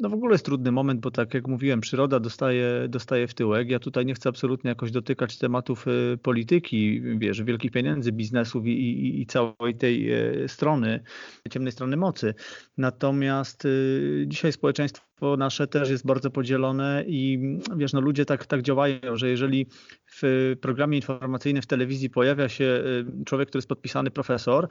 no 0.00 0.08
w 0.08 0.14
ogóle 0.14 0.34
jest 0.34 0.44
trudny 0.44 0.72
moment, 0.72 1.00
bo 1.00 1.10
tak 1.10 1.34
jak 1.34 1.48
mówiłem, 1.48 1.80
przyroda 1.80 2.20
dostaje, 2.20 2.86
dostaje 2.88 3.28
w 3.28 3.34
tyłek. 3.34 3.70
Ja 3.70 3.78
tutaj 3.78 4.06
nie 4.06 4.14
chcę 4.14 4.28
absolutnie 4.28 4.68
jakoś 4.68 4.90
dotykać 4.90 5.38
tematów 5.38 5.86
polityki, 6.22 7.00
wiesz, 7.18 7.42
wielkich 7.42 7.70
pieniędzy, 7.70 8.12
biznesów 8.12 8.66
i, 8.66 8.70
i, 8.70 9.20
i 9.20 9.26
całej 9.26 9.74
tej 9.78 10.10
strony, 10.46 11.00
ciemnej 11.50 11.72
strony 11.72 11.96
mocy. 11.96 12.34
Natomiast 12.76 13.64
y, 13.64 14.24
dzisiaj 14.28 14.52
społeczeństwo 14.52 15.36
nasze 15.36 15.66
też 15.66 15.90
jest 15.90 16.06
bardzo 16.06 16.30
podzielone 16.30 17.04
i 17.06 17.38
wiesz, 17.76 17.92
no 17.92 18.00
ludzie 18.00 18.24
tak, 18.24 18.46
tak 18.46 18.62
działają, 18.62 18.98
że 19.12 19.28
jeżeli 19.28 19.66
w 20.22 20.56
programie 20.60 20.96
informacyjnym 20.96 21.62
w 21.62 21.66
telewizji 21.66 22.10
pojawia 22.10 22.48
się 22.48 22.64
y, 22.64 23.24
człowiek, 23.24 23.48
który 23.48 23.58
jest 23.58 23.68
podpisany 23.68 24.10
profesor, 24.10 24.68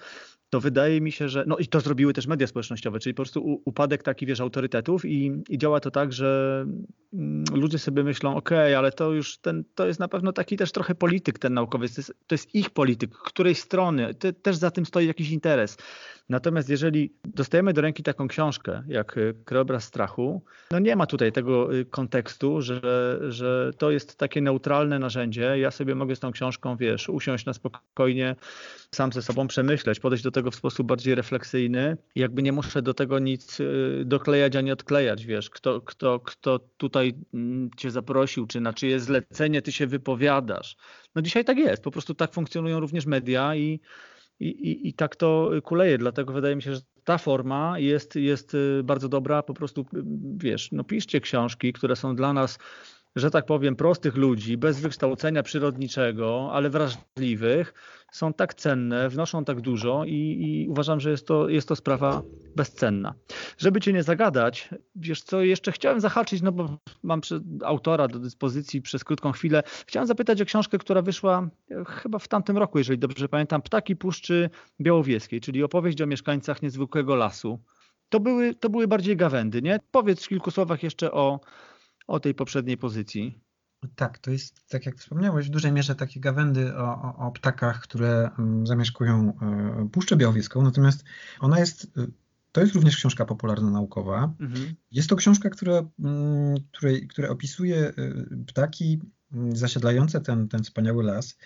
to 0.50 0.60
wydaje 0.60 1.02
mi 1.02 1.12
się, 1.12 1.30
że 1.30 1.44
no 1.48 1.58
i 1.58 1.68
to 1.68 1.80
zrobiły 1.80 2.14
też 2.14 2.28
media 2.28 2.48
społecznościowe, 2.48 3.00
czyli 3.00 3.14
po 3.14 3.24
prostu 3.24 3.62
upadek 3.66 4.04
taki, 4.04 4.26
wiesz, 4.26 4.40
autorytetów 4.40 5.06
i, 5.06 5.32
i 5.50 5.58
działa 5.58 5.80
to 5.80 5.92
tak, 5.92 6.14
że 6.14 6.66
mm, 7.14 7.44
ludzie 7.54 7.80
sobie 7.80 8.04
myślą, 8.04 8.36
ok, 8.36 8.52
ale 8.52 8.92
to 8.92 9.14
już 9.14 9.38
ten, 9.38 9.64
to 9.76 9.88
jest 9.88 10.00
na 10.00 10.08
pewno 10.08 10.34
taki 10.34 10.58
też 10.58 10.72
trochę 10.72 10.96
polityk 10.96 11.40
ten 11.40 11.54
naukowiec, 11.54 11.96
to 11.96 12.02
jest, 12.02 12.14
to 12.28 12.36
jest 12.36 12.56
ich 12.56 12.70
polityk, 12.70 13.12
której 13.12 13.56
strony, 13.56 14.14
te, 14.14 14.34
też 14.34 14.56
za 14.56 14.72
tym 14.72 14.86
stoi 14.86 15.08
jakiś 15.08 15.32
interes. 15.32 15.78
Natomiast 16.30 16.70
jeżeli 16.70 17.14
dostajemy 17.26 17.74
do 17.74 17.82
ręki 17.82 18.04
taką 18.04 18.28
książkę 18.28 18.84
jak 18.88 19.18
y, 19.18 19.36
Krajobraz 19.46 19.84
Strachu, 19.84 20.44
no 20.72 20.80
nie 20.80 20.96
ma 20.96 21.06
tutaj 21.06 21.32
tego 21.32 21.76
y, 21.76 21.86
kontekstu, 21.86 22.62
że, 22.62 23.20
że 23.30 23.72
to 23.78 23.92
jest 23.92 24.18
takie 24.18 24.42
neutralne 24.42 25.00
narzędzie. 25.00 25.33
Ja 25.42 25.72
sobie 25.72 25.96
mogę 25.96 26.16
z 26.16 26.20
tą 26.20 26.32
książką, 26.32 26.78
wiesz, 26.78 27.10
usiąść 27.10 27.46
na 27.46 27.54
spokojnie, 27.54 28.36
sam 28.92 29.12
ze 29.12 29.22
sobą 29.22 29.48
przemyśleć, 29.48 30.00
podejść 30.00 30.24
do 30.24 30.32
tego 30.32 30.52
w 30.52 30.56
sposób 30.56 30.88
bardziej 30.88 31.16
refleksyjny. 31.16 31.98
Jakby 32.16 32.44
nie 32.44 32.52
muszę 32.52 32.82
do 32.82 32.94
tego 32.94 33.20
nic 33.20 33.60
y, 33.60 34.04
doklejać 34.06 34.56
ani 34.56 34.72
odklejać, 34.72 35.26
wiesz, 35.26 35.50
kto, 35.50 35.82
kto, 35.82 36.20
kto 36.20 36.60
tutaj 36.78 37.14
mm, 37.34 37.70
cię 37.78 37.92
zaprosił, 37.92 38.48
czy 38.48 38.62
na 38.62 38.74
czyje 38.74 39.00
zlecenie 39.00 39.62
ty 39.62 39.72
się 39.72 39.88
wypowiadasz. 39.88 40.76
No 41.16 41.22
dzisiaj 41.22 41.46
tak 41.46 41.58
jest, 41.58 41.84
po 41.84 41.92
prostu 41.92 42.14
tak 42.14 42.34
funkcjonują 42.34 42.80
również 42.80 43.06
media 43.06 43.56
i 43.56 43.80
i, 44.40 44.48
i, 44.48 44.88
i 44.88 44.94
tak 44.94 45.16
to 45.16 45.52
kuleje. 45.64 45.98
Dlatego 45.98 46.34
wydaje 46.34 46.56
mi 46.56 46.62
się, 46.62 46.76
że 46.76 46.82
ta 47.04 47.18
forma 47.18 47.80
jest, 47.80 48.16
jest 48.16 48.54
y, 48.54 48.82
bardzo 48.84 49.10
dobra. 49.10 49.44
Po 49.44 49.54
prostu, 49.54 49.82
y, 49.82 49.86
wiesz, 50.38 50.72
no 50.72 50.84
piszcie 50.84 51.22
książki, 51.22 51.74
które 51.74 51.96
są 51.96 52.16
dla 52.16 52.34
nas 52.34 52.60
że 53.16 53.32
tak 53.32 53.46
powiem, 53.46 53.76
prostych 53.76 54.16
ludzi, 54.16 54.58
bez 54.58 54.80
wykształcenia 54.80 55.44
przyrodniczego, 55.44 56.50
ale 56.54 56.70
wrażliwych, 56.70 57.74
są 58.14 58.34
tak 58.34 58.54
cenne, 58.54 59.10
wnoszą 59.10 59.46
tak 59.46 59.62
dużo 59.62 60.04
i, 60.06 60.14
i, 60.14 60.70
uważam, 60.70 61.00
że 61.00 61.12
jest 61.12 61.28
to, 61.28 61.50
jest 61.50 61.68
to 61.68 61.76
sprawa 61.76 62.22
bezcenna. 62.56 63.14
Żeby 63.58 63.82
cię 63.82 63.94
nie 63.94 64.04
zagadać, 64.04 64.70
wiesz 64.96 65.22
co, 65.22 65.42
jeszcze 65.42 65.72
chciałem 65.72 66.00
zahaczyć, 66.00 66.42
no 66.42 66.52
bo 66.52 66.78
mam 67.04 67.22
autora 67.64 68.08
do 68.08 68.20
dyspozycji 68.20 68.82
przez 68.82 69.04
krótką 69.04 69.32
chwilę. 69.32 69.64
Chciałem 69.88 70.08
zapytać 70.08 70.42
o 70.42 70.46
książkę, 70.46 70.78
która 70.78 71.02
wyszła 71.02 71.50
e, 71.72 71.86
chyba 71.86 72.20
w 72.20 72.28
tamtym 72.28 72.58
roku, 72.58 72.78
jeżeli 72.78 73.00
dobrze 73.00 73.30
pamiętam, 73.30 73.62
Ptaki 73.62 73.96
Puszczy 73.96 74.50
Białowieskiej, 74.82 75.42
czyli 75.42 75.64
opowieść 75.64 76.02
o 76.02 76.08
mieszkańcach 76.08 76.62
niezwykłego 76.62 77.16
lasu. 77.16 77.60
To 78.10 78.20
były, 78.20 78.56
to 78.56 78.70
były 78.70 78.88
bardziej 78.88 79.18
gawędy, 79.18 79.62
nie? 79.62 79.80
Powiedz 79.92 80.26
w 80.26 80.28
kilku 80.28 80.52
słowach 80.52 80.84
jeszcze 80.84 81.12
o, 81.12 81.40
o 82.08 82.20
tej 82.20 82.36
poprzedniej 82.36 82.78
pozycji. 82.78 83.44
Tak, 83.96 84.20
to 84.20 84.32
jest, 84.32 84.68
tak 84.68 84.86
jak 84.86 84.98
wspomniałeś, 84.98 85.48
w 85.48 85.50
dużej 85.50 85.72
mierze 85.72 85.96
takie 85.96 86.20
gawędy 86.20 86.78
o, 86.78 87.02
o, 87.02 87.28
o 87.28 87.32
ptakach, 87.32 87.82
które 87.82 88.30
mm, 88.40 88.68
zamieszkują 88.68 89.34
e, 89.42 89.90
Puszczę 89.92 90.16
Białowieską, 90.16 90.62
natomiast 90.62 91.04
ona 91.40 91.60
jest, 91.60 91.84
e, 91.98 92.08
to 92.52 92.62
jest 92.62 92.76
również 92.76 92.96
książka 92.96 93.26
popularno-naukowa. 93.26 94.34
Mhm. 94.40 94.76
Jest 94.92 95.10
to 95.10 95.16
książka, 95.16 95.50
która, 95.50 95.84
mm, 96.00 96.56
której, 96.72 97.08
która 97.08 97.30
opisuje 97.30 97.78
e, 97.78 97.94
ptaki 98.48 99.02
mm, 99.34 99.56
zasiedlające 99.56 100.22
ten, 100.22 100.48
ten 100.48 100.64
wspaniały 100.64 101.04
las 101.04 101.38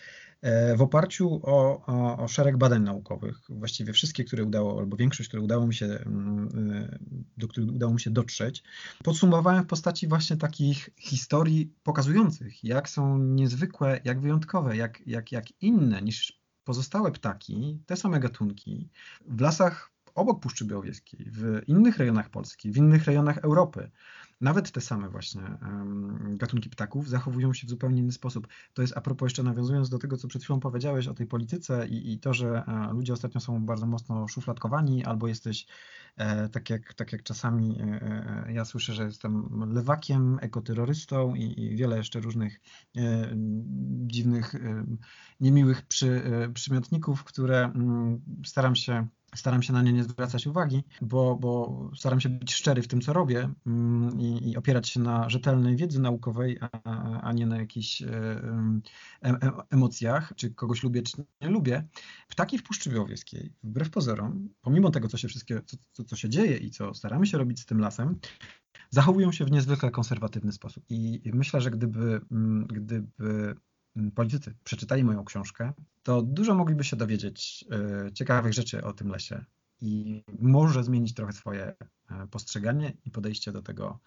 w 0.75 0.81
oparciu 0.81 1.39
o, 1.43 1.85
o, 1.85 2.17
o, 2.17 2.27
szereg 2.27 2.57
badań 2.57 2.83
naukowych, 2.83 3.37
właściwie 3.49 3.93
wszystkie, 3.93 4.23
które 4.23 4.43
udało, 4.43 4.79
albo 4.79 4.97
większość, 4.97 5.29
które 5.29 5.43
udało 5.43 5.67
mi 5.67 5.73
się, 5.73 5.85
mm, 5.85 6.49
e, 6.73 6.99
do 7.37 7.47
których 7.47 7.69
udało 7.69 7.93
mi 7.93 7.99
się 7.99 8.09
dotrzeć, 8.09 8.63
podsumowałem 9.03 9.63
w 9.63 9.67
postaci 9.67 10.07
właśnie 10.07 10.37
takich 10.37 10.89
historii 10.99 11.73
pokazujących, 11.83 12.63
jak 12.63 12.89
są 12.89 13.17
niezwykłe, 13.17 13.99
jak 14.03 14.19
wyjątkowe, 14.19 14.77
jak, 14.77 15.07
jak, 15.07 15.31
jak 15.31 15.45
inne 15.61 16.01
niż 16.01 16.41
pozostałe 16.63 17.11
ptaki, 17.11 17.79
te 17.85 17.95
same 17.95 18.19
gatunki, 18.19 18.89
w 19.27 19.41
lasach 19.41 19.91
obok 20.15 20.39
Puszczy 20.39 20.65
Białowieskiej, 20.65 21.31
w 21.31 21.61
innych 21.67 21.97
rejonach 21.97 22.29
Polski, 22.29 22.71
w 22.71 22.77
innych 22.77 23.05
rejonach 23.05 23.37
Europy 23.37 23.91
nawet 24.41 24.71
te 24.71 24.81
same 24.81 25.09
właśnie 25.09 25.41
gatunki 26.29 26.69
ptaków 26.69 27.09
zachowują 27.09 27.53
się 27.53 27.67
w 27.67 27.69
zupełnie 27.69 27.99
inny 27.99 28.11
sposób. 28.11 28.47
To 28.73 28.81
jest 28.81 28.97
a 28.97 29.01
propos 29.01 29.25
jeszcze 29.25 29.43
nawiązując 29.43 29.89
do 29.89 29.99
tego, 29.99 30.17
co 30.17 30.27
przed 30.27 30.43
chwilą 30.43 30.59
powiedziałeś 30.59 31.07
o 31.07 31.13
tej 31.13 31.27
polityce 31.27 31.87
i, 31.87 32.13
i 32.13 32.19
to, 32.19 32.33
że 32.33 32.63
e, 32.67 32.93
ludzie 32.93 33.13
ostatnio 33.13 33.41
są 33.41 33.65
bardzo 33.65 33.85
mocno 33.85 34.27
szufladkowani, 34.27 35.05
albo 35.05 35.27
jesteś 35.27 35.67
e, 36.17 36.49
tak 36.49 36.69
jak, 36.69 36.93
tak 36.93 37.11
jak 37.11 37.23
czasami 37.23 37.77
e, 37.81 38.51
ja 38.53 38.65
słyszę, 38.65 38.93
że 38.93 39.03
jestem 39.03 39.49
lewakiem, 39.73 40.39
ekoterrorystą 40.41 41.35
i, 41.35 41.61
i 41.61 41.75
wiele 41.75 41.97
jeszcze 41.97 42.19
różnych 42.19 42.59
dziwnych, 44.05 44.55
niemiłych 45.39 45.81
przy, 45.81 46.21
przymiotników, 46.53 47.23
które 47.23 47.65
mm, 47.65 48.21
staram 48.45 48.75
się 48.75 49.07
staram 49.37 49.63
się 49.63 49.73
na 49.73 49.81
nie 49.81 49.93
nie 49.93 50.03
zwracać 50.03 50.47
uwagi, 50.47 50.83
bo, 51.01 51.35
bo 51.35 51.91
staram 51.95 52.21
się 52.21 52.29
być 52.29 52.53
szczery 52.53 52.81
w 52.81 52.87
tym, 52.87 53.01
co 53.01 53.13
robię 53.13 53.49
mm, 53.67 54.19
i, 54.19 54.51
i 54.51 54.57
opierać 54.57 54.89
się 54.89 54.99
na 54.99 55.29
rzetelnej 55.29 55.75
wiedzy 55.75 56.01
naukowej, 56.01 56.57
a, 56.61 57.21
a 57.21 57.33
nie 57.33 57.45
na 57.45 57.57
jakichś 57.57 58.01
e, 58.01 58.07
emocjach, 59.69 60.33
czy 60.35 60.53
kogoś 60.53 60.83
lubię, 60.83 61.01
czy 61.01 61.23
nie 61.41 61.49
lubię. 61.49 61.87
Ptaki 62.27 62.57
w 62.57 62.63
Puszczy 62.63 62.89
Białowieskiej, 62.89 63.53
wbrew 63.63 63.89
pozorom, 63.89 64.49
pomimo 64.61 64.91
tego, 64.91 65.07
co 65.07 65.17
się 65.17 65.27
wszystkie, 65.27 65.61
co, 65.65 65.77
co, 65.91 66.03
co 66.03 66.15
się 66.15 66.29
dzieje 66.29 66.57
i 66.57 66.69
co 66.69 66.93
staramy 66.93 67.27
się 67.27 67.37
robić 67.37 67.59
z 67.59 67.65
tym 67.65 67.79
lasem, 67.79 68.19
zachowują 68.89 69.31
się 69.31 69.45
w 69.45 69.51
niezwykle 69.51 69.91
konserwatywny 69.91 70.51
sposób. 70.51 70.83
I 70.89 71.31
myślę, 71.33 71.61
że 71.61 71.71
gdyby, 71.71 72.21
mm, 72.31 72.67
gdyby 72.67 73.55
politycy 74.15 74.53
przeczytali 74.63 75.03
moją 75.03 75.25
książkę, 75.25 75.73
to 76.03 76.21
dużo 76.21 76.55
mogliby 76.55 76.83
się 76.83 76.95
dowiedzieć 76.95 77.65
ciekawych 78.13 78.53
rzeczy 78.53 78.83
o 78.83 78.93
tym 78.93 79.09
lesie. 79.09 79.45
i 79.81 80.23
może 80.39 80.83
zmienić 80.83 81.13
trochę 81.13 81.33
swoje 81.33 81.75
postrzeganie 82.31 82.93
i 83.05 83.11
podejście 83.11 83.51
do 83.51 83.61
tego, 83.61 83.99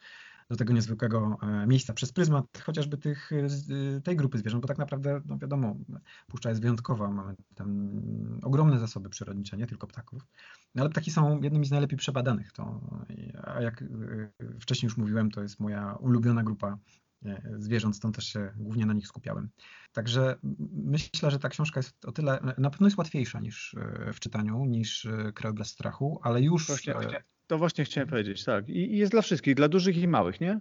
do 0.51 0.57
tego 0.57 0.73
niezwykłego 0.73 1.39
e, 1.43 1.67
miejsca 1.67 1.95
przez 1.95 2.13
pryzmat 2.13 2.63
chociażby 2.65 2.99
tych, 2.99 3.31
e, 3.33 4.01
tej 4.01 4.17
grupy 4.17 4.39
zwierząt, 4.39 4.63
bo 4.63 4.69
tak 4.69 4.79
naprawdę, 4.79 5.21
no 5.27 5.39
wiadomo, 5.39 5.77
puszcza 6.27 6.49
jest 6.49 6.61
wyjątkowa, 6.61 7.11
mamy 7.11 7.35
tam 7.55 7.91
ogromne 8.43 8.79
zasoby 8.79 9.09
przyrodnicze, 9.09 9.57
nie 9.57 9.67
tylko 9.67 9.87
ptaków, 9.87 10.27
no 10.75 10.83
ale 10.83 10.91
ptaki 10.91 11.11
są 11.11 11.41
jednymi 11.43 11.67
z 11.67 11.71
najlepiej 11.71 11.99
przebadanych, 11.99 12.53
to, 12.53 12.81
a 13.45 13.61
jak 13.61 13.83
e, 13.83 13.87
wcześniej 14.61 14.89
już 14.89 14.97
mówiłem, 14.97 15.31
to 15.31 15.43
jest 15.43 15.61
moja 15.61 15.95
ulubiona 15.95 16.43
grupa 16.43 16.79
zwierząt, 17.59 17.97
stąd 17.97 18.17
też 18.17 18.25
się 18.25 18.53
głównie 18.57 18.87
na 18.87 18.93
nich 18.93 19.07
skupiałem. 19.07 19.49
Także 19.93 20.37
myślę, 20.73 21.31
że 21.31 21.39
ta 21.39 21.49
książka 21.49 21.81
jest 21.81 22.05
o 22.05 22.13
tyle, 22.13 22.55
na 22.59 22.71
pewno 22.71 22.87
jest 22.87 22.99
łatwiejsza 22.99 23.41
niż 23.41 23.77
w 24.13 24.21
czytaniu, 24.21 24.65
niż 24.65 25.09
Krajobraz 25.35 25.69
Strachu, 25.69 26.21
ale 26.23 26.43
już... 26.43 26.67
Właśnie, 26.67 26.95
to 27.47 27.59
właśnie 27.59 27.85
chciałem 27.85 28.09
powiedzieć, 28.09 28.45
tak. 28.45 28.69
I, 28.69 28.97
jest 28.97 29.13
dla 29.13 29.23
wszystkich, 29.23 29.55
dla 29.55 29.69
dużych 29.69 29.97
i 29.97 30.09
małych, 30.09 30.41
nie? 30.41 30.61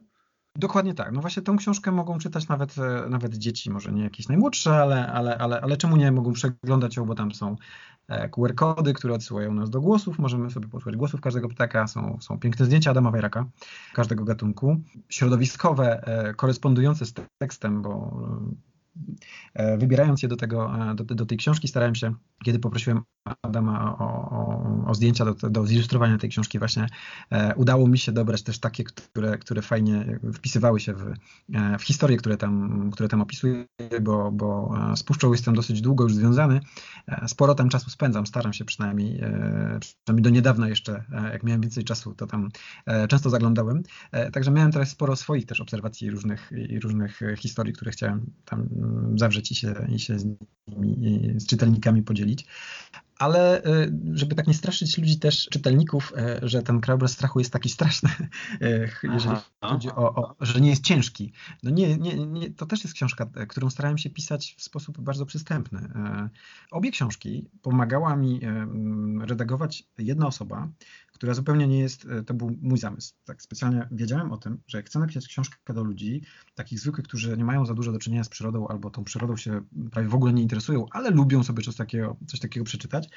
Dokładnie 0.56 0.94
tak. 0.94 1.12
No 1.12 1.22
właśnie 1.22 1.44
tą 1.44 1.58
książkę 1.58 1.92
mogą 1.92 2.18
czytać 2.18 2.48
nawet, 2.48 2.78
e, 2.78 3.10
nawet 3.10 3.38
dzieci, 3.38 3.72
może 3.72 3.92
nie 3.92 4.04
jakieś 4.04 4.28
najmłodsze, 4.28 4.76
ale, 4.76 5.08
ale, 5.08 5.38
ale, 5.38 5.62
ale 5.62 5.78
czemu 5.78 5.98
nie? 5.98 6.12
Mogą 6.12 6.34
przeglądać 6.34 6.96
ją, 6.98 7.06
bo 7.06 7.16
tam 7.16 7.34
są 7.34 7.56
e, 8.08 8.30
QR-kody, 8.30 8.94
które 8.94 9.14
odsyłają 9.14 9.54
nas 9.54 9.70
do 9.70 9.82
głosów. 9.82 10.20
Możemy 10.20 10.50
sobie 10.50 10.68
posłuchać 10.68 10.96
głosów 10.96 11.22
każdego 11.22 11.50
ptaka. 11.50 11.88
Są, 11.88 12.18
są 12.22 12.40
piękne 12.40 12.66
zdjęcia 12.66 12.92
Adama 12.92 13.12
Wajraka, 13.12 13.46
każdego 13.94 14.24
gatunku. 14.24 14.78
Środowiskowe, 15.10 16.08
e, 16.08 16.34
korespondujące 16.34 17.06
z 17.06 17.14
tekstem, 17.38 17.82
bo 17.82 18.22
wybierając 19.78 20.24
je 20.24 20.30
do, 20.30 20.36
tego, 20.36 20.72
do, 20.96 21.04
do 21.04 21.26
tej 21.26 21.38
książki 21.38 21.68
starałem 21.68 21.96
się 21.96 22.14
kiedy 22.46 22.60
poprosiłem 22.60 23.02
Adama 23.42 23.96
o, 24.00 24.06
o, 24.06 24.86
o 24.88 24.96
zdjęcia 24.96 25.26
do, 25.26 25.50
do, 25.50 25.68
zilustrowania 25.68 26.18
tej 26.18 26.30
książki, 26.30 26.60
właśnie 26.60 26.88
e, 27.32 27.56
udało 27.56 27.88
mi 27.88 27.98
się 27.98 28.12
dobrać 28.12 28.44
też 28.44 28.60
takie, 28.60 28.84
które, 28.84 29.38
które 29.38 29.62
fajnie 29.62 30.20
wpisywały 30.34 30.80
się 30.80 30.94
w, 30.94 31.14
e, 31.54 31.78
w 31.80 31.84
historie, 31.84 32.18
które 32.18 32.38
tam, 32.38 32.90
które 32.92 33.10
tam 33.10 33.22
opisuję, 33.22 33.66
bo, 34.02 34.32
bo 34.32 34.76
e, 34.92 34.98
z 34.98 35.04
Puszczą 35.04 35.32
jestem 35.32 35.56
dosyć 35.56 35.82
długo 35.82 36.04
już 36.04 36.16
związany. 36.16 36.60
E, 37.08 37.28
sporo 37.28 37.56
tam 37.56 37.70
czasu 37.70 37.90
spędzam, 37.90 38.28
staram 38.28 38.54
się 38.54 38.66
przynajmniej, 38.66 39.20
e, 39.22 39.80
przynajmniej 39.80 40.24
do 40.24 40.30
niedawna 40.30 40.70
jeszcze, 40.70 41.04
e, 41.12 41.32
jak 41.32 41.44
miałem 41.44 41.62
więcej 41.62 41.84
czasu, 41.84 42.16
to 42.16 42.28
tam 42.28 42.50
często 43.10 43.30
zaglądałem. 43.30 43.84
Także 44.34 44.52
miałem 44.52 44.72
teraz 44.72 44.90
sporo 44.90 45.16
swoich 45.16 45.46
też 45.46 45.62
obserwacji 45.62 46.12
różnych, 46.12 46.52
i 46.70 46.80
różnych 46.80 47.20
historii, 47.38 47.74
które 47.74 47.92
chciałem 47.92 48.26
tam 48.46 48.70
zawrzeć 49.16 49.52
i 49.52 49.56
się, 49.56 49.88
i 49.90 50.00
się 50.00 50.20
z 50.20 50.26
nimi, 50.68 51.34
z 51.36 51.48
czytelnikami 51.48 52.04
podzielić. 52.04 52.46
Ale 53.20 53.64
y, 53.66 53.94
żeby 54.14 54.36
tak 54.36 54.48
nie 54.48 54.54
straszyć 54.54 54.98
ludzi 54.98 55.20
też, 55.20 55.46
czytelników, 55.46 56.14
y, 56.44 56.50
że 56.50 56.64
ten 56.64 56.82
krajobraz 56.82 57.12
strachu 57.12 57.40
jest 57.40 57.54
taki 57.54 57.70
straszny, 57.70 58.10
y, 58.62 58.90
jeżeli 59.14 59.36
chodzi 59.62 59.90
o, 59.90 60.16
o, 60.16 60.36
że 60.42 60.62
nie 60.62 60.70
jest 60.70 60.84
ciężki. 60.84 61.34
No 61.64 61.72
nie, 61.72 61.98
nie, 61.98 62.16
nie, 62.16 62.50
to 62.52 62.66
też 62.66 62.84
jest 62.84 62.96
książka, 62.96 63.30
którą 63.48 63.70
starałem 63.70 63.98
się 63.98 64.10
pisać 64.10 64.56
w 64.58 64.64
sposób 64.64 65.02
bardzo 65.02 65.26
przystępny. 65.26 65.90
Obie 66.72 66.92
książki 66.92 67.50
pomagała 67.62 68.16
mi 68.16 68.40
redagować 69.22 69.84
jedna 69.98 70.28
osoba, 70.28 70.68
która 71.20 71.34
zupełnie 71.34 71.68
nie 71.68 71.80
jest, 71.80 72.06
e, 72.06 72.24
to 72.24 72.34
był 72.34 72.58
mój 72.62 72.78
zamysł. 72.78 73.14
Tak 73.26 73.42
specjalnie 73.42 73.88
wiedziałem 73.92 74.32
o 74.32 74.38
tym, 74.38 74.62
że 74.68 74.78
jak 74.78 74.86
chcę 74.86 75.00
napisać 75.00 75.28
książkę 75.28 75.74
do 75.74 75.84
ludzi, 75.84 76.22
takich 76.56 76.80
zwykłych, 76.80 77.08
którzy 77.08 77.38
nie 77.38 77.46
mają 77.46 77.66
za 77.66 77.74
dużo 77.74 77.92
do 77.92 78.00
czynienia 78.00 78.24
z 78.24 78.30
przyrodą 78.30 78.68
albo 78.68 78.90
tą 78.90 79.04
przyrodą 79.04 79.38
się 79.38 79.62
prawie 79.92 80.08
w 80.08 80.16
ogóle 80.16 80.34
nie 80.34 80.42
interesują, 80.42 80.86
ale 80.92 81.10
lubią 81.10 81.44
sobie 81.44 81.64
coś 81.64 81.76
takiego, 81.76 82.18
coś 82.28 82.40
takiego 82.40 82.66
przeczytać, 82.66 83.10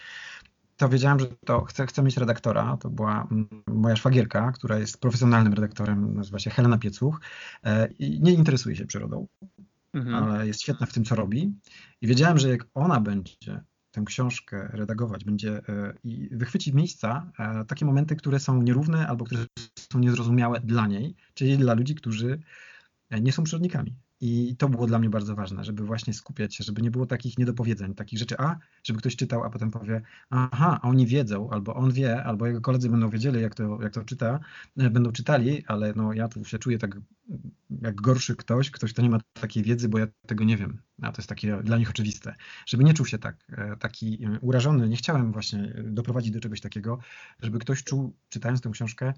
to 0.76 0.88
wiedziałem, 0.88 1.20
że 1.20 1.26
to 1.26 1.64
chcę, 1.64 1.86
chcę 1.86 2.02
mieć 2.02 2.16
redaktora. 2.16 2.76
To 2.76 2.90
była 2.90 3.28
moja 3.66 3.96
szwagierka, 3.96 4.52
która 4.52 4.78
jest 4.78 5.00
profesjonalnym 5.00 5.52
redaktorem, 5.52 6.14
nazywa 6.14 6.38
się 6.38 6.50
Helena 6.50 6.78
Piecuch 6.78 7.20
e, 7.64 7.88
i 7.98 8.20
nie 8.20 8.32
interesuje 8.32 8.76
się 8.76 8.86
przyrodą, 8.86 9.26
mhm. 9.94 10.14
ale 10.14 10.46
jest 10.46 10.62
świetna 10.62 10.86
w 10.86 10.92
tym, 10.92 11.04
co 11.04 11.14
robi. 11.14 11.54
I 12.00 12.06
wiedziałem, 12.06 12.38
że 12.38 12.48
jak 12.48 12.66
ona 12.74 13.00
będzie 13.00 13.64
tę 13.92 14.02
książkę 14.06 14.68
redagować, 14.72 15.24
będzie 15.24 15.68
e, 15.68 15.94
i 16.04 16.28
wychwycić 16.32 16.74
miejsca, 16.74 17.32
e, 17.38 17.64
takie 17.64 17.84
momenty, 17.84 18.16
które 18.16 18.40
są 18.40 18.62
nierówne 18.62 19.08
albo 19.08 19.24
które 19.24 19.44
są 19.92 19.98
niezrozumiałe 19.98 20.60
dla 20.60 20.86
niej, 20.86 21.16
czyli 21.34 21.58
dla 21.58 21.74
ludzi, 21.74 21.94
którzy 21.94 22.40
e, 23.10 23.20
nie 23.20 23.32
są 23.32 23.44
przyrodnikami. 23.44 23.94
I 24.24 24.56
to 24.56 24.68
było 24.68 24.86
dla 24.86 24.98
mnie 24.98 25.10
bardzo 25.10 25.34
ważne, 25.34 25.64
żeby 25.64 25.84
właśnie 25.84 26.14
skupiać 26.14 26.54
się, 26.54 26.64
żeby 26.64 26.82
nie 26.82 26.90
było 26.90 27.06
takich 27.06 27.38
niedopowiedzeń, 27.38 27.94
takich 27.94 28.18
rzeczy, 28.18 28.34
a 28.38 28.58
żeby 28.84 28.98
ktoś 28.98 29.16
czytał, 29.16 29.44
a 29.44 29.50
potem 29.50 29.70
powie, 29.70 30.02
aha, 30.30 30.80
oni 30.82 31.06
wiedzą, 31.06 31.50
albo 31.50 31.74
on 31.74 31.92
wie, 31.92 32.24
albo 32.24 32.46
jego 32.46 32.60
koledzy 32.60 32.88
będą 32.88 33.10
wiedzieli, 33.10 33.42
jak 33.42 33.54
to, 33.54 33.82
jak 33.82 33.92
to 33.92 34.04
czyta, 34.04 34.40
e, 34.76 34.90
będą 34.90 35.12
czytali, 35.12 35.64
ale 35.66 35.92
no 35.96 36.12
ja 36.12 36.28
tu 36.28 36.44
się 36.44 36.58
czuję 36.58 36.78
tak 36.78 36.96
jak 37.82 37.94
gorszy 37.94 38.36
ktoś, 38.36 38.70
ktoś, 38.70 38.92
kto 38.92 39.02
nie 39.02 39.10
ma 39.10 39.18
takiej 39.40 39.62
wiedzy, 39.62 39.88
bo 39.88 39.98
ja 39.98 40.06
tego 40.26 40.44
nie 40.44 40.56
wiem. 40.56 40.78
A 41.02 41.12
to 41.12 41.20
jest 41.20 41.28
takie 41.28 41.56
dla 41.62 41.78
nich 41.78 41.90
oczywiste. 41.90 42.34
Żeby 42.66 42.84
nie 42.84 42.94
czuł 42.94 43.06
się 43.06 43.18
tak, 43.18 43.36
e, 43.52 43.76
taki 43.76 44.24
e, 44.24 44.38
urażony, 44.40 44.88
nie 44.88 44.96
chciałem 44.96 45.32
właśnie 45.32 45.72
doprowadzić 45.84 46.32
do 46.32 46.40
czegoś 46.40 46.60
takiego, 46.60 46.98
żeby 47.42 47.58
ktoś 47.58 47.84
czuł, 47.84 48.16
czytając 48.28 48.60
tę 48.60 48.70
książkę, 48.70 49.12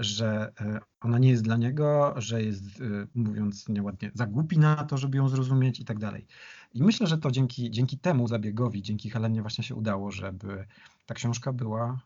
że 0.00 0.52
e, 0.60 0.80
ona 1.00 1.18
nie 1.18 1.30
jest 1.30 1.42
dla 1.42 1.56
niego, 1.56 2.14
że 2.16 2.42
jest, 2.42 2.64
e, 2.80 3.06
mówiąc 3.14 3.68
nieładnie, 3.68 4.10
za 4.14 4.26
głupi 4.26 4.58
na 4.58 4.84
to, 4.84 4.96
żeby 4.96 5.16
ją 5.16 5.28
zrozumieć 5.28 5.80
i 5.80 5.84
tak 5.84 5.98
dalej. 5.98 6.26
I 6.74 6.82
myślę, 6.82 7.06
że 7.06 7.18
to 7.18 7.30
dzięki, 7.30 7.70
dzięki 7.70 7.98
temu 7.98 8.28
zabiegowi, 8.28 8.82
dzięki 8.82 9.10
Helenie 9.10 9.40
właśnie 9.40 9.64
się 9.64 9.74
udało, 9.74 10.10
żeby 10.10 10.66
ta 11.06 11.14
książka 11.14 11.52
była 11.52 12.00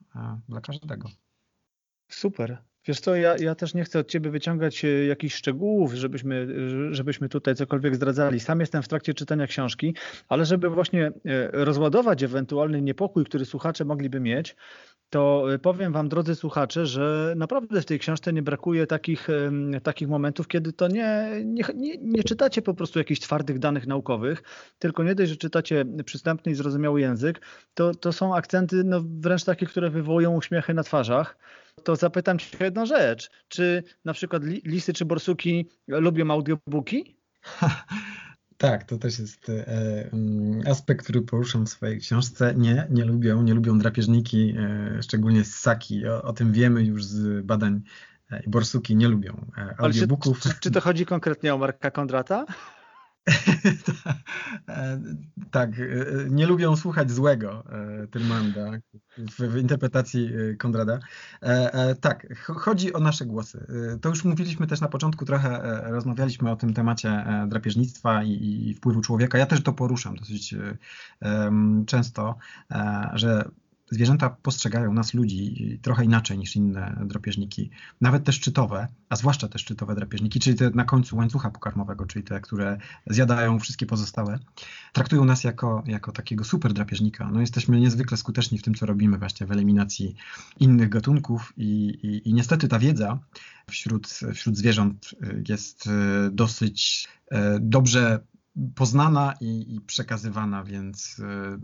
dla 0.48 0.60
każdego. 0.60 1.08
Super. 2.08 2.62
Wiesz 2.86 3.00
co, 3.00 3.16
ja, 3.16 3.36
ja 3.36 3.54
też 3.54 3.74
nie 3.74 3.84
chcę 3.84 3.98
od 3.98 4.08
Ciebie 4.08 4.30
wyciągać 4.30 4.82
jakichś 5.08 5.34
szczegółów, 5.34 5.92
żebyśmy, 5.92 6.48
żebyśmy 6.90 7.28
tutaj 7.28 7.54
cokolwiek 7.54 7.96
zdradzali. 7.96 8.40
Sam 8.40 8.60
jestem 8.60 8.82
w 8.82 8.88
trakcie 8.88 9.14
czytania 9.14 9.46
książki, 9.46 9.94
ale 10.28 10.44
żeby 10.44 10.70
właśnie 10.70 11.12
rozładować 11.52 12.22
ewentualny 12.22 12.82
niepokój, 12.82 13.24
który 13.24 13.44
słuchacze 13.44 13.84
mogliby 13.84 14.20
mieć, 14.20 14.56
to 15.10 15.52
y, 15.54 15.58
powiem 15.58 15.92
Wam, 15.92 16.08
drodzy 16.08 16.34
słuchacze, 16.34 16.86
że 16.86 17.34
naprawdę 17.36 17.82
w 17.82 17.86
tej 17.86 17.98
książce 17.98 18.32
nie 18.32 18.42
brakuje 18.42 18.86
takich, 18.86 19.28
takich 19.82 20.08
momentów, 20.08 20.48
kiedy 20.48 20.72
to 20.72 20.88
nie, 20.88 21.30
nie, 21.44 21.64
nie, 21.74 21.98
nie 22.00 22.24
czytacie 22.24 22.62
po 22.62 22.74
prostu 22.74 22.98
jakichś 22.98 23.20
twardych 23.20 23.58
danych 23.58 23.86
naukowych, 23.86 24.42
tylko 24.78 25.04
nie 25.04 25.14
dość, 25.14 25.30
że 25.30 25.36
czytacie 25.36 25.84
przystępny 26.04 26.52
i 26.52 26.54
zrozumiały 26.54 27.00
język, 27.00 27.40
to, 27.74 27.94
to 27.94 28.12
są 28.12 28.34
akcenty 28.34 28.84
no, 28.84 29.00
wręcz 29.04 29.44
takie, 29.44 29.66
które 29.66 29.90
wywołują 29.90 30.34
uśmiechy 30.36 30.74
na 30.74 30.82
twarzach. 30.82 31.38
To 31.84 31.96
zapytam 31.96 32.38
Cię 32.38 32.64
jedną 32.64 32.86
rzecz. 32.86 33.30
Czy 33.48 33.82
na 34.04 34.12
przykład 34.12 34.42
lisy 34.44 34.92
czy 34.92 35.04
borsuki 35.04 35.68
lubią 35.88 36.30
audiobooki? 36.30 37.16
Tak, 38.58 38.84
to 38.84 38.98
też 38.98 39.18
jest 39.18 39.48
e, 39.48 40.12
mm, 40.12 40.62
aspekt, 40.66 41.04
który 41.04 41.22
poruszam 41.22 41.66
w 41.66 41.68
swojej 41.68 42.00
książce. 42.00 42.54
Nie, 42.56 42.86
nie 42.90 43.04
lubią, 43.04 43.42
nie 43.42 43.54
lubią 43.54 43.78
drapieżniki, 43.78 44.54
e, 44.58 45.02
szczególnie 45.02 45.44
ssaki. 45.44 46.06
O, 46.06 46.22
o 46.22 46.32
tym 46.32 46.52
wiemy 46.52 46.82
już 46.82 47.04
z 47.04 47.46
badań. 47.46 47.80
E, 48.30 48.42
borsuki 48.46 48.96
nie 48.96 49.08
lubią 49.08 49.46
audiobooków. 49.78 50.40
Czy, 50.40 50.48
czy, 50.48 50.54
czy 50.60 50.70
to 50.70 50.80
chodzi 50.80 51.06
konkretnie 51.06 51.54
o 51.54 51.58
Marka 51.58 51.90
Kondrata? 51.90 52.46
E, 54.68 55.00
tak, 55.50 55.70
e, 55.78 55.84
nie 56.30 56.46
lubią 56.46 56.76
słuchać 56.76 57.10
złego 57.10 57.64
e, 57.72 58.06
Tyrmanda 58.06 58.70
w, 59.18 59.34
w 59.34 59.56
interpretacji 59.56 60.30
Konrada. 60.58 60.98
Tak, 62.00 62.26
chodzi 62.40 62.92
o 62.92 63.00
nasze 63.00 63.26
głosy. 63.26 63.66
To 64.00 64.08
już 64.08 64.24
mówiliśmy 64.24 64.66
też 64.66 64.80
na 64.80 64.88
początku, 64.88 65.24
trochę 65.24 65.80
rozmawialiśmy 65.90 66.50
o 66.50 66.56
tym 66.56 66.74
temacie 66.74 67.24
drapieżnictwa 67.48 68.22
i, 68.22 68.68
i 68.68 68.74
wpływu 68.74 69.00
człowieka. 69.00 69.38
Ja 69.38 69.46
też 69.46 69.62
to 69.62 69.72
poruszam 69.72 70.16
dosyć 70.16 70.54
często, 71.86 72.34
że 73.14 73.50
zwierzęta 73.90 74.30
postrzegają 74.30 74.92
nas 74.92 75.14
ludzi 75.14 75.78
trochę 75.82 76.04
inaczej 76.04 76.38
niż 76.38 76.56
inne 76.56 77.02
drapieżniki, 77.06 77.70
nawet 78.00 78.24
te 78.24 78.32
szczytowe, 78.32 78.88
a 79.08 79.16
zwłaszcza 79.16 79.48
te 79.48 79.58
szczytowe 79.58 79.94
drapieżniki, 79.94 80.40
czyli 80.40 80.56
te 80.56 80.70
na 80.70 80.84
końcu 80.84 81.16
łańcucha 81.16 81.50
pokarmowego, 81.50 82.06
czyli 82.06 82.24
te, 82.24 82.40
które 82.40 82.78
zjadają 83.06 83.58
wszystkie 83.58 83.86
pozostałe, 83.86 84.38
traktują 84.92 85.24
nas 85.24 85.44
jako, 85.44 85.82
jako 85.86 86.12
takiego 86.12 86.44
super 86.44 86.72
drapieżnika. 86.72 87.30
No, 87.30 87.40
jesteśmy 87.40 87.80
niezwykle 87.80 88.16
skuteczni 88.16 88.58
w 88.58 88.62
tym, 88.62 88.74
co 88.74 88.86
robimy 88.86 89.18
właśnie 89.18 89.46
w 89.46 89.52
eliminacji 89.52 90.14
innych 90.60 90.88
gatunków 90.88 91.52
i, 91.56 91.88
i, 92.02 92.28
i 92.28 92.34
niestety 92.34 92.68
ta 92.68 92.78
wiedza 92.78 93.18
wśród, 93.70 94.08
wśród 94.34 94.56
zwierząt 94.56 95.14
jest 95.48 95.86
e, 95.86 95.90
dosyć 96.30 97.08
e, 97.30 97.58
dobrze 97.60 98.20
poznana 98.74 99.34
i, 99.40 99.74
i 99.74 99.80
przekazywana, 99.80 100.64
więc 100.64 101.20
e, 101.20 101.58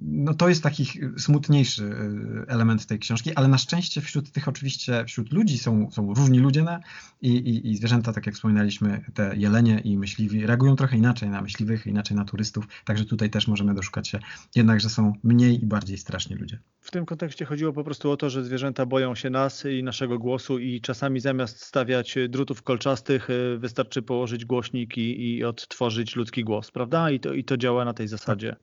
no 0.00 0.34
to 0.34 0.48
jest 0.48 0.62
taki 0.62 0.86
smutniejszy 1.18 1.90
element 2.48 2.86
tej 2.86 2.98
książki, 2.98 3.34
ale 3.34 3.48
na 3.48 3.58
szczęście 3.58 4.00
wśród 4.00 4.32
tych 4.32 4.48
oczywiście, 4.48 5.04
wśród 5.04 5.32
ludzi 5.32 5.58
są, 5.58 5.90
są 5.90 6.14
różni 6.14 6.38
ludzie 6.38 6.62
na, 6.62 6.80
i, 7.22 7.30
i, 7.30 7.70
i 7.70 7.76
zwierzęta, 7.76 8.12
tak 8.12 8.26
jak 8.26 8.34
wspominaliśmy, 8.34 9.04
te 9.14 9.36
jelenie 9.36 9.80
i 9.84 9.98
myśliwi 9.98 10.46
reagują 10.46 10.76
trochę 10.76 10.96
inaczej 10.96 11.30
na 11.30 11.42
myśliwych, 11.42 11.86
inaczej 11.86 12.16
na 12.16 12.24
turystów, 12.24 12.66
także 12.84 13.04
tutaj 13.04 13.30
też 13.30 13.48
możemy 13.48 13.74
doszukać 13.74 14.08
się 14.08 14.18
jednak, 14.54 14.80
że 14.80 14.90
są 14.90 15.12
mniej 15.22 15.62
i 15.62 15.66
bardziej 15.66 15.98
straszni 15.98 16.36
ludzie. 16.36 16.58
W 16.80 16.90
tym 16.90 17.06
kontekście 17.06 17.44
chodziło 17.44 17.72
po 17.72 17.84
prostu 17.84 18.10
o 18.10 18.16
to, 18.16 18.30
że 18.30 18.44
zwierzęta 18.44 18.86
boją 18.86 19.14
się 19.14 19.30
nas 19.30 19.64
i 19.66 19.82
naszego 19.82 20.18
głosu 20.18 20.58
i 20.58 20.80
czasami 20.80 21.20
zamiast 21.20 21.60
stawiać 21.60 22.18
drutów 22.28 22.62
kolczastych 22.62 23.28
wystarczy 23.58 24.02
położyć 24.02 24.44
głośnik 24.44 24.98
i, 24.98 25.28
i 25.28 25.44
odtworzyć 25.44 26.16
ludzki 26.16 26.44
głos, 26.44 26.70
prawda? 26.70 27.10
I 27.10 27.20
to, 27.20 27.32
i 27.32 27.44
to 27.44 27.56
działa 27.56 27.84
na 27.84 27.94
tej 27.94 28.08
zasadzie 28.08 28.56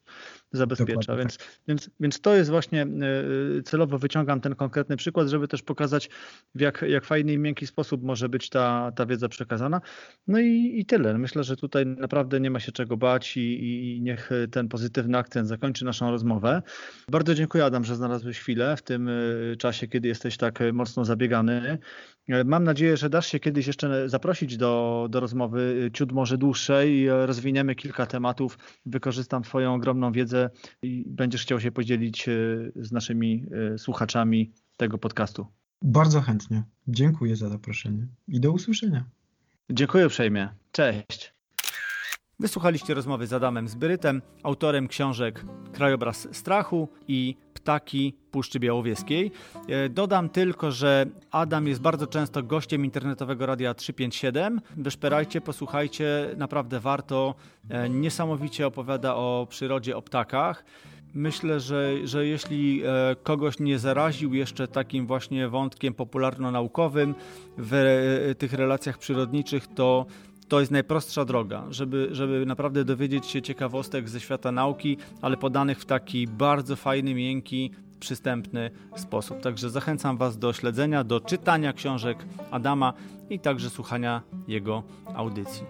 zabezpiecza. 0.82 1.16
Więc, 1.16 1.38
tak. 1.38 1.48
więc, 1.68 1.90
więc 2.00 2.22
to 2.22 2.36
jest 2.36 2.50
właśnie 2.50 2.82
e, 2.82 3.64
celowo 3.64 3.98
wyciągam 3.98 4.42
ten 4.42 4.56
konkretny 4.56 4.98
przykład, 4.98 5.28
żeby 5.28 5.48
też 5.48 5.62
pokazać, 5.62 6.10
w 6.56 6.62
jak, 6.62 6.86
jak 6.88 7.06
fajny 7.06 7.34
i 7.34 7.38
miękki 7.38 7.68
sposób 7.68 8.04
może 8.04 8.30
być 8.30 8.50
ta, 8.50 8.92
ta 8.96 9.06
wiedza 9.06 9.30
przekazana. 9.30 9.82
No 10.28 10.40
i, 10.40 10.74
i 10.76 10.86
tyle. 10.86 11.18
Myślę, 11.18 11.44
że 11.44 11.56
tutaj 11.56 11.86
naprawdę 11.86 12.40
nie 12.40 12.52
ma 12.52 12.60
się 12.60 12.72
czego 12.72 12.98
bać 12.98 13.38
i, 13.38 13.98
i 13.98 14.02
niech 14.02 14.30
ten 14.52 14.68
pozytywny 14.68 15.18
akcent 15.18 15.48
zakończy 15.48 15.86
naszą 15.86 16.12
rozmowę. 16.12 16.62
Bardzo 17.10 17.36
dziękuję 17.36 17.66
Adam, 17.66 17.84
że 17.84 17.96
znalazłeś 17.96 18.40
chwilę 18.40 18.78
w 18.78 18.82
tym 18.82 19.10
e, 19.10 19.56
czasie, 19.56 19.88
kiedy 19.88 20.08
jesteś 20.08 20.38
tak 20.38 20.60
mocno 20.74 21.06
zabiegany. 21.06 21.78
E, 22.30 22.44
mam 22.44 22.64
nadzieję, 22.64 22.98
że 22.98 23.10
dasz 23.10 23.28
się 23.28 23.40
kiedyś 23.40 23.68
jeszcze 23.68 24.10
zaprosić 24.10 24.58
do, 24.58 25.08
do 25.10 25.20
rozmowy 25.20 25.90
ciut 25.94 26.12
może 26.12 26.38
dłuższej. 26.38 27.10
Rozwiniemy 27.26 27.76
kilka 27.76 28.06
tematów. 28.06 28.58
Wykorzystam 28.86 29.44
Twoją 29.44 29.74
ogromną 29.74 30.12
wiedzę 30.12 30.50
i 30.82 31.04
będziesz 31.08 31.42
chciał 31.42 31.60
się 31.60 31.72
podzielić 31.72 32.30
e, 32.30 32.32
z 32.76 32.92
naszymi 32.92 33.46
e, 33.74 33.78
słuchaczami 33.78 34.52
tego 34.78 34.98
podcastu. 34.98 35.48
Bardzo 35.82 36.22
chętnie. 36.22 36.64
Dziękuję 36.88 37.36
za 37.36 37.50
zaproszenie 37.50 38.08
i 38.28 38.40
do 38.40 38.52
usłyszenia. 38.52 39.06
Dziękuję 39.70 40.06
uprzejmie. 40.06 40.50
Cześć. 40.72 41.34
Wysłuchaliście 42.40 42.94
rozmowy 42.94 43.28
z 43.28 43.34
Adamem 43.34 43.68
Zbyrytem, 43.68 44.22
autorem 44.44 44.88
książek 44.88 45.46
Krajobraz 45.74 46.28
Strachu 46.32 46.90
i 47.08 47.38
Ptaki 47.64 48.14
Puszczy 48.32 48.60
Białowieskiej. 48.60 49.32
E, 49.68 49.90
dodam 49.90 50.30
tylko, 50.30 50.72
że 50.72 51.06
Adam 51.32 51.68
jest 51.68 51.82
bardzo 51.82 52.08
często 52.08 52.44
gościem 52.44 52.86
internetowego 52.86 53.46
Radia 53.46 53.74
357. 53.74 54.62
Wyszperajcie, 54.78 55.42
posłuchajcie, 55.42 56.30
naprawdę 56.38 56.80
warto. 56.80 57.36
E, 57.70 57.90
niesamowicie 57.90 58.68
opowiada 58.68 59.16
o 59.16 59.48
przyrodzie, 59.50 59.98
o 59.98 60.02
ptakach. 60.02 60.66
Myślę, 61.14 61.60
że, 61.60 62.08
że 62.08 62.26
jeśli 62.26 62.82
e, 62.86 63.16
kogoś 63.24 63.60
nie 63.60 63.80
zaraził 63.80 64.34
jeszcze 64.34 64.68
takim 64.68 65.08
właśnie 65.08 65.48
wątkiem 65.48 65.94
popularno-naukowym 65.94 67.16
w 67.58 68.36
tych 68.38 68.54
relacjach 68.54 68.98
przyrodniczych, 68.98 69.68
to 69.68 70.06
to 70.52 70.60
jest 70.60 70.72
najprostsza 70.72 71.26
droga, 71.26 71.64
żeby, 71.70 72.10
żeby 72.12 72.46
naprawdę 72.46 72.86
dowiedzieć 72.86 73.26
się 73.26 73.42
ciekawostek 73.42 74.10
ze 74.10 74.20
świata 74.20 74.52
nauki, 74.52 74.98
ale 75.22 75.38
podanych 75.38 75.80
w 75.80 75.86
taki 75.86 76.28
bardzo 76.28 76.76
fajny, 76.76 77.14
miękki, 77.14 77.72
przystępny 78.00 78.72
sposób. 78.96 79.42
Także 79.42 79.70
zachęcam 79.70 80.18
Was 80.18 80.38
do 80.38 80.54
śledzenia, 80.54 81.04
do 81.04 81.20
czytania 81.20 81.74
książek 81.74 82.26
Adama 82.52 82.94
i 83.30 83.40
także 83.40 83.70
słuchania 83.70 84.22
jego 84.48 84.84
audycji. 85.16 85.64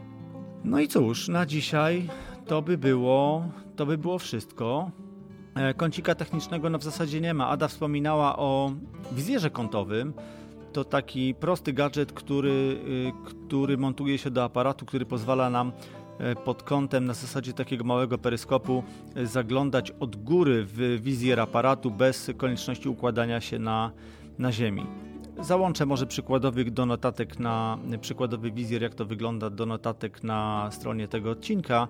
No 0.64 0.80
i 0.80 0.88
cóż, 0.88 1.28
na 1.28 1.46
dzisiaj 1.46 2.10
to 2.46 2.62
by 2.62 2.78
było, 2.78 3.46
to 3.76 3.86
by 3.86 3.98
było 3.98 4.20
wszystko. 4.20 4.92
E, 5.56 5.74
kącika 5.74 6.16
technicznego 6.16 6.70
no 6.70 6.78
w 6.78 6.84
zasadzie 6.84 7.22
nie 7.22 7.34
ma. 7.34 7.48
Ada 7.48 7.68
wspominała 7.68 8.38
o 8.38 8.72
wizjerze 9.12 9.50
kątowym 9.50 10.14
to 10.74 10.84
taki 10.84 11.34
prosty 11.34 11.74
gadżet, 11.74 12.12
który, 12.14 12.50
y, 12.50 13.12
który 13.26 13.78
montuje 13.78 14.18
się 14.18 14.32
do 14.32 14.44
aparatu, 14.44 14.86
który 14.86 15.06
pozwala 15.06 15.50
nam 15.50 15.72
e, 16.20 16.36
pod 16.36 16.64
kątem 16.64 17.06
na 17.06 17.14
zasadzie 17.14 17.54
takiego 17.54 17.84
małego 17.84 18.18
peryskopu 18.18 18.84
e, 19.16 19.26
zaglądać 19.26 19.92
od 20.00 20.16
góry 20.16 20.66
w 20.66 21.02
wizjer 21.02 21.40
aparatu 21.40 21.92
bez 21.92 22.32
konieczności 22.38 22.90
układania 22.90 23.42
się 23.42 23.60
na, 23.60 23.92
na 24.40 24.52
ziemi. 24.52 24.86
Załączę 25.40 25.86
może 25.86 26.08
przykładowy 26.08 26.66
do 26.66 26.86
notatek 26.86 27.40
na 27.40 27.78
przykładowy 28.02 28.52
wizjer, 28.52 28.82
jak 28.82 28.96
to 28.96 29.06
wygląda 29.06 29.50
do 29.50 29.66
notatek 29.66 30.24
na 30.24 30.70
stronie 30.72 31.08
tego 31.08 31.32
odcinka. 31.32 31.88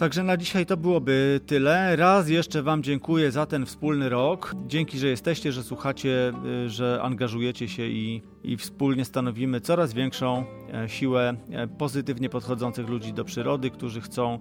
Także 0.00 0.22
na 0.22 0.36
dzisiaj 0.36 0.66
to 0.66 0.76
byłoby 0.76 1.40
tyle. 1.46 1.96
Raz 1.96 2.28
jeszcze 2.28 2.62
Wam 2.62 2.82
dziękuję 2.82 3.30
za 3.32 3.46
ten 3.46 3.66
wspólny 3.66 4.08
rok. 4.08 4.54
Dzięki, 4.66 4.98
że 4.98 5.08
jesteście, 5.08 5.52
że 5.52 5.62
słuchacie, 5.62 6.32
y, 6.66 6.70
że 6.70 7.00
angażujecie 7.02 7.68
się 7.68 7.86
i, 7.86 8.22
i 8.44 8.56
wspólnie 8.56 9.04
stanowimy 9.04 9.60
coraz 9.60 9.94
większą 9.94 10.44
e, 10.72 10.88
siłę 10.88 11.34
e, 11.50 11.68
pozytywnie 11.68 12.28
podchodzących 12.28 12.88
ludzi 12.88 13.12
do 13.12 13.24
przyrody, 13.24 13.70
którzy 13.70 14.00
chcą 14.00 14.38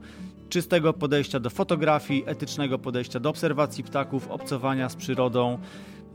czystego 0.50 0.94
podejścia 0.94 1.40
do 1.40 1.50
fotografii, 1.50 2.24
etycznego 2.26 2.80
podejścia 2.80 3.20
do 3.20 3.30
obserwacji 3.30 3.84
ptaków, 3.84 4.28
obcowania 4.28 4.90
z 4.90 4.96
przyrodą. 4.96 5.60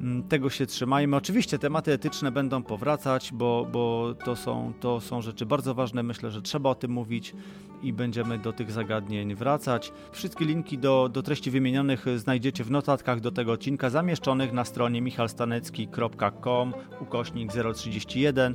Mm, 0.00 0.22
tego 0.22 0.50
się 0.50 0.66
trzymajmy. 0.66 1.16
Oczywiście 1.16 1.58
tematy 1.58 1.92
etyczne 1.92 2.32
będą 2.32 2.62
powracać, 2.62 3.30
bo, 3.32 3.66
bo 3.72 4.14
to, 4.24 4.36
są, 4.36 4.72
to 4.80 5.00
są 5.00 5.22
rzeczy 5.22 5.46
bardzo 5.46 5.74
ważne. 5.74 6.02
Myślę, 6.02 6.30
że 6.30 6.42
trzeba 6.42 6.70
o 6.70 6.74
tym 6.74 6.90
mówić 6.90 7.34
i 7.82 7.92
będziemy 7.92 8.38
do 8.38 8.52
tych 8.52 8.72
zagadnień 8.72 9.34
wracać. 9.34 9.92
Wszystkie 10.12 10.44
linki 10.44 10.78
do, 10.78 11.08
do 11.12 11.22
treści 11.22 11.50
wymienionych 11.50 12.04
znajdziecie 12.16 12.64
w 12.64 12.70
notatkach 12.70 13.20
do 13.20 13.30
tego 13.30 13.52
odcinka 13.52 13.90
zamieszczonych 13.90 14.52
na 14.52 14.64
stronie 14.64 15.02
michalstanecki.com 15.02 16.72
ukośnik 17.00 17.52
031. 17.74 18.54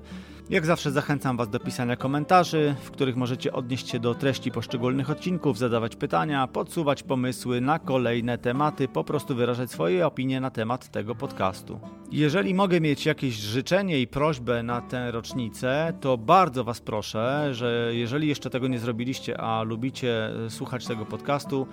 Jak 0.49 0.65
zawsze 0.65 0.91
zachęcam 0.91 1.37
Was 1.37 1.49
do 1.49 1.59
pisania 1.59 1.95
komentarzy, 1.95 2.75
w 2.81 2.91
których 2.91 3.15
możecie 3.15 3.53
odnieść 3.53 3.89
się 3.89 3.99
do 3.99 4.15
treści 4.15 4.51
poszczególnych 4.51 5.09
odcinków, 5.09 5.57
zadawać 5.57 5.95
pytania, 5.95 6.47
podsuwać 6.47 7.03
pomysły 7.03 7.61
na 7.61 7.79
kolejne 7.79 8.37
tematy, 8.37 8.87
po 8.87 9.03
prostu 9.03 9.35
wyrażać 9.35 9.71
swoje 9.71 10.07
opinie 10.07 10.41
na 10.41 10.51
temat 10.51 10.89
tego 10.89 11.15
podcastu. 11.15 11.79
Jeżeli 12.11 12.53
mogę 12.53 12.81
mieć 12.81 13.05
jakieś 13.05 13.35
życzenie 13.35 14.01
i 14.01 14.07
prośbę 14.07 14.63
na 14.63 14.81
tę 14.81 15.11
rocznicę, 15.11 15.93
to 16.01 16.17
bardzo 16.17 16.63
Was 16.63 16.81
proszę, 16.81 17.49
że 17.51 17.91
jeżeli 17.93 18.27
jeszcze 18.27 18.49
tego 18.49 18.67
nie 18.67 18.79
zrobiliście, 18.79 19.41
a 19.41 19.63
lubicie 19.63 20.29
słuchać 20.49 20.87
tego 20.87 21.05
podcastu, 21.05 21.67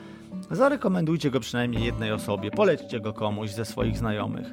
zarekomendujcie 0.50 1.30
go 1.30 1.40
przynajmniej 1.40 1.84
jednej 1.84 2.12
osobie, 2.12 2.50
polećcie 2.50 3.00
go 3.00 3.12
komuś 3.12 3.50
ze 3.50 3.64
swoich 3.64 3.98
znajomych. 3.98 4.46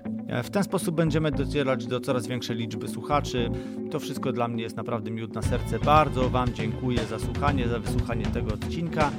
W 0.43 0.49
ten 0.49 0.63
sposób 0.63 0.95
będziemy 0.95 1.31
docierać 1.31 1.87
do 1.87 1.99
coraz 1.99 2.27
większej 2.27 2.55
liczby 2.55 2.87
słuchaczy. 2.87 3.49
To 3.91 3.99
wszystko 3.99 4.31
dla 4.31 4.47
mnie 4.47 4.63
jest 4.63 4.77
naprawdę 4.77 5.11
miód 5.11 5.33
na 5.33 5.41
serce. 5.41 5.79
Bardzo 5.79 6.29
Wam 6.29 6.53
dziękuję 6.53 6.99
za 7.05 7.19
słuchanie, 7.19 7.67
za 7.67 7.79
wysłuchanie 7.79 8.25
tego 8.25 8.53
odcinka 8.53 9.11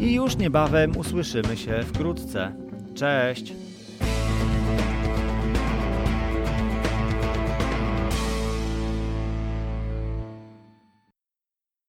i 0.00 0.14
już 0.14 0.36
niebawem 0.36 0.96
usłyszymy 0.96 1.56
się 1.56 1.82
wkrótce. 1.82 2.52
Cześć! 2.94 3.52